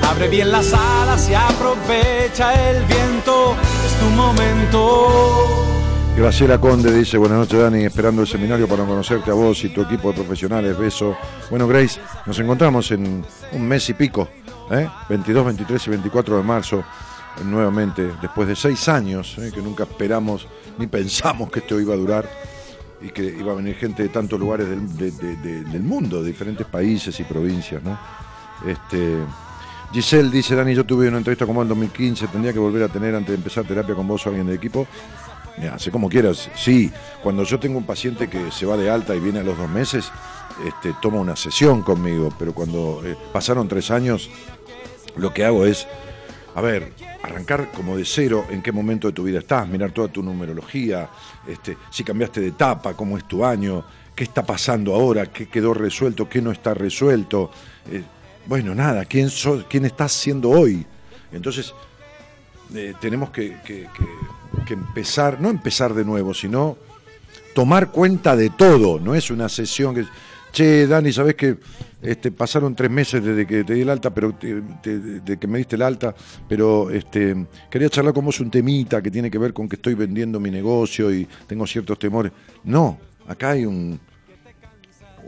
Abre 0.03 0.29
bien 0.29 0.51
las 0.51 0.73
alas 0.73 1.27
y 1.27 1.33
aprovecha 1.33 2.69
el 2.69 2.85
viento, 2.85 3.55
es 3.85 3.99
tu 3.99 4.05
momento. 4.15 5.07
Graciela 6.15 6.59
Conde 6.59 6.93
dice, 6.93 7.17
buenas 7.17 7.39
noches 7.39 7.59
Dani, 7.59 7.83
esperando 7.83 8.21
el 8.21 8.27
seminario 8.27 8.67
para 8.67 8.85
conocerte 8.85 9.31
a 9.31 9.33
vos 9.33 9.63
y 9.63 9.69
tu 9.69 9.81
equipo 9.81 10.09
de 10.09 10.19
profesionales, 10.19 10.77
beso. 10.77 11.17
Bueno 11.49 11.67
Grace, 11.67 11.99
nos 12.25 12.39
encontramos 12.39 12.91
en 12.91 13.25
un 13.51 13.67
mes 13.67 13.89
y 13.89 13.95
pico, 13.95 14.29
¿eh? 14.71 14.87
22, 15.09 15.45
23 15.45 15.87
y 15.87 15.89
24 15.89 16.37
de 16.37 16.43
marzo, 16.43 16.83
nuevamente, 17.43 18.13
después 18.21 18.47
de 18.47 18.55
seis 18.55 18.87
años, 18.87 19.35
¿eh? 19.39 19.51
que 19.53 19.61
nunca 19.61 19.83
esperamos 19.83 20.47
ni 20.77 20.87
pensamos 20.87 21.49
que 21.51 21.59
esto 21.59 21.79
iba 21.81 21.95
a 21.95 21.97
durar 21.97 22.29
y 23.01 23.09
que 23.09 23.23
iba 23.23 23.51
a 23.51 23.55
venir 23.55 23.75
gente 23.75 24.03
de 24.03 24.09
tantos 24.09 24.39
lugares 24.39 24.67
del, 24.69 24.97
de- 24.97 25.11
de- 25.11 25.35
de- 25.37 25.63
del 25.63 25.83
mundo, 25.83 26.21
de 26.21 26.27
diferentes 26.27 26.65
países 26.67 27.19
y 27.19 27.23
provincias, 27.23 27.83
¿no? 27.83 27.97
Este, 28.65 29.17
Giselle 29.93 30.29
dice, 30.31 30.55
Dani, 30.55 30.73
yo 30.73 30.83
tuve 30.85 31.07
una 31.07 31.17
entrevista 31.19 31.45
como 31.45 31.61
en 31.61 31.67
2015, 31.69 32.27
tendría 32.27 32.51
que 32.53 32.59
volver 32.59 32.83
a 32.83 32.89
tener 32.89 33.13
antes 33.15 33.29
de 33.29 33.35
empezar 33.35 33.65
terapia 33.65 33.95
con 33.95 34.07
vos 34.07 34.25
o 34.25 34.29
alguien 34.29 34.47
del 34.47 34.55
equipo. 34.55 34.87
Mira, 35.57 35.75
hace 35.75 35.91
como 35.91 36.09
quieras. 36.09 36.49
Sí, 36.55 36.91
cuando 37.23 37.43
yo 37.43 37.59
tengo 37.59 37.77
un 37.77 37.85
paciente 37.85 38.29
que 38.29 38.51
se 38.51 38.65
va 38.65 38.77
de 38.77 38.89
alta 38.89 39.15
y 39.15 39.19
viene 39.19 39.39
a 39.39 39.43
los 39.43 39.57
dos 39.57 39.69
meses, 39.69 40.11
este, 40.65 40.93
toma 41.01 41.17
una 41.19 41.35
sesión 41.35 41.83
conmigo, 41.83 42.33
pero 42.37 42.53
cuando 42.53 43.01
eh, 43.05 43.15
pasaron 43.31 43.67
tres 43.67 43.89
años, 43.91 44.29
lo 45.15 45.33
que 45.33 45.45
hago 45.45 45.65
es, 45.65 45.87
a 46.57 46.61
ver, 46.61 46.91
arrancar 47.21 47.71
como 47.71 47.95
de 47.95 48.03
cero 48.03 48.47
en 48.49 48.63
qué 48.63 48.71
momento 48.71 49.07
de 49.07 49.13
tu 49.13 49.21
vida 49.21 49.37
estás, 49.37 49.67
mirar 49.67 49.91
toda 49.91 50.07
tu 50.07 50.23
numerología, 50.23 51.07
este, 51.47 51.77
si 51.91 52.03
cambiaste 52.03 52.41
de 52.41 52.47
etapa, 52.47 52.95
cómo 52.95 53.15
es 53.15 53.27
tu 53.27 53.45
año, 53.45 53.85
qué 54.15 54.23
está 54.23 54.43
pasando 54.43 54.95
ahora, 54.95 55.27
qué 55.27 55.47
quedó 55.47 55.75
resuelto, 55.75 56.27
qué 56.27 56.41
no 56.41 56.51
está 56.51 56.73
resuelto. 56.73 57.51
Eh, 57.91 58.01
bueno, 58.47 58.73
nada, 58.73 59.05
¿quién, 59.05 59.29
quién 59.69 59.85
estás 59.85 60.13
siendo 60.13 60.49
hoy? 60.49 60.83
Entonces, 61.31 61.75
eh, 62.73 62.95
tenemos 62.99 63.29
que, 63.29 63.55
empezar, 64.67 65.39
no 65.39 65.51
empezar 65.51 65.93
de 65.93 66.05
nuevo, 66.05 66.33
sino 66.33 66.75
tomar 67.53 67.91
cuenta 67.91 68.35
de 68.35 68.49
todo, 68.49 68.99
no 68.99 69.13
es 69.13 69.29
una 69.29 69.47
sesión 69.47 69.93
que, 69.93 70.05
che, 70.51 70.87
Dani, 70.87 71.13
¿sabés 71.13 71.35
que 71.35 71.57
este, 72.01 72.31
pasaron 72.31 72.75
tres 72.75 72.91
meses 72.91 73.23
desde 73.23 73.45
que 73.47 73.63
te 73.63 73.73
di 73.73 73.81
el 73.81 73.89
alta, 73.89 74.13
pero 74.13 74.33
te- 74.35 74.61
te- 74.81 74.99
de 74.99 75.37
que 75.37 75.47
me 75.47 75.57
diste 75.57 75.75
el 75.75 75.81
alta, 75.81 76.13
pero 76.47 76.89
este, 76.91 77.47
quería 77.69 77.89
charlar 77.89 78.13
con 78.13 78.25
vos 78.25 78.39
un 78.39 78.51
temita 78.51 79.01
que 79.01 79.09
tiene 79.11 79.31
que 79.31 79.37
ver 79.37 79.53
con 79.53 79.67
que 79.67 79.75
estoy 79.77 79.95
vendiendo 79.95 80.39
mi 80.39 80.51
negocio 80.51 81.11
y 81.13 81.27
tengo 81.47 81.65
ciertos 81.65 81.97
temores. 81.97 82.31
No, 82.63 82.99
acá 83.27 83.51
hay 83.51 83.65
un, 83.65 83.99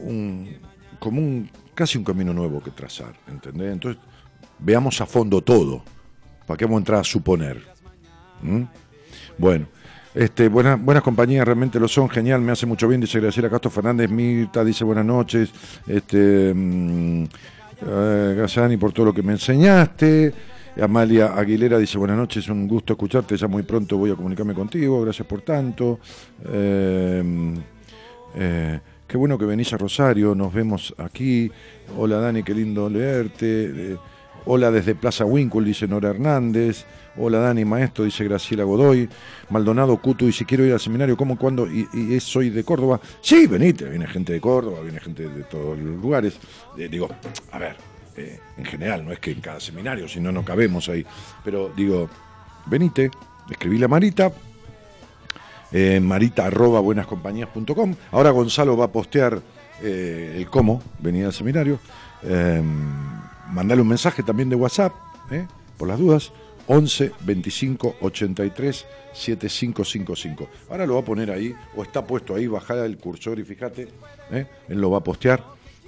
un 0.04 0.50
como 1.00 1.20
un 1.22 1.50
casi 1.74 1.98
un 1.98 2.04
camino 2.04 2.34
nuevo 2.34 2.62
que 2.62 2.72
trazar, 2.72 3.14
¿entendés? 3.28 3.72
Entonces, 3.74 4.02
veamos 4.60 5.00
a 5.02 5.06
fondo 5.06 5.42
todo. 5.42 5.84
¿Para 6.46 6.58
qué 6.58 6.66
vamos 6.66 6.90
a 6.90 7.00
a 7.00 7.04
suponer? 7.04 7.62
¿Mm? 8.42 8.64
Bueno, 9.38 9.68
este, 10.16 10.48
buenas, 10.48 10.82
buenas 10.82 11.04
compañías 11.04 11.46
realmente 11.46 11.80
lo 11.80 11.88
son, 11.88 12.10
genial, 12.10 12.42
me 12.42 12.52
hace 12.52 12.66
mucho 12.66 12.88
bien, 12.88 13.02
dice 13.02 13.20
Graciela 13.20 13.50
Castro 13.50 13.72
Fernández, 13.72 14.10
Mirta 14.10 14.64
dice 14.64 14.84
buenas 14.84 15.06
noches, 15.06 15.50
este, 15.88 16.54
mm, 16.54 17.24
eh, 17.86 18.34
gracias 18.38 18.64
Dani 18.64 18.78
por 18.78 18.92
todo 18.92 19.08
lo 19.08 19.14
que 19.14 19.24
me 19.24 19.34
enseñaste, 19.34 20.34
Amalia 20.82 21.34
Aguilera 21.36 21.78
dice 21.78 21.98
buenas 21.98 22.18
noches, 22.18 22.48
un 22.50 22.68
gusto 22.68 22.94
escucharte, 22.94 23.36
ya 23.36 23.48
muy 23.48 23.64
pronto 23.64 23.98
voy 23.98 24.12
a 24.12 24.16
comunicarme 24.16 24.54
contigo, 24.54 25.02
gracias 25.02 25.28
por 25.28 25.42
tanto. 25.42 26.00
Eh, 26.46 27.54
eh, 28.36 28.80
qué 29.08 29.18
bueno 29.18 29.38
que 29.38 29.46
venís 29.46 29.74
a 29.74 29.78
Rosario, 29.78 30.36
nos 30.36 30.54
vemos 30.54 30.94
aquí. 30.98 31.52
Hola 31.98 32.20
Dani, 32.20 32.44
qué 32.44 32.54
lindo 32.54 32.90
leerte. 32.90 33.98
Hola 34.52 34.72
desde 34.72 34.96
Plaza 34.96 35.26
Winkle, 35.26 35.64
dice 35.64 35.88
Nora 35.88 36.10
Hernández. 36.10 36.84
Hola 37.18 37.38
Dani, 37.38 37.66
maestro, 37.66 38.04
dice 38.04 38.24
Graciela 38.24 38.64
Godoy. 38.64 39.08
Maldonado 39.52 39.96
Cutu 39.98 40.26
dice, 40.26 40.44
quiero 40.44 40.66
ir 40.66 40.74
al 40.74 40.80
seminario, 40.80 41.16
¿cómo, 41.16 41.38
cuándo? 41.38 41.68
Y, 41.68 42.20
soy 42.20 42.50
de 42.50 42.64
Córdoba. 42.64 43.00
Sí, 43.22 43.46
venite, 43.46 43.86
viene 43.86 44.08
gente 44.08 44.34
de 44.34 44.42
Córdoba, 44.42 44.82
viene 44.82 45.00
gente 45.02 45.30
de 45.30 45.44
todos 45.44 45.78
los 45.78 46.02
lugares. 46.02 46.40
Eh, 46.80 46.88
digo, 46.90 47.08
a 47.52 47.60
ver, 47.60 47.76
eh, 48.18 48.40
en 48.58 48.66
general, 48.66 49.06
no 49.06 49.12
es 49.12 49.20
que 49.20 49.34
en 49.34 49.40
cada 49.40 49.60
seminario, 49.60 50.08
si 50.08 50.20
no, 50.20 50.32
no 50.32 50.44
cabemos 50.44 50.90
ahí. 50.90 51.06
Pero 51.46 51.72
digo, 51.78 52.10
venite, 52.66 53.12
escribí 53.52 53.84
a 53.84 53.88
Marita, 53.88 54.32
eh, 55.72 56.00
marita 56.00 56.48
arroba 56.48 56.80
buenascompañías.com. 56.80 57.94
Ahora 58.12 58.32
Gonzalo 58.32 58.76
va 58.76 58.86
a 58.86 58.92
postear 58.92 59.44
eh, 59.84 60.34
el 60.38 60.48
cómo 60.48 60.82
venir 60.98 61.28
al 61.28 61.34
seminario. 61.34 61.80
Eh, 62.24 62.64
mandale 63.52 63.82
un 63.82 63.88
mensaje 63.88 64.24
también 64.24 64.50
de 64.50 64.56
WhatsApp, 64.56 64.94
eh, 65.32 65.48
por 65.78 65.88
las 65.88 66.00
dudas. 66.00 66.32
11 66.72 67.14
25 67.22 67.96
83 68.00 68.86
7555. 69.12 70.50
Ahora 70.70 70.86
lo 70.86 70.94
va 70.94 71.00
a 71.02 71.06
poner 71.06 71.32
ahí, 71.32 71.54
o 71.76 71.82
está 71.82 72.06
puesto 72.06 72.36
ahí, 72.36 72.46
bajada 72.46 72.86
el 72.86 72.98
cursor 72.98 73.40
y 73.40 73.44
fíjate, 73.44 73.88
eh, 74.32 74.46
él 74.68 74.80
lo 74.80 74.92
va 74.92 75.00
a 75.00 75.04
postear 75.04 75.44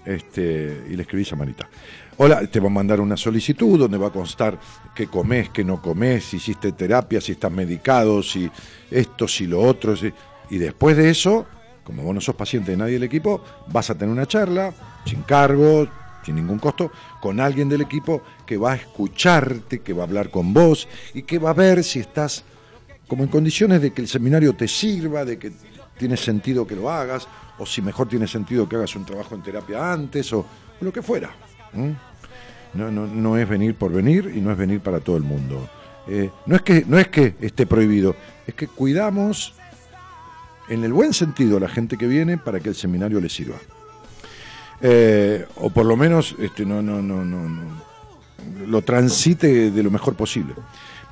este, 0.05 0.85
y 0.89 0.95
le 0.95 1.03
escribís 1.03 1.31
a 1.33 1.35
Marita. 1.35 1.69
Hola, 2.17 2.45
te 2.47 2.59
va 2.59 2.67
a 2.67 2.71
mandar 2.71 2.99
una 2.99 3.15
solicitud 3.15 3.79
donde 3.79 3.97
va 3.97 4.07
a 4.07 4.11
constar 4.11 4.59
qué 4.95 5.07
comes, 5.07 5.49
qué 5.49 5.63
no 5.63 5.81
comes, 5.81 6.25
si 6.25 6.37
hiciste 6.37 6.71
terapia, 6.71 7.21
si 7.21 7.33
estás 7.33 7.51
medicado, 7.51 8.21
si 8.23 8.49
esto, 8.89 9.27
si 9.27 9.45
lo 9.47 9.61
otro. 9.61 9.93
Y 10.49 10.57
después 10.57 10.97
de 10.97 11.09
eso, 11.09 11.45
como 11.83 12.03
vos 12.03 12.13
no 12.13 12.21
sos 12.21 12.35
paciente 12.35 12.71
de 12.71 12.77
nadie 12.77 12.93
del 12.93 13.03
equipo, 13.03 13.43
vas 13.67 13.89
a 13.89 13.95
tener 13.95 14.11
una 14.11 14.27
charla 14.27 14.73
sin 15.05 15.21
cargo, 15.23 15.87
sin 16.23 16.35
ningún 16.35 16.59
costo, 16.59 16.91
con 17.19 17.39
alguien 17.39 17.69
del 17.69 17.81
equipo 17.81 18.21
que 18.45 18.57
va 18.57 18.73
a 18.73 18.75
escucharte, 18.75 19.79
que 19.79 19.93
va 19.93 20.03
a 20.03 20.05
hablar 20.05 20.29
con 20.29 20.53
vos 20.53 20.87
y 21.13 21.23
que 21.23 21.39
va 21.39 21.51
a 21.51 21.53
ver 21.53 21.83
si 21.83 21.99
estás 21.99 22.43
como 23.07 23.23
en 23.23 23.29
condiciones 23.29 23.81
de 23.81 23.91
que 23.91 24.01
el 24.01 24.07
seminario 24.07 24.53
te 24.53 24.67
sirva, 24.67 25.25
de 25.25 25.37
que 25.37 25.51
tiene 25.97 26.15
sentido 26.15 26.65
que 26.65 26.75
lo 26.75 26.89
hagas, 26.89 27.27
o 27.59 27.65
si 27.65 27.81
mejor 27.81 28.07
tiene 28.07 28.27
sentido 28.27 28.67
que 28.67 28.75
hagas 28.75 28.95
un 28.95 29.05
trabajo 29.05 29.35
en 29.35 29.43
terapia 29.43 29.91
antes, 29.91 30.31
o, 30.33 30.45
lo 30.79 30.91
que 30.91 31.01
fuera. 31.01 31.29
No, 32.73 32.89
no, 32.89 33.05
no, 33.05 33.37
es 33.37 33.47
venir 33.47 33.75
por 33.75 33.91
venir 33.91 34.31
y 34.33 34.41
no 34.41 34.51
es 34.51 34.57
venir 34.57 34.79
para 34.79 34.99
todo 34.99 35.17
el 35.17 35.23
mundo. 35.23 35.69
Eh, 36.07 36.29
no, 36.45 36.55
es 36.55 36.61
que, 36.63 36.85
no 36.87 36.97
es 36.97 37.09
que 37.09 37.35
esté 37.41 37.67
prohibido, 37.67 38.15
es 38.47 38.55
que 38.55 38.67
cuidamos 38.67 39.53
en 40.69 40.83
el 40.83 40.93
buen 40.93 41.13
sentido 41.13 41.57
a 41.57 41.59
la 41.59 41.67
gente 41.67 41.97
que 41.97 42.07
viene 42.07 42.37
para 42.37 42.59
que 42.59 42.69
el 42.69 42.75
seminario 42.75 43.19
le 43.19 43.29
sirva. 43.29 43.57
Eh, 44.81 45.45
o 45.57 45.69
por 45.69 45.85
lo 45.85 45.95
menos 45.95 46.35
este, 46.39 46.65
no, 46.65 46.81
no, 46.81 47.01
no, 47.01 47.23
no, 47.23 47.47
no, 47.47 47.61
lo 48.67 48.81
transite 48.81 49.71
de 49.71 49.83
lo 49.83 49.91
mejor 49.91 50.15
posible. 50.15 50.53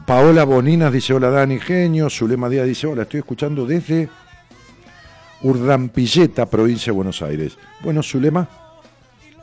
Paola 0.05 0.43
Boninas 0.43 0.91
dice, 0.91 1.13
hola 1.13 1.29
Dani, 1.29 1.59
genio. 1.59 2.09
Zulema 2.09 2.49
Díaz 2.49 2.65
dice, 2.65 2.87
hola, 2.87 3.03
estoy 3.03 3.19
escuchando 3.19 3.65
desde 3.65 4.09
Urdampilleta, 5.41 6.47
provincia 6.47 6.91
de 6.91 6.95
Buenos 6.95 7.21
Aires. 7.21 7.57
Bueno, 7.81 8.01
Zulema, 8.01 8.47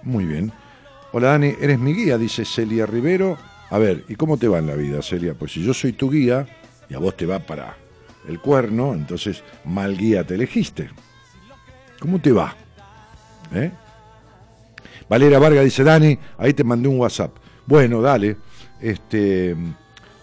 muy 0.02 0.24
bien. 0.24 0.52
Hola 1.12 1.28
Dani, 1.28 1.54
eres 1.60 1.78
mi 1.78 1.94
guía, 1.94 2.18
dice 2.18 2.44
Celia 2.44 2.84
Rivero. 2.84 3.38
A 3.70 3.78
ver, 3.78 4.04
¿y 4.08 4.16
cómo 4.16 4.36
te 4.36 4.48
va 4.48 4.58
en 4.58 4.66
la 4.66 4.74
vida, 4.74 5.02
Celia? 5.02 5.34
Pues 5.34 5.52
si 5.52 5.62
yo 5.62 5.72
soy 5.72 5.92
tu 5.92 6.10
guía 6.10 6.46
y 6.88 6.94
a 6.94 6.98
vos 6.98 7.16
te 7.16 7.26
va 7.26 7.38
para 7.38 7.76
el 8.28 8.40
cuerno, 8.40 8.92
entonces 8.92 9.44
mal 9.64 9.96
guía 9.96 10.24
te 10.24 10.34
elegiste. 10.34 10.90
¿Cómo 12.00 12.20
te 12.20 12.32
va? 12.32 12.54
¿Eh? 13.54 13.70
Valera 15.08 15.38
Vargas 15.38 15.64
dice, 15.64 15.84
Dani, 15.84 16.18
ahí 16.38 16.52
te 16.52 16.64
mandé 16.64 16.88
un 16.88 16.98
WhatsApp. 16.98 17.36
Bueno, 17.66 18.00
dale. 18.00 18.36
Este, 18.80 19.56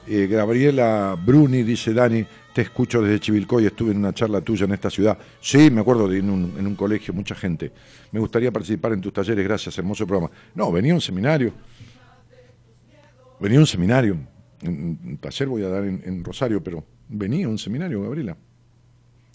eh, 0.08 0.28
Gabriela 0.28 1.18
Bruni 1.24 1.64
dice, 1.64 1.94
Dani, 1.94 2.26
te 2.54 2.62
escucho 2.62 3.02
desde 3.02 3.20
Chivilcoy, 3.20 3.66
estuve 3.66 3.92
en 3.92 3.98
una 3.98 4.14
charla 4.14 4.42
tuya 4.42 4.66
en 4.66 4.74
esta 4.74 4.90
ciudad. 4.90 5.18
Sí, 5.42 5.72
me 5.72 5.82
acuerdo 5.82 6.08
de 6.08 6.20
en 6.20 6.30
un, 6.30 6.76
colegio, 6.76 7.14
mucha 7.14 7.34
gente. 7.34 7.72
Me 8.12 8.20
gustaría 8.20 8.52
participar 8.52 8.94
en 8.94 9.02
tus 9.02 9.12
talleres, 9.12 9.44
gracias, 9.44 9.78
hermoso 9.78 10.06
programa. 10.06 10.32
No, 10.54 10.72
venía 10.72 10.92
a 10.92 10.96
un 10.96 11.02
seminario. 11.02 11.54
Venía 13.40 13.58
a 13.58 13.62
un 13.62 13.68
seminario. 13.68 14.18
Un 14.64 15.18
taller 15.20 15.48
voy 15.48 15.64
a 15.64 15.70
dar 15.70 15.84
en, 15.84 16.24
Rosario, 16.24 16.64
pero 16.64 16.86
venía 17.10 17.48
a 17.48 17.50
un 17.50 17.58
seminario, 17.58 18.04
Gabriela. 18.04 18.38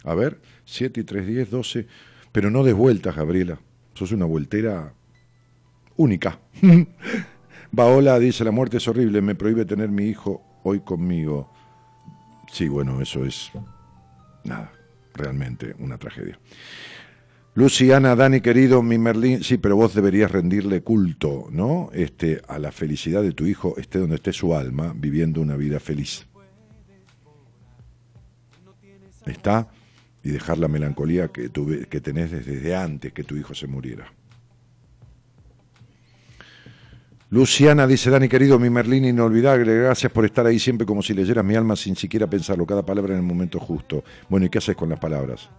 A 0.04 0.14
ver, 0.14 0.38
7 0.64 1.00
y 1.00 1.04
3, 1.04 1.26
10, 1.26 1.50
12. 1.50 1.86
Pero 2.30 2.50
no 2.50 2.62
des 2.62 2.74
vueltas, 2.74 3.16
Gabriela. 3.16 3.58
Sos 3.94 4.12
una 4.12 4.26
vueltera 4.26 4.92
única. 5.98 6.40
Baola 7.70 8.18
dice, 8.18 8.44
la 8.44 8.50
muerte 8.50 8.78
es 8.78 8.88
horrible, 8.88 9.20
me 9.20 9.34
prohíbe 9.34 9.66
tener 9.66 9.90
mi 9.90 10.06
hijo 10.06 10.42
hoy 10.62 10.80
conmigo. 10.80 11.50
Sí, 12.50 12.66
bueno, 12.68 13.02
eso 13.02 13.26
es 13.26 13.50
nada, 14.44 14.72
realmente 15.14 15.74
una 15.78 15.98
tragedia. 15.98 16.38
Luciana, 17.54 18.14
Dani 18.14 18.40
querido, 18.40 18.82
mi 18.82 18.98
Merlín, 18.98 19.42
sí, 19.42 19.58
pero 19.58 19.76
vos 19.76 19.92
deberías 19.92 20.30
rendirle 20.30 20.82
culto, 20.82 21.48
¿no? 21.50 21.90
Este, 21.92 22.40
a 22.46 22.58
la 22.58 22.70
felicidad 22.70 23.22
de 23.22 23.32
tu 23.32 23.46
hijo, 23.46 23.74
esté 23.78 23.98
donde 23.98 24.16
esté 24.16 24.32
su 24.32 24.54
alma, 24.54 24.94
viviendo 24.96 25.40
una 25.40 25.56
vida 25.56 25.80
feliz. 25.80 26.26
¿Está? 29.26 29.68
Y 30.22 30.30
dejar 30.30 30.58
la 30.58 30.68
melancolía 30.68 31.28
que, 31.28 31.48
tuve, 31.48 31.86
que 31.86 32.00
tenés 32.00 32.30
desde 32.30 32.74
antes 32.74 33.12
que 33.12 33.24
tu 33.24 33.36
hijo 33.36 33.54
se 33.54 33.66
muriera. 33.66 34.10
Luciana 37.30 37.86
dice, 37.86 38.09
Dani 38.09 38.26
querido, 38.26 38.59
mi 38.59 38.70
Merlín 38.70 39.05
inolvidable, 39.05 39.76
gracias 39.82 40.10
por 40.10 40.24
estar 40.24 40.46
ahí 40.46 40.59
siempre 40.59 40.86
como 40.86 41.02
si 41.02 41.12
leyeras 41.12 41.44
mi 41.44 41.55
alma 41.56 41.76
sin 41.76 41.94
siquiera 41.94 42.26
pensarlo, 42.26 42.64
cada 42.64 42.86
palabra 42.86 43.12
en 43.12 43.20
el 43.20 43.26
momento 43.26 43.60
justo. 43.60 44.02
Bueno, 44.30 44.46
¿y 44.46 44.48
qué 44.48 44.59
haces 44.59 44.74
con 44.74 44.88
las 44.88 44.98
palabras? 44.98 45.50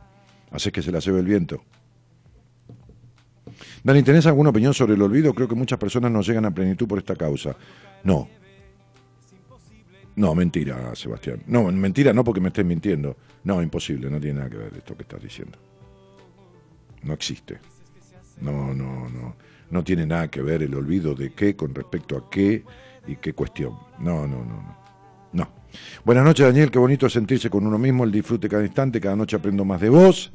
¿Haces 0.50 0.74
que 0.74 0.82
se 0.82 0.92
las 0.92 1.06
lleve 1.06 1.20
el 1.20 1.28
viento? 1.28 1.64
Dani, 3.84 4.02
¿tenés 4.02 4.26
alguna 4.26 4.50
opinión 4.50 4.74
sobre 4.74 4.96
el 4.96 5.02
olvido? 5.02 5.32
Creo 5.36 5.48
que 5.48 5.54
muchas 5.54 5.78
personas 5.78 6.12
no 6.12 6.22
llegan 6.22 6.46
a 6.46 6.52
plenitud 6.52 6.88
por 6.88 6.98
esta 6.98 7.16
causa. 7.16 7.56
No. 8.04 8.28
No, 10.16 10.34
mentira, 10.34 10.96
Sebastián. 10.96 11.44
No, 11.46 11.72
mentira 11.72 12.14
no 12.14 12.24
porque 12.24 12.42
me 12.42 12.48
estés 12.48 12.66
mintiendo. 12.66 13.16
No, 13.44 13.62
imposible, 13.62 14.10
no 14.10 14.20
tiene 14.20 14.40
nada 14.40 14.50
que 14.50 14.58
ver 14.58 14.74
esto 14.76 14.98
que 14.98 15.04
estás 15.04 15.22
diciendo. 15.22 15.58
No 17.04 17.14
existe. 17.14 17.60
No, 18.42 18.74
no, 18.74 19.08
no 19.08 19.49
no 19.70 19.84
tiene 19.84 20.06
nada 20.06 20.30
que 20.30 20.42
ver 20.42 20.64
el 20.64 20.74
olvido 20.76 21.14
de 21.16 21.32
qué 21.32 21.56
con 21.56 21.74
respecto 21.74 22.18
a 22.18 22.30
qué 22.30 22.64
y 23.08 23.16
qué 23.18 23.34
cuestión. 23.34 23.78
No, 24.00 24.28
no, 24.28 24.44
no, 24.44 24.56
no. 24.56 24.80
No. 25.32 25.48
Buenas 26.04 26.24
noches, 26.26 26.46
Daniel. 26.46 26.72
Qué 26.72 26.80
bonito 26.80 27.08
sentirse 27.10 27.50
con 27.50 27.66
uno 27.66 27.78
mismo, 27.78 28.04
el 28.04 28.12
disfrute 28.12 28.50
cada 28.50 28.64
instante. 28.64 29.00
Cada 29.00 29.16
noche 29.16 29.36
aprendo 29.36 29.64
más 29.64 29.80
de 29.80 29.90
vos. 29.90 30.32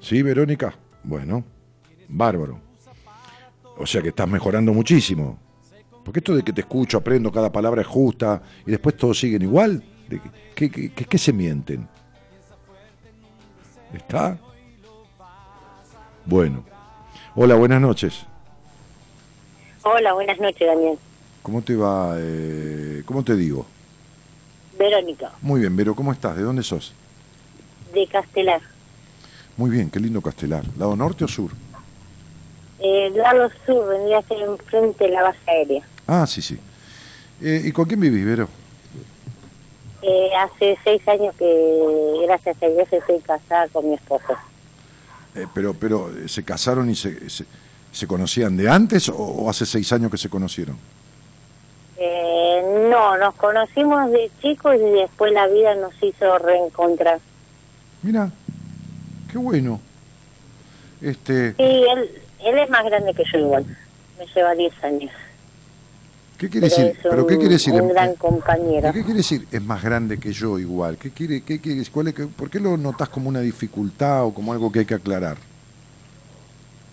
¿Sí, 0.00 0.22
Verónica? 0.22 0.74
Bueno, 1.04 1.44
bárbaro. 2.08 2.58
O 3.76 3.86
sea 3.86 4.02
que 4.02 4.08
estás 4.08 4.28
mejorando 4.28 4.72
muchísimo. 4.72 5.38
Porque 6.04 6.20
esto 6.20 6.34
de 6.34 6.42
que 6.42 6.52
te 6.52 6.62
escucho, 6.62 6.98
aprendo, 6.98 7.30
cada 7.30 7.52
palabra 7.52 7.82
es 7.82 7.86
justa 7.86 8.42
y 8.66 8.70
después 8.70 8.96
todos 8.96 9.18
siguen 9.18 9.42
igual, 9.42 9.84
¿qué, 10.54 10.70
qué, 10.70 10.90
qué 10.90 11.18
se 11.18 11.32
mienten? 11.32 11.86
¿Está? 13.92 14.38
Bueno. 16.24 16.64
Hola, 17.34 17.54
buenas 17.54 17.80
noches. 17.80 18.24
Hola, 19.82 20.12
buenas 20.12 20.38
noches, 20.40 20.66
Daniel. 20.66 20.98
¿Cómo 21.42 21.62
te 21.62 21.76
va? 21.76 22.16
Eh, 22.18 23.02
¿Cómo 23.06 23.22
te 23.22 23.36
digo? 23.36 23.66
Verónica. 24.78 25.30
Muy 25.40 25.60
bien, 25.60 25.76
Vero, 25.76 25.94
¿cómo 25.94 26.12
estás? 26.12 26.36
¿De 26.36 26.42
dónde 26.42 26.62
sos? 26.62 26.92
De 27.94 28.06
Castelar. 28.06 28.60
Muy 29.56 29.70
bien, 29.70 29.90
qué 29.90 30.00
lindo 30.00 30.20
Castelar. 30.20 30.64
¿Lado 30.76 30.96
norte 30.96 31.24
o 31.24 31.28
sur? 31.28 31.50
Eh, 32.80 33.10
lado 33.14 33.50
sur, 33.64 33.88
vendría 33.88 34.18
a 34.18 34.22
ser 34.22 34.40
enfrente 34.40 35.04
de 35.04 35.10
la 35.10 35.22
base 35.22 35.38
aérea. 35.46 35.82
Ah, 36.06 36.26
sí, 36.26 36.42
sí. 36.42 36.58
Eh, 37.42 37.62
¿Y 37.64 37.72
con 37.72 37.84
quién 37.86 38.00
vivís, 38.00 38.24
Vero? 38.24 38.48
Eh, 40.02 40.30
hace 40.34 40.78
seis 40.82 41.06
años 41.08 41.34
que, 41.36 42.22
gracias 42.26 42.56
a 42.62 42.66
Dios, 42.68 42.88
estoy 42.90 43.20
casada 43.20 43.68
con 43.68 43.88
mi 43.88 43.94
esposo. 43.94 44.34
Eh, 45.34 45.46
pero, 45.54 45.74
pero 45.74 46.10
eh, 46.10 46.28
¿se 46.28 46.42
casaron 46.42 46.90
y 46.90 46.96
se, 46.96 47.30
se, 47.30 48.06
conocían 48.06 48.56
de 48.56 48.68
antes 48.68 49.08
o, 49.08 49.48
hace 49.48 49.64
seis 49.64 49.92
años 49.92 50.10
que 50.10 50.18
se 50.18 50.28
conocieron? 50.28 50.76
Eh, 51.96 52.88
no, 52.90 53.16
nos 53.16 53.34
conocimos 53.34 54.10
de 54.10 54.30
chicos 54.40 54.76
y 54.76 54.90
después 55.00 55.32
la 55.32 55.46
vida 55.46 55.74
nos 55.76 55.92
hizo 56.02 56.38
reencontrar. 56.38 57.20
Mira, 58.02 58.30
qué 59.30 59.38
bueno. 59.38 59.80
Este... 61.00 61.52
Sí, 61.52 61.62
él, 61.62 62.10
él 62.44 62.58
es 62.58 62.70
más 62.70 62.84
grande 62.84 63.14
que 63.14 63.24
yo 63.30 63.38
igual, 63.38 63.64
me 64.18 64.26
lleva 64.26 64.54
diez 64.54 64.72
años. 64.82 65.12
¿Qué 66.40 66.48
quiere 66.48 66.70
decir? 66.70 66.98
¿Pero 67.02 67.26
qué 67.26 67.36
quiere 67.36 67.52
decir? 67.52 67.74
Un 67.74 67.88
gran 67.90 68.14
compañero. 68.14 68.90
¿Qué 68.94 69.02
quiere 69.02 69.18
decir? 69.18 69.46
Es 69.52 69.62
más 69.62 69.82
grande 69.82 70.18
que 70.18 70.32
yo 70.32 70.58
igual. 70.58 70.96
¿Qué 70.96 71.10
quiere, 71.10 71.42
qué 71.42 71.60
quiere, 71.60 71.84
cuál 71.92 72.08
es, 72.08 72.14
¿Por 72.14 72.48
qué 72.48 72.58
lo 72.58 72.78
notas 72.78 73.10
como 73.10 73.28
una 73.28 73.40
dificultad 73.40 74.24
o 74.24 74.32
como 74.32 74.54
algo 74.54 74.72
que 74.72 74.78
hay 74.78 74.84
que 74.86 74.94
aclarar? 74.94 75.36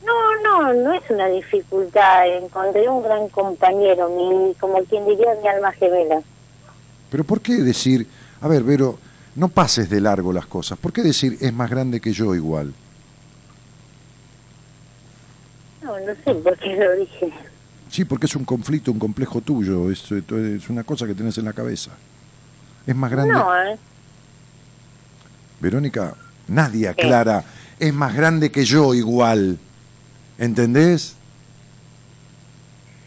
No, 0.06 0.42
no, 0.44 0.74
no 0.74 0.92
es 0.92 1.10
una 1.10 1.30
dificultad. 1.30 2.28
Encontré 2.28 2.90
un 2.90 3.02
gran 3.02 3.30
compañero, 3.30 4.10
mi, 4.10 4.54
como 4.56 4.84
quien 4.84 5.08
diría 5.08 5.30
mi 5.42 5.48
alma 5.48 5.72
gemela. 5.72 6.22
Pero 7.10 7.24
¿por 7.24 7.40
qué 7.40 7.54
decir, 7.54 8.06
a 8.42 8.50
ver, 8.50 8.64
Vero, 8.64 9.00
no 9.38 9.48
pases 9.48 9.90
de 9.90 10.02
largo 10.02 10.34
las 10.34 10.48
cosas? 10.48 10.78
¿Por 10.78 10.92
qué 10.92 11.04
decir 11.04 11.38
es 11.40 11.54
más 11.54 11.70
grande 11.70 12.02
que 12.02 12.12
yo 12.12 12.36
igual? 12.36 12.74
No, 15.82 15.98
no 16.02 16.14
sé 16.26 16.36
por 16.36 16.58
qué 16.58 16.76
lo 16.76 16.98
dije. 16.98 17.32
Sí, 17.90 18.06
porque 18.06 18.26
es 18.26 18.36
un 18.36 18.46
conflicto, 18.46 18.92
un 18.92 19.00
complejo 19.00 19.42
tuyo, 19.42 19.90
es, 19.90 20.12
es 20.12 20.70
una 20.70 20.84
cosa 20.84 21.08
que 21.08 21.14
tenés 21.14 21.38
en 21.38 21.46
la 21.46 21.54
cabeza. 21.54 21.92
Es 22.86 22.96
más 22.96 23.12
grande. 23.12 23.34
No, 23.34 23.64
¿eh? 23.64 23.78
Verónica, 25.60 26.14
nadie 26.48 26.88
aclara, 26.88 27.44
es 27.80 27.94
más 27.94 28.16
grande 28.16 28.52
que 28.52 28.66
yo 28.66 28.94
igual. 28.94 29.58
¿Entendés? 30.38 31.16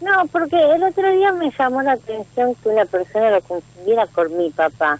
No, 0.01 0.27
porque 0.27 0.57
el 0.57 0.82
otro 0.82 1.12
día 1.12 1.32
me 1.32 1.52
llamó 1.57 1.82
la 1.82 1.93
atención 1.93 2.55
que 2.57 2.69
una 2.69 2.85
persona 2.86 3.31
lo 3.31 3.40
confundiera 3.43 4.07
con 4.07 4.36
mi 4.36 4.51
papá. 4.51 4.98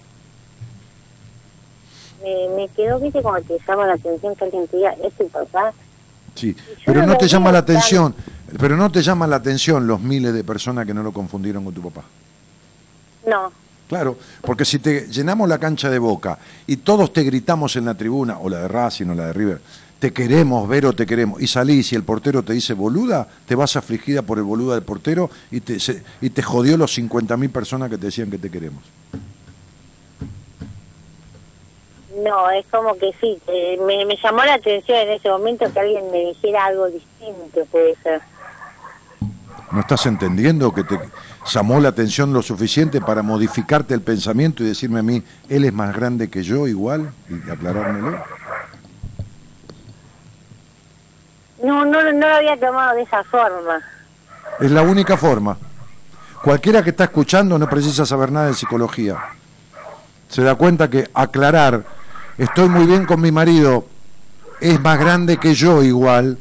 Me, 2.23 2.49
me 2.55 2.69
quedó, 2.69 3.01
viste, 3.01 3.23
como 3.23 3.41
te 3.41 3.59
llama 3.67 3.87
la 3.87 3.95
atención 3.95 4.37
que 4.37 4.45
alguien 4.45 4.69
te 4.69 4.77
diga, 4.77 4.95
es 5.03 5.13
tu 5.15 5.27
papá. 5.29 5.73
Sí, 6.35 6.55
pero 6.87 7.05
no 7.07 7.17
te 7.17 7.27
llama 7.27 7.51
la 7.51 7.59
atención. 7.59 8.15
Pero 8.59 8.77
no 8.77 8.91
te 8.91 9.03
llama 9.03 9.27
la 9.27 9.37
atención 9.37 9.87
los 9.87 10.01
miles 10.01 10.33
de 10.35 10.43
personas 10.45 10.87
que 10.87 10.95
no 10.95 11.03
lo 11.03 11.13
confundieron 11.13 11.65
con 11.65 11.75
tu 11.75 11.83
papá. 11.83 12.05
No. 13.27 13.53
Claro, 13.89 14.17
porque 14.43 14.65
si 14.65 14.79
te 14.79 15.09
llenamos 15.09 15.49
la 15.49 15.59
cancha 15.59 15.91
de 15.91 15.99
boca 15.99 16.39
y 16.67 16.77
todos 16.79 17.13
te 17.13 17.23
gritamos 17.25 17.75
en 17.77 17.85
la 17.87 17.95
tribuna, 17.95 18.39
o 18.39 18.49
la 18.49 18.61
de 18.61 18.69
Racing 18.69 19.07
o 19.09 19.15
la 19.15 19.27
de 19.27 19.33
River, 19.33 19.61
te 19.99 20.13
queremos, 20.13 20.69
Vero, 20.69 20.93
te 20.95 21.05
queremos, 21.07 21.43
y 21.43 21.47
salís 21.47 21.93
y 21.93 21.97
el 21.97 22.05
portero 22.05 22.43
te 22.43 22.53
dice 22.53 22.73
boluda, 22.73 23.27
te 23.47 23.55
vas 23.55 23.77
afligida 23.77 24.23
por 24.23 24.39
el 24.39 24.45
boluda 24.45 24.75
del 24.75 24.85
portero 24.85 25.29
y 25.51 25.61
te, 25.61 25.79
se- 25.81 26.03
y 26.21 26.31
te 26.31 26.43
jodió 26.43 26.77
los 26.77 26.97
50.000 26.97 27.51
personas 27.51 27.91
que 27.91 27.99
te 27.99 28.07
decían 28.07 28.31
que 28.31 28.39
te 28.39 28.51
queremos. 28.51 28.83
No, 32.25 32.51
es 32.51 32.67
como 32.71 32.95
que 32.97 33.13
sí, 33.21 33.39
eh, 33.49 33.79
me, 33.87 34.05
me 34.05 34.17
llamó 34.23 34.45
la 34.45 34.55
atención 34.55 34.99
en 34.99 35.11
ese 35.11 35.29
momento 35.29 35.73
que 35.73 35.81
alguien 35.81 36.11
me 36.11 36.27
dijera 36.27 36.67
algo 36.67 36.87
distinto, 36.89 37.65
puede 37.71 37.95
ser. 38.03 38.21
¿No 39.73 39.81
estás 39.81 40.05
entendiendo 40.07 40.73
que 40.75 40.83
te 40.83 40.99
llamó 41.47 41.79
la 41.79 41.91
atención 41.91 42.33
lo 42.33 42.43
suficiente 42.43 43.01
para 43.01 43.23
modificarte 43.23 43.95
el 43.95 44.01
pensamiento 44.01 44.65
y 44.65 44.67
decirme 44.67 44.99
a 44.99 45.03
mí, 45.03 45.23
él 45.49 45.65
es 45.65 45.73
más 45.73 45.95
grande 45.95 46.29
que 46.29 46.43
yo 46.43 46.67
igual? 46.67 47.13
Y 47.29 47.49
aclarármelo. 47.49 48.19
No, 51.63 51.85
no, 51.85 52.13
no 52.13 52.29
lo 52.29 52.35
había 52.35 52.59
tomado 52.59 52.97
de 52.97 53.03
esa 53.03 53.23
forma. 53.25 53.81
Es 54.59 54.71
la 54.73 54.83
única 54.83 55.17
forma. 55.17 55.57
Cualquiera 56.43 56.83
que 56.83 56.91
está 56.91 57.05
escuchando 57.05 57.59
no 57.59 57.69
precisa 57.69 58.05
saber 58.05 58.33
nada 58.33 58.47
de 58.47 58.55
psicología. 58.55 59.19
Se 60.29 60.43
da 60.43 60.55
cuenta 60.55 60.91
que 60.91 61.09
aclarar, 61.15 61.85
estoy 62.39 62.69
muy 62.69 62.87
bien 62.87 63.05
con 63.05 63.21
mi 63.21 63.31
marido, 63.31 63.85
es 64.61 64.81
más 64.81 64.99
grande 64.99 65.37
que 65.37 65.55
yo 65.55 65.83
igual, 65.83 66.39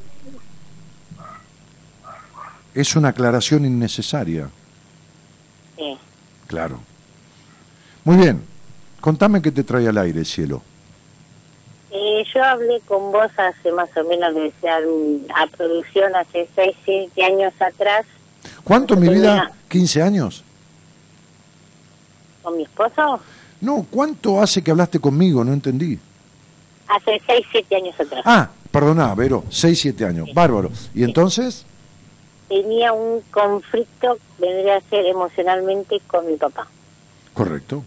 es 2.81 2.95
una 2.95 3.09
aclaración 3.09 3.65
innecesaria. 3.65 4.49
Sí. 5.77 5.97
Claro. 6.47 6.79
Muy 8.03 8.17
bien. 8.17 8.41
Contame 9.01 9.41
qué 9.41 9.51
te 9.51 9.63
trae 9.63 9.87
al 9.87 9.97
aire, 9.97 10.25
cielo. 10.25 10.61
Eh, 11.91 12.23
yo 12.33 12.43
hablé 12.43 12.81
con 12.87 13.11
vos 13.11 13.31
hace 13.37 13.71
más 13.71 13.89
o 13.97 14.03
menos 14.03 14.33
desde 14.35 14.69
a, 14.69 14.77
a 15.43 15.47
producción 15.47 16.15
hace 16.15 16.47
6, 16.55 16.75
7 16.85 17.23
años 17.23 17.53
atrás 17.59 18.05
¿Cuánto 18.63 18.93
en 18.93 18.99
mi 18.99 19.09
vida? 19.09 19.51
Tenía- 19.69 19.85
¿15 19.87 20.01
años? 20.03 20.43
con 22.43 22.55
mi 22.57 22.63
esposo. 22.63 23.19
No, 23.61 23.85
¿cuánto 23.89 24.41
hace 24.41 24.61
que 24.63 24.71
hablaste 24.71 24.99
conmigo? 24.99 25.43
No 25.43 25.51
entendí. 25.51 25.99
Hace 26.87 27.21
6, 27.25 27.45
7 27.51 27.75
años 27.75 27.99
atrás. 27.99 28.21
Ah, 28.25 28.49
perdoná, 28.71 29.13
Vero, 29.15 29.43
6, 29.49 29.79
7 29.79 30.05
años. 30.05 30.29
Bárbaro. 30.33 30.71
¿Y 30.95 31.03
entonces? 31.03 31.65
Tenía 32.49 32.91
un 32.91 33.21
conflicto, 33.31 34.17
vendría 34.37 34.77
a 34.77 34.81
ser 34.81 35.05
emocionalmente, 35.05 36.01
con 36.07 36.27
mi 36.27 36.35
papá. 36.35 36.67
Correcto. 37.33 37.83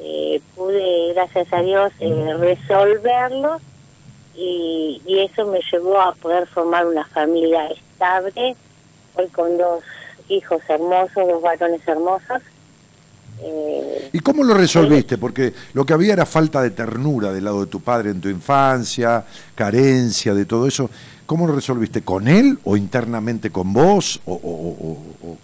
Eh, 0.00 0.40
pude, 0.54 1.14
gracias 1.14 1.52
a 1.52 1.60
Dios, 1.62 1.92
eh, 1.98 2.34
resolverlo 2.38 3.60
y, 4.36 5.00
y 5.06 5.20
eso 5.20 5.46
me 5.46 5.60
llevó 5.72 6.00
a 6.00 6.14
poder 6.14 6.46
formar 6.46 6.86
una 6.86 7.04
familia 7.06 7.68
estable, 7.68 8.54
hoy 9.14 9.28
con 9.28 9.56
dos 9.56 9.82
hijos 10.28 10.60
hermosos, 10.68 11.26
dos 11.26 11.42
varones 11.42 11.80
hermosos. 11.86 12.42
Eh, 13.40 14.10
¿Y 14.12 14.20
cómo 14.20 14.44
lo 14.44 14.54
resolviste? 14.54 15.18
Porque 15.18 15.52
lo 15.72 15.84
que 15.84 15.92
había 15.92 16.12
era 16.12 16.26
falta 16.26 16.62
de 16.62 16.70
ternura 16.70 17.32
del 17.32 17.44
lado 17.44 17.64
de 17.64 17.66
tu 17.66 17.80
padre 17.80 18.10
en 18.10 18.20
tu 18.20 18.28
infancia, 18.28 19.24
carencia 19.54 20.34
de 20.34 20.44
todo 20.44 20.66
eso. 20.66 20.88
¿Cómo 21.26 21.46
lo 21.46 21.54
resolviste? 21.54 22.02
¿Con 22.02 22.28
él 22.28 22.58
o 22.64 22.76
internamente 22.76 23.50
con 23.50 23.72
vos? 23.72 24.20
¿O, 24.26 24.34
o- 24.34 25.38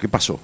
qué 0.00 0.08
pasó? 0.08 0.38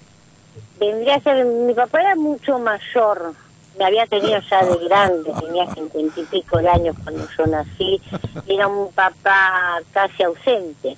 vendría 0.79 1.17
a 1.17 1.21
ser, 1.21 1.45
mi 1.45 1.75
papá 1.75 2.01
era 2.01 2.17
mucho 2.17 2.59
mayor, 2.59 3.35
me 3.79 3.85
había 3.85 4.07
tenido 4.07 4.39
ya 4.51 4.65
de 4.65 4.79
grande, 4.89 5.33
tenía 5.41 5.67
cincuenta 5.75 6.21
y 6.21 6.27
pico 6.27 6.59
de 6.59 6.69
años 6.69 6.97
cuando 7.05 7.27
yo 7.37 7.47
nací, 7.47 8.01
y 8.47 8.55
era 8.55 8.67
un 8.69 8.93
papá 8.93 9.81
casi 9.93 10.23
ausente. 10.23 10.97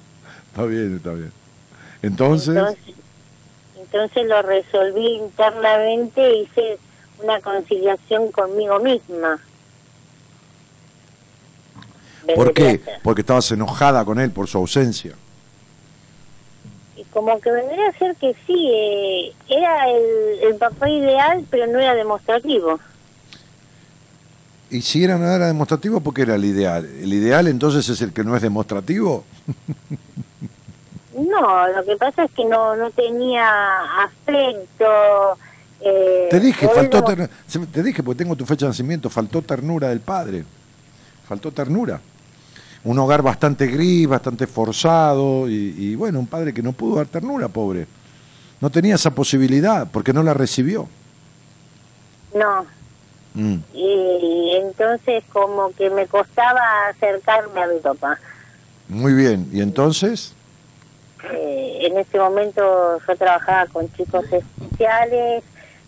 Está 0.51 0.65
bien, 0.67 0.97
está 0.97 1.13
bien. 1.13 1.33
Entonces, 2.03 2.49
Entonces, 2.57 2.95
entonces 3.77 4.27
lo 4.27 4.43
resolví 4.43 5.17
internamente, 5.17 6.35
hice 6.35 6.79
una 7.23 7.41
conciliación 7.41 8.31
conmigo 8.33 8.79
misma. 8.81 9.41
¿Por 12.35 12.53
qué? 12.53 12.81
Porque 13.03 13.21
estabas 13.23 13.51
enojada 13.53 14.05
con 14.05 14.19
él 14.21 14.31
por 14.31 14.47
su 14.49 14.59
ausencia. 14.59 15.13
Como 17.13 17.41
que 17.41 17.51
vendría 17.51 17.89
a 17.89 17.99
ser 17.99 18.15
que 18.17 18.37
sí, 18.47 18.71
eh, 18.73 19.33
era 19.49 19.89
el, 19.91 20.49
el 20.49 20.55
papá 20.57 20.89
ideal, 20.89 21.45
pero 21.51 21.67
no 21.67 21.81
era 21.81 21.95
demostrativo. 21.95 22.79
Y 24.71 24.83
si 24.83 25.03
era, 25.03 25.19
no 25.19 25.27
era 25.27 25.49
demostrativo, 25.49 26.01
porque 26.01 26.23
era 26.23 26.37
el 26.37 26.45
ideal. 26.45 26.85
¿El 26.85 27.13
ideal 27.13 27.49
entonces 27.49 27.89
es 27.89 28.01
el 28.03 28.13
que 28.13 28.23
no 28.23 28.37
es 28.37 28.43
demostrativo? 28.43 29.25
No, 31.13 31.69
lo 31.69 31.85
que 31.85 31.97
pasa 31.97 32.25
es 32.25 32.31
que 32.31 32.45
no, 32.45 32.77
no 32.77 32.91
tenía 32.93 33.45
afecto. 34.05 35.37
eh, 35.81 36.29
Te 36.31 36.39
dije, 36.41 36.69
faltó 36.69 37.03
ternura. 37.03 37.29
Te 37.73 37.83
dije, 37.83 38.03
porque 38.03 38.19
tengo 38.23 38.37
tu 38.37 38.47
fecha 38.47 38.67
de 38.67 38.71
nacimiento, 38.71 39.11
faltó 39.11 39.43
ternura 39.43 39.89
del 39.89 40.01
padre. 40.01 40.45
Faltó 41.31 41.52
ternura. 41.52 42.01
Un 42.82 42.98
hogar 42.98 43.23
bastante 43.23 43.69
gris, 43.69 44.09
bastante 44.09 44.48
forzado, 44.48 45.48
y, 45.48 45.77
y 45.78 45.94
bueno, 45.94 46.19
un 46.19 46.27
padre 46.27 46.52
que 46.52 46.61
no 46.61 46.73
pudo 46.73 46.97
dar 46.97 47.07
ternura, 47.07 47.47
pobre. 47.47 47.86
No 48.61 48.69
tenía 48.69 48.97
esa 48.97 49.12
posibilidad, 49.12 49.86
porque 49.93 50.12
no 50.12 50.24
la 50.24 50.35
recibió. 50.35 50.89
No, 52.35 52.66
Mm. 53.32 53.59
y 53.74 54.51
entonces 54.57 55.23
como 55.32 55.70
que 55.77 55.89
me 55.89 56.09
costaba 56.09 56.61
acercarme 56.89 57.62
a 57.62 57.69
mi 57.69 57.78
papá. 57.78 58.19
Muy 58.89 59.12
bien, 59.12 59.48
¿y 59.52 59.61
entonces? 59.61 60.35
Eh, 61.32 61.78
en 61.82 61.97
ese 61.97 62.19
momento 62.19 62.98
yo 63.07 63.16
trabajaba 63.16 63.66
con 63.66 63.89
chicos 63.93 64.24
especiales, 64.32 65.44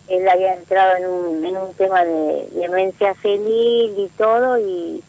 él 0.07 0.29
había 0.29 0.53
entrado 0.55 0.95
en 0.95 1.05
un, 1.05 1.45
en 1.45 1.57
un 1.57 1.73
tema 1.73 2.05
de 2.05 2.47
demencia 2.55 3.13
senil 3.21 3.93
y 3.97 4.09
todo, 4.17 4.57
y, 4.57 5.03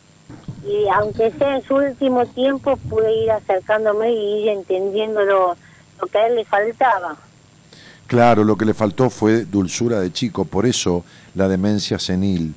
y 0.66 0.88
aunque 0.88 1.30
sea 1.32 1.56
en 1.56 1.62
su 1.62 1.74
último 1.74 2.24
tiempo 2.26 2.76
pude 2.76 3.24
ir 3.24 3.30
acercándome 3.30 4.12
y 4.12 4.42
ir 4.42 4.48
entendiendo 4.48 5.22
lo, 5.24 5.56
lo 6.00 6.06
que 6.06 6.18
a 6.18 6.26
él 6.26 6.36
le 6.36 6.44
faltaba. 6.44 7.16
Claro, 8.06 8.44
lo 8.44 8.56
que 8.56 8.64
le 8.64 8.74
faltó 8.74 9.10
fue 9.10 9.44
dulzura 9.44 10.00
de 10.00 10.12
chico, 10.12 10.44
por 10.44 10.66
eso 10.66 11.04
la 11.34 11.48
demencia 11.48 11.98
senil 11.98 12.54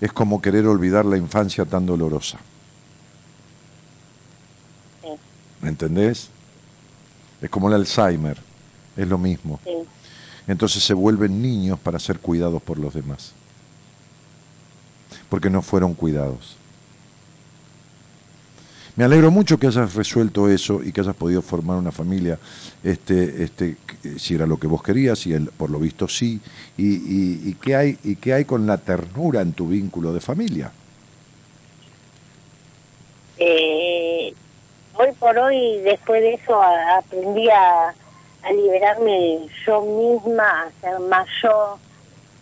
es 0.00 0.12
como 0.12 0.40
querer 0.40 0.66
olvidar 0.66 1.04
la 1.04 1.16
infancia 1.16 1.64
tan 1.64 1.86
dolorosa. 1.86 2.38
Sí. 5.02 5.08
¿Me 5.60 5.68
entendés? 5.68 6.30
Es 7.42 7.50
como 7.50 7.68
el 7.68 7.74
Alzheimer, 7.74 8.38
es 8.96 9.08
lo 9.08 9.18
mismo. 9.18 9.60
Sí. 9.64 9.72
Entonces 10.46 10.82
se 10.82 10.94
vuelven 10.94 11.42
niños 11.42 11.78
para 11.78 11.98
ser 11.98 12.18
cuidados 12.18 12.62
por 12.62 12.78
los 12.78 12.94
demás, 12.94 13.32
porque 15.28 15.50
no 15.50 15.62
fueron 15.62 15.94
cuidados. 15.94 16.59
Me 18.96 19.04
alegro 19.04 19.30
mucho 19.30 19.58
que 19.58 19.68
hayas 19.68 19.94
resuelto 19.94 20.48
eso 20.48 20.82
y 20.82 20.92
que 20.92 21.00
hayas 21.00 21.14
podido 21.14 21.42
formar 21.42 21.76
una 21.78 21.92
familia, 21.92 22.38
este, 22.82 23.44
este, 23.44 23.76
si 24.18 24.34
era 24.34 24.46
lo 24.46 24.58
que 24.58 24.66
vos 24.66 24.82
querías, 24.82 25.26
y 25.26 25.32
él, 25.32 25.50
por 25.56 25.70
lo 25.70 25.78
visto 25.78 26.08
sí, 26.08 26.40
y, 26.76 27.48
y, 27.48 27.56
qué 27.62 27.76
hay, 27.76 27.98
y 28.02 28.16
qué 28.16 28.34
hay 28.34 28.44
con 28.44 28.66
la 28.66 28.78
ternura 28.78 29.42
en 29.42 29.52
tu 29.52 29.68
vínculo 29.68 30.12
de 30.12 30.20
familia. 30.20 30.72
Eh, 33.38 34.34
hoy 34.94 35.08
por 35.18 35.38
hoy, 35.38 35.78
después 35.82 36.20
de 36.20 36.34
eso, 36.34 36.60
aprendí 36.60 37.48
a, 37.48 37.94
liberarme 38.52 39.46
yo 39.64 39.82
misma, 39.82 40.62
a 40.62 40.70
ser 40.80 40.98
yo, 41.42 41.78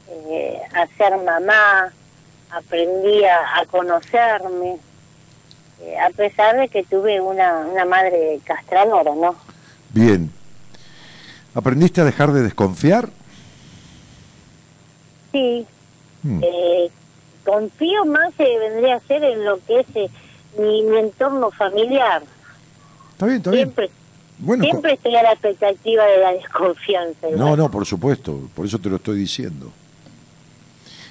eh, 0.09 0.61
a 0.73 0.87
ser 0.97 1.16
mamá, 1.19 1.93
aprendí 2.51 3.25
a 3.25 3.66
conocerme, 3.70 4.79
eh, 5.82 5.96
a 5.98 6.10
pesar 6.10 6.56
de 6.59 6.68
que 6.68 6.82
tuve 6.84 7.20
una, 7.20 7.59
una 7.66 7.84
madre 7.84 8.40
castradora, 8.44 9.14
¿no? 9.14 9.36
Bien. 9.90 10.30
¿Aprendiste 11.55 12.00
a 12.00 12.05
dejar 12.05 12.32
de 12.32 12.42
desconfiar? 12.42 13.09
Sí, 15.32 15.66
Hmm. 16.22 16.40
eh, 16.42 16.90
confío 17.44 18.05
más, 18.05 18.32
eh, 18.38 18.59
vendría 18.59 18.96
a 18.96 19.00
ser 19.00 19.22
en 19.22 19.44
lo 19.44 19.59
que 19.64 19.80
es 19.80 19.86
eh, 19.94 20.10
mi, 20.59 20.82
mi 20.82 20.98
entorno 20.98 21.50
familiar. 21.52 22.22
Está 23.12 23.26
bien, 23.26 23.36
está 23.38 23.50
bien. 23.52 23.66
Siempre, 23.66 23.90
Bueno, 24.38 24.64
siempre 24.64 24.92
estoy 24.94 25.14
a 25.14 25.22
la 25.22 25.32
expectativa 25.32 26.05
de 26.06 26.18
la 26.18 26.32
desconfianza. 26.40 27.28
No, 27.30 27.36
igual. 27.36 27.56
no, 27.56 27.70
por 27.70 27.86
supuesto, 27.86 28.48
por 28.55 28.66
eso 28.66 28.78
te 28.80 28.88
lo 28.90 28.96
estoy 28.96 29.18
diciendo. 29.18 29.70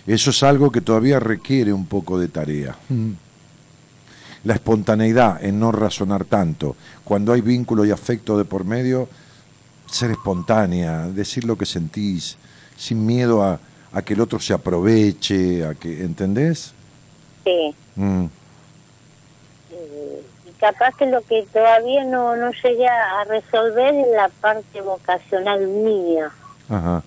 Eso 0.05 0.29
es 0.31 0.43
algo 0.43 0.71
que 0.71 0.81
todavía 0.81 1.19
requiere 1.21 1.71
un 1.71 1.85
poco 1.85 2.19
de 2.19 2.27
tarea. 2.27 2.75
La 4.47 4.53
espontaneidad 4.53 5.43
en 5.43 5.59
no 5.59 5.73
razonar 5.73 6.23
tanto. 6.23 6.77
Cuando 7.03 7.33
hay 7.33 7.41
vínculo 7.41 7.83
y 7.83 7.91
afecto 7.91 8.37
de 8.37 8.45
por 8.45 8.63
medio, 8.63 9.09
ser 9.91 10.11
espontánea, 10.11 11.05
decir 11.07 11.43
lo 11.43 11.57
que 11.57 11.65
sentís, 11.65 12.37
sin 12.77 13.05
miedo 13.05 13.43
a, 13.43 13.59
a 13.91 14.01
que 14.03 14.13
el 14.13 14.21
otro 14.21 14.39
se 14.39 14.53
aproveche, 14.53 15.65
a 15.65 15.75
que, 15.75 16.01
¿entendés? 16.01 16.71
sí. 17.43 17.75
Mm. 17.97 18.25
Y 20.47 20.51
capaz 20.61 20.95
que 20.95 21.07
lo 21.07 21.21
que 21.23 21.45
todavía 21.51 22.05
no, 22.05 22.37
no 22.37 22.51
llegué 22.51 22.87
a 22.87 23.25
resolver 23.25 23.93
es 23.95 24.07
la 24.15 24.29
parte 24.29 24.79
vocacional 24.79 25.67
mía. 25.67 26.31
Ajá. 26.69 27.03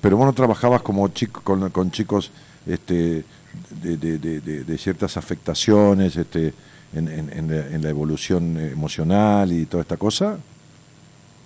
Pero 0.00 0.16
vos 0.16 0.24
no 0.24 0.32
trabajabas 0.32 0.80
como 0.80 1.08
chico, 1.08 1.42
con, 1.44 1.68
con 1.68 1.90
chicos 1.90 2.30
este, 2.66 3.22
de, 3.70 3.96
de- 3.96 4.18
de- 4.64 4.78
ciertas 4.78 5.16
afectaciones 5.16 6.16
este, 6.16 6.52
en, 6.94 7.08
en- 7.08 7.30
en 7.32 7.48
la, 7.50 7.66
en 7.74 7.82
la 7.82 7.88
evolución 7.88 8.58
emocional 8.58 9.52
y 9.52 9.66
toda 9.66 9.82
esta 9.82 9.96
cosa. 9.96 10.38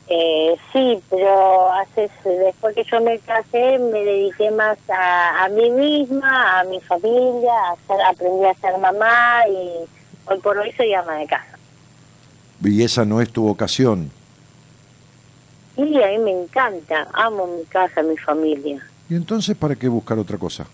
Eh, 0.09 0.56
sí, 0.72 1.01
pero 1.09 1.72
hace, 1.72 2.10
después 2.24 2.74
que 2.74 2.84
yo 2.84 3.01
me 3.01 3.18
casé 3.20 3.78
me 3.78 4.01
dediqué 4.05 4.51
más 4.51 4.76
a, 4.90 5.44
a 5.44 5.48
mí 5.48 5.70
misma, 5.70 6.60
a 6.60 6.64
mi 6.64 6.80
familia, 6.80 7.52
a 7.70 7.76
ser, 7.86 8.01
aprendí 8.06 8.44
a 8.44 8.55
ser 8.55 8.76
mamá 8.78 9.40
y 9.48 9.86
hoy 10.30 10.39
por 10.43 10.59
hoy 10.59 10.70
soy 10.76 10.93
ama 10.93 11.14
de 11.16 11.26
casa. 11.26 11.47
Y 12.62 12.82
esa 12.82 13.05
no 13.05 13.20
es 13.20 13.30
tu 13.30 13.43
vocación. 13.44 14.10
Y 15.76 16.02
a 16.02 16.09
mí 16.09 16.18
me 16.18 16.43
encanta, 16.43 17.09
amo 17.14 17.47
mi 17.47 17.64
casa, 17.64 18.02
mi 18.02 18.16
familia. 18.18 18.84
¿Y 19.09 19.14
entonces 19.14 19.56
para 19.56 19.74
qué 19.76 19.89
buscar 19.89 20.18
otra 20.18 20.36
cosa? 20.36 20.66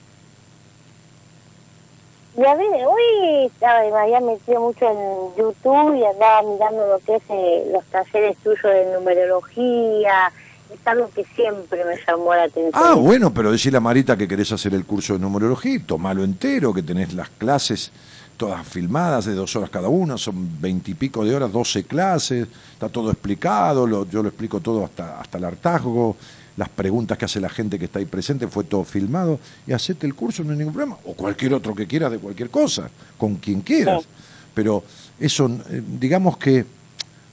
Y 2.38 2.44
a 2.44 2.54
ver, 2.54 2.68
hoy 2.86 3.46
estaba, 3.46 3.80
me 3.90 3.98
había 3.98 4.20
metido 4.20 4.60
mucho 4.60 4.86
en 4.88 5.36
YouTube 5.36 5.96
y 5.96 6.04
andaba 6.04 6.42
mirando 6.42 6.86
lo 6.86 6.98
que 7.00 7.16
es 7.16 7.22
eh, 7.30 7.70
los 7.72 7.84
talleres 7.86 8.36
tuyos 8.44 8.62
de 8.62 8.92
numerología. 8.94 10.30
Es 10.72 10.86
algo 10.86 11.10
que 11.14 11.24
siempre 11.34 11.84
me 11.84 11.96
llamó 12.06 12.34
la 12.34 12.44
atención. 12.44 12.72
Ah, 12.74 12.94
bueno, 12.94 13.32
pero 13.34 13.50
decirle 13.50 13.78
a 13.78 13.80
Marita 13.80 14.16
que 14.16 14.28
querés 14.28 14.52
hacer 14.52 14.72
el 14.74 14.84
curso 14.84 15.14
de 15.14 15.18
numerología, 15.18 15.74
y 15.74 15.78
tomalo 15.80 16.22
entero, 16.22 16.72
que 16.72 16.82
tenés 16.82 17.12
las 17.14 17.28
clases 17.30 17.90
todas 18.36 18.64
filmadas 18.68 19.24
de 19.24 19.34
dos 19.34 19.56
horas 19.56 19.68
cada 19.70 19.88
una, 19.88 20.16
son 20.16 20.60
veintipico 20.60 21.24
de 21.24 21.34
horas, 21.34 21.50
doce 21.50 21.82
clases, 21.84 22.46
está 22.72 22.88
todo 22.88 23.10
explicado, 23.10 23.84
lo- 23.84 24.06
yo 24.08 24.22
lo 24.22 24.28
explico 24.28 24.60
todo 24.60 24.84
hasta, 24.84 25.18
hasta 25.20 25.38
el 25.38 25.44
hartazgo, 25.44 26.14
las 26.58 26.68
preguntas 26.68 27.16
que 27.16 27.24
hace 27.24 27.40
la 27.40 27.48
gente 27.48 27.78
que 27.78 27.84
está 27.84 28.00
ahí 28.00 28.04
presente, 28.04 28.48
fue 28.48 28.64
todo 28.64 28.82
filmado, 28.82 29.38
y 29.64 29.72
hacete 29.72 30.08
el 30.08 30.14
curso, 30.16 30.42
no 30.42 30.50
hay 30.50 30.58
ningún 30.58 30.74
problema, 30.74 30.98
o 31.04 31.14
cualquier 31.14 31.54
otro 31.54 31.72
que 31.72 31.86
quieras 31.86 32.10
de 32.10 32.18
cualquier 32.18 32.50
cosa, 32.50 32.90
con 33.16 33.36
quien 33.36 33.60
quieras. 33.60 34.02
Pero 34.54 34.82
eso, 35.20 35.48
eh, 35.70 35.80
digamos 36.00 36.36
que, 36.36 36.66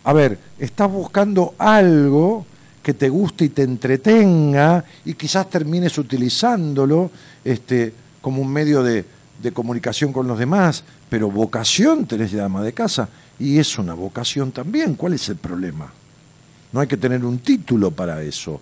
a 0.03 0.13
ver, 0.13 0.37
estás 0.59 0.91
buscando 0.91 1.55
algo 1.57 2.45
que 2.83 2.93
te 2.93 3.09
guste 3.09 3.45
y 3.45 3.49
te 3.49 3.63
entretenga 3.63 4.85
y 5.03 5.15
quizás 5.15 5.49
termines 5.49 5.97
utilizándolo 5.97 7.09
este, 7.43 7.91
como 8.21 8.43
un 8.43 8.53
medio 8.53 8.83
de, 8.83 9.03
de 9.41 9.51
comunicación 9.51 10.13
con 10.13 10.27
los 10.27 10.37
demás, 10.37 10.83
pero 11.09 11.31
vocación 11.31 12.05
tenés 12.05 12.31
de 12.31 12.43
ama 12.43 12.61
de 12.61 12.73
casa 12.73 13.09
y 13.39 13.57
es 13.57 13.79
una 13.79 13.95
vocación 13.95 14.51
también. 14.51 14.93
¿Cuál 14.93 15.13
es 15.13 15.27
el 15.29 15.37
problema? 15.37 15.91
No 16.71 16.79
hay 16.79 16.85
que 16.87 16.97
tener 16.97 17.25
un 17.25 17.39
título 17.39 17.89
para 17.89 18.21
eso, 18.21 18.61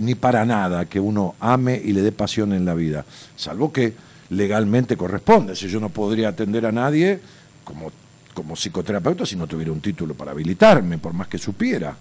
ni 0.00 0.14
para 0.14 0.44
nada 0.44 0.86
que 0.86 1.00
uno 1.00 1.34
ame 1.40 1.80
y 1.82 1.92
le 1.92 2.02
dé 2.02 2.12
pasión 2.12 2.52
en 2.52 2.64
la 2.64 2.74
vida, 2.74 3.04
salvo 3.36 3.72
que 3.72 3.94
legalmente 4.30 4.96
corresponde. 4.96 5.56
Si 5.56 5.68
yo 5.68 5.80
no 5.80 5.88
podría 5.88 6.28
atender 6.28 6.66
a 6.66 6.72
nadie 6.72 7.20
como, 7.64 7.92
como 8.34 8.54
psicoterapeuta 8.56 9.24
si 9.24 9.36
no 9.36 9.46
tuviera 9.46 9.72
un 9.72 9.80
título 9.80 10.14
para 10.14 10.32
habilitarme, 10.32 10.98
por 10.98 11.12
más 11.12 11.28
que 11.28 11.38
supiera. 11.38 11.96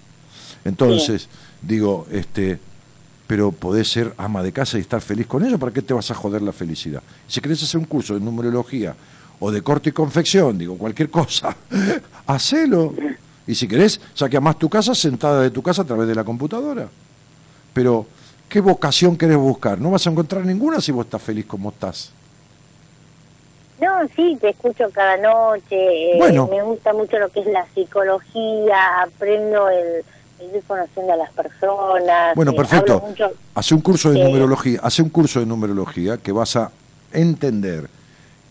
Entonces, 0.65 1.27
digo, 1.61 2.07
este, 2.11 2.59
pero 3.27 3.51
podés 3.51 3.89
ser 3.89 4.13
ama 4.17 4.41
de 4.41 4.51
casa 4.51 4.77
y 4.77 4.81
estar 4.81 5.01
feliz 5.01 5.27
con 5.27 5.45
ello, 5.45 5.59
¿para 5.59 5.71
qué 5.71 5.81
te 5.81 5.93
vas 5.93 6.09
a 6.11 6.15
joder 6.15 6.41
la 6.41 6.53
felicidad? 6.53 7.03
Si 7.27 7.41
querés 7.41 7.61
hacer 7.63 7.79
un 7.79 7.85
curso 7.85 8.13
de 8.13 8.19
numerología 8.19 8.95
o 9.39 9.51
de 9.51 9.61
corte 9.61 9.89
y 9.89 9.93
confección, 9.93 10.57
digo, 10.57 10.77
cualquier 10.77 11.09
cosa, 11.09 11.55
hacelo. 12.27 12.93
Y 13.45 13.55
si 13.55 13.67
querés, 13.67 14.01
saque 14.13 14.39
más 14.39 14.57
tu 14.57 14.69
casa 14.69 14.95
sentada 14.95 15.41
de 15.41 15.51
tu 15.51 15.61
casa 15.61 15.83
a 15.83 15.85
través 15.85 16.07
de 16.07 16.15
la 16.15 16.23
computadora. 16.23 16.89
Pero, 17.77 18.07
¿qué 18.49 18.59
vocación 18.59 19.15
querés 19.15 19.37
buscar? 19.37 19.77
No 19.79 19.91
vas 19.91 20.07
a 20.07 20.09
encontrar 20.09 20.43
ninguna 20.43 20.81
si 20.81 20.91
vos 20.91 21.05
estás 21.05 21.21
feliz 21.21 21.45
como 21.45 21.69
estás. 21.69 22.09
No, 23.79 23.99
sí, 24.15 24.35
te 24.41 24.49
escucho 24.49 24.89
cada 24.91 25.15
noche. 25.17 25.75
eh, 25.75 26.15
Bueno. 26.17 26.47
Me 26.47 26.63
gusta 26.63 26.91
mucho 26.91 27.19
lo 27.19 27.29
que 27.29 27.41
es 27.41 27.45
la 27.45 27.67
psicología, 27.75 29.03
aprendo 29.03 29.69
el, 29.69 30.03
el 30.39 30.55
ir 30.55 30.63
conociendo 30.65 31.13
a 31.13 31.17
las 31.17 31.31
personas. 31.33 32.35
Bueno, 32.35 32.53
eh, 32.53 32.55
perfecto. 32.55 32.99
mucho- 33.07 33.31
Hace 33.53 33.75
un 33.75 33.81
curso 33.81 34.09
de 34.11 34.23
numerología, 34.23 34.79
hace 34.81 35.03
un 35.03 35.09
curso 35.09 35.39
de 35.39 35.45
numerología 35.45 36.17
que 36.17 36.31
vas 36.31 36.55
a 36.55 36.71
entender 37.13 37.87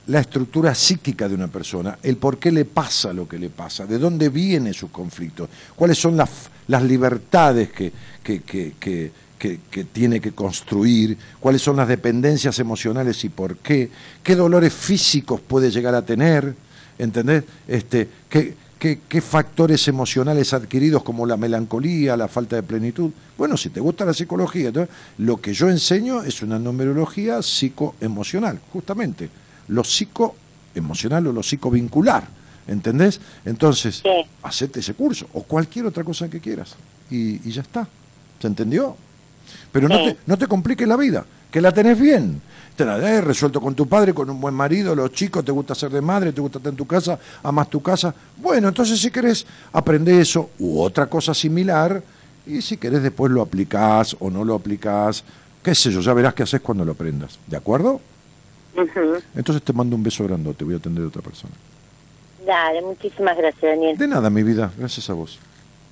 la 0.07 0.20
estructura 0.20 0.73
psíquica 0.77 1.27
de 1.28 1.35
una 1.35 1.48
persona, 1.48 1.98
el 2.05 2.16
por 2.16 2.39
qué 2.39 2.53
le 2.53 2.65
pasa 2.65 3.12
lo 3.12 3.27
que 3.27 3.40
le 3.40 3.48
pasa, 3.48 3.86
de 3.86 3.98
dónde 3.98 4.28
viene 4.28 4.73
su 4.73 4.93
conflicto, 4.93 5.48
cuáles 5.74 5.98
son 5.98 6.16
las, 6.16 6.31
las 6.69 6.83
libertades 6.83 7.71
que, 7.71 7.93
que, 8.23 8.41
que, 8.43 9.11
que, 9.39 9.85
tiene 9.85 10.21
que 10.21 10.33
construir, 10.33 11.17
cuáles 11.39 11.63
son 11.63 11.77
las 11.77 11.89
dependencias 11.89 12.59
emocionales 12.59 13.23
y 13.25 13.29
por 13.29 13.59
qué, 13.59 13.91
qué 14.23 14.35
dolores 14.35 14.73
físicos 14.73 15.41
puede 15.41 15.71
llegar 15.71 15.95
a 15.95 16.05
tener, 16.05 16.55
¿entendés? 16.99 17.45
Este, 17.69 18.09
qué, 18.29 18.55
qué, 18.79 19.01
qué 19.09 19.21
factores 19.21 19.87
emocionales 19.89 20.53
adquiridos 20.53 21.03
como 21.03 21.27
la 21.27 21.37
melancolía, 21.37 22.17
la 22.17 22.29
falta 22.29 22.57
de 22.57 22.63
plenitud. 22.63 23.11
Bueno, 23.39 23.57
si 23.57 23.69
te 23.71 23.81
gusta 23.81 24.05
la 24.05 24.15
psicología, 24.15 24.69
entonces, 24.69 24.95
lo 25.19 25.41
que 25.41 25.55
yo 25.55 25.69
enseño 25.69 26.23
es 26.23 26.43
una 26.43 26.59
numerología 26.59 27.43
psicoemocional, 27.43 28.59
justamente, 28.73 29.29
lo 29.69 29.85
psicoemocional 29.85 31.29
o 31.29 31.33
lo 31.33 31.43
psicovincular, 31.43 32.27
¿entendés? 32.67 33.21
Entonces, 33.45 33.97
Sí. 34.03 34.11
hacete 34.43 34.81
ese 34.81 34.95
curso 34.95 35.27
o 35.33 35.43
cualquier 35.43 35.87
otra 35.87 36.05
cosa 36.05 36.29
que 36.29 36.41
quieras 36.41 36.75
y, 37.11 37.47
y 37.49 37.53
ya 37.53 37.63
está. 37.63 37.87
¿Se 38.41 38.47
entendió? 38.47 38.97
Pero 39.73 39.89
no 39.89 39.97
te, 40.05 40.17
no 40.27 40.37
te 40.37 40.47
compliques 40.47 40.87
la 40.87 40.97
vida, 40.97 41.25
que 41.51 41.61
la 41.61 41.73
tenés 41.73 41.99
bien. 42.01 42.41
Te 42.77 42.85
la 42.85 42.97
has 42.97 43.25
resuelto 43.25 43.59
con 43.61 43.75
tu 43.75 43.89
padre, 43.89 44.13
con 44.13 44.29
un 44.29 44.39
buen 44.39 44.53
marido, 44.55 44.95
los 44.95 45.11
chicos, 45.13 45.43
te 45.45 45.51
gusta 45.53 45.75
ser 45.75 45.91
de 45.91 46.03
madre, 46.03 46.33
te 46.33 46.43
gusta 46.43 46.59
estar 46.59 46.71
en 46.71 46.77
tu 46.77 46.87
casa, 46.87 47.19
amas 47.43 47.71
tu 47.71 47.81
casa. 47.81 48.15
Bueno, 48.37 48.69
entonces 48.69 49.01
si 49.01 49.11
querés, 49.11 49.47
aprende 49.73 50.21
eso 50.21 50.51
u 50.59 50.81
otra 50.81 51.07
cosa 51.07 51.33
similar 51.33 52.03
y 52.47 52.61
si 52.61 52.77
querés 52.77 53.03
después 53.03 53.33
lo 53.33 53.41
aplicás 53.41 54.15
o 54.21 54.29
no 54.31 54.45
lo 54.45 54.55
aplicás, 54.55 55.25
qué 55.63 55.75
sé 55.75 55.91
yo, 55.91 56.01
ya 56.03 56.13
verás 56.13 56.35
qué 56.35 56.43
haces 56.43 56.61
cuando 56.61 56.85
lo 56.85 56.93
aprendas. 56.93 57.39
¿De 57.47 57.57
acuerdo? 57.57 57.99
Entonces 59.35 59.63
te 59.65 59.73
mando 59.73 59.97
un 59.97 60.03
beso 60.03 60.23
grandote, 60.25 60.63
voy 60.65 60.75
a 60.75 60.77
atender 60.77 61.03
a 61.05 61.09
otra 61.09 61.23
persona. 61.23 61.55
Dale, 62.47 62.81
muchísimas 62.81 63.36
gracias, 63.36 63.62
Daniel. 63.62 63.98
De 63.98 64.06
nada, 64.06 64.31
mi 64.31 64.44
vida, 64.44 64.70
gracias 64.78 65.10
a 65.10 65.14
vos. 65.14 65.39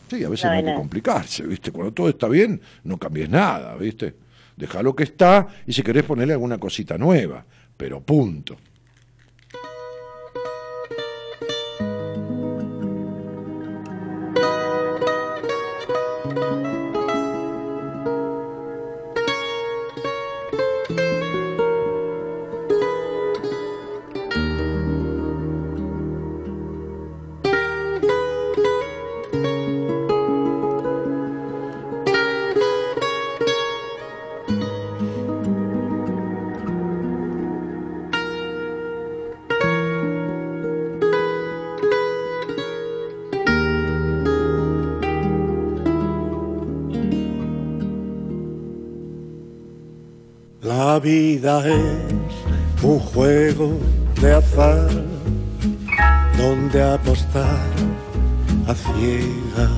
Sí, 0.09 0.22
a 0.22 0.28
veces 0.28 0.44
No, 0.44 0.51
no, 0.52 0.56
hay 0.56 0.64
que 0.64 0.74
complicarse, 0.74 1.43
¿viste? 1.43 1.72
Cuando 1.72 1.93
todo 1.93 2.09
está 2.09 2.28
bien, 2.28 2.60
no 2.85 2.97
cambies 2.97 3.28
nada, 3.28 3.74
¿viste? 3.74 4.14
Deja 4.56 4.81
lo 4.82 4.94
que 4.94 5.02
está 5.02 5.48
y 5.66 5.72
si 5.72 5.82
querés 5.82 6.05
ponerle 6.05 6.35
alguna 6.35 6.59
cosita 6.59 6.97
nueva, 6.97 7.44
pero 7.76 8.01
punto. 8.01 8.56
Es 51.45 52.83
un 52.83 52.99
juego 52.99 53.79
de 54.19 54.33
azar 54.33 54.89
donde 56.39 56.83
apostar 56.83 57.61
a 58.66 58.75
ciegas 58.75 59.71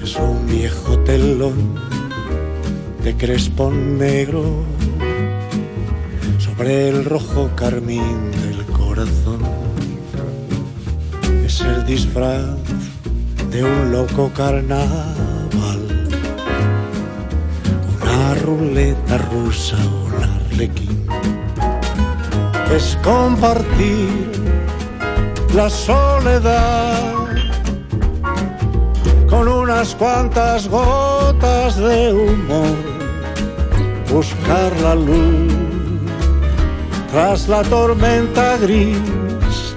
es 0.00 0.14
un 0.14 0.46
viejo 0.46 1.00
telón 1.00 1.74
de 3.02 3.16
crespón 3.16 3.98
negro 3.98 4.62
sobre 6.38 6.88
el 6.88 7.04
rojo 7.04 7.50
carmín 7.56 8.30
del 8.30 8.64
corazón. 8.66 9.40
Es 11.44 11.60
el 11.62 11.84
disfraz 11.86 12.56
de 13.50 13.64
un 13.64 13.90
loco 13.90 14.30
carnaval 14.32 15.87
ruleta 18.48 19.18
rusa, 19.30 19.76
un 19.76 20.14
arlequín. 20.22 21.06
es 22.74 22.96
compartir 23.02 24.30
la 25.54 25.68
soledad 25.68 27.14
con 29.28 29.48
unas 29.48 29.94
cuantas 29.94 30.66
gotas 30.68 31.76
de 31.76 32.12
humor, 32.12 32.76
buscar 34.10 34.72
la 34.82 34.94
luz 34.94 35.52
tras 37.12 37.48
la 37.48 37.62
tormenta 37.62 38.56
gris, 38.58 39.74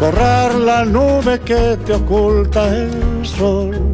borrar 0.00 0.54
la 0.54 0.84
nube 0.84 1.40
que 1.40 1.78
te 1.84 1.94
oculta 1.94 2.62
el 2.76 3.24
sol. 3.24 3.87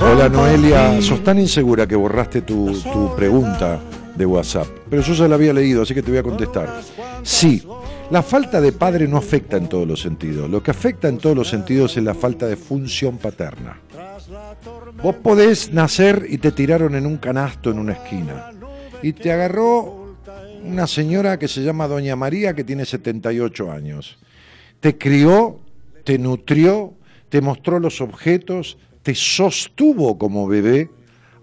Hola 0.00 0.28
Noelia, 0.28 1.00
sos 1.00 1.22
tan 1.22 1.38
insegura 1.38 1.86
que 1.86 1.94
borraste 1.96 2.42
tu, 2.42 2.72
tu 2.80 3.14
pregunta 3.16 3.80
de 4.16 4.26
WhatsApp, 4.26 4.66
pero 4.90 5.02
yo 5.02 5.14
ya 5.14 5.28
la 5.28 5.36
había 5.36 5.52
leído, 5.52 5.82
así 5.82 5.94
que 5.94 6.02
te 6.02 6.10
voy 6.10 6.18
a 6.18 6.22
contestar. 6.22 6.80
Sí, 7.22 7.62
la 8.10 8.22
falta 8.22 8.60
de 8.60 8.72
padre 8.72 9.08
no 9.08 9.16
afecta 9.16 9.56
en 9.56 9.68
todos 9.68 9.86
los 9.86 10.00
sentidos. 10.00 10.50
Lo 10.50 10.62
que 10.62 10.70
afecta 10.70 11.08
en 11.08 11.18
todos 11.18 11.36
los 11.36 11.48
sentidos 11.48 11.96
es 11.96 12.02
la 12.02 12.14
falta 12.14 12.46
de 12.46 12.56
función 12.56 13.18
paterna. 13.18 13.80
Vos 15.02 15.16
podés 15.16 15.72
nacer 15.72 16.26
y 16.28 16.38
te 16.38 16.52
tiraron 16.52 16.94
en 16.94 17.06
un 17.06 17.16
canasto 17.16 17.70
en 17.70 17.78
una 17.78 17.92
esquina. 17.92 18.50
Y 19.02 19.14
te 19.14 19.32
agarró 19.32 20.16
una 20.64 20.86
señora 20.86 21.38
que 21.38 21.48
se 21.48 21.62
llama 21.62 21.88
Doña 21.88 22.16
María, 22.16 22.54
que 22.54 22.64
tiene 22.64 22.84
78 22.84 23.70
años. 23.72 24.18
Te 24.80 24.98
crió, 24.98 25.60
te 26.04 26.18
nutrió, 26.18 26.94
te 27.28 27.40
mostró 27.40 27.80
los 27.80 28.00
objetos, 28.00 28.76
te 29.02 29.14
sostuvo 29.14 30.16
como 30.18 30.46
bebé 30.46 30.90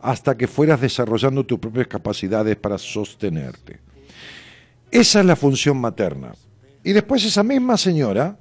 hasta 0.02 0.38
que 0.38 0.48
fueras 0.48 0.82
desarrollando 0.82 1.46
tus 1.46 1.60
propias 1.60 1.88
capacidades 1.88 2.56
para 2.56 2.78
sostenerte. 2.78 3.80
Esa 4.92 5.20
es 5.20 5.26
la 5.26 5.36
función 5.36 5.78
materna. 5.78 6.34
Y 6.84 6.94
después 6.94 7.24
esa 7.26 7.44
misma 7.44 7.78
señora 7.78 8.38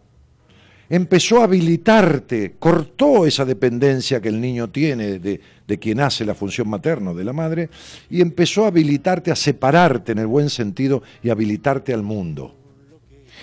empezó 0.89 1.41
a 1.41 1.45
habilitarte, 1.45 2.55
cortó 2.59 3.27
esa 3.27 3.45
dependencia 3.45 4.21
que 4.21 4.29
el 4.29 4.41
niño 4.41 4.71
tiene 4.71 5.19
de, 5.19 5.41
de 5.67 5.79
quien 5.79 6.01
hace 6.01 6.25
la 6.25 6.35
función 6.35 6.69
materna, 6.69 7.13
de 7.13 7.25
la 7.25 7.33
madre, 7.33 7.69
y 8.09 8.23
empezó 8.23 8.65
a 8.65 8.69
habilitarte 8.69 9.31
a 9.31 9.37
separarte 9.37 10.13
en 10.13 10.19
el 10.19 10.27
buen 10.27 10.49
sentido 10.49 11.03
y 11.23 11.29
habilitarte 11.29 11.93
al 11.93 12.03
mundo. 12.03 12.55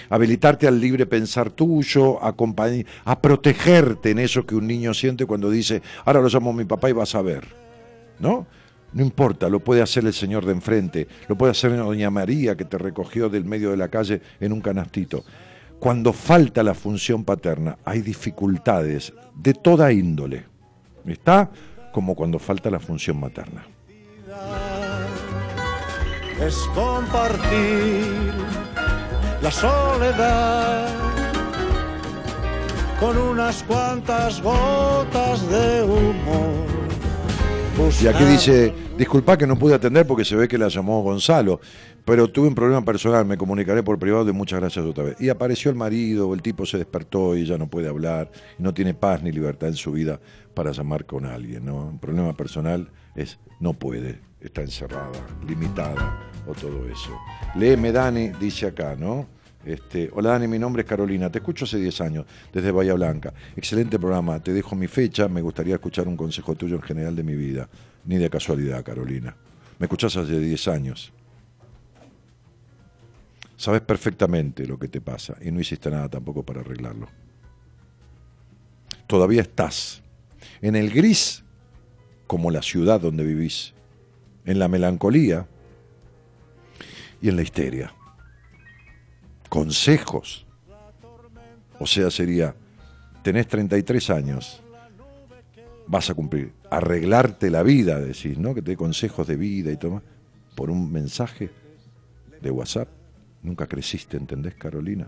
Habilitarte 0.10 0.68
al 0.68 0.80
libre 0.80 1.06
pensar 1.06 1.50
tuyo, 1.50 2.24
a, 2.24 2.36
a 3.06 3.22
protegerte 3.22 4.12
en 4.12 4.20
eso 4.20 4.46
que 4.46 4.56
un 4.56 4.68
niño 4.68 4.94
siente 4.94 5.26
cuando 5.26 5.50
dice, 5.50 5.82
ahora 6.06 6.22
lo 6.22 6.30
llamo 6.30 6.54
mi 6.54 6.66
papá 6.66 6.90
y 6.90 6.94
vas 6.94 7.16
a 7.16 7.22
ver. 7.22 7.46
¿No? 8.20 8.48
No 8.94 9.04
importa, 9.04 9.50
lo 9.50 9.60
puede 9.60 9.82
hacer 9.82 10.06
el 10.06 10.14
señor 10.14 10.46
de 10.46 10.54
enfrente, 10.54 11.08
lo 11.28 11.38
puede 11.38 11.52
hacer 11.52 11.76
doña 11.76 12.10
María 12.10 12.56
que 12.56 12.64
te 12.64 12.78
recogió 12.78 13.28
del 13.28 13.44
medio 13.44 13.72
de 13.72 13.78
la 13.78 13.90
calle 13.90 14.22
en 14.40 14.54
un 14.54 14.62
canastito. 14.62 15.26
Cuando 15.80 16.14
falta 16.14 16.64
la 16.64 16.74
función 16.74 17.26
paterna, 17.26 17.78
hay 17.84 18.02
dificultades 18.02 19.12
de 19.36 19.54
toda 19.54 19.92
índole. 19.92 20.46
¿Está? 21.06 21.52
Como 21.92 22.16
cuando 22.16 22.40
falta 22.40 22.70
la 22.70 22.80
función 22.80 23.20
materna. 23.20 23.68
es 26.42 26.56
compartir 26.74 28.34
la 29.42 29.52
soledad 29.52 30.88
con 33.00 33.18
unas 33.18 33.64
cuantas 33.64 34.42
gotas 34.42 35.50
de 35.50 35.84
humor. 35.84 36.76
Y 38.02 38.08
aquí 38.08 38.24
dice, 38.24 38.74
disculpa 38.98 39.38
que 39.38 39.46
no 39.46 39.60
pude 39.60 39.76
atender 39.76 40.08
porque 40.08 40.24
se 40.24 40.38
ve 40.38 40.48
que 40.48 40.58
la 40.58 40.70
llamó 40.70 41.04
Gonzalo, 41.04 41.60
pero 42.06 42.30
tuve 42.30 42.48
un 42.48 42.56
problema 42.56 42.86
personal, 42.86 43.26
me 43.26 43.36
comunicaré 43.36 43.84
por 43.84 44.00
privado 44.00 44.30
y 44.30 44.32
muchas 44.34 44.62
gracias 44.62 44.86
otra 44.86 45.04
vez. 45.04 45.18
Y 45.20 45.28
apareció 45.28 45.72
el 45.72 45.78
marido, 45.78 46.34
el 46.34 46.42
tipo 46.42 46.66
se 46.66 46.78
despertó 46.78 47.36
y 47.36 47.46
ya 47.46 47.58
no 47.58 47.68
puede 47.68 47.90
hablar, 47.90 48.32
y 48.58 48.64
no 48.64 48.74
tiene 48.74 48.94
paz 48.94 49.22
ni 49.22 49.32
libertad 49.34 49.70
en 49.70 49.76
su 49.76 49.92
vida 49.92 50.22
para 50.54 50.72
llamar 50.72 51.06
con 51.06 51.26
alguien, 51.26 51.66
¿no? 51.66 51.88
Un 51.88 52.00
problema 52.00 52.34
personal 52.34 52.92
es 53.14 53.40
no 53.60 53.74
puede, 53.74 54.22
está 54.48 54.62
encerrada, 54.62 55.12
limitada 55.48 56.20
o 56.48 56.54
todo 56.54 56.88
eso. 56.88 57.18
Léeme 57.56 57.92
Dani, 57.92 58.30
dice 58.30 58.68
acá, 58.68 58.96
¿no? 58.96 59.28
Este, 59.66 60.12
hola 60.14 60.32
Dani, 60.32 60.48
mi 60.48 60.60
nombre 60.60 60.84
es 60.84 60.88
Carolina, 60.88 61.32
te 61.32 61.40
escucho 61.40 61.66
hace 61.66 61.80
10 61.80 62.02
años, 62.02 62.26
desde 62.54 62.72
Bahía 62.72 62.94
Blanca. 62.94 63.34
Excelente 63.56 63.98
programa, 63.98 64.40
te 64.40 64.54
dejo 64.54 64.76
mi 64.76 64.88
fecha, 64.88 65.28
me 65.28 65.42
gustaría 65.42 65.76
escuchar 65.76 66.08
un 66.08 66.16
consejo 66.16 66.54
tuyo 66.56 66.76
en 66.76 66.84
general 66.84 67.16
de 67.16 67.24
mi 67.24 67.36
vida. 67.36 67.68
Ni 68.06 68.18
de 68.18 68.30
casualidad, 68.30 68.84
Carolina. 68.84 69.36
Me 69.80 69.86
escuchás 69.86 70.16
hace 70.16 70.40
10 70.40 70.68
años. 70.68 71.12
Sabes 73.58 73.82
perfectamente 73.82 74.68
lo 74.68 74.78
que 74.78 74.88
te 74.88 75.02
pasa 75.02 75.36
y 75.42 75.50
no 75.50 75.60
hiciste 75.60 75.90
nada 75.90 76.10
tampoco 76.10 76.44
para 76.44 76.62
arreglarlo. 76.62 77.08
Todavía 79.08 79.42
estás 79.42 80.04
en 80.62 80.76
el 80.76 80.92
gris 80.92 81.44
como 82.28 82.52
la 82.52 82.62
ciudad 82.62 83.00
donde 83.00 83.24
vivís, 83.24 83.75
en 84.46 84.60
la 84.60 84.68
melancolía 84.68 85.48
y 87.22 87.30
en 87.30 87.36
la 87.36 87.42
histeria 87.42 87.94
consejos. 89.56 90.46
O 91.80 91.86
sea, 91.86 92.12
sería, 92.12 92.54
tenés 93.24 93.48
33 93.48 94.10
años, 94.10 94.62
vas 95.88 96.10
a 96.10 96.14
cumplir, 96.14 96.52
arreglarte 96.70 97.50
la 97.50 97.64
vida, 97.64 98.00
decís, 98.02 98.38
¿no? 98.38 98.54
Que 98.54 98.62
te 98.62 98.72
dé 98.72 98.78
consejos 98.78 99.26
de 99.28 99.38
vida 99.38 99.72
y 99.72 99.78
todo 99.78 100.02
por 100.56 100.70
un 100.70 100.92
mensaje 100.92 101.52
de 102.42 102.52
WhatsApp. 102.52 102.90
Nunca 103.44 103.66
creciste, 103.66 104.18
¿entendés, 104.18 104.56
Carolina? 104.56 105.08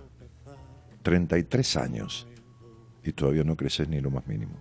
33 1.03 1.76
años 1.76 2.26
y 3.03 3.11
todavía 3.11 3.43
no 3.43 3.57
creces 3.57 3.89
ni 3.89 3.99
lo 3.99 4.11
más 4.11 4.27
mínimo. 4.27 4.53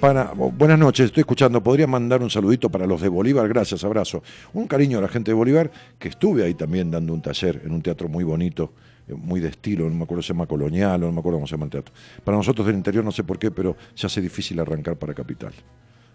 bu- 0.00 0.52
buenas 0.56 0.78
noches, 0.78 1.06
estoy 1.06 1.22
escuchando. 1.22 1.62
¿Podría 1.62 1.86
mandar 1.86 2.22
un 2.22 2.30
saludito 2.30 2.70
para 2.70 2.86
los 2.86 3.00
de 3.00 3.08
Bolívar? 3.08 3.48
Gracias, 3.48 3.82
abrazo. 3.84 4.22
Un 4.52 4.66
cariño 4.68 4.98
a 4.98 5.02
la 5.02 5.08
gente 5.08 5.30
de 5.32 5.34
Bolívar, 5.34 5.70
que 5.98 6.08
estuve 6.08 6.44
ahí 6.44 6.54
también 6.54 6.90
dando 6.90 7.12
un 7.12 7.22
taller 7.22 7.62
en 7.64 7.72
un 7.72 7.82
teatro 7.82 8.08
muy 8.08 8.22
bonito, 8.24 8.72
eh, 8.72 8.85
muy 9.08 9.40
de 9.40 9.48
estilo, 9.48 9.88
no 9.88 9.94
me 9.94 10.04
acuerdo 10.04 10.22
si 10.22 10.28
se 10.28 10.32
llama 10.32 10.46
Colonial 10.46 11.02
o 11.02 11.06
no 11.06 11.12
me 11.12 11.20
acuerdo 11.20 11.38
cómo 11.38 11.46
se 11.46 11.52
llama 11.52 11.66
el 11.66 11.70
teatro. 11.70 11.94
Para 12.24 12.36
nosotros 12.36 12.66
del 12.66 12.76
interior 12.76 13.04
no 13.04 13.12
sé 13.12 13.24
por 13.24 13.38
qué, 13.38 13.50
pero 13.50 13.76
se 13.94 14.06
hace 14.06 14.20
difícil 14.20 14.58
arrancar 14.60 14.96
para 14.96 15.14
Capital. 15.14 15.52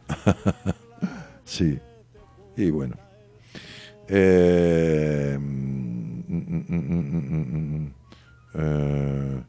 sí. 1.46 1.80
Y 2.58 2.70
bueno. 2.70 2.96
Eh, 4.08 5.38
mm, 5.40 6.24
mm, 6.28 6.66
mm. 6.68 7.94
Eh, 8.54 9.42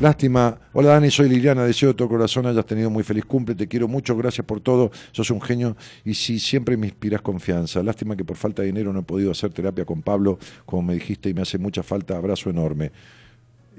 lástima. 0.00 0.58
Hola 0.72 0.90
Dani, 0.90 1.10
soy 1.10 1.28
Liliana. 1.28 1.64
Deseo 1.64 1.90
de 1.90 1.94
todo 1.94 2.08
corazón 2.08 2.46
hayas 2.46 2.64
tenido 2.66 2.90
muy 2.90 3.04
feliz 3.04 3.24
cumple. 3.24 3.54
Te 3.54 3.68
quiero 3.68 3.86
mucho. 3.86 4.16
Gracias 4.16 4.44
por 4.46 4.60
todo. 4.60 4.90
Sos 5.12 5.30
un 5.30 5.40
genio 5.40 5.76
y 6.04 6.14
sí, 6.14 6.38
siempre 6.38 6.76
me 6.76 6.86
inspiras 6.86 7.20
confianza. 7.20 7.82
Lástima 7.82 8.16
que 8.16 8.24
por 8.24 8.36
falta 8.36 8.62
de 8.62 8.66
dinero 8.66 8.92
no 8.92 9.00
he 9.00 9.02
podido 9.02 9.30
hacer 9.30 9.52
terapia 9.52 9.84
con 9.84 10.02
Pablo, 10.02 10.38
como 10.64 10.82
me 10.82 10.94
dijiste, 10.94 11.28
y 11.28 11.34
me 11.34 11.42
hace 11.42 11.58
mucha 11.58 11.82
falta. 11.82 12.16
Abrazo 12.16 12.50
enorme. 12.50 12.90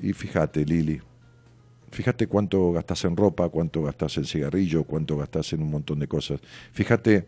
Y 0.02 0.14
fíjate, 0.14 0.64
Lili. 0.64 1.02
Fíjate 1.92 2.28
cuánto 2.28 2.72
gastas 2.72 3.04
en 3.04 3.18
ropa, 3.18 3.50
cuánto 3.50 3.84
gastas 3.84 4.18
en 4.18 4.26
cigarrillo, 4.26 4.84
cuánto 4.84 5.18
gastas 5.18 5.52
en 5.54 5.64
un 5.64 5.72
montón 5.72 6.00
de 6.00 6.08
cosas. 6.08 6.40
Fíjate 6.72 7.26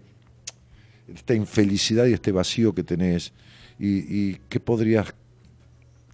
esta 1.14 1.34
infelicidad 1.34 2.06
y 2.06 2.14
este 2.14 2.32
vacío 2.32 2.74
que 2.74 2.84
tenés 2.84 3.34
y, 3.78 3.98
y 4.07 4.40
qué 4.48 4.61
podrías 4.61 5.14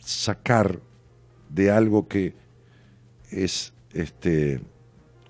sacar 0.01 0.79
de 1.49 1.69
algo 1.69 2.07
que 2.07 2.33
es 3.31 3.73
este 3.93 4.61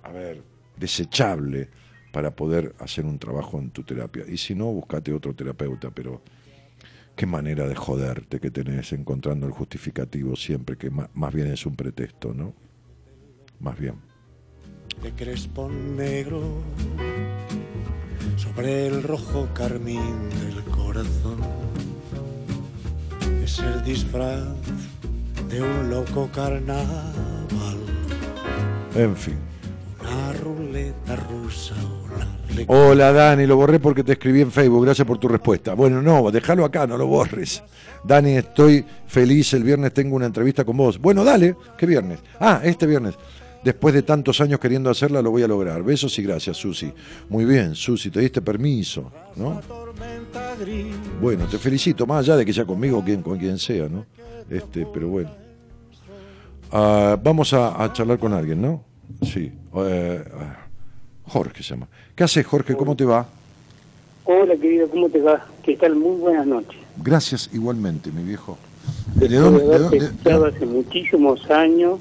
a 0.04 0.12
ver 0.12 0.44
desechable 0.78 1.70
para 2.12 2.36
poder 2.36 2.76
hacer 2.80 3.06
un 3.06 3.20
trabajo 3.20 3.60
en 3.60 3.70
tu 3.72 3.84
terapia 3.84 4.24
y 4.28 4.38
si 4.38 4.56
no 4.56 4.66
búscate 4.66 5.14
otro 5.14 5.36
terapeuta 5.36 5.92
pero 5.92 6.22
Qué 7.20 7.26
manera 7.26 7.68
de 7.68 7.76
joderte 7.76 8.40
que 8.40 8.50
tenés 8.50 8.94
encontrando 8.94 9.46
el 9.46 9.52
justificativo 9.52 10.38
siempre, 10.38 10.78
que 10.78 10.90
más 10.90 11.34
bien 11.34 11.52
es 11.52 11.66
un 11.66 11.76
pretexto, 11.76 12.34
¿no? 12.34 12.54
Más 13.60 13.78
bien. 13.78 13.96
de 15.04 15.12
crespón 15.12 15.98
negro 15.98 16.42
sobre 18.38 18.88
el 18.88 19.04
rojo 19.04 19.50
carmín 19.54 20.30
del 20.30 20.64
corazón. 20.74 21.42
Es 23.44 23.60
el 23.60 23.84
disfraz 23.84 24.56
de 25.50 25.62
un 25.62 25.90
loco 25.90 26.30
carnaval, 26.34 27.80
En 29.00 29.16
fin. 29.16 29.36
ruleta 30.44 31.16
rusa. 31.16 31.74
Hola 32.68 33.14
Dani, 33.14 33.46
lo 33.46 33.56
borré 33.56 33.80
porque 33.80 34.04
te 34.04 34.12
escribí 34.14 34.42
en 34.42 34.52
Facebook, 34.52 34.84
gracias 34.84 35.08
por 35.08 35.18
tu 35.18 35.30
respuesta. 35.30 35.74
Bueno, 35.74 36.02
no, 36.02 36.30
déjalo 36.32 36.66
acá, 36.66 36.86
no 36.86 36.98
lo 36.98 37.08
borres. 37.08 37.64
Dani, 38.04 38.32
estoy 38.32 38.84
feliz, 39.08 39.54
el 39.54 39.64
viernes 39.64 39.94
tengo 39.94 40.18
una 40.18 40.26
entrevista 40.26 40.66
con 40.66 40.76
vos. 40.76 41.00
Bueno, 41.00 41.24
dale, 41.24 41.56
¿qué 41.78 41.86
viernes? 41.86 42.20
Ah, 42.42 42.60
este 42.62 42.86
viernes. 42.86 43.16
Después 43.64 43.94
de 43.94 44.02
tantos 44.04 44.42
años 44.42 44.60
queriendo 44.60 44.90
hacerla, 44.90 45.22
lo 45.22 45.32
voy 45.32 45.44
a 45.44 45.48
lograr. 45.48 45.82
Besos 45.82 46.20
y 46.20 46.24
gracias, 46.24 46.58
Susi. 46.58 46.92
Muy 47.30 47.46
bien, 47.46 47.76
Susi, 47.76 48.10
te 48.10 48.20
diste 48.20 48.42
permiso, 48.42 49.10
¿no? 49.38 49.62
Bueno, 51.22 51.46
te 51.46 51.58
felicito, 51.58 52.06
más 52.06 52.20
allá 52.20 52.36
de 52.36 52.46
que 52.46 52.52
sea 52.52 52.66
conmigo 52.66 52.98
o 52.98 53.04
quien, 53.04 53.22
con 53.22 53.38
quien 53.38 53.58
sea, 53.58 53.88
¿no? 53.88 54.06
Este, 54.50 54.86
pero 54.94 55.08
bueno. 55.08 55.32
Ah, 56.72 57.18
vamos 57.22 57.54
a, 57.54 57.82
a 57.84 57.92
charlar 57.94 58.20
con 58.20 58.34
alguien, 58.34 58.62
¿no? 58.62 58.89
Sí. 59.22 59.52
eh, 59.76 60.24
Jorge 61.28 61.64
se 61.64 61.70
llama. 61.76 61.88
¿Qué 62.16 62.24
haces, 62.24 62.46
Jorge? 62.46 62.76
¿Cómo 62.76 62.96
te 62.96 63.06
va? 63.06 63.26
Hola 64.26 64.56
querido, 64.58 64.90
¿cómo 64.90 65.10
te 65.10 65.22
va? 65.22 65.46
¿Qué 65.64 65.76
tal? 65.76 65.96
Muy 65.96 66.18
buenas 66.20 66.46
noches. 66.46 66.80
Gracias 66.98 67.50
igualmente, 67.54 68.12
mi 68.12 68.24
viejo. 68.24 68.58
¿De 69.16 69.28
dónde? 69.30 69.64
de 69.66 69.76
haber 69.86 70.04
estado 70.04 70.46
hace 70.46 70.66
muchísimos 70.66 71.50
años 71.50 72.00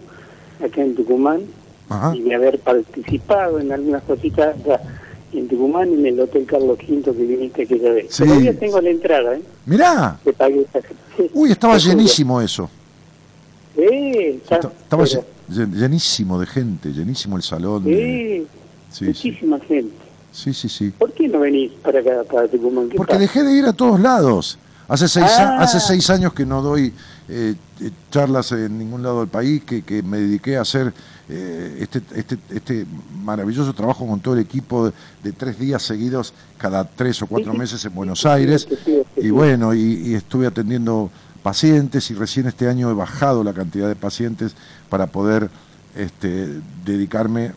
acá 0.63 0.83
en 0.83 0.95
Tucumán 0.95 1.41
Ajá. 1.89 2.15
y 2.17 2.23
de 2.23 2.35
haber 2.35 2.59
participado 2.61 3.59
en 3.61 3.73
algunas 3.73 4.03
cositas 4.05 4.57
acá 4.61 4.81
en 5.33 5.47
Tucumán 5.49 5.93
en 5.93 6.07
el 6.07 6.21
Hotel 6.21 6.47
Carlos 6.47 6.79
V 6.89 7.03
que 7.03 7.11
viniste 7.13 7.63
aquella 7.63 7.93
vez. 7.93 8.07
Sí. 8.15 8.25
Todavía 8.25 8.59
tengo 8.59 8.81
la 8.81 8.91
entrada, 8.91 9.37
¿eh? 9.37 9.43
Mirá. 9.67 10.19
Que 10.25 10.33
pagué 10.33 10.63
esa 10.63 10.81
sí. 11.17 11.31
Uy, 11.35 11.53
estaba 11.53 11.77
llenísimo 11.79 12.41
eso. 12.41 12.69
Sí, 13.79 14.41
está, 14.43 14.57
Estaba 14.57 15.05
pero- 15.05 15.25
llenísimo 15.49 16.41
de 16.41 16.47
gente, 16.47 16.93
llenísimo 16.93 17.37
el 17.37 17.43
salón. 17.45 17.85
de- 17.85 18.47
sí, 18.91 19.05
Sí, 19.07 19.15
sí, 19.15 19.29
muchísima 19.29 19.61
gente. 19.61 19.95
sí, 20.33 20.53
sí, 20.53 20.69
sí. 20.69 20.91
¿Por 20.99 21.13
qué 21.13 21.29
no 21.29 21.41
venís 21.41 21.71
para 21.83 22.01
acá, 22.01 22.25
para 22.31 22.49
Tucumán? 22.49 22.89
¿Qué 22.89 22.97
Porque 22.97 23.11
pasa? 23.13 23.21
dejé 23.21 23.43
de 23.45 23.53
ir 23.53 23.65
a 23.67 23.73
todos 23.73 24.01
lados. 24.01 24.59
Hace 24.89 25.07
seis, 25.07 25.27
Ah. 25.39 25.59
hace 25.61 25.79
seis 25.81 26.09
años 26.11 26.33
que 26.33 26.45
no 26.47 26.63
doy 26.63 26.93
eh, 27.31 27.55
eh, 27.83 27.91
charlas 28.11 28.53
en 28.53 28.79
ningún 28.79 29.03
lado 29.03 29.21
del 29.21 29.29
país, 29.29 29.63
que, 29.63 29.83
que 29.83 30.03
me 30.03 30.17
dediqué 30.19 30.57
a 30.57 30.63
hacer 30.63 30.95
eh, 31.29 31.77
este, 31.81 32.01
este, 32.17 32.39
este 32.49 32.87
maravilloso 33.23 33.75
trabajo 33.75 34.07
con 34.07 34.19
todo 34.21 34.33
el 34.33 34.41
equipo 34.41 34.87
de, 34.87 34.93
de 35.23 35.33
tres 35.33 35.59
días 35.59 35.83
seguidos 35.83 36.33
cada 36.57 36.85
tres 36.85 37.21
o 37.21 37.27
cuatro 37.27 37.53
Sí, 37.53 37.59
meses 37.59 37.85
en 37.85 37.95
Buenos 37.95 38.25
Aires. 38.25 38.67
sí, 38.67 38.77
sí, 38.83 39.03
sí, 39.15 39.21
Y 39.27 39.29
bueno, 39.31 39.75
y, 39.75 39.81
y 40.09 40.15
estuve 40.15 40.47
atendiendo 40.47 41.11
pacientes 41.49 42.11
y 42.11 42.15
recién 42.15 42.47
este 42.47 42.69
año 42.69 42.91
he 42.91 42.93
bajado 42.93 43.43
la 43.43 43.55
cantidad 43.55 43.89
de 43.89 43.97
pacientes 43.97 44.55
para 44.91 45.07
poder 45.07 45.49
este, 45.97 46.61
dedicarme, 46.85 47.53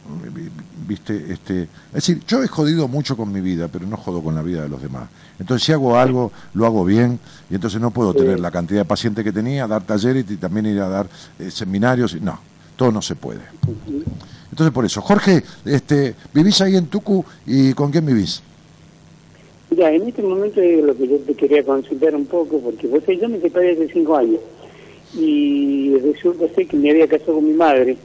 viste, 0.88 1.34
este, 1.34 1.64
es 1.64 1.94
decir, 1.96 2.24
yo 2.26 2.42
he 2.42 2.48
jodido 2.48 2.88
mucho 2.88 3.18
con 3.18 3.34
mi 3.34 3.42
vida, 3.42 3.68
pero 3.68 3.86
no 3.86 3.98
jodo 3.98 4.24
con 4.24 4.34
la 4.34 4.44
vida 4.44 4.62
de 4.62 4.70
los 4.70 4.82
demás. 4.82 5.10
Entonces, 5.38 5.66
si 5.66 5.74
hago 5.74 6.00
algo, 6.00 6.32
lo 6.54 6.66
hago 6.66 6.86
bien, 6.86 7.20
y 7.50 7.56
entonces 7.56 7.82
no 7.82 7.92
puedo 7.92 8.14
tener 8.14 8.40
la 8.40 8.50
cantidad 8.50 8.80
de 8.80 8.86
pacientes 8.86 9.26
que 9.26 9.34
tenía, 9.34 9.68
dar 9.68 9.84
talleres 9.84 10.24
y 10.30 10.38
también 10.38 10.68
ir 10.68 10.80
a 10.80 10.88
dar 10.88 11.10
eh, 11.38 11.52
seminarios, 11.52 12.14
y 12.14 12.22
no, 12.22 12.40
todo 12.78 12.94
no 12.94 13.02
se 13.02 13.16
puede. 13.16 13.42
Entonces, 14.52 14.74
por 14.74 14.86
eso, 14.86 15.02
Jorge, 15.02 15.44
este, 15.66 16.16
vivís 16.34 16.62
ahí 16.62 16.78
en 16.78 16.86
Tucu 16.86 17.26
y 17.46 17.74
¿con 17.74 17.92
quién 17.92 18.06
vivís? 18.06 18.42
Ya, 19.72 19.89
en 19.89 20.07
este 20.07 20.22
momento 20.22 20.61
es 20.61 20.84
lo 20.84 20.95
que 20.95 21.07
yo 21.07 21.18
te 21.19 21.34
quería 21.34 21.64
consultar 21.64 22.14
un 22.14 22.26
poco, 22.26 22.60
porque 22.60 22.88
vos 22.88 22.99
sabés, 23.06 23.22
yo 23.22 23.30
me 23.30 23.39
separé 23.39 23.72
hace 23.72 23.88
cinco 23.93 24.18
años 24.18 24.39
y 25.14 25.98
resulta 25.99 26.45
ser 26.53 26.68
que 26.68 26.77
me 26.77 26.91
había 26.91 27.07
casado 27.07 27.35
con 27.35 27.45
mi 27.45 27.53
madre 27.53 27.98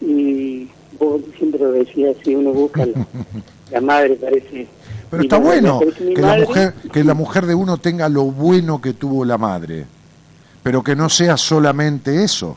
y 0.00 0.68
vos 0.98 1.20
siempre 1.38 1.60
lo 1.60 1.72
decías, 1.72 2.16
si 2.24 2.34
uno 2.34 2.52
busca 2.52 2.86
la, 2.86 3.06
la 3.70 3.80
madre 3.80 4.16
parece... 4.16 4.66
Pero 5.10 5.22
está 5.24 5.38
bueno 5.38 5.80
que 5.80 6.22
la, 6.22 6.38
mujer, 6.38 6.74
que 6.90 7.04
la 7.04 7.14
mujer 7.14 7.46
de 7.46 7.54
uno 7.54 7.76
tenga 7.76 8.08
lo 8.08 8.24
bueno 8.24 8.80
que 8.80 8.94
tuvo 8.94 9.24
la 9.24 9.36
madre, 9.36 9.84
pero 10.62 10.82
que 10.82 10.96
no 10.96 11.08
sea 11.10 11.36
solamente 11.36 12.24
eso. 12.24 12.56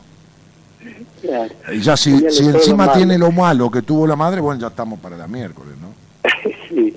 claro. 1.20 1.52
Y 1.70 1.80
ya 1.80 1.96
si, 1.98 2.18
le 2.18 2.30
si 2.30 2.46
encima 2.46 2.94
tiene 2.94 3.18
lo 3.18 3.30
malo 3.30 3.70
que 3.70 3.82
tuvo 3.82 4.06
la 4.06 4.16
madre, 4.16 4.40
bueno, 4.40 4.58
ya 4.58 4.68
estamos 4.68 4.98
para 4.98 5.18
la 5.18 5.28
miércoles, 5.28 5.74
¿no? 5.80 5.94
Sí, 6.68 6.94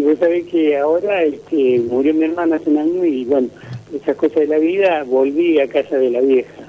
y 0.00 0.02
vos 0.02 0.18
sabés 0.18 0.46
que 0.46 0.78
ahora 0.78 1.22
este, 1.24 1.78
murió 1.80 2.14
mi 2.14 2.24
hermana 2.24 2.56
hace 2.56 2.70
un 2.70 2.78
año 2.78 3.04
y 3.04 3.26
bueno, 3.26 3.48
esas 3.94 4.16
cosas 4.16 4.36
de 4.36 4.46
la 4.46 4.56
vida, 4.56 5.04
volví 5.04 5.60
a 5.60 5.68
casa 5.68 5.98
de 5.98 6.10
la 6.10 6.22
vieja. 6.22 6.62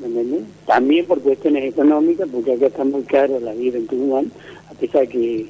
¿Me 0.00 0.06
entendés? 0.06 0.44
También 0.66 1.04
por 1.04 1.20
cuestiones 1.20 1.64
económicas, 1.64 2.26
porque 2.32 2.54
acá 2.54 2.68
está 2.68 2.84
muy 2.84 3.02
caro 3.02 3.38
la 3.38 3.52
vida 3.52 3.76
en 3.76 3.86
Tucumán, 3.86 4.32
a 4.70 4.74
pesar 4.74 5.06
que 5.08 5.44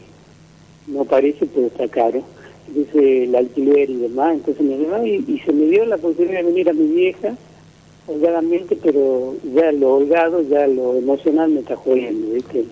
no 0.88 1.04
parece, 1.04 1.46
pero 1.46 1.68
está 1.68 1.86
caro. 1.86 2.24
Entonces 2.66 3.28
el 3.28 3.36
alquiler 3.36 3.88
y 3.88 3.96
demás, 3.98 4.34
entonces 4.34 4.64
me 4.64 4.76
llevaba 4.78 5.06
y, 5.06 5.40
se 5.44 5.52
me 5.52 5.66
dio 5.66 5.84
la 5.84 5.98
posibilidad 5.98 6.40
de 6.40 6.46
venir 6.46 6.68
a 6.68 6.72
mi 6.72 6.88
vieja, 6.88 7.36
holgadamente, 8.08 8.76
pero 8.82 9.36
ya 9.54 9.70
lo 9.70 9.98
holgado, 9.98 10.42
ya 10.42 10.66
lo 10.66 10.96
emocional 10.96 11.50
me 11.50 11.60
está 11.60 11.76
jodiendo, 11.76 12.34
¿viste? 12.34 12.64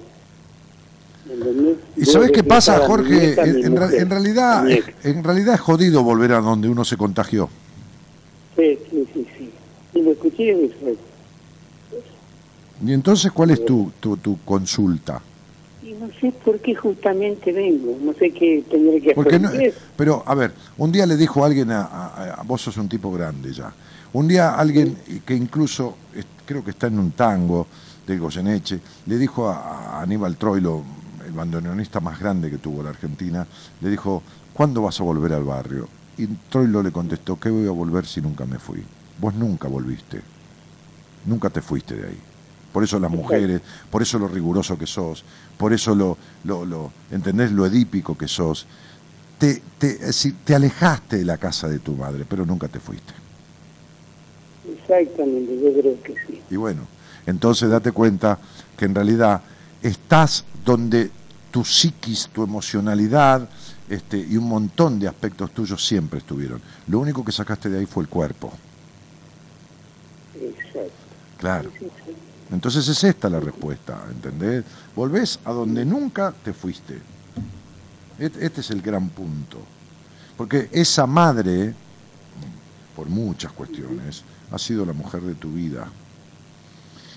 ¿Y 1.97 2.05
Yo 2.05 2.13
sabes 2.13 2.33
qué 2.33 2.43
pasa, 2.43 2.79
mi 2.81 2.87
Jorge? 2.87 3.35
En, 3.35 3.77
ra- 3.77 3.87
mujer, 3.87 4.03
en 4.03 4.11
realidad, 4.11 4.65
en 5.05 5.25
realidad 5.25 5.55
es 5.55 5.61
jodido 5.61 6.03
volver 6.03 6.33
a 6.33 6.41
donde 6.41 6.69
uno 6.69 6.85
se 6.85 6.97
contagió. 6.97 7.49
Sí, 8.57 8.79
sí, 8.91 9.07
sí, 9.13 9.27
sí. 9.39 9.51
Y 9.95 10.03
lo 10.03 10.13
escuché 10.13 10.45
y 12.83 12.93
entonces, 12.95 13.31
¿cuál 13.33 13.51
es 13.51 13.65
tu, 13.65 13.93
tu, 14.01 14.17
tu 14.17 14.39
consulta? 14.45 15.21
y 15.83 15.93
no 15.95 16.09
sé 16.21 16.31
por 16.45 16.61
qué 16.61 16.75
justamente 16.75 17.53
vengo, 17.53 17.97
no 18.03 18.13
sé 18.15 18.31
qué 18.33 18.63
tendré 18.71 19.01
que 19.01 19.15
Porque 19.15 19.37
hacer. 19.37 19.75
no, 19.75 19.81
pero, 19.97 20.23
a 20.27 20.35
ver, 20.35 20.53
un 20.77 20.93
día 20.93 21.07
le 21.07 21.17
dijo 21.17 21.45
alguien 21.45 21.71
a, 21.71 21.83
a- 21.85 22.35
a- 22.35 22.43
vos 22.43 22.61
sos 22.61 22.77
un 22.77 22.89
tipo 22.89 23.11
grande 23.11 23.53
ya. 23.53 23.73
Un 24.13 24.29
día 24.29 24.55
alguien 24.55 24.97
que 25.25 25.35
incluso, 25.35 25.97
creo 26.45 26.63
que 26.65 26.71
está 26.71 26.89
en 26.89 26.99
un 26.99 27.13
tango 27.13 27.67
de 28.07 28.19
Goyeneche, 28.19 28.79
le 29.07 29.19
dijo 29.19 29.49
a, 29.49 29.99
a 29.99 30.03
Aníbal 30.03 30.37
Troilo, 30.37 30.83
el 31.31 31.37
bandoneonista 31.37 32.01
más 32.01 32.19
grande 32.19 32.51
que 32.51 32.59
tuvo 32.59 32.83
la 32.83 32.91
Argentina, 32.91 33.47
le 33.81 33.89
dijo, 33.89 34.23
¿cuándo 34.53 34.83
vas 34.83 35.01
a 35.01 35.05
volver 35.05 35.33
al 35.33 35.45
barrio? 35.45 35.89
Y 36.19 36.27
Troilo 36.27 36.83
le 36.83 36.91
contestó, 36.91 37.39
¿qué 37.39 37.49
voy 37.49 37.67
a 37.67 37.71
volver 37.71 38.05
si 38.05 38.21
nunca 38.21 38.45
me 38.45 38.59
fui? 38.59 38.83
Vos 39.19 39.35
nunca 39.35 39.69
volviste, 39.69 40.21
nunca 41.27 41.49
te 41.49 41.63
fuiste 41.63 41.95
de 41.95 42.09
ahí. 42.09 42.19
Por 42.73 42.85
eso 42.85 42.99
las 42.99 43.11
mujeres, 43.11 43.63
por 43.91 44.03
eso 44.03 44.19
lo 44.19 44.29
riguroso 44.29 44.79
que 44.79 44.87
sos, 44.87 45.25
por 45.57 45.73
eso 45.73 45.95
lo, 45.95 46.17
lo, 46.45 46.65
lo 46.65 46.93
¿entendés? 47.11 47.51
Lo 47.53 47.67
edípico 47.67 48.17
que 48.17 48.29
sos. 48.29 48.67
Te, 49.39 49.63
alejaste 50.55 51.17
de 51.17 51.25
la 51.25 51.39
casa 51.39 51.67
de 51.69 51.79
tu 51.79 51.95
madre, 51.95 52.27
pero 52.29 52.45
nunca 52.45 52.69
te 52.69 52.79
fuiste. 52.79 53.13
Exactamente, 54.71 55.59
yo 55.59 55.81
creo 55.81 56.03
que 56.03 56.15
sí. 56.27 56.43
Y 56.51 56.57
bueno, 56.57 56.83
entonces 57.27 57.71
date 57.71 57.91
cuenta 57.91 58.39
que 58.77 58.85
en 58.85 58.95
realidad 58.95 59.41
estás 59.83 60.45
donde 60.65 61.11
tu 61.51 61.65
psiquis, 61.65 62.29
tu 62.29 62.43
emocionalidad 62.43 63.49
este, 63.89 64.19
y 64.19 64.37
un 64.37 64.49
montón 64.49 64.99
de 64.99 65.09
aspectos 65.09 65.51
tuyos 65.51 65.85
siempre 65.85 66.19
estuvieron. 66.19 66.61
Lo 66.87 67.01
único 67.01 67.25
que 67.25 67.33
sacaste 67.33 67.69
de 67.69 67.81
ahí 67.81 67.87
fue 67.87 68.05
el 68.05 68.09
cuerpo. 68.09 68.53
Exacto. 70.35 70.93
Claro. 71.39 71.71
Entonces 72.53 72.87
es 72.89 73.05
esta 73.05 73.29
la 73.29 73.41
respuesta, 73.41 74.03
¿entendés? 74.11 74.65
Volvés 74.95 75.39
a 75.45 75.53
donde 75.53 75.85
nunca 75.85 76.33
te 76.45 76.53
fuiste. 76.53 76.99
Este 78.19 78.61
es 78.61 78.71
el 78.71 78.83
gran 78.83 79.09
punto. 79.09 79.59
Porque 80.37 80.69
esa 80.73 81.07
madre, 81.07 81.75
por 82.97 83.09
muchas 83.09 83.53
cuestiones, 83.53 84.25
ha 84.51 84.59
sido 84.59 84.85
la 84.85 84.93
mujer 84.93 85.23
de 85.23 85.35
tu 85.35 85.53
vida. 85.53 85.89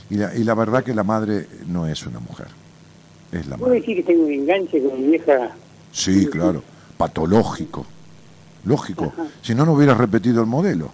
Y 0.10 0.16
la, 0.16 0.36
y 0.36 0.44
la 0.44 0.54
verdad 0.54 0.84
que 0.84 0.94
la 0.94 1.04
madre 1.04 1.48
no 1.68 1.88
es 1.88 2.06
una 2.06 2.20
mujer, 2.20 2.48
es 3.34 3.48
la 3.48 3.58
¿Puedo 3.58 3.74
decir 3.74 3.98
que 3.98 4.04
tengo 4.04 4.24
un 4.26 4.32
enganche 4.32 4.82
con 4.84 5.02
mi 5.02 5.08
vieja? 5.10 5.52
Sí, 5.92 6.26
claro, 6.28 6.64
patológico. 6.98 7.86
Lógico. 8.66 9.12
Si 9.42 9.54
no, 9.54 9.66
no 9.66 9.74
hubieras 9.74 9.98
repetido 9.98 10.42
el 10.42 10.48
modelo. 10.48 10.90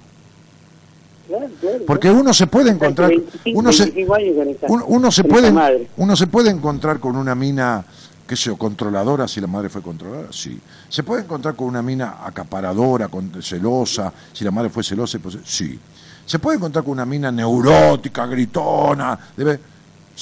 Claro, 1.28 1.48
claro. 1.62 1.78
Porque 1.86 2.10
uno 2.10 2.34
se 2.34 2.48
puede 2.48 2.72
encontrar, 2.72 3.10
25, 3.10 3.60
uno 3.60 3.72
se, 3.72 3.84
25 3.84 4.16
años 4.16 4.36
con 4.36 4.48
esa- 4.50 4.66
uno, 4.70 4.86
uno 4.88 5.12
se 5.12 5.24
puede 5.24 5.52
madre. 5.52 5.88
uno 5.98 6.16
se 6.16 6.26
puede 6.28 6.50
encontrar 6.50 7.00
con 7.00 7.16
una 7.16 7.36
mina 7.36 7.86
qué 8.26 8.36
sé 8.36 8.46
yo, 8.46 8.58
controladora 8.58 9.28
si 9.28 9.42
la 9.42 9.48
madre 9.48 9.70
fue 9.70 9.82
controladora, 9.82 10.28
sí. 10.32 10.60
¿Se 10.88 11.02
puede 11.02 11.24
encontrar 11.24 11.56
con 11.56 11.68
una 11.68 11.82
mina 11.82 12.18
acaparadora, 12.24 13.08
con- 13.08 13.42
celosa, 13.42 14.14
si 14.34 14.44
la 14.44 14.52
madre 14.52 14.70
fue 14.70 14.84
celosa? 14.84 15.18
pues, 15.18 15.38
sí. 15.46 15.80
¿Se 16.28 16.38
puede 16.38 16.58
encontrar 16.58 16.84
con 16.84 16.92
una 16.94 17.06
mina 17.08 17.32
neurótica, 17.32 18.28
gritona? 18.28 19.18
Debe... 19.36 19.60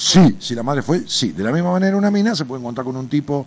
Sí, 0.00 0.36
si 0.38 0.54
la 0.54 0.62
madre 0.62 0.80
fue, 0.80 1.02
sí. 1.08 1.32
De 1.32 1.42
la 1.42 1.50
misma 1.50 1.72
manera 1.72 1.96
una 1.96 2.08
mina 2.08 2.32
se 2.32 2.44
puede 2.44 2.60
encontrar 2.60 2.84
con 2.84 2.94
un 2.94 3.08
tipo 3.08 3.44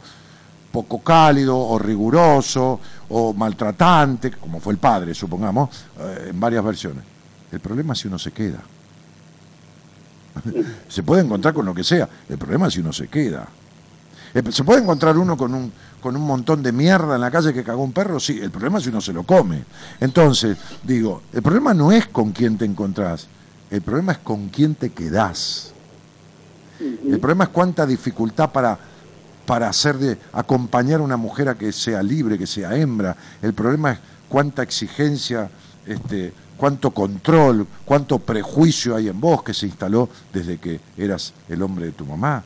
poco 0.69 0.99
cálido 1.01 1.57
o 1.57 1.79
riguroso 1.79 2.77
o 3.07 3.31
maltratante, 3.31 4.31
como 4.31 4.59
fue 4.59 4.73
el 4.73 4.79
padre, 4.79 5.13
supongamos, 5.13 5.69
eh, 5.97 6.27
en 6.31 6.39
varias 6.41 6.61
versiones. 6.61 7.05
El 7.53 7.61
problema 7.61 7.93
es 7.93 7.99
si 7.99 8.09
uno 8.09 8.19
se 8.19 8.33
queda. 8.33 8.59
se 10.89 11.03
puede 11.03 11.21
encontrar 11.21 11.53
con 11.53 11.65
lo 11.65 11.73
que 11.73 11.85
sea, 11.85 12.09
el 12.27 12.37
problema 12.37 12.67
es 12.67 12.73
si 12.73 12.81
uno 12.81 12.91
se 12.91 13.07
queda. 13.07 13.47
Eh, 14.33 14.43
¿Se 14.51 14.65
puede 14.65 14.81
encontrar 14.81 15.17
uno 15.17 15.37
con 15.37 15.55
un, 15.55 15.71
con 16.01 16.17
un 16.17 16.23
montón 16.23 16.61
de 16.61 16.73
mierda 16.73 17.15
en 17.15 17.21
la 17.21 17.31
calle 17.31 17.53
que 17.53 17.63
cagó 17.63 17.81
un 17.81 17.93
perro? 17.93 18.19
Sí, 18.19 18.41
el 18.41 18.51
problema 18.51 18.79
es 18.79 18.83
si 18.83 18.89
uno 18.89 18.99
se 18.99 19.13
lo 19.13 19.23
come. 19.23 19.63
Entonces, 20.01 20.57
digo, 20.83 21.21
el 21.31 21.41
problema 21.41 21.73
no 21.73 21.93
es 21.93 22.07
con 22.07 22.33
quién 22.33 22.57
te 22.57 22.65
encontrás, 22.65 23.27
el 23.69 23.81
problema 23.81 24.11
es 24.11 24.17
con 24.17 24.49
quién 24.49 24.75
te 24.75 24.89
quedás. 24.89 25.71
El 26.81 27.19
problema 27.19 27.45
es 27.45 27.49
cuánta 27.51 27.85
dificultad 27.85 28.51
para, 28.51 28.77
para 29.45 29.69
hacer 29.69 29.97
de 29.97 30.17
acompañar 30.33 30.99
a 30.99 31.03
una 31.03 31.17
mujer 31.17 31.49
a 31.49 31.55
que 31.55 31.71
sea 31.71 32.01
libre, 32.01 32.37
que 32.37 32.47
sea 32.47 32.75
hembra. 32.75 33.15
El 33.41 33.53
problema 33.53 33.91
es 33.91 33.99
cuánta 34.27 34.63
exigencia, 34.63 35.49
este, 35.85 36.33
cuánto 36.57 36.91
control, 36.91 37.67
cuánto 37.85 38.19
prejuicio 38.19 38.95
hay 38.95 39.09
en 39.09 39.19
vos 39.19 39.43
que 39.43 39.53
se 39.53 39.67
instaló 39.67 40.09
desde 40.33 40.57
que 40.57 40.79
eras 40.97 41.33
el 41.49 41.61
hombre 41.61 41.87
de 41.87 41.91
tu 41.91 42.05
mamá. 42.05 42.43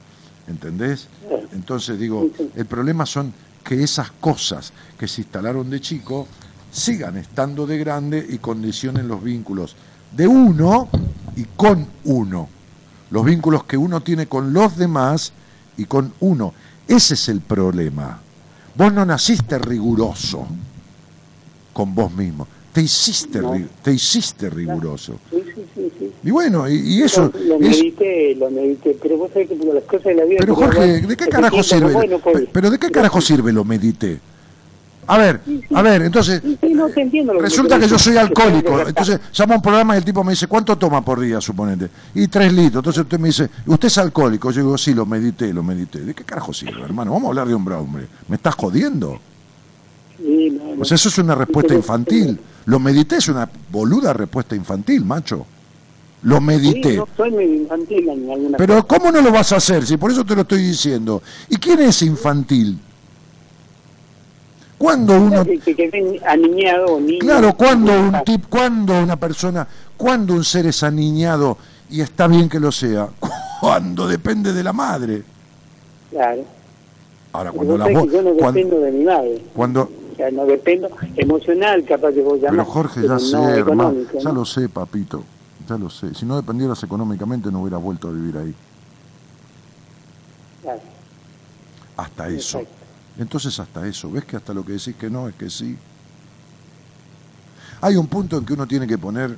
¿Entendés? 0.47 1.07
Entonces 1.53 1.97
digo, 1.97 2.29
el 2.55 2.65
problema 2.65 3.05
son 3.05 3.33
que 3.63 3.83
esas 3.83 4.11
cosas 4.11 4.73
que 4.97 5.07
se 5.07 5.21
instalaron 5.21 5.69
de 5.69 5.81
chico 5.81 6.27
sigan 6.71 7.17
estando 7.17 7.65
de 7.65 7.77
grande 7.79 8.25
y 8.29 8.37
condicionen 8.37 9.07
los 9.07 9.23
vínculos 9.23 9.75
de 10.15 10.27
uno 10.27 10.87
y 11.35 11.45
con 11.55 11.87
uno 12.03 12.49
los 13.11 13.25
vínculos 13.25 13.63
que 13.65 13.77
uno 13.77 14.01
tiene 14.01 14.27
con 14.27 14.53
los 14.53 14.77
demás 14.77 15.31
y 15.77 15.85
con 15.85 16.13
uno. 16.19 16.53
Ese 16.87 17.13
es 17.15 17.29
el 17.29 17.41
problema. 17.41 18.19
Vos 18.75 18.91
no 18.93 19.05
naciste 19.05 19.57
riguroso 19.59 20.45
con 21.73 21.93
vos 21.95 22.13
mismo, 22.13 22.47
te 22.73 22.81
hiciste, 22.81 23.39
No. 23.39 23.53
te 23.81 23.93
hiciste 23.93 24.49
riguroso. 24.49 25.19
Sí, 25.29 25.37
sí, 25.55 25.65
sí, 25.75 25.91
sí. 25.99 26.11
Y 26.23 26.31
bueno, 26.31 26.69
y, 26.69 26.75
y 26.75 27.01
eso... 27.03 27.31
Lo, 27.33 27.57
lo 27.59 27.65
es- 27.65 27.77
medité, 27.77 28.35
lo 28.35 28.49
medité, 28.49 28.97
pero 29.01 29.17
vos 29.17 29.29
sabés 29.33 29.49
que 29.49 29.55
las 29.55 29.83
cosas 29.83 30.05
de 30.05 30.15
la 30.15 30.25
vida... 30.25 30.37
pero 30.39 30.55
Jorge, 30.55 31.01
¿de 31.01 31.17
qué 31.17 31.27
carajo 31.27 31.63
sirve? 31.63 31.93
bueno, 31.93 32.19
pues, 32.19 32.35
Pe- 32.41 32.49
pero 32.51 32.69
¿de 32.69 32.79
qué 32.79 32.89
carajo 32.91 33.19
sirve 33.21 33.51
lo 33.53 33.63
medité? 33.65 34.19
A 35.07 35.17
ver, 35.17 35.41
a 35.73 35.81
ver, 35.83 36.01
entonces, 36.01 36.41
Sí, 36.43 36.57
sí, 36.61 36.73
no 36.73 36.89
te 36.89 37.01
entiendo 37.01 37.33
lo 37.33 37.39
que 37.39 37.45
Resulta 37.45 37.79
que 37.79 37.87
yo 37.87 37.99
soy 37.99 38.17
alcohólico. 38.17 38.79
Entonces 38.79 39.19
llamo 39.37 39.53
a 39.53 39.55
un 39.57 39.61
programa 39.61 39.93
y 39.95 39.97
el 39.99 40.05
tipo 40.05 40.23
me 40.23 40.31
dice, 40.31 40.47
¿cuánto 40.47 40.75
toma 40.77 41.03
por 41.05 41.19
día, 41.19 41.39
suponete? 41.39 41.89
Y 42.15 42.27
tres 42.27 42.51
litros. 42.51 42.81
Entonces 42.81 43.03
usted 43.03 43.19
me 43.19 43.27
dice, 43.27 43.49
¿usted 43.67 43.87
es 43.87 43.97
alcohólico? 43.99 44.49
Yo 44.51 44.61
digo, 44.63 44.77
sí, 44.77 44.93
lo 44.93 45.05
medité, 45.05 45.53
lo 45.53 45.61
medité. 45.61 45.99
¿De 45.99 46.13
qué 46.13 46.23
carajo 46.23 46.53
sirve, 46.53 46.81
hermano? 46.81 47.11
Vamos 47.11 47.25
a 47.25 47.29
hablar 47.29 47.47
de 47.47 47.53
a 47.53 47.77
hombre. 47.77 48.07
¿Me 48.27 48.35
estás 48.35 48.55
jodiendo? 48.55 49.19
Sí, 50.17 50.49
no, 50.51 50.69
no. 50.71 50.75
Pues 50.77 50.91
eso 50.91 51.09
es 51.09 51.17
una 51.19 51.35
respuesta 51.35 51.73
infantil. 51.75 52.39
Lo 52.65 52.79
medité 52.79 53.17
es 53.17 53.27
una 53.27 53.47
boluda 53.71 54.11
respuesta 54.13 54.55
infantil, 54.55 55.05
macho. 55.05 55.45
Lo 56.23 56.37
Sí, 56.37 56.43
medité. 56.43 56.97
no, 56.97 57.07
soy 57.15 57.43
infantil 57.43 58.09
en 58.09 58.31
alguna 58.31 58.57
Pero 58.57 58.87
¿cómo 58.87 59.11
no 59.11 59.21
lo 59.21 59.31
vas 59.31 59.51
a 59.51 59.57
hacer? 59.57 59.85
Si 59.85 59.97
por 59.97 60.11
eso 60.11 60.25
te 60.25 60.33
lo 60.33 60.41
estoy 60.41 60.63
diciendo. 60.63 61.21
¿Y 61.49 61.57
quién 61.57 61.79
es 61.81 62.01
infantil? 62.01 62.79
Cuando 64.77 65.17
uno 65.19 65.45
que, 65.45 65.57
que 65.59 66.21
aniñado 66.25 66.99
niño. 66.99 67.19
Claro, 67.19 67.53
cuando 67.55 67.97
un 67.97 68.23
tip, 68.25 68.45
cuando 68.49 69.01
una 69.01 69.15
persona, 69.15 69.65
cuando 69.95 70.33
un 70.33 70.43
ser 70.43 70.65
es 70.67 70.83
aniñado 70.83 71.57
y 71.89 72.01
está 72.01 72.27
bien 72.27 72.49
que 72.49 72.59
lo 72.59 72.71
sea, 72.71 73.07
cuando 73.61 74.07
depende 74.07 74.51
de 74.51 74.63
la 74.63 74.73
madre. 74.73 75.23
Claro. 76.11 76.43
Ahora, 77.31 77.51
cuando 77.51 77.77
la 77.77 77.87
voz, 77.87 78.11
yo 78.11 78.21
no 78.21 78.33
cuando, 78.33 78.51
dependo 78.59 78.79
de 78.81 78.91
mi 78.91 79.03
madre. 79.05 79.41
cuando- 79.53 79.81
O 79.83 80.15
sea, 80.15 80.31
no 80.31 80.45
dependo 80.45 80.89
emocional, 81.17 81.83
capaz 81.85 82.11
que 82.13 82.21
vos 82.21 82.35
llamás. 82.39 82.51
pero 82.51 82.65
Jorge, 82.65 83.01
pero 83.01 83.17
ya 83.17 83.19
sé, 83.19 83.35
no 83.35 83.49
hermano, 83.49 83.89
económico, 83.89 84.19
ya 84.19 84.31
lo 84.31 84.45
sé, 84.45 84.69
papito, 84.69 85.23
ya 85.67 85.77
lo 85.77 85.89
sé. 85.89 86.13
Si 86.15 86.25
no 86.25 86.35
dependieras 86.37 86.81
económicamente 86.83 87.51
no 87.51 87.61
hubieras 87.61 87.81
vuelto 87.81 88.07
a 88.07 88.11
vivir 88.11 88.37
ahí. 88.37 88.53
Claro, 90.61 90.79
Hasta 91.97 92.27
eso. 92.29 92.59
exacto. 92.59 92.84
Entonces 93.17 93.59
hasta 93.59 93.87
eso, 93.87 94.11
¿ves 94.11 94.25
que 94.25 94.35
hasta 94.35 94.53
lo 94.53 94.65
que 94.65 94.73
decís 94.73 94.95
que 94.95 95.09
no 95.09 95.27
es 95.27 95.35
que 95.35 95.49
sí? 95.49 95.77
Hay 97.81 97.95
un 97.95 98.07
punto 98.07 98.37
en 98.37 98.45
que 98.45 98.53
uno 98.53 98.67
tiene 98.67 98.87
que 98.87 98.97
poner, 98.97 99.37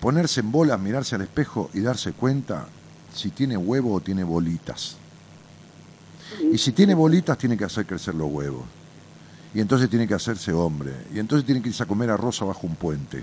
ponerse 0.00 0.40
en 0.40 0.52
bolas, 0.52 0.78
mirarse 0.80 1.14
al 1.14 1.22
espejo 1.22 1.70
y 1.74 1.80
darse 1.80 2.12
cuenta 2.12 2.66
si 3.14 3.30
tiene 3.30 3.56
huevo 3.56 3.94
o 3.94 4.00
tiene 4.00 4.24
bolitas. 4.24 4.96
Y 6.52 6.58
si 6.58 6.72
tiene 6.72 6.94
bolitas 6.94 7.36
tiene 7.38 7.56
que 7.56 7.64
hacer 7.64 7.86
crecer 7.86 8.14
los 8.14 8.30
huevos. 8.30 8.64
Y 9.54 9.60
entonces 9.60 9.88
tiene 9.88 10.08
que 10.08 10.14
hacerse 10.14 10.52
hombre. 10.52 10.92
Y 11.14 11.18
entonces 11.18 11.46
tiene 11.46 11.62
que 11.62 11.68
irse 11.68 11.82
a 11.82 11.86
comer 11.86 12.10
arroz 12.10 12.42
abajo 12.42 12.66
un 12.66 12.76
puente. 12.76 13.22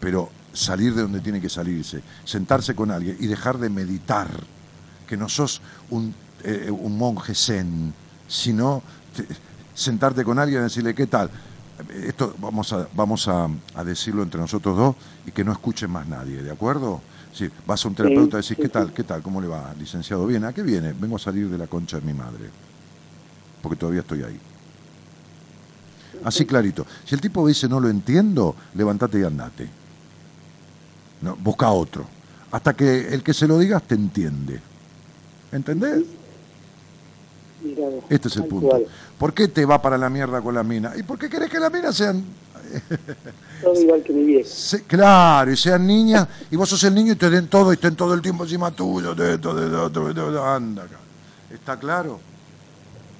Pero 0.00 0.30
salir 0.52 0.94
de 0.94 1.02
donde 1.02 1.20
tiene 1.20 1.40
que 1.40 1.48
salirse, 1.48 2.02
sentarse 2.24 2.74
con 2.74 2.90
alguien 2.90 3.16
y 3.20 3.26
dejar 3.26 3.58
de 3.58 3.70
meditar 3.70 4.28
que 5.06 5.16
no 5.16 5.28
sos 5.28 5.60
un, 5.90 6.14
eh, 6.44 6.70
un 6.70 6.96
monje 6.98 7.34
zen, 7.34 7.94
sino 8.28 8.82
te- 9.16 9.26
sentarte 9.74 10.24
con 10.24 10.38
alguien 10.38 10.60
y 10.60 10.64
decirle, 10.64 10.94
¿qué 10.94 11.06
tal? 11.06 11.30
Esto 12.06 12.34
vamos 12.38 12.72
a, 12.72 12.86
vamos 12.94 13.26
a, 13.28 13.48
a 13.74 13.84
decirlo 13.84 14.22
entre 14.22 14.40
nosotros 14.40 14.76
dos 14.76 14.96
y 15.26 15.32
que 15.32 15.44
no 15.44 15.52
escuche 15.52 15.86
más 15.88 16.06
nadie, 16.06 16.42
¿de 16.42 16.50
acuerdo? 16.50 17.00
Si 17.32 17.50
vas 17.66 17.84
a 17.84 17.88
un 17.88 17.94
terapeuta 17.94 18.38
y 18.38 18.42
decís, 18.42 18.58
¿qué 18.58 18.68
tal? 18.68 18.92
¿Qué 18.92 19.04
tal? 19.04 19.22
¿Cómo 19.22 19.40
le 19.40 19.48
va, 19.48 19.72
licenciado? 19.78 20.26
Bien, 20.26 20.44
¿a 20.44 20.52
qué 20.52 20.62
viene? 20.62 20.92
Vengo 20.92 21.16
a 21.16 21.18
salir 21.18 21.48
de 21.48 21.58
la 21.58 21.66
concha 21.66 21.98
de 21.98 22.06
mi 22.06 22.12
madre, 22.12 22.50
porque 23.60 23.76
todavía 23.76 24.00
estoy 24.00 24.22
ahí. 24.22 24.40
Así 26.24 26.46
clarito. 26.46 26.86
Si 27.04 27.14
el 27.14 27.20
tipo 27.20 27.46
dice, 27.46 27.68
no 27.68 27.80
lo 27.80 27.88
entiendo, 27.88 28.56
levántate 28.74 29.20
y 29.20 29.24
andate. 29.24 29.68
No, 31.20 31.36
busca 31.36 31.70
otro. 31.70 32.06
Hasta 32.50 32.74
que 32.74 33.14
el 33.14 33.22
que 33.22 33.32
se 33.34 33.46
lo 33.46 33.58
digas 33.58 33.82
te 33.86 33.94
entiende. 33.94 34.60
¿Entendés? 35.52 36.04
Este 38.08 38.28
es 38.28 38.36
el 38.36 38.44
punto. 38.44 38.80
¿Por 39.18 39.32
qué 39.32 39.48
te 39.48 39.64
va 39.64 39.80
para 39.80 39.96
la 39.96 40.08
mierda 40.10 40.40
con 40.40 40.54
la 40.54 40.62
mina? 40.62 40.92
¿Y 40.96 41.02
por 41.02 41.18
qué 41.18 41.28
querés 41.28 41.48
que 41.50 41.60
las 41.60 41.72
minas 41.72 41.94
sean... 41.96 42.24
Todo 43.62 43.80
igual 43.80 44.02
que 44.02 44.12
mi 44.12 44.24
viejo. 44.24 44.48
se- 44.48 44.82
claro, 44.84 45.50
y 45.52 45.56
sean 45.56 45.86
niñas, 45.86 46.26
y 46.50 46.56
vos 46.56 46.68
sos 46.68 46.82
el 46.84 46.94
niño 46.94 47.12
y 47.12 47.16
te 47.16 47.28
den 47.30 47.46
todo 47.48 47.70
y 47.70 47.74
estén 47.74 47.94
todo 47.94 48.14
el 48.14 48.22
tiempo 48.22 48.44
encima 48.44 48.70
tuyo, 48.70 49.14
de 49.14 49.34
esto, 49.34 49.54
de 49.54 49.76
otro, 49.76 50.12
de 50.12 50.40
anda. 50.42 50.86
¿Está 51.52 51.78
claro? 51.78 52.18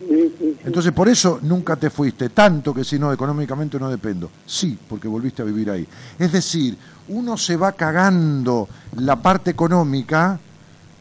Sí, 0.01 0.07
sí, 0.09 0.35
sí. 0.39 0.57
Entonces 0.65 0.91
por 0.93 1.09
eso 1.09 1.39
nunca 1.43 1.77
te 1.77 1.91
fuiste, 1.91 2.31
tanto 2.31 2.75
que 2.75 2.83
si 2.83 2.99
no, 2.99 3.13
económicamente 3.13 3.79
no 3.79 3.89
dependo. 3.89 4.31
Sí, 4.47 4.77
porque 4.89 5.07
volviste 5.07 5.43
a 5.43 5.45
vivir 5.45 5.71
ahí. 5.71 5.87
Es 6.19 6.33
decir, 6.33 6.77
uno 7.09 7.37
se 7.37 7.57
va 7.57 7.73
cagando 7.73 8.69
la 8.97 9.17
parte 9.17 9.51
económica, 9.51 10.41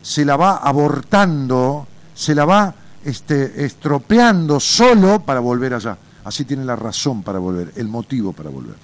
se 0.02 0.26
la 0.26 0.36
va 0.36 0.58
abortando, 0.58 1.88
se 2.14 2.36
la 2.36 2.46
va 2.46 2.76
este, 3.06 3.66
estropeando 3.66 4.60
solo 4.60 5.22
para 5.22 5.40
volver 5.40 5.74
allá. 5.74 5.98
Así 6.24 6.46
tiene 6.46 6.66
la 6.66 6.76
razón 6.76 7.24
para 7.24 7.40
volver, 7.40 7.72
el 7.76 7.88
motivo 7.88 8.32
para 8.34 8.50
volver. 8.50 8.76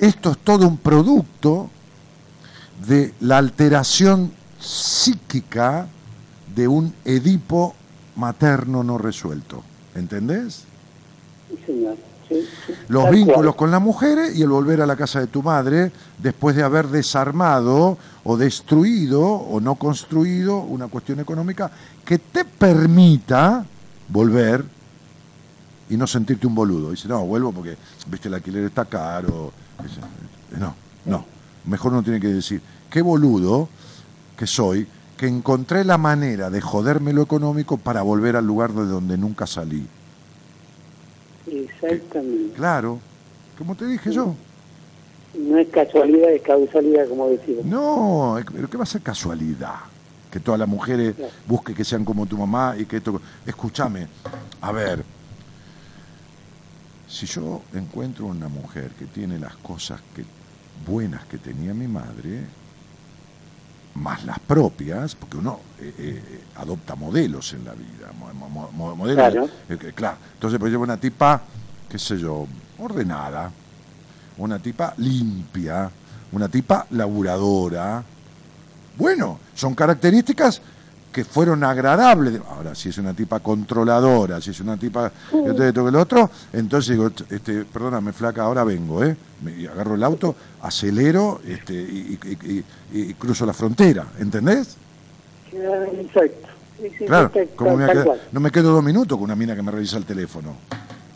Esto 0.00 0.30
es 0.30 0.38
todo 0.38 0.66
un 0.66 0.78
producto 0.78 1.70
de 2.86 3.14
la 3.20 3.38
alteración 3.38 4.32
psíquica 4.60 5.86
de 6.54 6.68
un 6.68 6.94
Edipo 7.04 7.74
materno 8.16 8.82
no 8.82 8.98
resuelto. 8.98 9.62
¿Entendés? 9.94 10.64
Sí, 11.48 11.58
señor. 11.66 11.96
Sí, 12.28 12.44
sí. 12.66 12.72
Los 12.88 13.04
Tal 13.04 13.14
vínculos 13.14 13.54
cual. 13.54 13.56
con 13.56 13.70
las 13.70 13.80
mujeres 13.80 14.36
y 14.36 14.42
el 14.42 14.48
volver 14.48 14.80
a 14.80 14.86
la 14.86 14.96
casa 14.96 15.20
de 15.20 15.26
tu 15.28 15.42
madre 15.42 15.92
después 16.18 16.56
de 16.56 16.62
haber 16.62 16.88
desarmado 16.88 17.98
o 18.28 18.36
destruido 18.36 19.22
o 19.22 19.60
no 19.60 19.76
construido 19.76 20.58
una 20.58 20.88
cuestión 20.88 21.20
económica 21.20 21.70
que 22.04 22.18
te 22.18 22.44
permita 22.44 23.64
volver 24.08 24.64
y 25.88 25.96
no 25.96 26.08
sentirte 26.08 26.44
un 26.48 26.54
boludo. 26.56 26.90
Dice, 26.90 27.06
no, 27.06 27.24
vuelvo 27.24 27.52
porque, 27.52 27.76
viste, 28.08 28.26
el 28.26 28.34
alquiler 28.34 28.64
está 28.64 28.84
caro. 28.84 29.52
No, 30.58 30.74
no. 31.04 31.24
Mejor 31.66 31.92
uno 31.92 32.02
tiene 32.02 32.18
que 32.18 32.26
decir, 32.26 32.60
qué 32.90 33.00
boludo 33.00 33.68
que 34.36 34.48
soy, 34.48 34.88
que 35.16 35.28
encontré 35.28 35.84
la 35.84 35.96
manera 35.96 36.50
de 36.50 36.60
joderme 36.60 37.12
lo 37.12 37.22
económico 37.22 37.76
para 37.76 38.02
volver 38.02 38.34
al 38.34 38.44
lugar 38.44 38.72
de 38.72 38.86
donde 38.86 39.16
nunca 39.16 39.46
salí. 39.46 39.86
Exactamente. 41.46 42.54
Claro, 42.56 42.98
como 43.56 43.76
te 43.76 43.86
dije 43.86 44.12
yo. 44.12 44.34
No 45.38 45.58
es 45.58 45.68
casualidad, 45.68 46.30
es 46.30 46.42
causalidad, 46.42 47.08
como 47.08 47.28
decimos. 47.28 47.64
No, 47.64 48.36
pero 48.52 48.68
¿qué 48.68 48.76
va 48.76 48.84
a 48.84 48.86
ser 48.86 49.02
casualidad? 49.02 49.76
que 50.28 50.40
todas 50.40 50.58
las 50.58 50.68
mujeres 50.68 51.14
busquen 51.46 51.74
que 51.74 51.84
sean 51.84 52.04
como 52.04 52.26
tu 52.26 52.36
mamá 52.36 52.74
y 52.76 52.84
que 52.84 52.96
esto... 52.96 53.22
Escúchame, 53.46 54.08
a 54.60 54.72
ver, 54.72 55.04
si 57.06 57.24
yo 57.26 57.62
encuentro 57.72 58.26
una 58.26 58.48
mujer 58.48 58.94
que 58.96 59.06
tiene 59.06 59.38
las 59.38 59.56
cosas 59.58 60.02
que, 60.12 60.26
buenas 60.84 61.24
que 61.26 61.38
tenía 61.38 61.72
mi 61.72 61.86
madre, 61.88 62.48
más 63.94 64.24
las 64.24 64.38
propias, 64.40 65.14
porque 65.14 65.38
uno 65.38 65.60
eh, 65.78 65.94
eh, 65.96 66.44
adopta 66.56 66.96
modelos 66.96 67.52
en 67.54 67.64
la 67.64 67.72
vida, 67.74 68.12
mo- 68.12 68.34
mo- 68.34 68.70
mo- 68.72 68.96
modelos, 68.96 69.30
Claro. 69.32 69.48
eh, 69.68 69.92
claro. 69.94 70.18
Entonces, 70.34 70.58
pues 70.58 70.70
llevo 70.70 70.82
una 70.84 70.98
tipa, 71.00 71.44
qué 71.88 71.98
sé 71.98 72.18
yo, 72.18 72.46
ordenada, 72.78 73.52
una 74.38 74.58
tipa 74.58 74.94
limpia, 74.98 75.90
una 76.32 76.48
tipa 76.48 76.86
laburadora. 76.90 78.02
Bueno, 78.96 79.38
son 79.54 79.74
características 79.74 80.60
que 81.12 81.24
fueron 81.24 81.64
agradables. 81.64 82.40
Ahora, 82.50 82.74
si 82.74 82.90
es 82.90 82.98
una 82.98 83.14
tipa 83.14 83.40
controladora, 83.40 84.40
si 84.40 84.50
es 84.50 84.60
una 84.60 84.76
tipa 84.76 85.10
que 85.84 85.90
lo 85.90 86.00
otro, 86.00 86.30
entonces 86.52 86.90
digo, 86.96 87.10
este, 87.30 87.64
perdóname, 87.64 88.12
flaca, 88.12 88.42
ahora 88.42 88.64
vengo, 88.64 89.02
¿eh? 89.02 89.16
Me- 89.42 89.56
y 89.56 89.66
agarro 89.66 89.94
el 89.94 90.02
auto, 90.04 90.34
acelero 90.62 91.40
este, 91.46 91.72
y, 91.74 92.18
y- 92.22 92.38
y- 92.52 92.64
y- 92.92 93.00
y 93.10 93.14
cruzo 93.14 93.46
la 93.46 93.52
frontera, 93.54 94.04
¿entendés? 94.18 94.76
Exacto. 95.52 96.48
Sí, 96.78 96.90
sí, 96.98 97.04
Claro, 97.06 97.30
como 97.56 97.70
me 97.78 97.86
no 98.32 98.40
me 98.40 98.50
quedo 98.50 98.72
dos 98.74 98.84
minutos 98.84 99.16
con 99.16 99.24
una 99.24 99.34
mina 99.36 99.56
que 99.56 99.62
me 99.62 99.70
revisa 99.70 99.96
el 99.96 100.04
teléfono. 100.04 100.54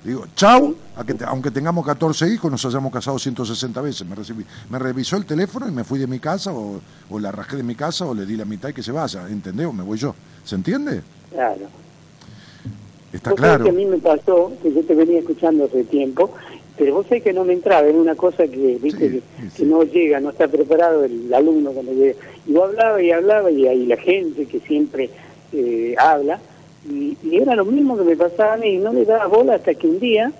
Digo, 0.04 0.24
chau, 0.34 0.74
a 0.96 1.04
que 1.04 1.12
te- 1.12 1.24
aunque 1.24 1.50
tengamos 1.50 1.84
14 1.84 2.26
hijos, 2.32 2.50
nos 2.50 2.64
hayamos 2.64 2.90
casado 2.90 3.18
160 3.18 3.80
veces. 3.82 4.06
Me, 4.08 4.16
recibí- 4.16 4.46
me 4.70 4.78
revisó 4.78 5.16
el 5.16 5.26
teléfono 5.26 5.68
y 5.68 5.72
me 5.72 5.84
fui 5.84 5.98
de 5.98 6.06
mi 6.06 6.18
casa, 6.18 6.52
o, 6.52 6.80
o 7.10 7.18
la 7.18 7.30
rajé 7.30 7.56
de 7.58 7.62
mi 7.62 7.74
casa, 7.74 8.06
o 8.06 8.14
le 8.14 8.24
di 8.24 8.36
la 8.36 8.46
mitad 8.46 8.70
y 8.70 8.72
que 8.72 8.82
se 8.82 8.92
vaya, 8.92 9.28
¿entendés? 9.28 9.66
O 9.66 9.72
me 9.74 9.82
voy 9.82 9.98
yo. 9.98 10.14
¿Se 10.44 10.54
entiende? 10.54 11.02
Claro. 11.30 11.66
Está 13.12 13.30
Vos 13.30 13.40
claro. 13.40 13.64
que 13.64 13.70
a 13.70 13.72
mí 13.74 13.84
me 13.84 13.98
pasó, 13.98 14.52
que 14.62 14.72
yo 14.72 14.82
te 14.84 14.94
venía 14.94 15.18
escuchando 15.18 15.64
hace 15.64 15.84
tiempo, 15.84 16.32
pero 16.78 16.94
vos 16.94 17.06
sabés 17.06 17.22
que 17.22 17.32
no 17.32 17.44
me 17.44 17.52
entraba 17.52 17.86
en 17.88 17.96
una 17.96 18.14
cosa 18.14 18.46
que, 18.46 18.78
viste, 18.80 19.10
que, 19.10 19.22
que 19.54 19.64
no 19.66 19.82
llega, 19.82 20.18
no 20.20 20.30
está 20.30 20.48
preparado 20.48 21.04
el 21.04 21.32
alumno 21.34 21.72
cuando 21.72 21.92
llega. 21.92 22.14
Y 22.46 22.52
vos 22.52 22.70
hablaba 22.70 23.02
y 23.02 23.10
hablaba 23.10 23.50
y 23.50 23.66
ahí 23.66 23.84
la 23.86 23.96
gente 23.98 24.46
que 24.46 24.60
siempre 24.60 25.10
eh, 25.52 25.94
habla, 25.98 26.40
y, 26.88 27.16
y 27.22 27.36
era 27.36 27.54
lo 27.54 27.64
mismo 27.64 27.96
que 27.96 28.04
me 28.04 28.16
pasaba 28.16 28.54
a 28.54 28.56
mí, 28.56 28.74
y 28.74 28.78
no 28.78 28.92
le 28.92 29.04
daba 29.04 29.26
bola 29.26 29.54
hasta 29.56 29.74
que 29.74 29.86
un 29.86 30.00
día 30.00 30.32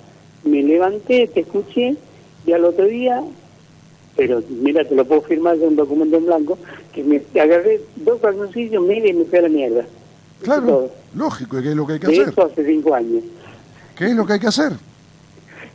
me 0.44 0.62
levanté, 0.62 1.26
te 1.28 1.40
escuché, 1.40 1.96
y 2.46 2.52
al 2.52 2.64
otro 2.64 2.86
día, 2.86 3.22
pero 4.16 4.42
mira, 4.48 4.84
te 4.84 4.94
lo 4.94 5.04
puedo 5.04 5.22
firmar 5.22 5.58
de 5.58 5.68
un 5.68 5.76
documento 5.76 6.16
en 6.16 6.26
blanco, 6.26 6.58
que 6.92 7.04
me 7.04 7.22
agarré 7.40 7.80
dos 7.96 8.20
calzoncillos, 8.20 8.82
media 8.82 9.10
y 9.10 9.14
me 9.14 9.24
fui 9.24 9.38
a 9.38 9.42
la 9.42 9.48
mierda. 9.48 9.84
Claro, 10.42 10.90
lógico, 11.14 11.60
¿qué 11.60 11.70
es 11.70 11.76
lo 11.76 11.86
que 11.86 11.94
hay 11.94 12.00
que 12.00 12.06
De 12.06 12.12
hacer? 12.14 12.28
eso 12.30 12.46
hace 12.46 12.64
cinco 12.64 12.94
años. 12.94 13.22
¿Qué 13.94 14.06
es 14.06 14.14
lo 14.14 14.24
que 14.26 14.32
hay 14.34 14.40
que 14.40 14.46
hacer? 14.46 14.72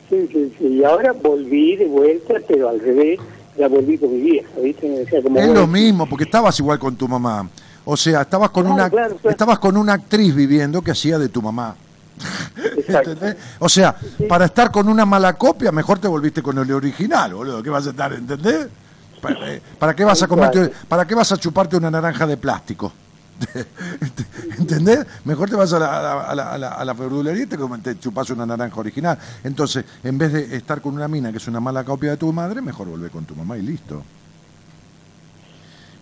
Sí, 0.09 0.27
sí, 0.31 0.53
sí. 0.57 0.67
Y 0.67 0.83
ahora 0.83 1.11
volví 1.11 1.75
de 1.75 1.85
vuelta, 1.85 2.35
pero 2.47 2.69
al 2.69 2.79
revés, 2.79 3.19
ya 3.57 3.67
volví 3.67 3.97
con 3.97 4.11
mi 4.11 4.21
vieja, 4.21 4.49
Es 4.63 5.49
lo 5.49 5.67
mismo, 5.67 6.07
porque 6.07 6.23
estabas 6.23 6.59
igual 6.59 6.79
con 6.79 6.95
tu 6.95 7.07
mamá. 7.07 7.49
O 7.85 7.95
sea, 7.95 8.21
estabas 8.21 8.49
con 8.49 8.63
Claro, 8.63 8.75
una 8.75 8.89
claro, 8.89 9.15
claro. 9.15 9.29
estabas 9.29 9.59
con 9.59 9.77
una 9.77 9.93
actriz 9.93 10.33
viviendo 10.35 10.81
que 10.81 10.91
hacía 10.91 11.17
de 11.19 11.29
tu 11.29 11.41
mamá. 11.41 11.75
¿Entendés? 12.87 13.35
O 13.59 13.69
sea, 13.69 13.95
para 14.27 14.45
estar 14.45 14.71
con 14.71 14.87
una 14.89 15.05
mala 15.05 15.33
copia, 15.33 15.71
mejor 15.71 15.99
te 15.99 16.07
volviste 16.07 16.41
con 16.41 16.57
el 16.57 16.71
original, 16.71 17.33
boludo. 17.33 17.61
¿Qué 17.61 17.69
vas 17.69 17.85
a 17.87 17.89
estar, 17.91 18.13
entendés? 18.13 18.67
¿Para, 19.21 19.53
eh, 19.53 19.61
qué 19.95 20.03
vas 20.05 20.21
a 20.21 20.27
comerte, 20.27 20.71
para 20.87 21.05
qué 21.05 21.15
vas 21.15 21.31
a 21.31 21.37
chuparte 21.37 21.75
una 21.77 21.89
naranja 21.91 22.25
de 22.27 22.37
plástico? 22.37 22.91
¿Entendés? 24.57 25.05
Mejor 25.25 25.49
te 25.49 25.55
vas 25.55 25.73
a 25.73 25.79
la, 25.79 25.97
a 25.99 26.01
la, 26.01 26.21
a 26.23 26.35
la, 26.35 26.51
a 26.53 26.57
la- 26.57 26.69
a 26.69 26.85
la 26.85 26.93
verdulería 26.93 27.43
y 27.43 27.47
te, 27.47 27.57
te 27.83 27.99
chupas 27.99 28.29
una 28.29 28.45
naranja 28.45 28.79
original. 28.79 29.17
Entonces, 29.43 29.83
en 30.03 30.17
vez 30.17 30.31
de 30.33 30.55
estar 30.55 30.81
con 30.81 30.93
una 30.95 31.07
mina 31.07 31.31
que 31.31 31.37
es 31.37 31.47
una 31.47 31.59
mala 31.59 31.83
copia 31.83 32.11
de 32.11 32.17
tu 32.17 32.31
madre, 32.31 32.61
mejor 32.61 32.87
volver 32.87 33.11
con 33.11 33.25
tu 33.25 33.35
mamá 33.35 33.57
y 33.57 33.61
listo. 33.61 34.03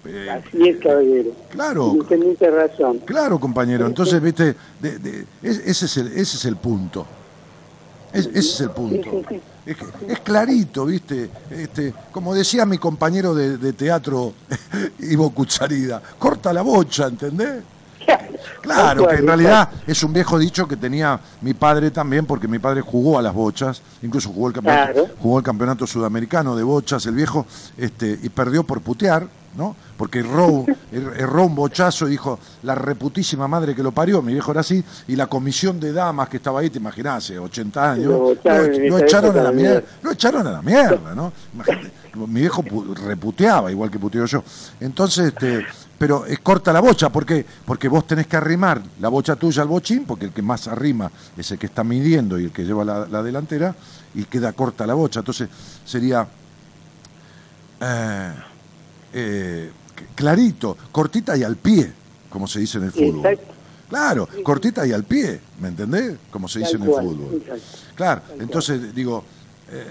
Eh, 0.05 0.29
Así 0.29 0.67
es, 0.67 0.77
caballero. 0.81 1.31
Claro. 1.49 1.93
Mucha 1.93 2.49
razón. 2.49 2.99
Claro, 3.05 3.39
compañero. 3.39 3.85
Entonces, 3.87 4.21
viste, 4.21 4.55
de- 4.81 4.99
de- 4.99 5.25
es- 5.41 5.59
ese, 5.65 5.85
es 5.85 5.97
el, 5.97 6.07
ese 6.07 6.37
es 6.37 6.45
el 6.45 6.57
punto. 6.57 7.05
Es- 8.11 8.25
ese 8.27 8.39
es 8.39 8.61
el 8.61 8.69
punto. 8.71 9.09
Es, 9.65 10.19
clarito, 10.19 10.85
viste. 10.85 11.29
Este, 11.49 11.93
como 12.11 12.33
decía 12.35 12.65
mi 12.65 12.77
compañero 12.77 13.33
de, 13.33 13.57
de 13.57 13.73
teatro, 13.73 14.33
Ivo 14.99 15.29
Cucharida, 15.31 16.01
corta 16.19 16.51
la 16.51 16.61
bocha, 16.63 17.07
¿entendés? 17.07 17.63
Claro, 18.61 19.07
que 19.07 19.15
en 19.15 19.27
realidad 19.27 19.69
es 19.87 20.03
un 20.03 20.11
viejo 20.11 20.37
dicho 20.37 20.67
que 20.67 20.75
tenía 20.75 21.17
mi 21.41 21.53
padre 21.53 21.91
también, 21.91 22.25
porque 22.25 22.47
mi 22.49 22.59
padre 22.59 22.81
jugó 22.81 23.17
a 23.17 23.21
las 23.21 23.33
bochas, 23.33 23.81
incluso 24.01 24.29
jugó 24.33 24.49
el 24.49 24.53
campeonato, 24.53 24.93
Claro. 24.93 25.09
jugó 25.19 25.37
el 25.39 25.43
campeonato 25.45 25.87
sudamericano 25.87 26.53
de 26.57 26.63
bochas, 26.63 27.05
el 27.05 27.15
viejo, 27.15 27.45
este, 27.77 28.19
y 28.21 28.27
perdió 28.29 28.63
por 28.65 28.81
putear, 28.81 29.27
¿no? 29.55 29.75
Porque 29.97 30.19
erró, 30.19 30.65
er- 30.91 31.13
erró 31.17 31.45
un 31.45 31.55
bochazo 31.55 32.07
y 32.07 32.11
dijo, 32.11 32.39
la 32.63 32.75
reputísima 32.75 33.47
madre 33.47 33.75
que 33.75 33.83
lo 33.83 33.91
parió, 33.91 34.21
mi 34.21 34.33
viejo 34.33 34.51
era 34.51 34.61
así, 34.61 34.83
y 35.07 35.15
la 35.15 35.27
comisión 35.27 35.79
de 35.79 35.93
damas 35.93 36.29
que 36.29 36.37
estaba 36.37 36.59
ahí, 36.61 36.69
te 36.69 36.79
imaginás, 36.79 37.23
hace 37.25 37.37
80 37.39 37.91
años, 37.91 38.05
Lo 38.07 38.19
bocharon 38.19 38.67
lo, 38.69 38.73
en 38.75 38.89
lo 38.89 38.97
esa 38.97 39.05
echaron 39.05 39.37
a 39.37 39.43
la 39.43 39.51
mierda, 39.51 39.71
mierda. 39.81 39.87
lo 40.01 40.11
echaron 40.11 40.47
a 40.47 40.51
la 40.51 40.61
mierda, 40.61 41.15
¿no? 41.15 41.31
Imagínate, 41.53 41.91
mi 42.15 42.39
viejo 42.41 42.63
pu- 42.63 42.93
reputeaba, 42.95 43.71
igual 43.71 43.89
que 43.91 43.99
puteo 43.99 44.25
yo. 44.25 44.43
Entonces, 44.79 45.27
este, 45.27 45.65
pero 45.97 46.25
es 46.25 46.39
corta 46.39 46.73
la 46.73 46.79
bocha, 46.81 47.09
¿por 47.09 47.25
qué? 47.25 47.45
Porque 47.65 47.87
vos 47.87 48.05
tenés 48.07 48.27
que 48.27 48.35
arrimar 48.35 48.81
la 48.99 49.07
bocha 49.09 49.35
tuya 49.35 49.61
al 49.61 49.67
bochín, 49.67 50.05
porque 50.05 50.25
el 50.25 50.31
que 50.31 50.41
más 50.41 50.67
arrima 50.67 51.09
es 51.37 51.49
el 51.51 51.57
que 51.59 51.67
está 51.67 51.83
midiendo 51.83 52.39
y 52.39 52.45
el 52.45 52.51
que 52.51 52.63
lleva 52.65 52.83
la, 52.83 53.07
la 53.07 53.23
delantera, 53.23 53.73
y 54.15 54.25
queda 54.25 54.51
corta 54.53 54.85
la 54.85 54.93
bocha. 54.95 55.19
Entonces, 55.21 55.47
sería 55.85 56.27
eh, 57.81 58.31
eh, 59.13 59.71
clarito, 60.15 60.77
cortita 60.91 61.37
y 61.37 61.43
al 61.43 61.55
pie, 61.55 61.91
como 62.29 62.47
se 62.47 62.59
dice 62.59 62.77
en 62.77 62.85
el 62.85 62.91
fútbol. 62.91 63.25
Exacto. 63.25 63.53
Claro, 63.89 64.27
cortita 64.43 64.87
y 64.87 64.91
al 64.91 65.03
pie, 65.03 65.39
¿me 65.59 65.67
entendés? 65.67 66.17
Como 66.31 66.47
se 66.47 66.59
dice 66.59 66.77
en 66.77 66.83
el 66.83 66.89
fútbol. 66.89 67.41
exacto. 67.41 67.63
Claro, 67.95 68.21
entonces 68.39 68.93
digo, 68.95 69.23
eh, 69.71 69.85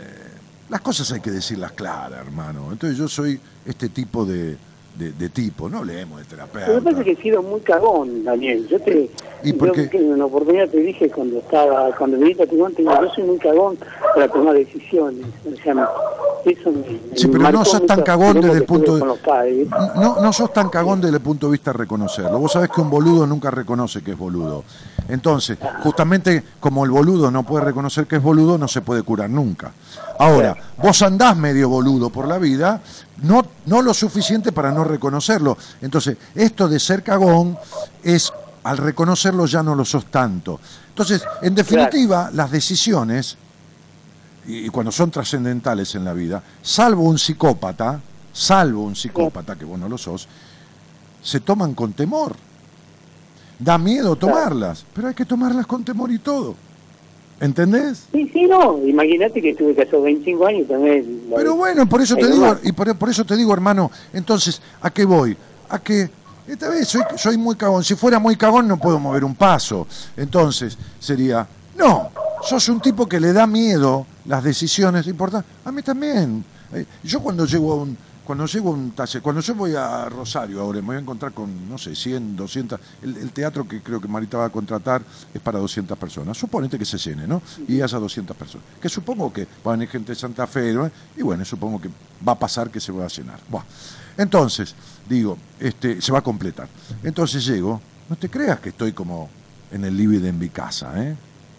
las 0.69 0.81
cosas 0.81 1.11
hay 1.13 1.21
que 1.21 1.31
decirlas 1.31 1.73
claras, 1.73 2.27
hermano. 2.27 2.73
Entonces 2.73 2.99
yo 2.99 3.07
soy 3.07 3.39
este 3.65 3.89
tipo 3.89 4.25
de, 4.25 4.57
de, 4.97 5.13
de 5.13 5.29
tipo, 5.31 5.69
no 5.69 5.79
hablemos 5.79 6.19
de 6.19 6.25
Lo 6.25 6.29
que 6.29 6.51
terapeuta. 6.53 6.81
pasa 6.85 6.99
es 7.01 7.05
que 7.05 7.13
he 7.13 7.23
sido 7.23 7.43
muy 7.43 7.61
cagón, 7.61 8.25
Daniel. 8.25 8.67
Yo 8.69 8.81
te, 8.81 9.11
¿Y 9.43 9.53
por 9.55 9.75
yo 9.75 9.83
en 9.99 10.13
una 10.13 10.27
oportunidad 10.27 10.69
te 10.69 10.79
dije 10.79 11.11
cuando 11.11 11.39
estaba, 11.39 11.95
cuando 11.97 12.19
viniste 12.19 12.43
a 12.43 12.47
Timón, 12.47 12.75
te 12.75 12.83
digo, 12.83 12.93
yo 13.01 13.09
soy 13.15 13.25
muy 13.25 13.39
cagón 13.39 13.79
para 14.15 14.29
tomar 14.29 14.55
decisiones. 14.55 15.25
O 15.51 15.63
sea, 15.63 15.75
me- 15.75 15.83
eso 16.45 16.73
me, 16.73 17.17
Sí, 17.17 17.29
me 17.29 17.39
pero 17.39 17.53
no 17.53 17.65
sos 17.65 17.87
tan 17.87 18.03
cagón 18.03 18.41
desde 18.41 18.59
el 18.59 18.65
punto 18.65 18.97
de... 18.97 19.05
padres. 19.25 19.69
No, 19.97 20.21
no 20.21 20.33
sos 20.33 20.53
tan 20.53 20.69
cagón 20.71 21.01
desde 21.01 21.17
el 21.17 21.23
punto 21.23 21.47
de 21.47 21.53
vista 21.53 21.73
de 21.73 21.79
reconocerlo. 21.79 22.39
Vos 22.39 22.53
sabés 22.53 22.69
que 22.71 22.81
un 22.81 22.91
boludo 22.91 23.27
nunca 23.27 23.51
reconoce 23.51 24.03
que 24.03 24.11
es 24.13 24.19
boludo. 24.19 24.65
Entonces, 25.09 25.57
justamente 25.83 26.43
como 26.61 26.85
el 26.85 26.91
boludo 26.91 27.31
no 27.31 27.43
puede 27.45 27.65
reconocer 27.65 28.07
que 28.07 28.17
es 28.17 28.23
boludo, 28.23 28.59
no 28.59 28.67
se 28.69 28.81
puede 28.83 29.03
curar 29.03 29.31
nunca. 29.31 29.73
Ahora, 30.19 30.57
vos 30.79 31.01
andás 31.03 31.37
medio 31.37 31.69
boludo 31.69 32.11
por 32.11 32.27
la 32.29 32.39
vida, 32.39 32.81
no, 33.23 33.47
no 33.67 33.83
lo 33.83 33.95
suficiente 33.95 34.53
para 34.53 34.73
no 34.73 34.85
reconocerlo. 34.85 35.57
Entonces, 35.81 36.17
esto 36.35 36.69
de 36.69 36.79
ser 36.79 37.03
cagón 37.03 37.57
es, 38.03 38.33
al 38.65 38.79
reconocerlo 38.79 39.47
ya 39.47 39.63
no 39.63 39.75
lo 39.75 39.85
sos 39.85 40.07
tanto. 40.07 40.61
Entonces, 40.89 41.23
en 41.41 41.55
definitiva, 41.55 42.31
las 42.33 42.51
decisiones 42.51 43.37
y, 44.47 44.67
y 44.67 44.69
cuando 44.69 44.93
son 44.93 45.11
trascendentales 45.11 45.95
en 45.95 46.05
la 46.05 46.13
vida, 46.13 46.43
salvo 46.63 47.03
un 47.03 47.19
psicópata, 47.19 48.01
salvo 48.33 48.83
un 48.83 48.97
psicópata, 48.97 49.57
que 49.57 49.65
vos 49.65 49.79
no 49.79 49.89
lo 49.89 49.99
sos, 49.99 50.29
se 51.23 51.41
toman 51.41 51.75
con 51.75 51.93
temor. 51.93 52.35
Da 53.59 53.79
miedo 53.79 54.17
tomarlas, 54.17 54.85
pero 54.93 55.09
hay 55.09 55.15
que 55.15 55.25
tomarlas 55.25 55.67
con 55.67 55.85
temor 55.85 56.11
y 56.11 56.19
todo. 56.19 56.57
¿Entendés? 57.43 58.05
Sí, 58.13 58.31
sí, 58.33 58.45
no. 58.45 58.79
Imagínate 58.87 59.43
que 59.43 59.51
estuve 59.51 59.75
casado 59.75 60.03
25 60.03 60.47
años 60.47 60.69
también. 60.69 61.23
Pero 61.35 61.57
bueno, 61.57 61.89
por 61.89 62.01
eso 62.01 62.15
te 62.15 62.31
digo, 62.31 62.57
y 62.63 62.71
por, 62.71 62.97
por 62.97 63.09
eso 63.11 63.25
te 63.25 63.37
digo, 63.37 63.53
hermano, 63.53 63.91
entonces, 64.13 64.63
¿a 64.81 64.91
qué 64.91 65.05
voy? 65.05 65.37
A 65.69 65.81
que 65.81 66.09
esta 66.47 66.69
vez 66.69 66.87
soy, 66.87 67.03
soy 67.17 67.37
muy 67.37 67.57
cagón. 67.57 67.83
Si 67.83 67.97
fuera 67.97 68.21
muy 68.21 68.37
cagón 68.37 68.69
no 68.69 68.77
puedo 68.79 69.01
mover 69.01 69.25
un 69.25 69.35
paso. 69.35 69.89
Entonces, 70.17 70.79
sería, 71.01 71.45
no, 71.77 72.11
sos 72.45 72.69
un 72.69 72.81
tipo 72.81 73.09
que 73.09 73.19
le 73.19 73.33
da 73.33 73.45
miedo 73.49 74.07
las 74.27 74.45
decisiones 74.45 75.09
importantes. 75.09 75.51
A 75.65 75.73
mí 75.73 75.83
también. 75.83 76.45
Eh, 76.73 76.87
Yo 77.03 77.21
cuando 77.21 77.45
llego 77.45 77.73
a 77.73 77.77
un 77.83 77.99
cuando 78.25 78.47
llego 78.47 78.71
a 78.71 78.73
un 78.73 78.93
taller, 78.93 79.21
cuando 79.21 79.41
yo 79.41 79.55
voy 79.55 79.75
a 79.75 80.09
Rosario 80.09 80.61
ahora, 80.61 80.81
me 80.81 80.89
voy 80.89 80.97
a 80.97 81.01
encontrar 81.01 81.33
con, 81.33 81.69
no 81.69 81.77
sé, 81.77 81.95
100, 81.95 82.37
200, 82.37 82.81
el, 83.03 83.17
el 83.17 83.31
teatro 83.33 83.67
que 83.67 83.81
creo 83.81 84.01
que 84.01 84.09
Marita 84.09 84.39
va 84.39 84.47
a 84.47 84.51
contratar 84.51 85.03
es 85.35 85.41
para 85.41 85.59
200 85.59 85.99
personas. 85.99 86.37
Suponete 86.37 86.79
que 86.79 86.85
se 86.85 86.99
llene, 86.99 87.27
¿no? 87.27 87.43
Y 87.67 87.81
haya 87.81 87.99
200 87.99 88.37
personas. 88.37 88.67
Que 88.81 88.89
supongo 88.89 89.33
que 89.33 89.47
va 89.67 89.73
a 89.73 89.77
venir 89.77 89.89
gente 89.89 90.13
de 90.13 90.17
Santa 90.17 90.47
Fe, 90.47 90.73
¿no? 90.73 90.91
y 91.17 91.23
bueno, 91.23 91.45
supongo 91.45 91.81
que 91.81 91.89
va 92.27 92.33
a 92.33 92.39
pasar 92.39 92.71
que 92.71 92.81
se 92.81 92.93
va 92.93 93.05
a 93.05 93.09
llenar. 93.09 93.41
Buah. 93.49 93.65
Entonces, 94.17 94.75
digo, 95.09 95.39
este, 95.59 96.01
se 96.01 96.13
va 96.13 96.19
a 96.19 96.23
completar. 96.23 96.69
Entonces 97.03 97.45
llego, 97.45 97.81
no 98.09 98.17
te 98.17 98.29
creas 98.29 98.61
que 98.61 98.69
estoy 98.69 98.93
como 98.93 99.31
en 99.71 99.85
el 99.85 99.97
living 99.97 100.21
de 100.21 100.33
mi 100.33 100.49
casa, 100.49 100.93
¿eh? 101.03 101.17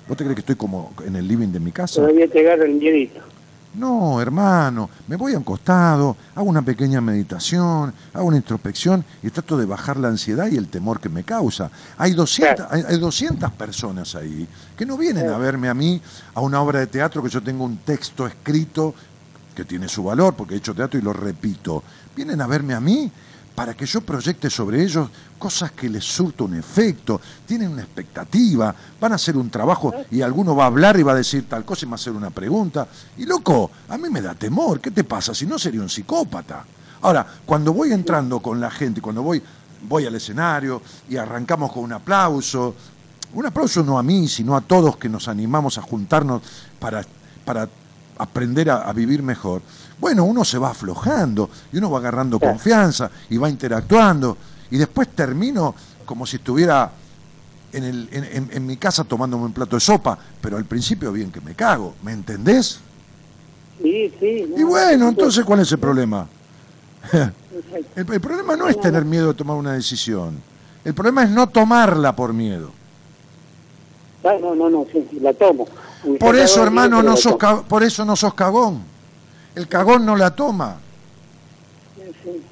¿Vos 0.08 0.18
te 0.18 0.24
crees 0.24 0.36
que 0.36 0.42
estoy 0.42 0.56
como 0.56 0.94
en 1.06 1.16
el 1.16 1.28
living 1.28 1.48
de 1.48 1.60
mi 1.60 1.72
casa? 1.72 1.96
Todavía 1.96 2.28
te 2.28 2.40
agarra 2.42 2.66
el 2.66 2.74
miedito. 2.74 3.33
No, 3.76 4.22
hermano, 4.22 4.88
me 5.08 5.16
voy 5.16 5.34
a 5.34 5.38
un 5.38 5.44
costado, 5.44 6.16
hago 6.36 6.48
una 6.48 6.62
pequeña 6.62 7.02
meditación, 7.02 7.92
hago 8.14 8.28
una 8.28 8.38
introspección 8.38 9.04
y 9.24 9.32
trato 9.32 9.58
de 9.58 9.66
bajar 9.66 9.98
la 9.98 10.10
ansiedad 10.10 10.48
y 10.52 10.58
el 10.58 10.68
temor 10.68 11.00
que 11.00 11.10
me 11.10 11.24
causa. 11.24 11.72
Hay 11.98 12.14
200, 12.14 12.68
hay, 12.70 12.84
hay 12.88 13.00
200 13.00 13.52
personas 13.54 14.14
ahí 14.14 14.48
que 14.78 14.86
no 14.86 14.96
vienen 14.96 15.28
a 15.28 15.38
verme 15.40 15.70
a 15.70 15.74
mí 15.74 16.00
a 16.36 16.42
una 16.42 16.62
obra 16.62 16.80
de 16.80 16.88
teatro 16.88 17.24
que 17.24 17.30
yo 17.30 17.42
tengo 17.42 17.64
un 17.64 17.78
texto 17.78 18.28
escrito 18.28 18.94
que 19.56 19.66
tiene 19.66 19.88
su 19.88 20.04
valor 20.04 20.36
porque 20.36 20.54
he 20.54 20.58
hecho 20.58 20.76
teatro 20.76 21.00
y 21.00 21.04
lo 21.04 21.14
repito. 21.14 21.84
Vienen 22.16 22.42
a 22.42 22.48
verme 22.48 22.76
a 22.76 22.80
mí 22.80 23.12
para 23.56 23.74
que 23.76 23.86
yo 23.86 24.02
proyecte 24.02 24.50
sobre 24.50 24.84
ellos 24.84 25.10
cosas 25.38 25.72
que 25.72 25.90
les 25.90 26.04
surta 26.04 26.44
un 26.44 26.56
efecto, 26.56 27.20
tienen 27.46 27.70
una 27.70 27.84
expectativa, 27.84 28.74
van 29.00 29.12
a 29.12 29.16
hacer 29.16 29.38
un 29.38 29.50
trabajo 29.50 29.94
y 30.10 30.22
alguno 30.22 30.56
va 30.56 30.64
a 30.64 30.68
hablar 30.68 31.00
y 31.00 31.04
va 31.04 31.12
a 31.12 31.16
decir 31.16 31.48
tal 31.48 31.66
cosa 31.66 31.86
y 31.86 31.90
va 31.90 31.94
a 31.94 31.96
hacer 31.96 32.14
una 32.14 32.30
pregunta. 32.30 32.88
Y 33.18 33.26
loco, 33.26 33.70
a 33.90 33.98
mí 33.98 34.10
me 34.10 34.22
da 34.22 34.34
temor, 34.34 34.80
¿qué 34.80 34.92
te 34.92 35.04
pasa? 35.04 35.34
Si 35.34 35.46
no 35.46 35.60
sería 35.60 35.82
un 35.82 35.90
psicópata. 35.90 36.66
Ahora, 37.02 37.28
cuando 37.46 37.74
voy 37.74 37.92
entrando 37.92 38.40
con 38.40 38.60
la 38.60 38.72
gente, 38.72 39.02
cuando 39.02 39.22
voy, 39.22 39.44
voy 39.88 40.06
al 40.06 40.16
escenario 40.16 40.82
y 41.10 41.18
arrancamos 41.18 41.72
con 41.72 41.84
un 41.84 41.94
aplauso, 41.94 42.76
un 43.34 43.46
aplauso 43.46 43.84
no 43.84 44.00
a 44.00 44.04
mí, 44.04 44.28
sino 44.28 44.56
a 44.56 44.62
todos 44.62 44.98
que 44.98 45.10
nos 45.10 45.28
animamos 45.28 45.78
a 45.78 45.82
juntarnos 45.82 46.42
para, 46.80 47.04
para 47.44 47.68
aprender 48.18 48.70
a, 48.70 48.88
a 48.88 48.94
vivir 48.94 49.22
mejor. 49.22 49.62
Bueno, 50.00 50.24
uno 50.26 50.44
se 50.44 50.58
va 50.58 50.72
aflojando 50.72 51.50
y 51.72 51.78
uno 51.78 51.90
va 51.92 52.00
agarrando 52.00 52.40
confianza 52.40 53.10
y 53.30 53.38
va 53.38 53.50
interactuando 53.50 54.38
y 54.72 54.78
después 54.78 55.10
termino 55.10 55.76
como 56.06 56.26
si 56.26 56.38
estuviera 56.38 56.92
en, 57.72 57.84
el, 57.84 58.10
en, 58.12 58.24
en- 58.26 58.50
en 58.52 58.66
mi 58.66 58.78
casa 58.78 59.04
tomándome 59.04 59.46
un 59.46 59.54
plato 59.54 59.76
de 59.76 59.80
sopa, 59.80 60.18
pero 60.42 60.58
al 60.58 60.66
principio 60.66 61.12
bien 61.12 61.32
que 61.32 61.42
me 61.42 61.56
cago, 61.56 61.96
¿me 62.04 62.12
entendés? 62.12 62.80
Sí, 63.82 64.12
sí. 64.20 64.46
no, 64.50 64.60
Y 64.60 64.64
bueno, 64.64 65.06
no, 65.06 65.10
entonces 65.10 65.44
¿cuál 65.46 65.60
es 65.62 65.72
el 65.72 65.80
problema? 65.80 66.28
El, 67.96 68.12
el 68.12 68.22
problema 68.22 68.56
no 68.56 68.68
es 68.68 68.80
tener 68.80 69.06
miedo 69.06 69.28
de 69.28 69.34
tomar 69.36 69.56
una 69.58 69.74
decisión, 69.74 70.38
el 70.84 70.94
problema 70.94 71.24
es 71.24 71.30
no 71.30 71.48
tomarla 71.50 72.16
por 72.16 72.34
miedo. 72.34 72.72
Ah, 74.24 74.36
no, 74.40 74.56
no, 74.56 74.70
no, 74.70 74.86
sí, 74.92 75.06
sí, 75.12 75.20
la 75.20 75.34
tomo. 75.34 75.68
Por 76.20 76.36
eso, 76.36 76.64
hermano, 76.64 77.02
no 77.04 77.18
sos 77.18 77.36
por 77.68 77.84
eso 77.84 78.06
no 78.06 78.16
sos 78.16 78.34
cagón. 78.34 78.93
El 79.56 79.68
cagón 79.68 80.06
no 80.06 80.16
la 80.16 80.32
toma. 80.32 80.78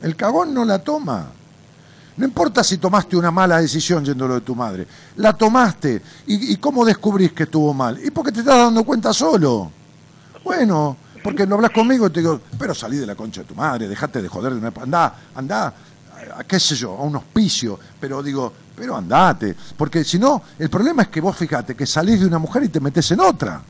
El 0.02 0.15
cagón 0.15 0.53
no 0.53 0.65
la 0.65 0.80
toma. 0.80 1.28
No 2.18 2.26
importa 2.26 2.64
si 2.64 2.78
tomaste 2.78 3.15
una 3.15 3.32
mala 3.32 3.60
decisión 3.60 4.03
yendo 4.03 4.28
lo 4.28 4.36
de 4.36 4.41
tu 4.41 4.56
madre. 4.56 4.86
La 5.15 5.34
tomaste. 5.34 6.02
¿Y, 6.28 6.53
y 6.53 6.57
cómo 6.57 6.86
descubrís 6.86 7.32
que 7.32 7.44
estuvo 7.44 7.73
mal? 7.73 7.99
Y 8.03 8.11
porque 8.11 8.32
te 8.32 8.41
estás 8.41 8.57
dando 8.57 8.84
cuenta 8.84 9.14
solo. 9.14 9.72
Bueno, 10.44 10.98
porque 11.23 11.45
lo 11.45 11.56
hablas 11.56 11.72
conmigo 11.72 12.07
y 12.07 12.10
te 12.10 12.19
digo, 12.19 12.41
pero 12.57 12.76
salí 12.76 12.98
de 12.98 13.06
la 13.06 13.15
concha 13.15 13.41
de 13.41 13.48
tu 13.48 13.56
madre, 13.56 13.88
dejate 13.88 14.22
de 14.22 14.28
joder 14.28 14.53
de 14.53 14.60
una... 14.60 14.73
Andá, 14.82 15.15
andá, 15.36 15.73
a, 16.38 16.44
qué 16.44 16.60
sé 16.60 16.76
yo, 16.76 16.91
a 16.98 17.02
un 17.03 17.15
hospicio. 17.15 17.80
Pero 17.99 18.22
digo, 18.22 18.52
pero 18.76 18.95
andate. 18.95 19.56
Porque 19.78 20.03
si 20.03 20.19
no, 20.19 20.41
el 20.60 20.69
problema 20.69 21.03
es 21.03 21.07
que 21.07 21.22
vos 21.22 21.36
fíjate 21.36 21.76
que 21.76 21.86
salís 21.86 22.19
de 22.19 22.28
una 22.28 22.40
mujer 22.40 22.64
y 22.64 22.69
te 22.69 22.80
metes 22.80 23.10
en 23.11 23.19
otra. 23.22 23.61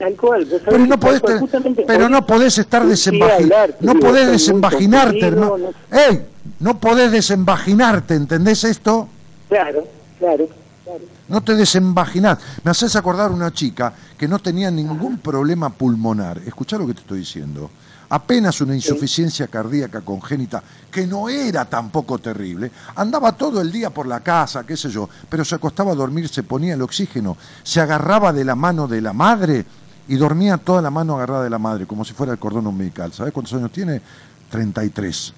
Tal 0.00 0.16
cual. 0.16 0.48
Pero 0.64 0.78
no 0.86 0.98
podés, 0.98 1.20
cual, 1.20 1.50
pero 1.86 2.08
no 2.08 2.26
estar 2.56 2.86
hablar, 3.34 3.76
No 3.80 3.94
podés 3.96 4.28
desembaginarte, 4.30 5.20
hermano. 5.26 5.58
no- 5.58 5.96
¡Ey! 5.98 6.24
No 6.58 6.80
podés 6.80 7.12
desembaginarte, 7.12 8.14
¿entendés 8.14 8.64
esto? 8.64 9.08
Claro, 9.50 9.86
claro, 10.18 10.48
claro. 10.84 11.00
No 11.28 11.42
te 11.42 11.54
desembaginás. 11.54 12.38
Me 12.64 12.70
haces 12.70 12.96
acordar 12.96 13.30
una 13.30 13.52
chica 13.52 13.92
que 14.16 14.26
no 14.26 14.38
tenía 14.38 14.70
ningún 14.70 15.18
problema 15.18 15.68
pulmonar. 15.68 16.38
Escuchá 16.46 16.78
lo 16.78 16.86
que 16.86 16.94
te 16.94 17.00
estoy 17.00 17.18
diciendo. 17.18 17.70
Apenas 18.08 18.60
una 18.62 18.74
insuficiencia 18.74 19.46
cardíaca 19.48 20.00
congénita, 20.00 20.62
que 20.90 21.06
no 21.06 21.28
era 21.28 21.66
tampoco 21.66 22.18
terrible. 22.18 22.70
Andaba 22.96 23.32
todo 23.36 23.60
el 23.60 23.70
día 23.70 23.90
por 23.90 24.06
la 24.06 24.18
casa, 24.20 24.64
qué 24.66 24.76
sé 24.76 24.88
yo, 24.90 25.08
pero 25.28 25.44
se 25.44 25.54
acostaba 25.54 25.92
a 25.92 25.94
dormir, 25.94 26.28
se 26.28 26.42
ponía 26.42 26.74
el 26.74 26.82
oxígeno, 26.82 27.36
se 27.62 27.80
agarraba 27.80 28.32
de 28.32 28.44
la 28.44 28.56
mano 28.56 28.88
de 28.88 29.00
la 29.00 29.12
madre 29.12 29.64
y 30.10 30.16
dormía 30.16 30.56
toda 30.56 30.82
la 30.82 30.90
mano 30.90 31.14
agarrada 31.14 31.44
de 31.44 31.50
la 31.50 31.58
madre, 31.60 31.86
como 31.86 32.04
si 32.04 32.12
fuera 32.14 32.32
el 32.32 32.38
cordón 32.40 32.66
umbilical. 32.66 33.12
¿Sabes 33.12 33.32
cuántos 33.32 33.54
años 33.54 33.70
tiene? 33.70 34.02
33. 34.50 35.32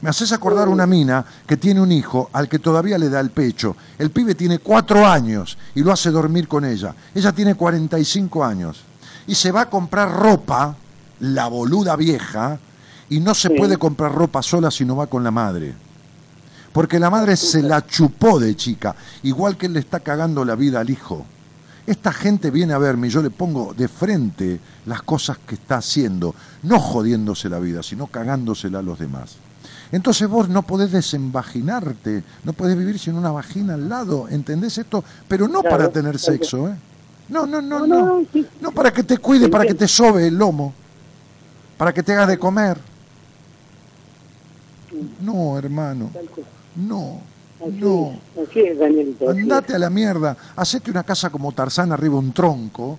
Me 0.00 0.08
haces 0.08 0.32
acordar 0.32 0.68
una 0.68 0.86
mina 0.86 1.22
que 1.46 1.58
tiene 1.58 1.82
un 1.82 1.92
hijo 1.92 2.30
al 2.32 2.48
que 2.48 2.58
todavía 2.58 2.96
le 2.96 3.10
da 3.10 3.20
el 3.20 3.28
pecho. 3.28 3.76
El 3.98 4.10
pibe 4.10 4.34
tiene 4.34 4.58
cuatro 4.58 5.06
años 5.06 5.58
y 5.74 5.82
lo 5.82 5.92
hace 5.92 6.10
dormir 6.10 6.48
con 6.48 6.64
ella. 6.64 6.94
Ella 7.14 7.30
tiene 7.32 7.56
45 7.56 8.42
años. 8.42 8.84
Y 9.26 9.34
se 9.34 9.52
va 9.52 9.60
a 9.62 9.68
comprar 9.70 10.10
ropa, 10.10 10.74
la 11.20 11.48
boluda 11.48 11.94
vieja, 11.94 12.58
y 13.10 13.20
no 13.20 13.34
se 13.34 13.48
Sí. 13.48 13.54
puede 13.54 13.76
comprar 13.76 14.14
ropa 14.14 14.42
sola 14.42 14.70
si 14.70 14.86
no 14.86 14.96
va 14.96 15.08
con 15.08 15.24
la 15.24 15.30
madre. 15.30 15.74
Porque 16.72 16.98
la 16.98 17.10
madre 17.10 17.36
se 17.36 17.62
la 17.62 17.84
chupó 17.86 18.40
de 18.40 18.56
chica, 18.56 18.96
igual 19.24 19.58
que 19.58 19.66
él 19.66 19.74
le 19.74 19.80
está 19.80 20.00
cagando 20.00 20.42
la 20.42 20.54
vida 20.54 20.80
al 20.80 20.88
hijo. 20.88 21.26
Esta 21.86 22.12
gente 22.12 22.50
viene 22.50 22.72
a 22.72 22.78
verme 22.78 23.06
y 23.06 23.10
yo 23.10 23.22
le 23.22 23.30
pongo 23.30 23.72
de 23.72 23.86
frente 23.86 24.58
las 24.86 25.02
cosas 25.02 25.38
que 25.46 25.54
está 25.54 25.76
haciendo, 25.76 26.34
no 26.64 26.80
jodiéndose 26.80 27.48
la 27.48 27.60
vida, 27.60 27.82
sino 27.82 28.08
cagándosela 28.08 28.80
a 28.80 28.82
los 28.82 28.98
demás. 28.98 29.36
Entonces 29.92 30.28
vos 30.28 30.48
no 30.48 30.62
podés 30.62 30.90
desembaginarte, 30.90 32.24
no 32.42 32.52
podés 32.52 32.76
vivir 32.76 32.98
sin 32.98 33.14
una 33.14 33.30
vagina 33.30 33.74
al 33.74 33.88
lado, 33.88 34.26
¿entendés 34.28 34.78
esto? 34.78 35.04
Pero 35.28 35.46
no 35.46 35.60
Claro, 35.60 35.76
para 35.76 35.88
tener 35.90 36.18
sexo, 36.18 36.68
¿eh? 36.68 36.74
No, 37.28 37.46
no, 37.46 37.62
no, 37.62 37.80
No, 37.80 37.86
no. 37.86 38.06
no, 38.20 38.26
sí. 38.32 38.46
No 38.60 38.72
para 38.72 38.92
que 38.92 39.04
te 39.04 39.18
cuide, 39.18 39.48
para 39.48 39.64
que 39.64 39.74
te 39.74 39.86
sobe 39.86 40.26
el 40.26 40.36
lomo, 40.36 40.72
para 41.78 41.92
que 41.92 42.02
te 42.02 42.12
hagas 42.12 42.28
de 42.28 42.38
comer. 42.38 42.78
No, 45.20 45.58
hermano, 45.58 46.10
no, 46.74 47.20
Así 47.60 47.70
no. 47.80 48.18
así 48.42 48.60
es, 48.60 48.78
Danielito. 48.78 49.30
Andate 49.30 49.74
a 49.74 49.78
la 49.78 49.90
mierda, 49.90 50.36
hacete 50.56 50.90
una 50.90 51.02
casa 51.04 51.30
como 51.30 51.52
Tarzán 51.52 51.90
arriba 51.92 52.14
de 52.14 52.18
un 52.20 52.32
tronco, 52.32 52.98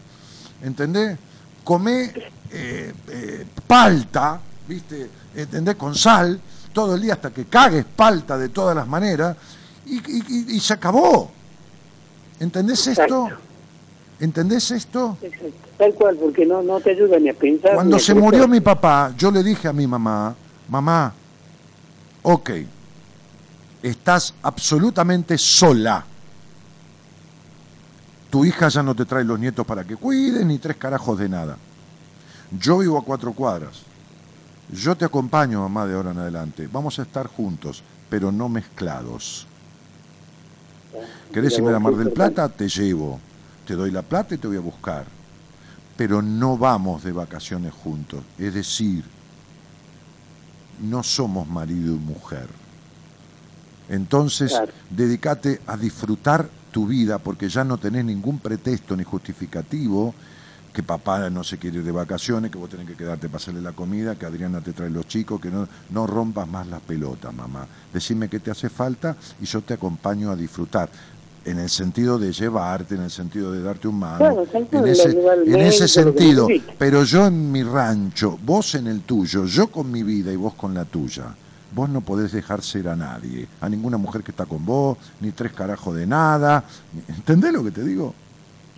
¿entendés? 0.64 1.18
Comé 1.64 2.12
eh, 2.52 2.94
eh, 3.10 3.46
palta, 3.68 4.40
¿viste? 4.68 5.10
¿Entendés? 5.36 5.76
Con 5.76 5.94
sal, 5.94 6.40
todo 6.74 6.96
el 6.96 7.02
día 7.02 7.14
hasta 7.14 7.30
que 7.32 7.46
cagues 7.46 7.86
palta 7.86 8.38
de 8.38 8.50
todas 8.50 8.76
las 8.76 8.88
maneras, 8.88 9.36
y, 9.86 9.98
y- 9.98 10.24
y- 10.28 10.56
y 10.56 10.60
se 10.60 10.74
acabó. 10.74 11.30
¿Entendés 12.40 12.88
esto? 12.88 13.30
¿Entendés 14.20 14.72
esto? 14.72 15.18
es. 15.22 15.34
Exacto. 15.34 15.68
Tal 15.78 15.94
cual, 15.94 16.16
porque 16.18 16.46
no, 16.46 16.64
no 16.64 16.80
te 16.80 16.92
ayuda 16.92 17.20
ni 17.20 17.30
a 17.30 17.34
pensar. 17.36 17.76
Cuando 17.76 18.00
se 18.00 18.16
murió 18.16 18.48
mi 18.48 18.60
papá, 18.62 19.14
yo 19.16 19.30
le 19.30 19.44
dije 19.44 19.68
a 19.68 19.74
mi 19.74 19.86
mamá, 19.86 20.34
mamá, 20.68 21.14
ok, 22.24 22.50
estás 23.82 24.34
absolutamente 24.42 25.38
sola. 25.38 26.04
Tu 28.30 28.46
hija 28.46 28.68
ya 28.68 28.84
no 28.84 28.94
te 28.96 29.06
trae 29.06 29.24
los 29.24 29.40
nietos 29.40 29.66
para 29.66 29.84
que 29.84 29.96
cuiden 29.96 30.50
ni 30.50 30.58
tres 30.58 30.78
carajos 30.78 31.18
de 31.18 31.30
nada. 31.30 31.58
Yo 32.60 32.80
vivo 32.80 32.98
a 32.98 33.04
cuatro 33.04 33.34
cuadras. 33.34 33.82
Yo 34.72 34.96
te 34.96 35.06
acompaño, 35.06 35.62
mamá, 35.62 35.86
de 35.86 35.96
ahora 35.96 36.12
en 36.12 36.20
adelante. 36.20 36.68
Vamos 36.72 37.00
a 37.00 37.04
estar 37.04 37.28
juntos, 37.28 37.84
pero 38.10 38.32
no 38.32 38.50
mezclados. 38.50 39.48
¿Querés 41.32 41.58
irme 41.58 41.74
a 41.74 41.80
Mar 41.80 41.96
del 41.96 42.12
Plata? 42.12 42.50
Te 42.50 42.68
llevo. 42.68 43.20
Te 43.66 43.76
doy 43.76 43.92
la 43.92 44.02
plata 44.02 44.36
y 44.36 44.38
te 44.38 44.48
voy 44.48 44.58
a 44.58 44.62
buscar. 44.62 45.06
Pero 45.96 46.22
no 46.22 46.58
vamos 46.58 47.04
de 47.04 47.12
vacaciones 47.12 47.74
juntos. 47.74 48.24
Es 48.38 48.54
decir, 48.54 49.04
no 50.82 51.04
somos 51.04 51.48
marido 51.48 51.96
y 51.96 52.00
mujer. 52.00 52.48
Entonces, 53.90 54.52
Claro. 54.52 54.72
dedícate 54.90 55.62
a 55.68 55.78
disfrutar 55.78 56.48
tu 56.72 56.88
vida 56.88 57.18
porque 57.18 57.50
ya 57.50 57.64
no 57.64 57.78
tenés 57.78 58.06
ningún 58.06 58.40
pretexto 58.40 58.96
ni 58.96 59.04
justificativo 59.04 60.14
que 60.74 60.84
papá 60.84 61.28
no 61.32 61.44
se 61.44 61.58
quiere 61.58 61.78
ir 61.78 61.84
de 61.84 61.92
vacaciones, 61.92 62.52
que 62.52 62.58
vos 62.60 62.70
tenés 62.70 62.86
que 62.86 62.94
quedarte 62.94 63.30
para 63.30 63.38
hacerle 63.38 63.62
la 63.62 63.72
comida, 63.72 64.16
que 64.16 64.28
Adriana 64.28 64.62
te 64.62 64.74
trae 64.74 64.92
los 64.92 65.08
chicos, 65.08 65.42
que 65.42 65.50
no, 65.50 65.68
no 65.90 66.06
rompas 66.06 66.48
más 66.48 66.68
las 66.68 66.82
pelotas, 66.82 67.34
mamá. 67.34 67.66
Decime 67.92 68.30
qué 68.30 68.40
te 68.40 68.52
hace 68.52 68.70
falta 68.70 69.16
y 69.42 69.46
yo 69.46 69.62
te 69.62 69.74
acompaño 69.74 70.30
a 70.30 70.36
disfrutar. 70.36 70.90
En 71.46 71.58
el 71.58 71.70
sentido 71.70 72.20
de 72.20 72.32
llevarte, 72.32 72.94
en 72.94 73.02
el 73.02 73.10
sentido 73.10 73.52
de 73.54 73.64
darte 73.64 73.88
un 73.88 73.98
mano, 73.98 74.18
Claro, 74.18 74.46
en 74.74 75.62
ese, 75.62 75.84
en 75.84 75.88
sentido. 75.88 76.48
Pero 76.78 77.04
yo 77.06 77.26
en 77.26 77.52
mi 77.52 77.64
rancho, 77.64 78.38
vos 78.46 78.76
en 78.76 78.86
el 78.86 79.02
tuyo, 79.02 79.46
yo 79.46 79.68
con 79.68 79.90
mi 79.90 80.04
vida 80.04 80.32
y 80.32 80.36
vos 80.36 80.54
con 80.54 80.76
la 80.76 80.86
tuya. 80.86 81.34
Vos 81.78 81.90
no 81.90 82.02
podés 82.02 82.32
dejar 82.32 82.64
ser 82.64 82.90
a 82.90 82.96
nadie, 82.96 83.48
a 83.62 83.70
ninguna 83.70 83.98
mujer 83.98 84.24
que 84.24 84.32
está 84.32 84.48
con 84.48 84.66
vos, 84.66 84.98
ni 85.22 85.30
tres 85.30 85.54
carajos 85.54 85.96
de 85.96 86.08
nada. 86.08 86.64
¿Entendés 87.08 87.54
lo 87.54 87.64
que 87.64 87.70
te 87.70 87.84
digo? 87.84 88.16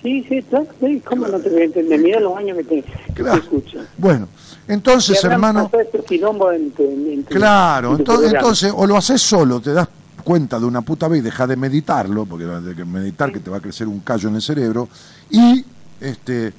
Sí, 0.01 0.25
sí, 0.27 0.43
claro, 0.43 0.67
sí, 0.81 1.01
¿cómo 1.07 1.25
no 1.29 1.39
te 1.39 1.49
voy 1.49 1.61
a 1.61 1.63
entender? 1.63 1.97
Mira 1.97 2.19
los 2.19 2.35
años 2.37 2.57
que 2.57 2.63
te, 2.65 2.83
Claro. 3.13 3.41
escucho. 3.41 3.77
Bueno, 3.97 4.27
entonces, 4.67 5.23
hermano, 5.23 5.71
entre- 5.71 7.23
claro, 7.39 7.91
en 7.91 7.95
tu 7.95 8.01
entonces, 8.01 8.33
entonces 8.33 8.73
o 8.75 8.85
lo 8.85 8.97
haces 8.97 9.21
solo, 9.21 9.61
te 9.61 9.71
das 9.71 9.87
cuenta 10.21 10.59
de 10.59 10.65
una 10.65 10.81
puta 10.81 11.07
vez 11.07 11.19
y 11.19 11.23
dejas 11.23 11.47
de 11.47 11.55
meditarlo, 11.55 12.25
porque 12.25 12.45
que 12.75 12.83
meditar 12.83 13.31
que 13.31 13.39
te 13.39 13.49
va 13.49 13.57
a 13.57 13.61
crecer 13.61 13.87
un 13.87 14.01
callo 14.01 14.27
en 14.27 14.35
el 14.35 14.41
cerebro, 14.41 14.89
y 15.29 15.63
este 16.01 16.51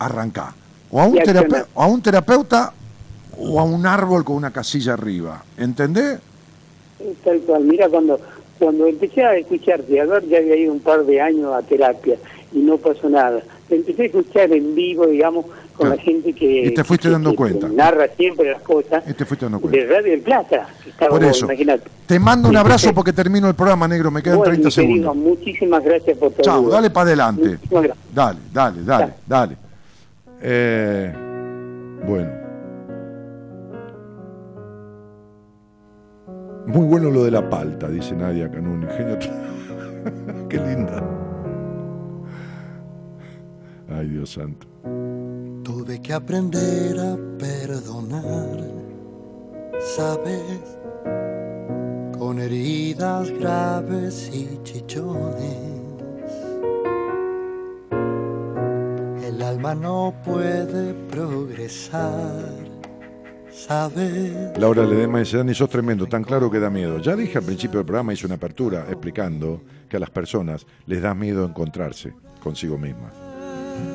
arrancá. 0.00 0.52
A 0.90 1.06
un, 1.06 1.18
o 1.74 1.82
a 1.82 1.86
un 1.86 2.02
terapeuta 2.02 2.72
o 3.38 3.60
a 3.60 3.64
un 3.64 3.86
árbol 3.86 4.24
con 4.24 4.36
una 4.36 4.50
casilla 4.52 4.94
arriba. 4.94 5.42
¿Entendés? 5.56 6.18
Tal 7.24 7.38
cual, 7.40 7.64
mira, 7.64 7.88
cuando 7.88 8.18
cuando 8.58 8.86
empecé 8.86 9.22
a 9.24 9.36
escucharte, 9.36 10.00
a 10.00 10.04
ver, 10.04 10.26
ya 10.28 10.38
había 10.38 10.56
ido 10.56 10.72
un 10.72 10.80
par 10.80 11.04
de 11.04 11.20
años 11.20 11.52
a 11.52 11.60
terapia 11.62 12.16
y 12.52 12.58
no 12.60 12.78
pasó 12.78 13.08
nada. 13.10 13.42
Te 13.68 13.76
empecé 13.76 14.02
a 14.02 14.06
escuchar 14.06 14.52
en 14.52 14.74
vivo, 14.76 15.06
digamos, 15.06 15.44
con 15.76 15.88
Claro. 15.88 15.96
la 15.96 16.00
gente 16.02 16.32
que, 16.32 16.66
Y 16.66 16.70
te 16.72 16.84
fuiste 16.84 17.08
que- 17.08 17.12
dando 17.12 17.30
que 17.30 17.36
cuenta. 17.36 17.68
narra 17.68 18.06
siempre 18.16 18.52
las 18.52 18.62
cosas 18.62 19.02
Y 19.08 19.12
te 19.12 19.24
fuiste 19.24 19.46
dando 19.46 19.60
cuenta. 19.60 19.76
de 19.80 19.86
Radio 19.86 20.10
del 20.12 20.20
Plata. 20.20 20.68
estaba 20.86 21.10
Por 21.10 21.24
eso. 21.24 21.48
Te 22.06 22.18
mando 22.20 22.48
un 22.48 22.56
abrazo 22.56 22.94
porque 22.94 23.12
termino 23.12 23.48
el 23.48 23.54
programa, 23.54 23.88
negro. 23.88 24.10
Me 24.12 24.22
quedan 24.22 24.38
Bueno, 24.38 24.52
30 24.52 24.68
mi 24.68 24.74
querido, 24.74 25.12
segundos. 25.12 25.16
muchísimas 25.16 25.84
gracias 25.84 26.16
por 26.16 26.30
tu 26.32 26.42
Chao, 26.42 26.60
ayuda. 26.60 26.74
dale 26.76 26.90
para 26.90 27.06
adelante. 27.08 27.58
Dale, 28.14 28.38
dale, 28.52 28.82
dale, 28.84 29.12
dale. 29.26 29.56
Eh, 30.40 31.12
bueno. 32.06 32.43
Muy 36.66 36.86
bueno 36.86 37.10
lo 37.10 37.24
de 37.24 37.30
la 37.30 37.48
palta, 37.48 37.88
dice 37.88 38.14
Nadia 38.14 38.50
Canún. 38.50 38.82
Ingenio. 38.84 39.18
Qué 40.48 40.56
linda. 40.58 41.02
Ay, 43.88 44.08
Dios 44.08 44.30
santo. 44.30 44.66
Tuve 45.62 46.00
que 46.00 46.12
aprender 46.12 46.98
a 46.98 47.16
perdonar, 47.38 48.58
¿sabes? 49.96 50.78
Con 52.18 52.38
heridas 52.38 53.30
graves 53.30 54.30
y 54.32 54.58
chichones. 54.62 55.74
El 59.22 59.42
alma 59.42 59.74
no 59.74 60.14
puede 60.24 60.94
progresar, 61.10 62.63
¿sabes? 63.66 64.58
Laura 64.58 64.84
Ledema 64.84 65.20
dice, 65.20 65.38
Dani, 65.38 65.54
sos 65.54 65.70
tremendo, 65.70 66.06
tan 66.06 66.22
claro 66.22 66.50
que 66.50 66.60
da 66.60 66.70
miedo. 66.70 66.98
Ya 66.98 67.16
dije 67.16 67.38
al 67.38 67.44
principio 67.44 67.78
del 67.78 67.86
programa, 67.86 68.12
hice 68.12 68.26
una 68.26 68.34
apertura 68.36 68.86
explicando 68.88 69.62
que 69.88 69.96
a 69.96 70.00
las 70.00 70.10
personas 70.10 70.66
les 70.86 71.02
da 71.02 71.14
miedo 71.14 71.44
encontrarse 71.44 72.12
consigo 72.42 72.76
mismas. 72.78 73.12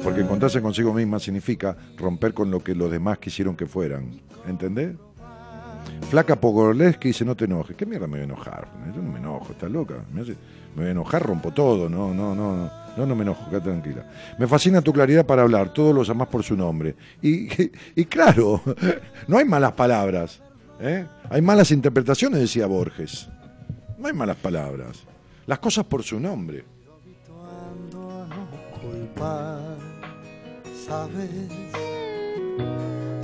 Porque 0.03 0.21
encontrarse 0.21 0.61
consigo 0.61 0.93
misma 0.93 1.19
significa 1.19 1.77
romper 1.97 2.33
con 2.33 2.51
lo 2.51 2.63
que 2.63 2.75
los 2.75 2.91
demás 2.91 3.19
quisieron 3.19 3.55
que 3.55 3.65
fueran. 3.65 4.19
¿Entendés? 4.47 4.95
Flaca 6.09 6.35
Pogorleski 6.35 7.09
dice, 7.09 7.25
no 7.25 7.35
te 7.35 7.45
enojes. 7.45 7.75
¿Qué 7.75 7.85
mierda 7.85 8.07
me 8.07 8.13
voy 8.13 8.21
a 8.21 8.23
enojar? 8.23 8.67
Yo 8.95 9.01
no 9.01 9.11
me 9.11 9.19
enojo, 9.19 9.51
estás 9.51 9.69
loca. 9.69 9.95
Me, 10.11 10.23
me 10.23 10.35
voy 10.75 10.85
a 10.85 10.91
enojar, 10.91 11.23
rompo 11.23 11.51
todo. 11.51 11.89
No, 11.89 12.13
no, 12.13 12.33
no, 12.33 12.55
no. 12.55 12.71
No, 12.97 13.05
no 13.05 13.15
me 13.15 13.21
enojo, 13.21 13.49
quédate 13.49 13.69
tranquila. 13.69 14.05
Me 14.37 14.47
fascina 14.47 14.81
tu 14.81 14.91
claridad 14.91 15.25
para 15.25 15.43
hablar, 15.43 15.71
todos 15.73 15.93
los 15.95 16.07
llamás 16.07 16.27
por 16.27 16.43
su 16.43 16.55
nombre. 16.55 16.95
Y, 17.21 17.47
y 17.95 18.05
claro, 18.05 18.61
no 19.27 19.37
hay 19.37 19.45
malas 19.45 19.73
palabras. 19.73 20.41
¿eh? 20.79 21.05
Hay 21.29 21.41
malas 21.41 21.71
interpretaciones, 21.71 22.39
decía 22.39 22.65
Borges. 22.65 23.29
No 23.97 24.07
hay 24.07 24.13
malas 24.13 24.37
palabras. 24.37 25.03
Las 25.45 25.59
cosas 25.59 25.85
por 25.85 26.03
su 26.03 26.19
nombre. 26.19 26.65
¿sabes? 30.89 31.29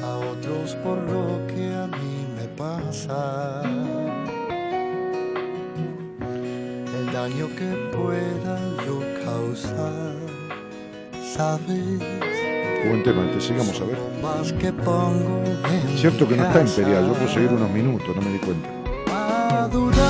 A 0.03 0.17
otros 0.17 0.75
por 0.83 0.97
lo 1.09 1.47
que 1.47 1.54
a 2.65 2.77
mí 2.77 2.85
me 2.85 2.85
pasa. 2.87 3.61
El 6.99 7.05
daño 7.11 7.47
que 7.55 7.69
pueda 7.95 8.59
yo 8.85 8.99
causar, 9.23 10.15
¿sabes? 11.35 11.99
Buen 12.87 13.03
tema, 13.03 13.29
te 13.31 13.41
sigamos 13.41 13.79
a 13.81 13.85
ver. 13.85 13.97
Más 14.21 14.53
que 14.53 14.71
pongo 14.71 15.43
en 15.71 15.97
Cierto 15.97 16.27
que 16.27 16.37
no 16.37 16.45
está 16.45 16.61
imperial, 16.61 17.07
yo 17.07 17.13
puedo 17.13 17.27
seguir 17.27 17.49
unos 17.49 17.71
minutos, 17.71 18.15
no 18.15 18.21
me 18.21 18.31
di 18.31 18.39
cuenta. 18.39 18.69
Madurar 19.11 20.03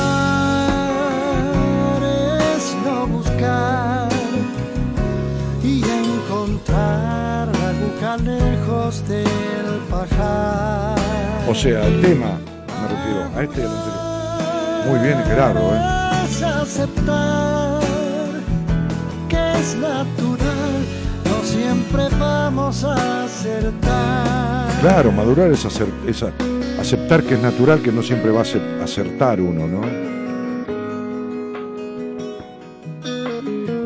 es 2.56 2.76
no 2.84 3.08
buscar 3.08 4.10
y 5.64 5.84
encontrar 5.84 7.45
aguja 7.96 8.18
lejos 8.18 9.08
del 9.08 9.80
pajar. 9.90 10.96
O 11.48 11.56
sea, 11.56 11.86
el 11.86 12.02
tema, 12.02 12.38
me 12.68 12.88
refiero 12.88 13.24
a 13.36 13.44
este 13.44 13.62
y 13.62 13.64
al 13.64 13.70
anterior. 13.72 14.88
Muy 14.88 15.00
bien, 15.08 15.24
Gerardo, 15.26 15.76
¿eh? 15.76 15.80
Aceptar 16.62 17.80
que 19.30 19.54
es 19.60 19.76
natural, 19.76 20.86
no 21.26 21.44
siempre 21.44 22.04
vamos 22.20 22.84
a 22.84 23.24
acertar. 23.26 24.68
Claro, 24.82 25.12
madurar 25.12 25.52
es, 25.52 25.66
hacer, 25.66 25.88
es 26.08 26.24
aceptar 26.80 27.24
que 27.24 27.36
es 27.36 27.42
natural, 27.42 27.82
que 27.82 27.92
no 27.92 28.04
siempre 28.04 28.32
va 28.32 28.40
a 28.40 28.44
ace- 28.44 28.62
acertar 28.84 29.40
uno, 29.42 29.68
¿no? 29.68 29.82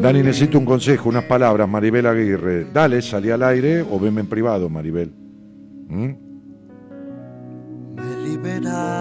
Dani, 0.01 0.23
necesito 0.23 0.57
un 0.57 0.65
consejo, 0.65 1.09
unas 1.09 1.25
palabras, 1.25 1.67
Maribel 1.67 2.05
Aguirre. 2.05 2.67
Dale, 2.71 3.01
salí 3.01 3.31
al 3.31 3.43
aire 3.43 3.81
o 3.81 3.99
veme 3.99 4.21
en 4.21 4.27
privado, 4.27 4.69
Maribel. 4.69 5.11
¿Mm? 5.87 6.11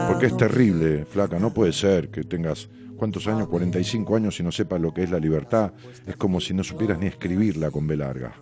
Porque 0.08 0.26
es 0.26 0.36
terrible, 0.36 1.04
flaca, 1.04 1.38
no 1.38 1.54
puede 1.54 1.72
ser 1.72 2.10
que 2.10 2.24
tengas, 2.24 2.68
¿cuántos 2.96 3.28
años? 3.28 3.46
45 3.46 4.16
años 4.16 4.40
y 4.40 4.42
no 4.42 4.50
sepas 4.50 4.80
lo 4.80 4.92
que 4.92 5.04
es 5.04 5.10
la 5.10 5.20
libertad. 5.20 5.72
Es 6.04 6.16
como 6.16 6.40
si 6.40 6.52
no 6.52 6.64
supieras 6.64 6.98
ni 6.98 7.06
escribirla 7.06 7.70
con 7.70 7.86
B 7.86 7.96
larga. 7.96 8.34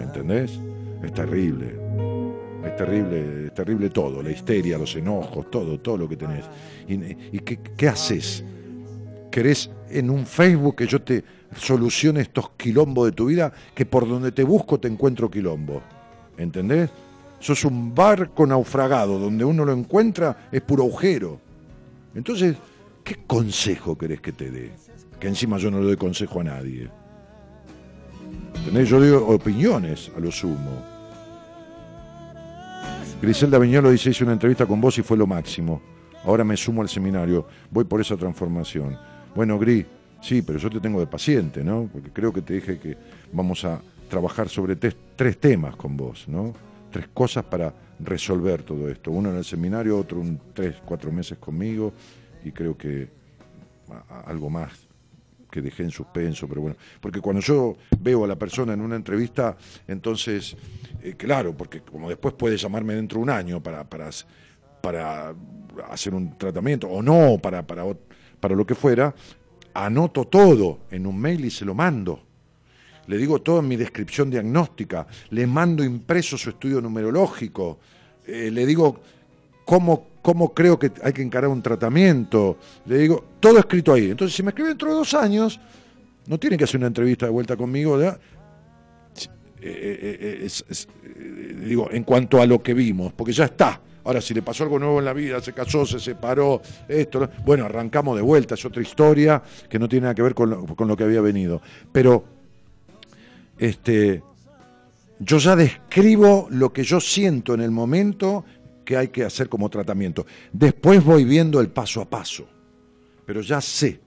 ¿Entendés? 0.00 0.58
Es 1.02 1.12
terrible. 1.12 1.78
Es 2.64 2.76
terrible, 2.76 3.46
es 3.46 3.54
terrible 3.54 3.90
todo, 3.90 4.22
la 4.22 4.30
histeria, 4.30 4.78
los 4.78 4.96
enojos, 4.96 5.50
todo, 5.50 5.78
todo 5.80 5.98
lo 5.98 6.08
que 6.08 6.16
tenés. 6.16 6.44
¿Y, 6.88 7.38
qué 7.40 7.88
haces? 7.88 8.42
¿Querés 9.30 9.70
en 9.90 10.08
un 10.08 10.24
Facebook 10.24 10.76
que 10.76 10.86
yo 10.86 11.02
te 11.02 11.24
solucione 11.56 12.20
estos 12.20 12.50
quilombos 12.56 13.06
de 13.06 13.12
tu 13.12 13.26
vida? 13.26 13.52
Que 13.74 13.86
por 13.86 14.08
donde 14.08 14.32
te 14.32 14.44
busco 14.44 14.78
te 14.78 14.88
encuentro 14.88 15.30
quilombo. 15.30 15.82
¿Entendés? 16.36 16.90
Sos 17.38 17.64
un 17.64 17.94
barco 17.94 18.46
naufragado, 18.46 19.18
donde 19.18 19.44
uno 19.44 19.64
lo 19.64 19.72
encuentra 19.72 20.48
es 20.52 20.60
puro 20.62 20.84
agujero. 20.84 21.40
Entonces, 22.14 22.56
¿qué 23.02 23.16
consejo 23.26 23.96
querés 23.96 24.20
que 24.20 24.32
te 24.32 24.50
dé? 24.50 24.72
Que 25.18 25.28
encima 25.28 25.58
yo 25.58 25.70
no 25.70 25.80
le 25.80 25.86
doy 25.86 25.96
consejo 25.96 26.40
a 26.40 26.44
nadie. 26.44 26.90
¿Entendés? 28.56 28.88
Yo 28.88 29.00
doy 29.00 29.10
opiniones 29.10 30.10
a 30.16 30.20
lo 30.20 30.30
sumo. 30.30 31.00
Griselda 33.20 33.58
Viñolo 33.58 33.90
dice, 33.90 34.10
hice 34.10 34.24
una 34.24 34.32
entrevista 34.32 34.64
con 34.66 34.80
vos 34.80 34.96
y 34.98 35.02
fue 35.02 35.16
lo 35.16 35.26
máximo. 35.26 35.82
Ahora 36.24 36.44
me 36.44 36.56
sumo 36.56 36.82
al 36.82 36.88
seminario, 36.88 37.46
voy 37.70 37.84
por 37.84 38.00
esa 38.00 38.16
transformación. 38.16 38.96
Bueno, 39.34 39.58
Gris, 39.58 39.84
sí, 40.20 40.42
pero 40.42 40.58
yo 40.58 40.70
te 40.70 40.80
tengo 40.80 41.00
de 41.00 41.06
paciente, 41.06 41.62
¿no? 41.64 41.88
Porque 41.92 42.10
creo 42.10 42.32
que 42.32 42.42
te 42.42 42.54
dije 42.54 42.78
que 42.78 42.96
vamos 43.32 43.64
a 43.64 43.80
trabajar 44.08 44.48
sobre 44.48 44.76
tres, 44.76 44.96
temas 45.38 45.76
con 45.76 45.96
vos, 45.96 46.28
¿no? 46.28 46.52
Tres 46.90 47.08
cosas 47.14 47.44
para 47.44 47.72
resolver 48.00 48.62
todo 48.62 48.88
esto. 48.88 49.10
Uno 49.10 49.30
en 49.30 49.36
el 49.36 49.44
seminario, 49.44 49.96
otro 49.96 50.20
un 50.20 50.40
tres, 50.52 50.76
cuatro 50.84 51.12
meses 51.12 51.38
conmigo 51.38 51.92
y 52.44 52.50
creo 52.52 52.76
que 52.76 53.08
algo 54.26 54.50
más 54.50 54.72
que 55.50 55.60
dejé 55.60 55.82
en 55.82 55.90
suspenso, 55.90 56.48
pero 56.48 56.60
bueno, 56.60 56.76
porque 57.00 57.20
cuando 57.20 57.42
yo 57.42 57.76
veo 57.98 58.24
a 58.24 58.28
la 58.28 58.36
persona 58.36 58.72
en 58.72 58.80
una 58.80 58.96
entrevista, 58.96 59.56
entonces, 59.88 60.56
eh, 61.02 61.14
claro, 61.16 61.56
porque 61.56 61.80
como 61.80 62.08
después 62.08 62.34
puede 62.34 62.56
llamarme 62.56 62.94
dentro 62.94 63.18
de 63.18 63.24
un 63.24 63.30
año 63.30 63.60
para, 63.60 63.82
para, 63.82 64.10
para 64.80 65.34
hacer 65.90 66.14
un 66.14 66.38
tratamiento, 66.38 66.88
o 66.88 67.02
no, 67.02 67.38
para, 67.42 67.66
para, 67.66 67.84
para 68.38 68.54
lo 68.54 68.64
que 68.64 68.76
fuera, 68.76 69.12
anoto 69.74 70.26
todo 70.26 70.80
en 70.90 71.06
un 71.06 71.18
mail 71.18 71.44
y 71.44 71.50
se 71.50 71.64
lo 71.64 71.74
mando. 71.74 72.20
Le 73.06 73.16
digo 73.18 73.40
todo 73.40 73.60
en 73.60 73.68
mi 73.68 73.76
descripción 73.76 74.30
diagnóstica, 74.30 75.06
le 75.30 75.46
mando 75.46 75.82
impreso 75.82 76.38
su 76.38 76.50
estudio 76.50 76.80
numerológico, 76.80 77.78
eh, 78.26 78.50
le 78.52 78.66
digo 78.66 79.00
cómo, 79.64 80.06
cómo 80.22 80.54
creo 80.54 80.78
que 80.78 80.92
hay 81.02 81.12
que 81.12 81.22
encarar 81.22 81.50
un 81.50 81.62
tratamiento, 81.62 82.58
le 82.86 82.98
digo 82.98 83.24
todo 83.40 83.58
escrito 83.58 83.92
ahí. 83.92 84.10
Entonces, 84.10 84.36
si 84.36 84.42
me 84.42 84.50
escribe 84.50 84.68
dentro 84.68 84.90
de 84.90 84.94
dos 84.94 85.14
años, 85.14 85.58
no 86.26 86.38
tiene 86.38 86.56
que 86.56 86.64
hacer 86.64 86.78
una 86.78 86.86
entrevista 86.86 87.26
de 87.26 87.32
vuelta 87.32 87.56
conmigo, 87.56 87.96
¿verdad? 87.96 88.20
Eh, 89.62 90.48
eh, 90.48 91.66
digo, 91.66 91.88
en 91.90 92.04
cuanto 92.04 92.40
a 92.40 92.46
lo 92.46 92.62
que 92.62 92.74
vimos, 92.74 93.12
porque 93.12 93.32
ya 93.32 93.46
está. 93.46 93.80
Ahora, 94.04 94.20
si 94.20 94.34
le 94.34 94.42
pasó 94.42 94.64
algo 94.64 94.78
nuevo 94.78 94.98
en 94.98 95.04
la 95.04 95.12
vida, 95.12 95.40
se 95.40 95.52
casó, 95.52 95.84
se 95.84 95.98
separó, 95.98 96.62
esto, 96.88 97.28
bueno, 97.44 97.64
arrancamos 97.64 98.16
de 98.16 98.22
vuelta, 98.22 98.54
es 98.54 98.64
otra 98.64 98.82
historia 98.82 99.42
que 99.68 99.78
no 99.78 99.88
tiene 99.88 100.04
nada 100.04 100.14
que 100.14 100.22
ver 100.22 100.34
con 100.34 100.50
lo, 100.50 100.66
con 100.66 100.88
lo 100.88 100.96
que 100.96 101.04
había 101.04 101.20
venido. 101.20 101.60
Pero 101.92 102.24
este, 103.58 104.22
yo 105.18 105.38
ya 105.38 105.54
describo 105.54 106.48
lo 106.50 106.72
que 106.72 106.82
yo 106.82 106.98
siento 107.00 107.52
en 107.54 107.60
el 107.60 107.70
momento 107.70 108.44
que 108.84 108.96
hay 108.96 109.08
que 109.08 109.24
hacer 109.24 109.48
como 109.48 109.68
tratamiento. 109.68 110.26
Después 110.52 111.04
voy 111.04 111.24
viendo 111.24 111.60
el 111.60 111.68
paso 111.68 112.00
a 112.00 112.08
paso, 112.08 112.48
pero 113.26 113.42
ya 113.42 113.60
sé, 113.60 114.00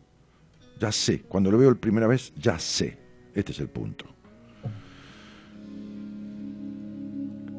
ya 0.79 0.91
sé, 0.91 1.21
cuando 1.21 1.51
lo 1.51 1.57
veo 1.57 1.69
la 1.71 1.79
primera 1.79 2.07
vez, 2.07 2.33
ya 2.35 2.57
sé. 2.59 2.97
Este 3.33 3.51
es 3.51 3.59
el 3.59 3.69
punto. 3.69 4.12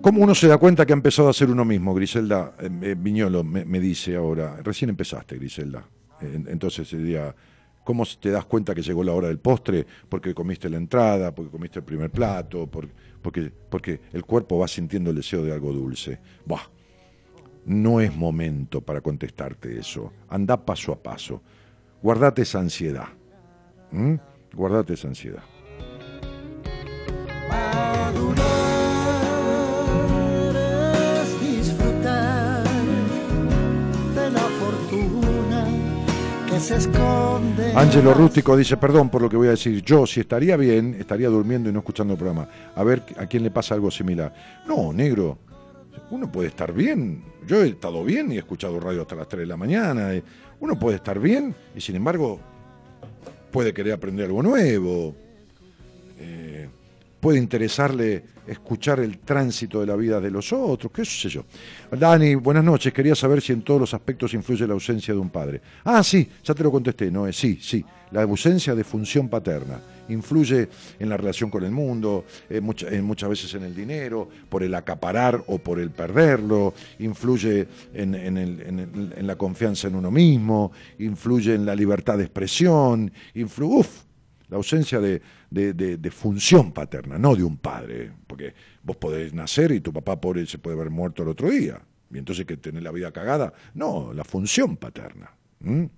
¿Cómo 0.04 0.20
uno 0.22 0.34
se 0.34 0.48
da 0.48 0.58
cuenta 0.58 0.84
que 0.84 0.92
ha 0.92 0.96
empezado 1.00 1.30
a 1.30 1.32
ser 1.32 1.48
uno 1.50 1.64
mismo? 1.64 1.94
Griselda 1.94 2.52
eh, 2.60 2.68
eh, 2.82 2.94
Viñolo 2.98 3.42
me, 3.42 3.80
dice 3.80 4.16
ahora, 4.16 4.58
recién 4.62 4.90
empezaste, 4.90 5.36
Griselda. 5.36 5.82
En- 6.20 6.46
Entonces 6.46 6.86
sería, 6.86 7.34
¿cómo 7.84 8.04
te 8.20 8.30
das 8.30 8.44
cuenta 8.44 8.74
que 8.74 8.82
llegó 8.82 9.02
la 9.02 9.12
hora 9.14 9.28
del 9.28 9.38
postre? 9.38 9.86
Porque 10.06 10.34
comiste 10.34 10.68
la 10.68 10.76
entrada, 10.76 11.34
porque 11.34 11.50
comiste 11.50 11.78
el 11.78 11.86
primer 11.86 12.10
plato, 12.10 12.66
por- 12.66 12.90
porque, 13.22 14.00
el 14.12 14.24
cuerpo 14.26 14.58
va 14.58 14.68
sintiendo 14.68 15.08
el 15.08 15.16
deseo 15.16 15.42
de 15.42 15.52
algo 15.54 15.72
dulce. 15.72 16.20
Buah, 16.44 16.68
no 17.64 17.98
es 18.02 18.14
momento 18.14 18.82
para 18.82 19.00
contestarte 19.00 19.78
eso. 19.78 20.12
Anda 20.28 20.62
paso 20.62 20.92
a 20.92 21.02
paso. 21.02 21.40
Guardate 22.02 22.42
esa 22.42 22.58
ansiedad. 22.60 23.08
Guardate 24.52 24.92
esa 24.92 25.08
ansiedad. 25.08 25.42
Ángelo 37.74 38.14
Rústico 38.14 38.56
dice, 38.56 38.76
perdón 38.76 39.10
por 39.10 39.20
lo 39.20 39.28
que 39.28 39.36
voy 39.36 39.48
a 39.48 39.52
decir, 39.52 39.82
yo 39.82 40.06
si 40.06 40.20
estaría 40.20 40.56
bien, 40.56 40.96
estaría 40.98 41.28
durmiendo 41.28 41.68
y 41.68 41.72
no 41.72 41.80
escuchando 41.80 42.14
el 42.14 42.18
programa. 42.18 42.48
A 42.74 42.84
ver 42.84 43.02
a 43.16 43.26
quién 43.26 43.42
le 43.42 43.50
pasa 43.50 43.74
algo 43.74 43.90
similar. 43.90 44.32
No, 44.66 44.92
negro, 44.92 45.38
uno 46.10 46.30
puede 46.30 46.48
estar 46.48 46.72
bien. 46.72 47.24
Yo 47.46 47.62
he 47.62 47.68
estado 47.68 48.04
bien 48.04 48.30
y 48.30 48.36
he 48.36 48.38
escuchado 48.38 48.78
radio 48.78 49.02
hasta 49.02 49.16
las 49.16 49.28
3 49.28 49.40
de 49.40 49.46
la 49.46 49.56
mañana. 49.56 50.10
Uno 50.60 50.78
puede 50.78 50.96
estar 50.96 51.18
bien 51.18 51.54
y 51.74 51.80
sin 51.80 51.96
embargo 51.96 52.38
puede 53.50 53.74
querer 53.74 53.94
aprender 53.94 54.26
algo 54.26 54.42
nuevo. 54.42 55.14
Eh, 56.18 56.68
puede 57.24 57.38
interesarle 57.38 58.22
escuchar 58.46 59.00
el 59.00 59.16
tránsito 59.20 59.80
de 59.80 59.86
la 59.86 59.96
vida 59.96 60.20
de 60.20 60.30
los 60.30 60.52
otros, 60.52 60.92
qué 60.92 61.06
sé 61.06 61.30
yo. 61.30 61.44
Dani, 61.90 62.34
buenas 62.34 62.62
noches. 62.62 62.92
Quería 62.92 63.14
saber 63.14 63.40
si 63.40 63.54
en 63.54 63.62
todos 63.62 63.80
los 63.80 63.94
aspectos 63.94 64.34
influye 64.34 64.66
la 64.66 64.74
ausencia 64.74 65.14
de 65.14 65.20
un 65.20 65.30
padre. 65.30 65.62
Ah, 65.84 66.04
sí, 66.04 66.28
ya 66.44 66.52
te 66.52 66.62
lo 66.62 66.70
contesté, 66.70 67.10
no 67.10 67.26
es 67.26 67.34
sí, 67.34 67.58
sí. 67.62 67.82
La 68.10 68.24
ausencia 68.24 68.74
de 68.74 68.84
función 68.84 69.30
paterna 69.30 69.80
influye 70.10 70.68
en 70.98 71.08
la 71.08 71.16
relación 71.16 71.48
con 71.48 71.64
el 71.64 71.70
mundo, 71.70 72.26
mucha- 72.60 72.90
eh, 72.90 73.00
muchas 73.00 73.30
veces 73.30 73.54
en 73.54 73.62
el 73.62 73.74
dinero, 73.74 74.28
por 74.50 74.62
el 74.62 74.74
acaparar 74.74 75.42
o 75.46 75.56
por 75.56 75.80
el 75.80 75.88
perderlo, 75.92 76.74
influye 76.98 77.66
en, 77.94 78.14
en 78.14 78.36
el- 78.36 78.60
en 78.60 79.12
en 79.16 79.26
la 79.26 79.36
confianza 79.36 79.88
en 79.88 79.94
uno 79.94 80.10
mismo, 80.10 80.72
influye 80.98 81.54
en 81.54 81.64
la 81.64 81.74
libertad 81.74 82.18
de 82.18 82.24
expresión, 82.24 83.10
influye, 83.34 83.76
uf, 83.78 84.03
la 84.54 84.58
ausencia 84.58 85.00
de, 85.00 86.10
función 86.12 86.70
paterna, 86.70 87.18
no 87.18 87.34
de 87.34 87.42
un 87.42 87.56
padre, 87.56 88.12
porque 88.24 88.54
vos 88.84 88.96
podés 88.96 89.34
nacer 89.34 89.72
y 89.72 89.80
tu 89.80 89.92
papá 89.92 90.20
pobre 90.20 90.46
se 90.46 90.58
puede 90.58 90.76
haber 90.76 90.90
muerto 90.90 91.24
el 91.24 91.28
otro 91.30 91.50
día, 91.50 91.82
y 92.12 92.18
entonces 92.18 92.46
que 92.46 92.56
tenés 92.56 92.84
la 92.84 92.92
vida 92.92 93.10
cagada, 93.10 93.52
no, 93.74 94.12
la 94.12 94.22
función 94.22 94.76
paterna, 94.76 95.32
no 95.58 95.90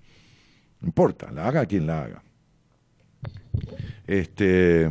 importa, 0.82 1.30
la 1.32 1.48
haga 1.48 1.66
quien 1.66 1.86
la 1.86 2.02
haga. 2.02 2.22
Este. 4.06 4.88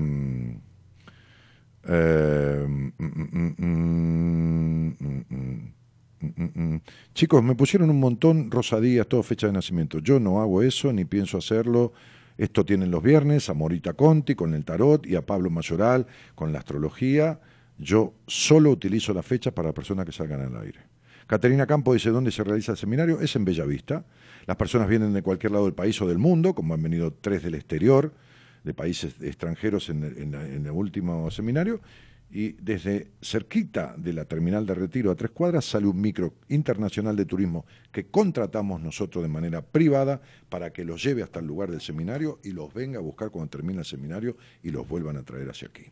Chicos, 7.15 7.43
me 7.43 7.55
pusieron 7.55 7.89
un 7.89 7.99
montón 7.99 8.51
rosadías, 8.51 9.07
todo 9.07 9.23
fecha 9.23 9.47
de 9.47 9.53
nacimiento. 9.53 9.97
Yo 9.99 10.19
no 10.19 10.39
hago 10.39 10.61
eso, 10.61 10.93
ni 10.93 11.05
pienso 11.05 11.39
hacerlo, 11.39 11.93
esto 12.37 12.65
tienen 12.65 12.91
los 12.91 13.01
viernes 13.01 13.49
a 13.49 13.53
Morita 13.53 13.93
Conti 13.93 14.35
con 14.35 14.53
el 14.53 14.65
tarot 14.65 15.05
y 15.07 15.15
a 15.15 15.25
Pablo 15.25 15.49
Mayoral 15.49 16.05
con 16.35 16.51
la 16.51 16.59
astrología. 16.59 17.39
Yo 17.77 18.13
solo 18.27 18.71
utilizo 18.71 19.13
la 19.13 19.23
fecha 19.23 19.51
para 19.51 19.73
personas 19.73 20.05
que 20.05 20.11
salgan 20.11 20.41
al 20.41 20.61
aire. 20.61 20.79
Caterina 21.27 21.65
Campo 21.65 21.93
dice, 21.93 22.09
¿dónde 22.09 22.31
se 22.31 22.43
realiza 22.43 22.73
el 22.73 22.77
seminario? 22.77 23.19
Es 23.19 23.35
en 23.35 23.45
Bellavista. 23.45 24.05
Las 24.45 24.57
personas 24.57 24.87
vienen 24.87 25.13
de 25.13 25.23
cualquier 25.23 25.53
lado 25.53 25.65
del 25.65 25.73
país 25.73 25.99
o 26.01 26.07
del 26.07 26.19
mundo, 26.19 26.53
como 26.53 26.73
han 26.73 26.83
venido 26.83 27.13
tres 27.13 27.41
del 27.41 27.55
exterior, 27.55 28.13
de 28.63 28.73
países 28.73 29.15
extranjeros 29.21 29.89
en 29.89 30.03
el 30.03 30.71
último 30.71 31.31
seminario, 31.31 31.81
y 32.29 32.53
desde 32.53 33.11
cerquita 33.21 33.95
de 33.97 34.13
la 34.13 34.25
terminal 34.25 34.65
de 34.65 34.75
retiro 34.75 35.11
a 35.11 35.15
tres 35.15 35.31
cuadras 35.31 35.65
sale 35.65 35.87
un 35.87 36.01
micro 36.01 36.33
internacional 36.49 37.15
de 37.15 37.25
turismo 37.25 37.65
que 37.91 38.07
contratamos 38.07 38.81
nosotros 38.81 39.23
de 39.23 39.29
manera 39.29 39.61
privada 39.61 40.21
para 40.49 40.73
que 40.73 40.83
los 40.83 41.03
lleve 41.03 41.23
hasta 41.23 41.39
el 41.39 41.47
lugar 41.47 41.71
del 41.71 41.81
seminario 41.81 42.39
y 42.43 42.51
los 42.51 42.73
venga 42.73 42.99
a 42.99 43.01
buscar 43.01 43.29
cuando 43.29 43.49
termine 43.49 43.79
el 43.79 43.85
seminario 43.85 44.37
y 44.63 44.71
los 44.71 44.87
vuelvan 44.87 45.17
a 45.17 45.23
traer 45.23 45.49
hacia 45.49 45.67
aquí. 45.67 45.85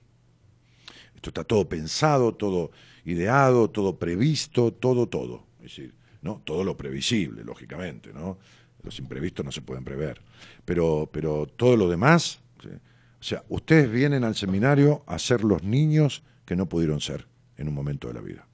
Esto 1.15 1.29
está 1.29 1.43
todo 1.45 1.69
pensado, 1.69 2.33
todo 2.33 2.71
ideado, 3.05 3.69
todo 3.69 3.97
previsto, 3.97 4.73
todo, 4.73 5.07
todo. 5.07 5.45
Es 5.59 5.75
decir, 5.75 5.93
¿no? 6.21 6.41
Todo 6.43 6.65
lo 6.65 6.75
previsible, 6.75 7.43
lógicamente, 7.45 8.11
¿no? 8.11 8.37
Los 8.81 8.99
imprevistos 8.99 9.45
no 9.45 9.51
se 9.51 9.61
pueden 9.61 9.85
prever. 9.85 10.21
Pero, 10.65 11.09
pero 11.11 11.45
todo 11.45 11.77
lo 11.77 11.89
demás. 11.89 12.42
O 13.23 13.25
sea, 13.25 13.41
ustedes 13.47 13.89
vienen 13.89 14.25
al 14.25 14.35
seminario 14.35 15.01
a 15.07 15.17
ser 15.17 15.45
los 15.45 15.63
niños 15.63 16.23
que 16.43 16.57
no 16.57 16.67
pudieron 16.67 16.99
ser 16.99 17.25
en 17.55 17.69
un 17.69 17.73
momento 17.73 18.09
de 18.09 18.13
la 18.15 18.19
vida. 18.19 18.45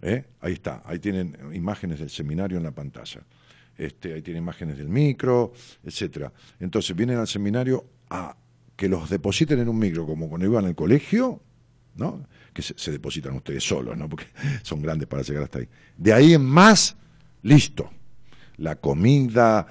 ¿Eh? 0.00 0.24
Ahí 0.40 0.54
está, 0.54 0.82
ahí 0.86 0.98
tienen 0.98 1.36
imágenes 1.52 1.98
del 1.98 2.08
seminario 2.08 2.56
en 2.56 2.64
la 2.64 2.70
pantalla. 2.70 3.20
Este, 3.76 4.14
ahí 4.14 4.22
tienen 4.22 4.42
imágenes 4.42 4.78
del 4.78 4.88
micro, 4.88 5.52
etcétera. 5.84 6.32
Entonces 6.58 6.96
vienen 6.96 7.18
al 7.18 7.28
seminario 7.28 7.84
a 8.08 8.34
que 8.74 8.88
los 8.88 9.10
depositen 9.10 9.58
en 9.58 9.68
un 9.68 9.78
micro, 9.78 10.06
como 10.06 10.30
cuando 10.30 10.46
iban 10.46 10.64
al 10.64 10.74
colegio, 10.74 11.42
¿no? 11.96 12.26
Que 12.54 12.62
se, 12.62 12.90
depositan 12.90 13.34
ustedes 13.34 13.62
solos, 13.62 13.94
¿no? 13.94 14.08
Porque 14.08 14.24
son 14.62 14.80
grandes 14.80 15.06
para 15.06 15.20
llegar 15.20 15.42
hasta 15.42 15.58
ahí. 15.58 15.68
De 15.98 16.14
ahí 16.14 16.32
en 16.32 16.46
más, 16.46 16.96
listo. 17.42 17.90
La 18.58 18.76
comida, 18.76 19.66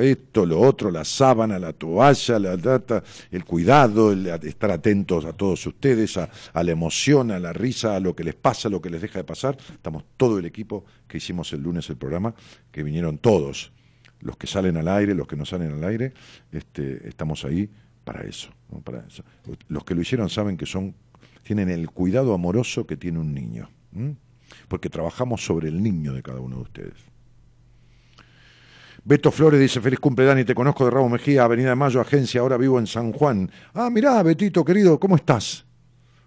esto, 0.00 0.44
lo 0.44 0.60
otro, 0.60 0.90
la 0.90 1.04
sábana, 1.04 1.58
la 1.58 1.72
toalla, 1.72 2.38
la 2.38 2.56
data, 2.56 3.02
el 3.30 3.44
cuidado, 3.44 4.12
el 4.12 4.26
estar 4.26 4.70
atentos 4.70 5.24
a 5.24 5.32
todos 5.32 5.66
ustedes, 5.66 6.16
a, 6.18 6.28
la 6.54 6.70
emoción, 6.70 7.30
a 7.30 7.38
la 7.38 7.52
risa, 7.52 7.96
a 7.96 8.00
lo 8.00 8.14
que 8.14 8.24
les 8.24 8.34
pasa, 8.34 8.68
a 8.68 8.70
lo 8.70 8.82
que 8.82 8.90
les 8.90 9.00
deja 9.00 9.18
de 9.18 9.24
pasar. 9.24 9.56
Estamos 9.72 10.04
todo 10.16 10.38
el 10.38 10.44
equipo 10.44 10.84
que 11.06 11.18
hicimos 11.18 11.52
el 11.52 11.62
lunes 11.62 11.88
el 11.88 11.96
programa, 11.96 12.34
que 12.70 12.82
vinieron 12.82 13.18
todos, 13.18 13.72
los 14.20 14.36
que 14.36 14.46
salen 14.46 14.76
al 14.76 14.88
aire, 14.88 15.14
los 15.14 15.26
que 15.26 15.36
no 15.36 15.44
salen 15.44 15.72
al 15.72 15.84
aire, 15.84 16.12
este, 16.52 17.08
estamos 17.08 17.44
ahí 17.44 17.70
para 18.04 18.22
eso. 18.22 18.50
Los 19.68 19.84
que 19.84 19.94
lo 19.94 20.02
hicieron 20.02 20.28
saben 20.28 20.56
que 20.56 20.66
son, 20.66 20.94
tienen 21.42 21.68
el 21.68 21.90
cuidado 21.90 22.34
amoroso 22.34 22.86
que 22.86 22.96
tiene 22.96 23.18
un 23.18 23.34
niño, 23.34 23.70
porque 24.68 24.90
trabajamos 24.90 25.44
sobre 25.44 25.68
el 25.68 25.82
niño 25.82 26.12
de 26.12 26.22
cada 26.22 26.40
uno 26.40 26.56
de 26.56 26.62
ustedes. 26.62 27.07
Beto 29.08 29.30
Flores 29.30 29.58
dice, 29.58 29.80
feliz 29.80 29.98
cumple 29.98 30.26
Dani, 30.26 30.44
te 30.44 30.54
conozco 30.54 30.84
de 30.84 30.90
Rabo 30.90 31.08
Mejía, 31.08 31.44
Avenida 31.44 31.70
de 31.70 31.76
Mayo, 31.76 31.98
agencia, 31.98 32.42
ahora 32.42 32.58
vivo 32.58 32.78
en 32.78 32.86
San 32.86 33.10
Juan. 33.10 33.50
Ah, 33.72 33.88
mirá, 33.88 34.22
Betito, 34.22 34.62
querido, 34.62 35.00
¿cómo 35.00 35.16
estás? 35.16 35.64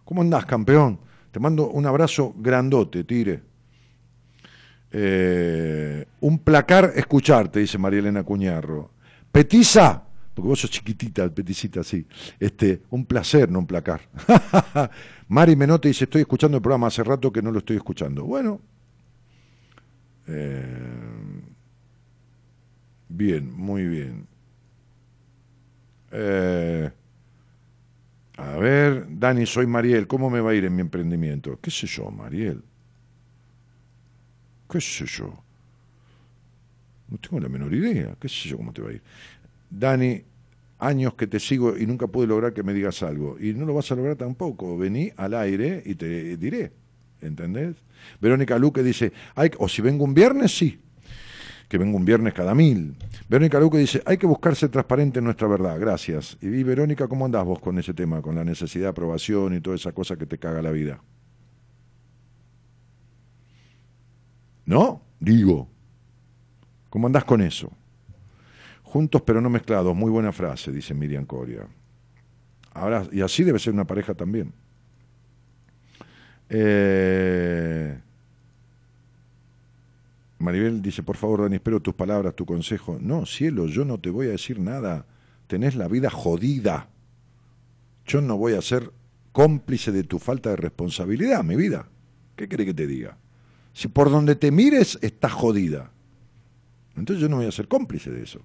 ¿Cómo 0.03 0.22
andás, 0.22 0.48
campeón? 0.48 0.99
Te 1.30 1.40
mando 1.40 1.70
un 1.70 1.86
abrazo 1.86 2.34
grandote, 2.36 3.03
tire. 3.03 3.44
Eh, 4.91 6.08
un 6.22 6.40
placar 6.40 6.94
escucharte, 6.95 7.60
dice 7.60 7.78
María 7.78 7.99
Elena 7.99 8.24
Cuñarro. 8.24 8.90
Petiza, 9.32 10.02
porque 10.34 10.48
vos 10.48 10.60
sos 10.62 10.72
chiquitita, 10.72 11.30
peticita, 11.30 11.84
sí. 11.84 12.03
Este, 12.40 12.82
un 12.90 13.06
placer, 13.06 13.48
no 13.52 13.60
un 13.60 13.68
placar. 13.68 14.02
Mari 15.28 15.56
Menote 15.56 15.90
dice, 15.90 16.06
estoy 16.06 16.22
escuchando 16.22 16.58
el 16.58 16.64
programa 16.64 16.88
hace 16.88 17.03
rato 17.03 17.32
que 17.32 17.44
no 17.44 17.52
lo 17.52 17.60
estoy 17.60 17.78
escuchando. 17.78 18.24
Bueno. 18.24 18.60
Eh, 20.28 21.51
bien, 23.12 23.52
muy 23.54 23.86
bien. 23.86 24.28
Eh, 26.12 26.90
a 28.38 28.58
ver, 28.58 29.06
Dani, 29.10 29.46
soy 29.46 29.68
Mariel, 29.68 30.08
¿cómo 30.08 30.30
me 30.30 30.42
va 30.42 30.52
a 30.52 30.56
ir 30.56 30.66
en 30.66 30.76
mi 30.76 30.82
emprendimiento? 30.82 31.60
¿Qué 31.62 31.72
sé 31.72 31.88
yo, 31.88 32.10
Mariel? 32.10 32.64
¿Qué 34.70 34.82
sé 34.82 35.06
yo? 35.06 35.44
No 37.10 37.18
tengo 37.18 37.40
la 37.40 37.50
menor 37.50 37.74
idea. 37.74 38.16
¿Qué 38.20 38.30
sé 38.30 38.50
yo 38.50 38.58
cómo 38.58 38.72
te 38.74 38.82
va 38.82 38.90
a 38.90 38.94
ir? 38.94 39.02
Dani, 39.70 40.24
años 40.80 41.14
que 41.14 41.28
te 41.28 41.40
sigo 41.40 41.78
y 41.78 41.86
nunca 41.86 42.08
pude 42.08 42.26
lograr 42.28 42.54
que 42.54 42.64
me 42.64 42.74
digas 42.74 43.04
algo. 43.04 43.38
Y 43.40 43.54
no 43.54 43.66
lo 43.66 43.74
vas 43.74 43.92
a 43.92 43.96
lograr 43.96 44.16
tampoco. 44.16 44.78
Vení 44.78 45.12
al 45.18 45.34
aire 45.34 45.84
y 45.86 45.96
te 45.96 46.38
diré. 46.38 46.72
¿Entendés? 47.22 47.76
Verónica 48.20 48.58
Luque 48.58 48.82
dice, 48.82 49.14
Ay, 49.36 49.52
o 49.60 49.70
si 49.70 49.82
vengo 49.82 50.04
un 50.06 50.14
viernes, 50.14 50.58
sí. 50.58 50.80
Que 51.72 51.77
vengo 51.77 51.95
un 51.95 52.03
viernes 52.03 52.34
cada 52.34 52.53
mil. 52.53 52.98
Verónica 53.30 53.57
Luque 53.57 53.77
dice, 53.77 54.03
hay 54.06 54.18
que 54.18 54.27
buscarse 54.27 54.68
transparente 54.68 55.19
en 55.19 55.23
nuestra 55.23 55.48
verdad, 55.48 55.80
gracias. 55.80 56.38
Y, 56.41 56.48
y 56.48 56.64
Verónica, 56.64 57.07
¿cómo 57.07 57.23
andás 57.23 57.45
vos 57.45 57.61
con 57.61 57.80
ese 57.80 57.93
tema, 57.93 58.22
con 58.22 58.35
la 58.35 58.43
necesidad 58.43 58.88
de 58.88 58.89
aprobación 58.89 59.53
y 59.53 59.61
toda 59.61 59.77
esa 59.77 59.93
cosa 59.93 60.18
que 60.18 60.26
te 60.26 60.38
caga 60.38 60.61
la 60.61 60.72
vida? 60.72 61.02
¿No? 64.65 65.02
Digo. 65.18 65.69
¿Cómo 66.89 67.07
andás 67.07 67.23
con 67.23 67.39
eso? 67.39 67.72
Juntos 68.84 69.22
pero 69.22 69.39
no 69.39 69.49
mezclados, 69.49 69.95
muy 69.95 70.11
buena 70.11 70.34
frase, 70.34 70.73
dice 70.73 70.93
Miriam 70.93 71.26
Coria. 71.26 71.65
Ahora, 72.73 73.07
y 73.14 73.22
así 73.22 73.45
debe 73.45 73.60
ser 73.60 73.72
una 73.72 73.88
pareja 73.88 74.14
también. 74.14 74.52
Eh, 76.49 77.98
Maribel 80.42 80.82
dice, 80.82 81.04
por 81.04 81.18
favor, 81.18 81.42
Dani, 81.42 81.56
espero 81.56 81.80
tus 81.80 81.94
palabras, 81.94 82.36
tu 82.36 82.46
consejo. 82.46 82.98
No, 83.00 83.26
cielo, 83.26 83.68
yo 83.68 83.86
no 83.86 84.00
te 84.00 84.10
voy 84.10 84.28
a 84.28 84.32
decir 84.32 84.60
nada. 84.60 85.06
Tenés 85.48 85.76
la 85.76 85.88
vida 85.88 86.10
jodida. 86.10 86.90
Yo 88.06 88.22
no 88.22 88.38
voy 88.38 88.54
a 88.54 88.62
ser 88.62 88.92
cómplice 89.32 89.92
de 89.92 90.04
tu 90.04 90.20
falta 90.20 90.50
de 90.50 90.56
responsabilidad, 90.56 91.44
mi 91.44 91.56
vida. 91.56 91.88
¿Qué 92.36 92.48
quiere 92.48 92.66
que 92.66 92.74
te 92.74 92.88
diga? 92.88 93.18
Si 93.74 93.88
por 93.88 94.10
donde 94.10 94.36
te 94.36 94.52
mires 94.52 94.98
estás 95.02 95.32
jodida. 95.32 95.92
Entonces 96.96 97.22
yo 97.22 97.30
no 97.30 97.38
voy 97.38 97.46
a 97.46 97.52
ser 97.52 97.68
cómplice 97.68 98.12
de 98.12 98.24
eso. 98.24 98.42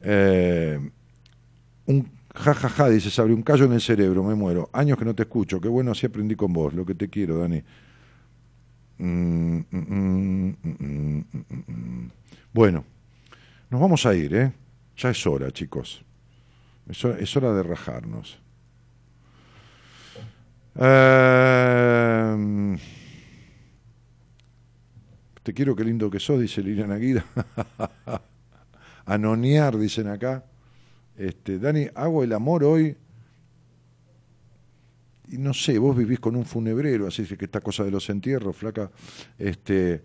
Eh, 0.00 0.90
un 1.86 2.10
jajaja, 2.34 2.88
dice 2.88 3.10
Sabri, 3.10 3.32
un 3.32 3.42
callo 3.42 3.66
en 3.66 3.72
el 3.72 3.80
cerebro, 3.80 4.24
me 4.24 4.34
muero. 4.34 4.70
Años 4.72 4.98
que 4.98 5.04
no 5.04 5.14
te 5.14 5.22
escucho, 5.22 5.60
qué 5.60 5.68
bueno, 5.68 5.92
así 5.92 6.06
aprendí 6.06 6.34
con 6.34 6.52
vos, 6.52 6.74
lo 6.74 6.84
que 6.84 6.94
te 6.94 7.08
quiero, 7.08 7.38
Dani. 7.38 7.62
Bueno, 12.52 12.84
nos 13.70 13.80
vamos 13.80 14.04
a 14.04 14.14
ir, 14.14 14.34
¿eh? 14.34 14.52
Ya 14.96 15.08
es 15.10 15.26
hora, 15.26 15.50
chicos. 15.50 16.04
Es 16.86 17.36
hora, 17.36 17.54
de 17.54 17.62
rajarnos. 17.62 18.38
Eh, 20.74 22.36
te 25.42 25.54
quiero, 25.54 25.74
qué 25.74 25.84
lindo 25.84 26.10
que 26.10 26.20
sos, 26.20 26.38
dice 26.40 26.62
Liliana 26.62 26.96
Guida. 26.96 27.24
Anonear, 29.06 29.78
dicen 29.78 30.08
acá. 30.08 30.44
Este, 31.16 31.58
Dani, 31.58 31.86
hago 31.94 32.22
el 32.22 32.34
amor 32.34 32.64
hoy. 32.64 32.98
Y 35.30 35.38
no 35.38 35.54
sé, 35.54 35.78
vos 35.78 35.96
vivís 35.96 36.20
con 36.20 36.36
un 36.36 36.44
funebrero, 36.44 37.06
así 37.06 37.24
que 37.24 37.44
esta 37.44 37.60
cosa 37.60 37.84
de 37.84 37.90
los 37.90 38.10
entierros, 38.10 38.56
flaca. 38.56 38.90
Este, 39.38 40.04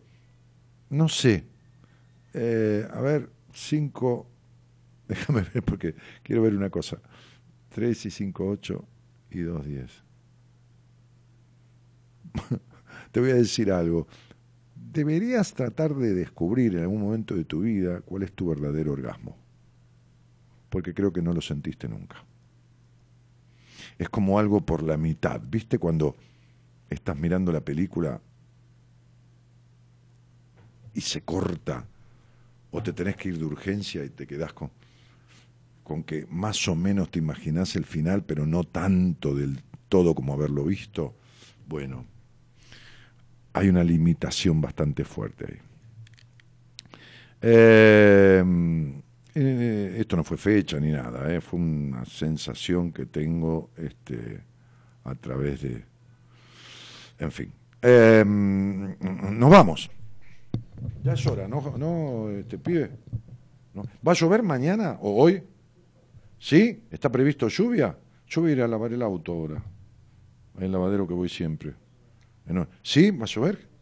no 0.90 1.10
sé. 1.10 1.46
Eh, 2.34 2.88
a 2.92 3.02
ver, 3.02 3.30
cinco. 3.54 4.30
Déjame 5.08 5.42
ver 5.42 5.64
porque 5.64 5.96
quiero 6.24 6.42
ver 6.42 6.56
una 6.56 6.70
cosa. 6.70 7.00
Tres 7.70 8.06
y 8.06 8.12
cinco, 8.12 8.48
ocho 8.48 8.86
y 9.32 9.40
dos, 9.42 9.66
diez. 9.66 10.04
Te 13.12 13.20
voy 13.20 13.32
a 13.32 13.36
decir 13.36 13.72
algo 13.72 14.08
deberías 14.96 15.54
tratar 15.54 15.94
de 15.94 16.14
descubrir 16.14 16.76
en 16.76 16.84
algún 16.84 17.02
momento 17.02 17.36
de 17.36 17.44
tu 17.44 17.62
vida 17.62 18.02
cuál 18.02 18.24
es 18.24 18.32
tu 18.32 18.48
verdadero 18.48 18.94
orgasmo, 18.94 19.38
porque 20.70 20.94
creo 20.94 21.12
que 21.12 21.22
no 21.22 21.34
lo 21.34 21.42
sentiste 21.42 21.90
nunca. 21.90 22.25
Es 23.98 24.10
como 24.10 24.40
algo 24.40 24.62
por 24.62 24.84
la 24.84 24.98
mitad, 24.98 25.42
¿viste? 25.44 25.80
Cuando 25.80 26.16
estás 26.90 27.18
mirando 27.18 27.52
la 27.52 27.62
película 27.62 28.20
y 30.94 31.02
se 31.02 31.22
corta, 31.22 31.86
o 32.72 32.84
te 32.84 32.94
tenés 32.94 33.16
que 33.16 33.30
ir 33.30 33.38
de 33.38 33.46
urgencia 33.46 34.04
y 34.04 34.10
te 34.10 34.28
quedás 34.28 34.54
con, 34.54 34.72
con 35.84 36.04
que 36.04 36.26
más 36.30 36.68
o 36.68 36.76
menos 36.76 37.10
te 37.10 37.20
imaginás 37.20 37.76
el 37.76 37.86
final, 37.86 38.24
pero 38.24 38.46
no 38.46 38.64
tanto 38.64 39.34
del 39.36 39.62
todo 39.88 40.16
como 40.16 40.34
haberlo 40.34 40.66
visto. 40.66 41.16
Bueno, 41.68 42.06
hay 43.54 43.70
una 43.70 43.84
limitación 43.84 44.62
bastante 44.62 45.06
fuerte 45.06 45.46
ahí. 45.48 45.60
Eh, 47.42 49.04
eh, 49.36 49.98
esto 50.00 50.16
no 50.16 50.24
fue 50.24 50.38
fecha 50.38 50.80
ni 50.80 50.92
nada, 50.92 51.32
eh, 51.34 51.42
fue 51.42 51.60
una 51.60 52.06
sensación 52.06 52.92
que 52.92 53.06
tengo 53.06 53.70
este, 53.78 54.42
a 55.04 55.16
través 55.16 55.62
de... 55.62 55.84
En 57.20 57.32
fin. 57.32 57.52
nos 57.82 59.50
vamos. 59.50 59.90
Ya 61.04 61.14
es 61.14 61.26
hora, 61.28 61.48
¿no? 61.48 61.78
no 61.78 62.30
este, 62.30 62.58
pide. 62.58 62.92
¿Va 64.06 64.12
a 64.12 64.16
llover 64.16 64.42
mañana 64.42 64.98
o 65.02 65.22
hoy? 65.22 65.44
¿Sí? 66.40 66.84
¿Está 66.90 67.12
previsto 67.12 67.48
lluvia? 67.48 67.98
Yo 68.28 68.42
voy 68.42 68.52
a 68.52 68.54
ir 68.54 68.62
a 68.62 68.68
lavar 68.68 68.94
el 68.94 69.02
auto 69.02 69.34
ahora. 69.34 69.64
El 70.60 70.72
lavadero 70.72 71.08
que 71.08 71.14
voy 71.14 71.30
siempre. 71.30 71.74
¿Sí? 72.82 73.12
¿Va 73.12 73.24
a 73.24 73.28
llover? 73.28 73.75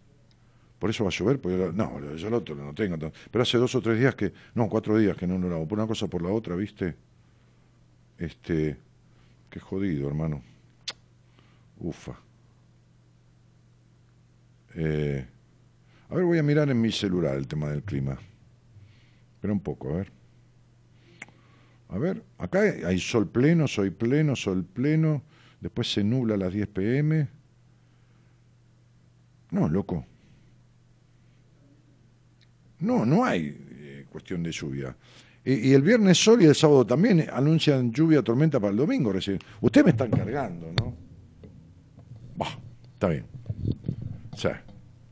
Por 0.84 0.90
eso 0.90 1.06
va 1.06 1.12
a 1.12 1.14
llover, 1.14 1.40
porque 1.40 1.72
no, 1.74 2.14
yo 2.14 2.28
el 2.28 2.34
otro 2.34 2.56
no 2.56 2.74
tengo. 2.74 2.98
Pero 3.32 3.42
hace 3.42 3.58
dos 3.58 3.74
o 3.74 3.82
tres 3.82 3.98
días 3.98 4.16
que, 4.16 4.34
no, 4.54 4.68
cuatro 4.68 4.98
días 4.98 5.16
que 5.16 5.26
no 5.26 5.38
lo 5.38 5.56
hago. 5.56 5.66
Por 5.66 5.80
una 5.80 5.88
cosa 5.88 6.08
por 6.08 6.22
la 6.22 6.28
otra, 6.28 6.58
¿viste? 6.58 6.98
Este, 8.18 8.76
qué 9.50 9.62
jodido, 9.62 10.10
hermano. 10.10 10.44
Ufa. 11.80 12.20
Eh, 14.76 15.26
a 16.10 16.16
ver, 16.16 16.26
voy 16.26 16.40
a 16.40 16.44
mirar 16.44 16.70
en 16.70 16.82
mi 16.82 16.92
celular 16.92 17.38
el 17.38 17.48
tema 17.48 17.70
del 17.70 17.84
clima. 17.84 18.20
Espera 19.36 19.54
un 19.54 19.62
poco, 19.62 19.90
a 19.90 19.98
ver. 20.00 20.12
A 21.88 21.98
ver, 21.98 22.24
acá 22.38 22.60
hay 22.60 23.00
sol 23.00 23.30
pleno, 23.30 23.70
soy 23.70 23.90
pleno, 23.90 24.36
sol 24.36 24.66
pleno. 24.66 25.24
Después 25.62 25.94
se 25.94 26.04
nubla 26.04 26.36
a 26.36 26.38
las 26.40 26.52
10 26.52 26.68
pm. 26.68 27.30
No, 29.52 29.70
loco. 29.70 30.06
No, 32.84 33.06
no 33.06 33.26
hay 33.26 33.58
eh, 33.72 34.06
cuestión 34.10 34.44
de 34.44 34.52
lluvia. 34.52 34.96
Y, 35.46 35.74
el 35.74 35.82
viernes 35.82 36.18
sol 36.18 36.42
y 36.42 36.46
el 36.46 36.56
sábado 36.56 36.86
también 36.86 37.22
eh, 37.22 37.30
anuncian 37.32 37.92
lluvia, 37.92 38.22
tormenta 38.22 38.60
para 38.60 38.72
el 38.72 38.78
domingo 38.78 39.12
recién. 39.12 39.40
Ustedes 39.62 39.86
me 39.86 39.92
están 39.92 40.12
cargando, 40.12 40.72
¿no? 40.80 40.96
Bah, 42.36 42.58
está 42.94 43.10
bien. 43.10 43.26
O 44.32 44.38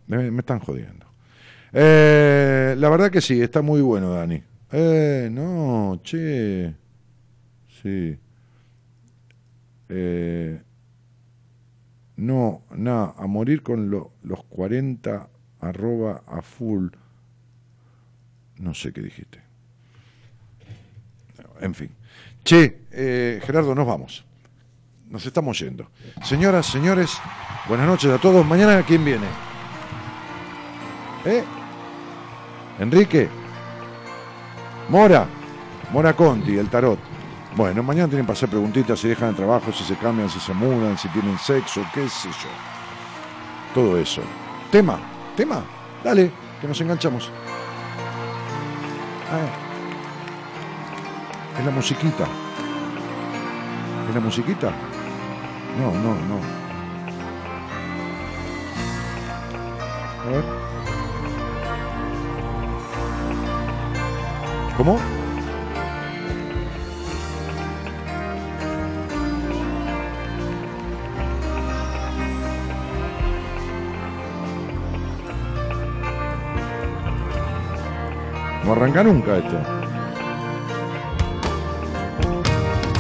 me, 0.08 0.40
están 0.40 0.60
jodiendo. 0.60 1.06
Eh, 1.74 2.76
la 2.78 2.90
verdad 2.90 3.12
que 3.12 3.22
sí, 3.22 3.42
está 3.42 3.62
muy 3.62 3.82
bueno, 3.82 4.14
Dani. 4.14 4.42
Eh, 4.72 5.30
no, 5.32 6.00
che. 6.04 6.74
Sí. 7.82 8.18
Eh, 9.90 10.62
no, 12.18 12.64
nada, 12.76 13.16
a 13.18 13.28
morir 13.28 13.64
con 13.64 13.90
los 13.90 14.44
40 14.50 15.30
arroba 15.60 16.24
a 16.28 16.42
full. 16.42 16.90
No 18.62 18.74
sé 18.76 18.94
qué 18.94 19.02
dijiste. 19.02 19.42
En 21.60 21.74
fin. 21.74 21.90
Che, 22.44 22.84
eh, 22.92 23.42
Gerardo, 23.44 23.74
nos 23.76 23.88
vamos. 23.88 24.24
Nos 25.10 25.26
estamos 25.26 25.60
yendo. 25.60 25.90
Señoras, 26.24 26.68
señores, 26.68 27.20
buenas 27.68 27.88
noches 27.88 28.12
a 28.12 28.18
todos. 28.20 28.46
Mañana, 28.46 28.84
¿quién 28.84 29.04
viene? 29.04 29.26
¿Eh? 31.26 31.44
Enrique. 32.80 33.30
Mora. 34.90 35.28
Mora 35.92 36.16
Conti, 36.16 36.58
el 36.58 36.70
tarot. 36.70 37.00
Bueno, 37.56 37.84
mañana 37.84 38.08
tienen 38.08 38.26
para 38.26 38.38
hacer 38.38 38.50
preguntitas 38.50 39.00
si 39.00 39.10
dejan 39.10 39.30
el 39.30 39.36
trabajo, 39.36 39.74
si 39.74 39.84
se 39.84 39.98
cambian, 39.98 40.30
si 40.30 40.40
se 40.40 40.54
mudan, 40.54 40.98
si 40.98 41.10
tienen 41.10 41.38
sexo, 41.38 41.86
qué 41.94 42.08
sé 42.08 42.30
yo. 42.30 42.50
Todo 43.74 43.98
eso. 43.98 44.22
Tema, 44.72 45.00
tema. 45.36 45.64
Dale, 46.04 46.32
que 46.62 46.68
nos 46.68 46.80
enganchamos. 46.80 47.30
Ah, 49.34 49.48
es 51.58 51.66
la 51.66 51.72
musiquita. 51.72 52.28
¿Es 54.10 54.16
la 54.16 54.20
musiquita? 54.20 54.74
No, 55.80 55.92
no, 55.92 56.16
no. 56.28 56.62
¿Cómo? 64.76 65.21
No 78.72 78.78
arranca 78.78 79.04
nunca 79.04 79.36
esto. 79.36 79.58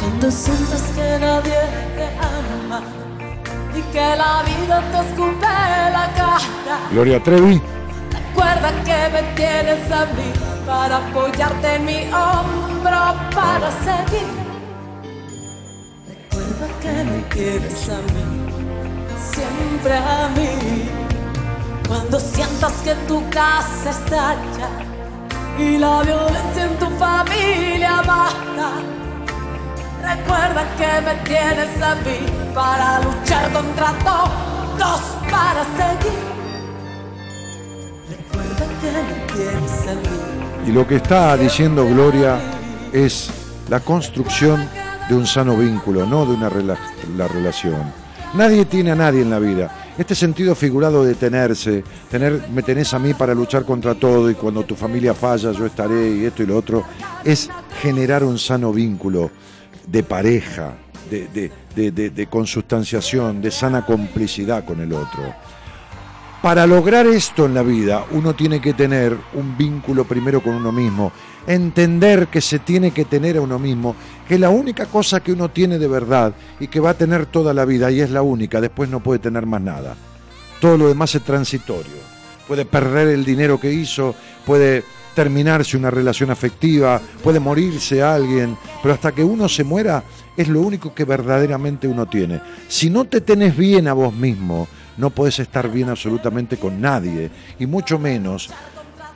Cuando 0.01 0.29
sientas 0.29 0.81
que 0.93 1.17
nadie 1.17 1.59
te 1.95 2.07
ama 2.19 2.81
y 3.73 3.81
que 3.93 4.15
la 4.17 4.43
vida 4.43 4.83
te 4.91 4.99
escupe 5.07 5.47
la 5.47 6.11
cara. 6.13 6.77
Gloria 6.91 7.23
Trevi. 7.23 7.61
Recuerda 8.11 8.69
que 8.83 9.09
me 9.13 9.23
tienes 9.33 9.91
a 9.93 10.05
mí 10.07 10.33
para 10.67 10.97
apoyarte 10.97 11.75
en 11.75 11.85
mi 11.85 12.01
hombro 12.11 13.15
para 13.33 13.71
seguir. 13.87 14.27
Recuerda 16.05 16.67
que 16.81 17.03
me 17.05 17.23
quieres 17.29 17.87
a 17.87 17.99
mí, 18.11 18.25
siempre 19.31 19.95
a 19.95 20.27
mí. 20.35 20.89
Cuando 21.87 22.19
sientas 22.19 22.73
que 22.83 22.93
tu 23.07 23.23
casa 23.29 23.89
estalla 23.89 24.90
y 25.59 25.77
la 25.77 26.01
violencia 26.03 26.65
en 26.65 26.77
tu 26.77 26.85
familia 26.97 28.01
baja. 28.05 28.71
Recuerda 30.01 30.65
que 30.77 31.01
me 31.05 31.15
tienes 31.23 31.81
a 31.81 31.95
mí 31.95 32.53
para 32.53 32.99
luchar 33.01 33.51
contra 33.51 33.93
todos, 33.99 35.01
para 35.29 35.63
seguir. 35.77 36.19
Recuerda 38.09 38.65
que 38.81 38.91
me 38.91 39.33
tienes 39.33 39.87
a 39.87 39.93
mí. 39.93 40.67
Y 40.67 40.71
lo 40.71 40.87
que 40.87 40.97
está 40.97 41.37
diciendo 41.37 41.85
Gloria 41.85 42.39
es 42.91 43.31
la 43.69 43.79
construcción 43.79 44.67
de 45.09 45.15
un 45.15 45.25
sano 45.25 45.55
vínculo, 45.55 46.05
no 46.05 46.25
de 46.25 46.33
una 46.33 46.49
la 47.17 47.27
relación. 47.27 47.91
Nadie 48.33 48.65
tiene 48.65 48.91
a 48.91 48.95
nadie 48.95 49.21
en 49.21 49.29
la 49.29 49.39
vida. 49.39 49.80
Este 50.01 50.15
sentido 50.15 50.55
figurado 50.55 51.03
de 51.03 51.13
tenerse, 51.13 51.83
tener, 52.09 52.47
me 52.51 52.63
tenés 52.63 52.91
a 52.95 52.97
mí 52.97 53.13
para 53.13 53.35
luchar 53.35 53.65
contra 53.65 53.93
todo 53.93 54.31
y 54.31 54.33
cuando 54.33 54.63
tu 54.63 54.75
familia 54.75 55.13
falla 55.13 55.51
yo 55.51 55.63
estaré 55.67 56.15
y 56.15 56.25
esto 56.25 56.41
y 56.41 56.47
lo 56.47 56.57
otro, 56.57 56.83
es 57.23 57.51
generar 57.83 58.23
un 58.23 58.39
sano 58.39 58.73
vínculo 58.73 59.29
de 59.85 60.01
pareja, 60.01 60.73
de, 61.07 61.27
de- 61.27 61.51
de- 61.75 61.91
de- 61.91 62.09
de 62.09 62.25
consustanciación, 62.25 63.43
de 63.43 63.51
sana 63.51 63.85
complicidad 63.85 64.65
con 64.65 64.81
el 64.81 64.91
otro. 64.91 65.21
Para 66.41 66.65
lograr 66.65 67.05
esto 67.05 67.45
en 67.45 67.53
la 67.53 67.61
vida, 67.61 68.03
uno 68.09 68.33
tiene 68.33 68.59
que 68.59 68.73
tener 68.73 69.15
un 69.35 69.55
vínculo 69.55 70.05
primero 70.05 70.41
con 70.41 70.55
uno 70.55 70.71
mismo, 70.71 71.11
entender 71.47 72.27
que 72.27 72.41
se 72.41 72.59
tiene 72.59 72.91
que 72.91 73.05
tener 73.05 73.37
a 73.37 73.41
uno 73.41 73.59
mismo, 73.59 73.95
que 74.27 74.37
la 74.37 74.49
única 74.49 74.85
cosa 74.85 75.19
que 75.19 75.33
uno 75.33 75.49
tiene 75.49 75.79
de 75.79 75.87
verdad 75.87 76.33
y 76.59 76.67
que 76.67 76.79
va 76.79 76.91
a 76.91 76.97
tener 76.97 77.25
toda 77.25 77.53
la 77.53 77.65
vida, 77.65 77.91
y 77.91 78.01
es 78.01 78.11
la 78.11 78.21
única, 78.21 78.61
después 78.61 78.89
no 78.89 79.01
puede 79.01 79.19
tener 79.19 79.45
más 79.45 79.61
nada. 79.61 79.95
Todo 80.59 80.77
lo 80.77 80.87
demás 80.87 81.15
es 81.15 81.23
transitorio. 81.23 82.11
Puede 82.47 82.65
perder 82.65 83.07
el 83.07 83.25
dinero 83.25 83.59
que 83.59 83.71
hizo, 83.71 84.13
puede 84.45 84.83
terminarse 85.15 85.77
una 85.77 85.91
relación 85.91 86.31
afectiva, 86.31 87.01
puede 87.23 87.39
morirse 87.39 88.01
alguien, 88.01 88.57
pero 88.81 88.93
hasta 88.93 89.11
que 89.11 89.23
uno 89.23 89.49
se 89.49 89.63
muera 89.63 90.03
es 90.37 90.47
lo 90.47 90.61
único 90.61 90.93
que 90.93 91.03
verdaderamente 91.03 91.87
uno 91.87 92.05
tiene. 92.05 92.41
Si 92.67 92.89
no 92.89 93.05
te 93.05 93.21
tenés 93.21 93.55
bien 93.55 93.87
a 93.87 93.93
vos 93.93 94.13
mismo, 94.13 94.67
no 94.97 95.09
podés 95.09 95.39
estar 95.39 95.69
bien 95.69 95.89
absolutamente 95.89 96.57
con 96.57 96.79
nadie, 96.79 97.29
y 97.59 97.65
mucho 97.65 97.99
menos 97.99 98.49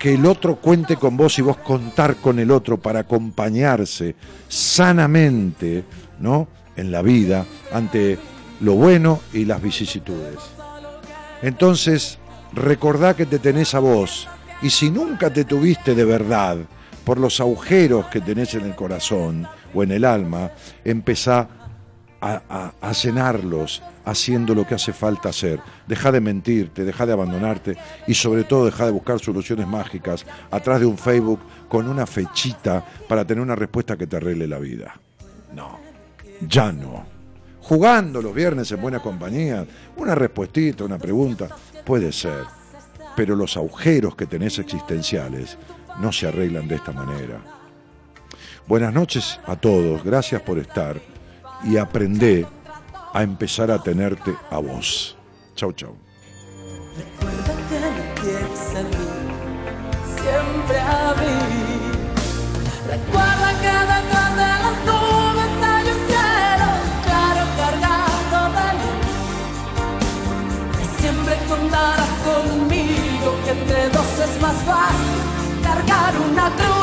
que 0.06 0.14
el 0.14 0.28
otro 0.28 0.58
cuente 0.58 0.98
con 0.98 1.18
vos 1.18 1.40
y 1.40 1.42
vos 1.42 1.58
contar 1.58 2.18
con 2.18 2.38
el 2.38 2.52
otro 2.52 2.78
para 2.78 3.00
acompañarse 3.00 4.14
sanamente, 4.48 5.84
¿no? 6.20 6.48
En 6.76 6.92
la 6.92 7.02
vida 7.02 7.44
ante 7.74 8.20
lo 8.62 8.74
bueno 8.76 9.22
y 9.34 9.46
las 9.46 9.60
vicisitudes. 9.64 10.38
Entonces, 11.42 12.20
recordá 12.54 13.16
que 13.16 13.26
te 13.26 13.40
tenés 13.40 13.74
a 13.74 13.80
vos 13.80 14.28
y 14.62 14.70
si 14.70 14.92
nunca 14.92 15.34
te 15.34 15.44
tuviste 15.44 15.96
de 15.96 16.06
verdad 16.06 16.58
por 17.04 17.20
los 17.20 17.40
agujeros 17.40 18.06
que 18.06 18.22
tenés 18.22 18.54
en 18.54 18.66
el 18.66 18.76
corazón 18.76 19.48
o 19.74 19.82
en 19.82 19.92
el 19.92 20.06
alma, 20.06 20.52
empezá 20.84 21.48
a, 22.22 22.42
a- 22.48 22.74
a 22.80 22.92
llenarlos 22.92 23.82
haciendo 24.06 24.54
lo 24.56 24.66
que 24.66 24.76
hace 24.76 24.94
falta 24.94 25.30
hacer. 25.30 25.60
Deja 25.88 26.12
de 26.12 26.22
mentirte, 26.22 26.86
deja 26.86 27.06
de 27.06 27.14
abandonarte 27.14 27.76
y 28.08 28.14
sobre 28.14 28.44
todo 28.44 28.66
deja 28.66 28.86
de 28.86 28.92
buscar 28.92 29.20
soluciones 29.20 29.68
mágicas 29.68 30.26
atrás 30.52 30.80
de 30.80 30.86
un 30.86 30.98
Facebook 30.98 31.40
con 31.68 31.90
una 31.90 32.06
fechita 32.06 32.86
para 33.08 33.26
tener 33.26 33.42
una 33.42 33.56
respuesta 33.56 33.98
que 33.98 34.08
te 34.08 34.18
arregle 34.18 34.48
la 34.48 34.60
vida. 34.60 34.96
No, 35.54 35.80
ya 36.48 36.72
no. 36.72 37.06
Jugando 37.62 38.22
los 38.22 38.34
viernes 38.34 38.72
en 38.72 38.82
buena 38.82 39.00
compañía, 39.00 39.66
una 39.98 40.14
respuestita, 40.14 40.84
una 40.84 41.00
pregunta, 41.00 41.48
puede 41.84 42.12
ser. 42.12 42.44
Pero 43.16 43.36
los 43.36 43.58
agujeros 43.58 44.16
que 44.16 44.28
tenés 44.28 44.60
existenciales 44.60 45.58
no 46.00 46.12
se 46.12 46.28
arreglan 46.28 46.68
de 46.68 46.76
esta 46.76 46.92
manera. 46.92 47.40
Buenas 48.68 48.94
noches 48.94 49.40
a 49.46 49.56
todos, 49.56 50.04
gracias 50.04 50.42
por 50.42 50.60
estar 50.60 51.00
y 51.64 51.78
aprendé 51.78 52.46
a 53.16 53.24
empezar 53.24 53.72
a 53.72 53.82
tenerte 53.82 54.36
a 54.52 54.58
vos. 54.60 55.16
Chau, 55.56 55.72
chau. 55.72 55.96
Recuerda 56.98 57.54
que 57.70 57.80
me 57.80 57.92
tienes 58.20 58.76
a 58.76 58.84
mí, 58.92 59.08
siempre 60.20 60.78
a 60.80 61.16
mí. 61.22 61.38
Recuerda 62.94 63.50
que 63.64 63.76
detrás 63.94 64.32
de 64.42 64.50
las 64.64 64.78
nubes 64.90 65.54
hay 65.72 65.86
un 65.96 66.00
cielo 66.10 66.70
claro 67.08 67.44
cargado 67.62 68.40
de 68.58 68.68
luz. 68.82 69.08
Que 70.78 70.86
siempre 71.02 71.34
contarás 71.48 72.14
conmigo, 72.28 73.30
que 73.46 73.52
entre 73.52 73.90
dos 73.96 74.12
es 74.26 74.42
más 74.42 74.58
fácil 74.68 75.20
cargar 75.64 76.14
una 76.30 76.48
cruz. 76.58 76.75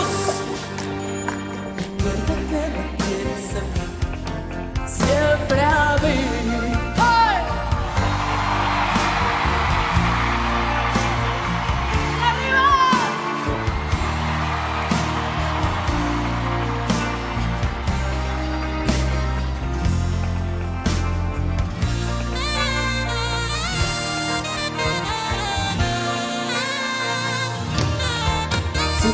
baby. 6.02 6.42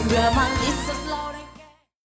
Grandma 0.09 0.58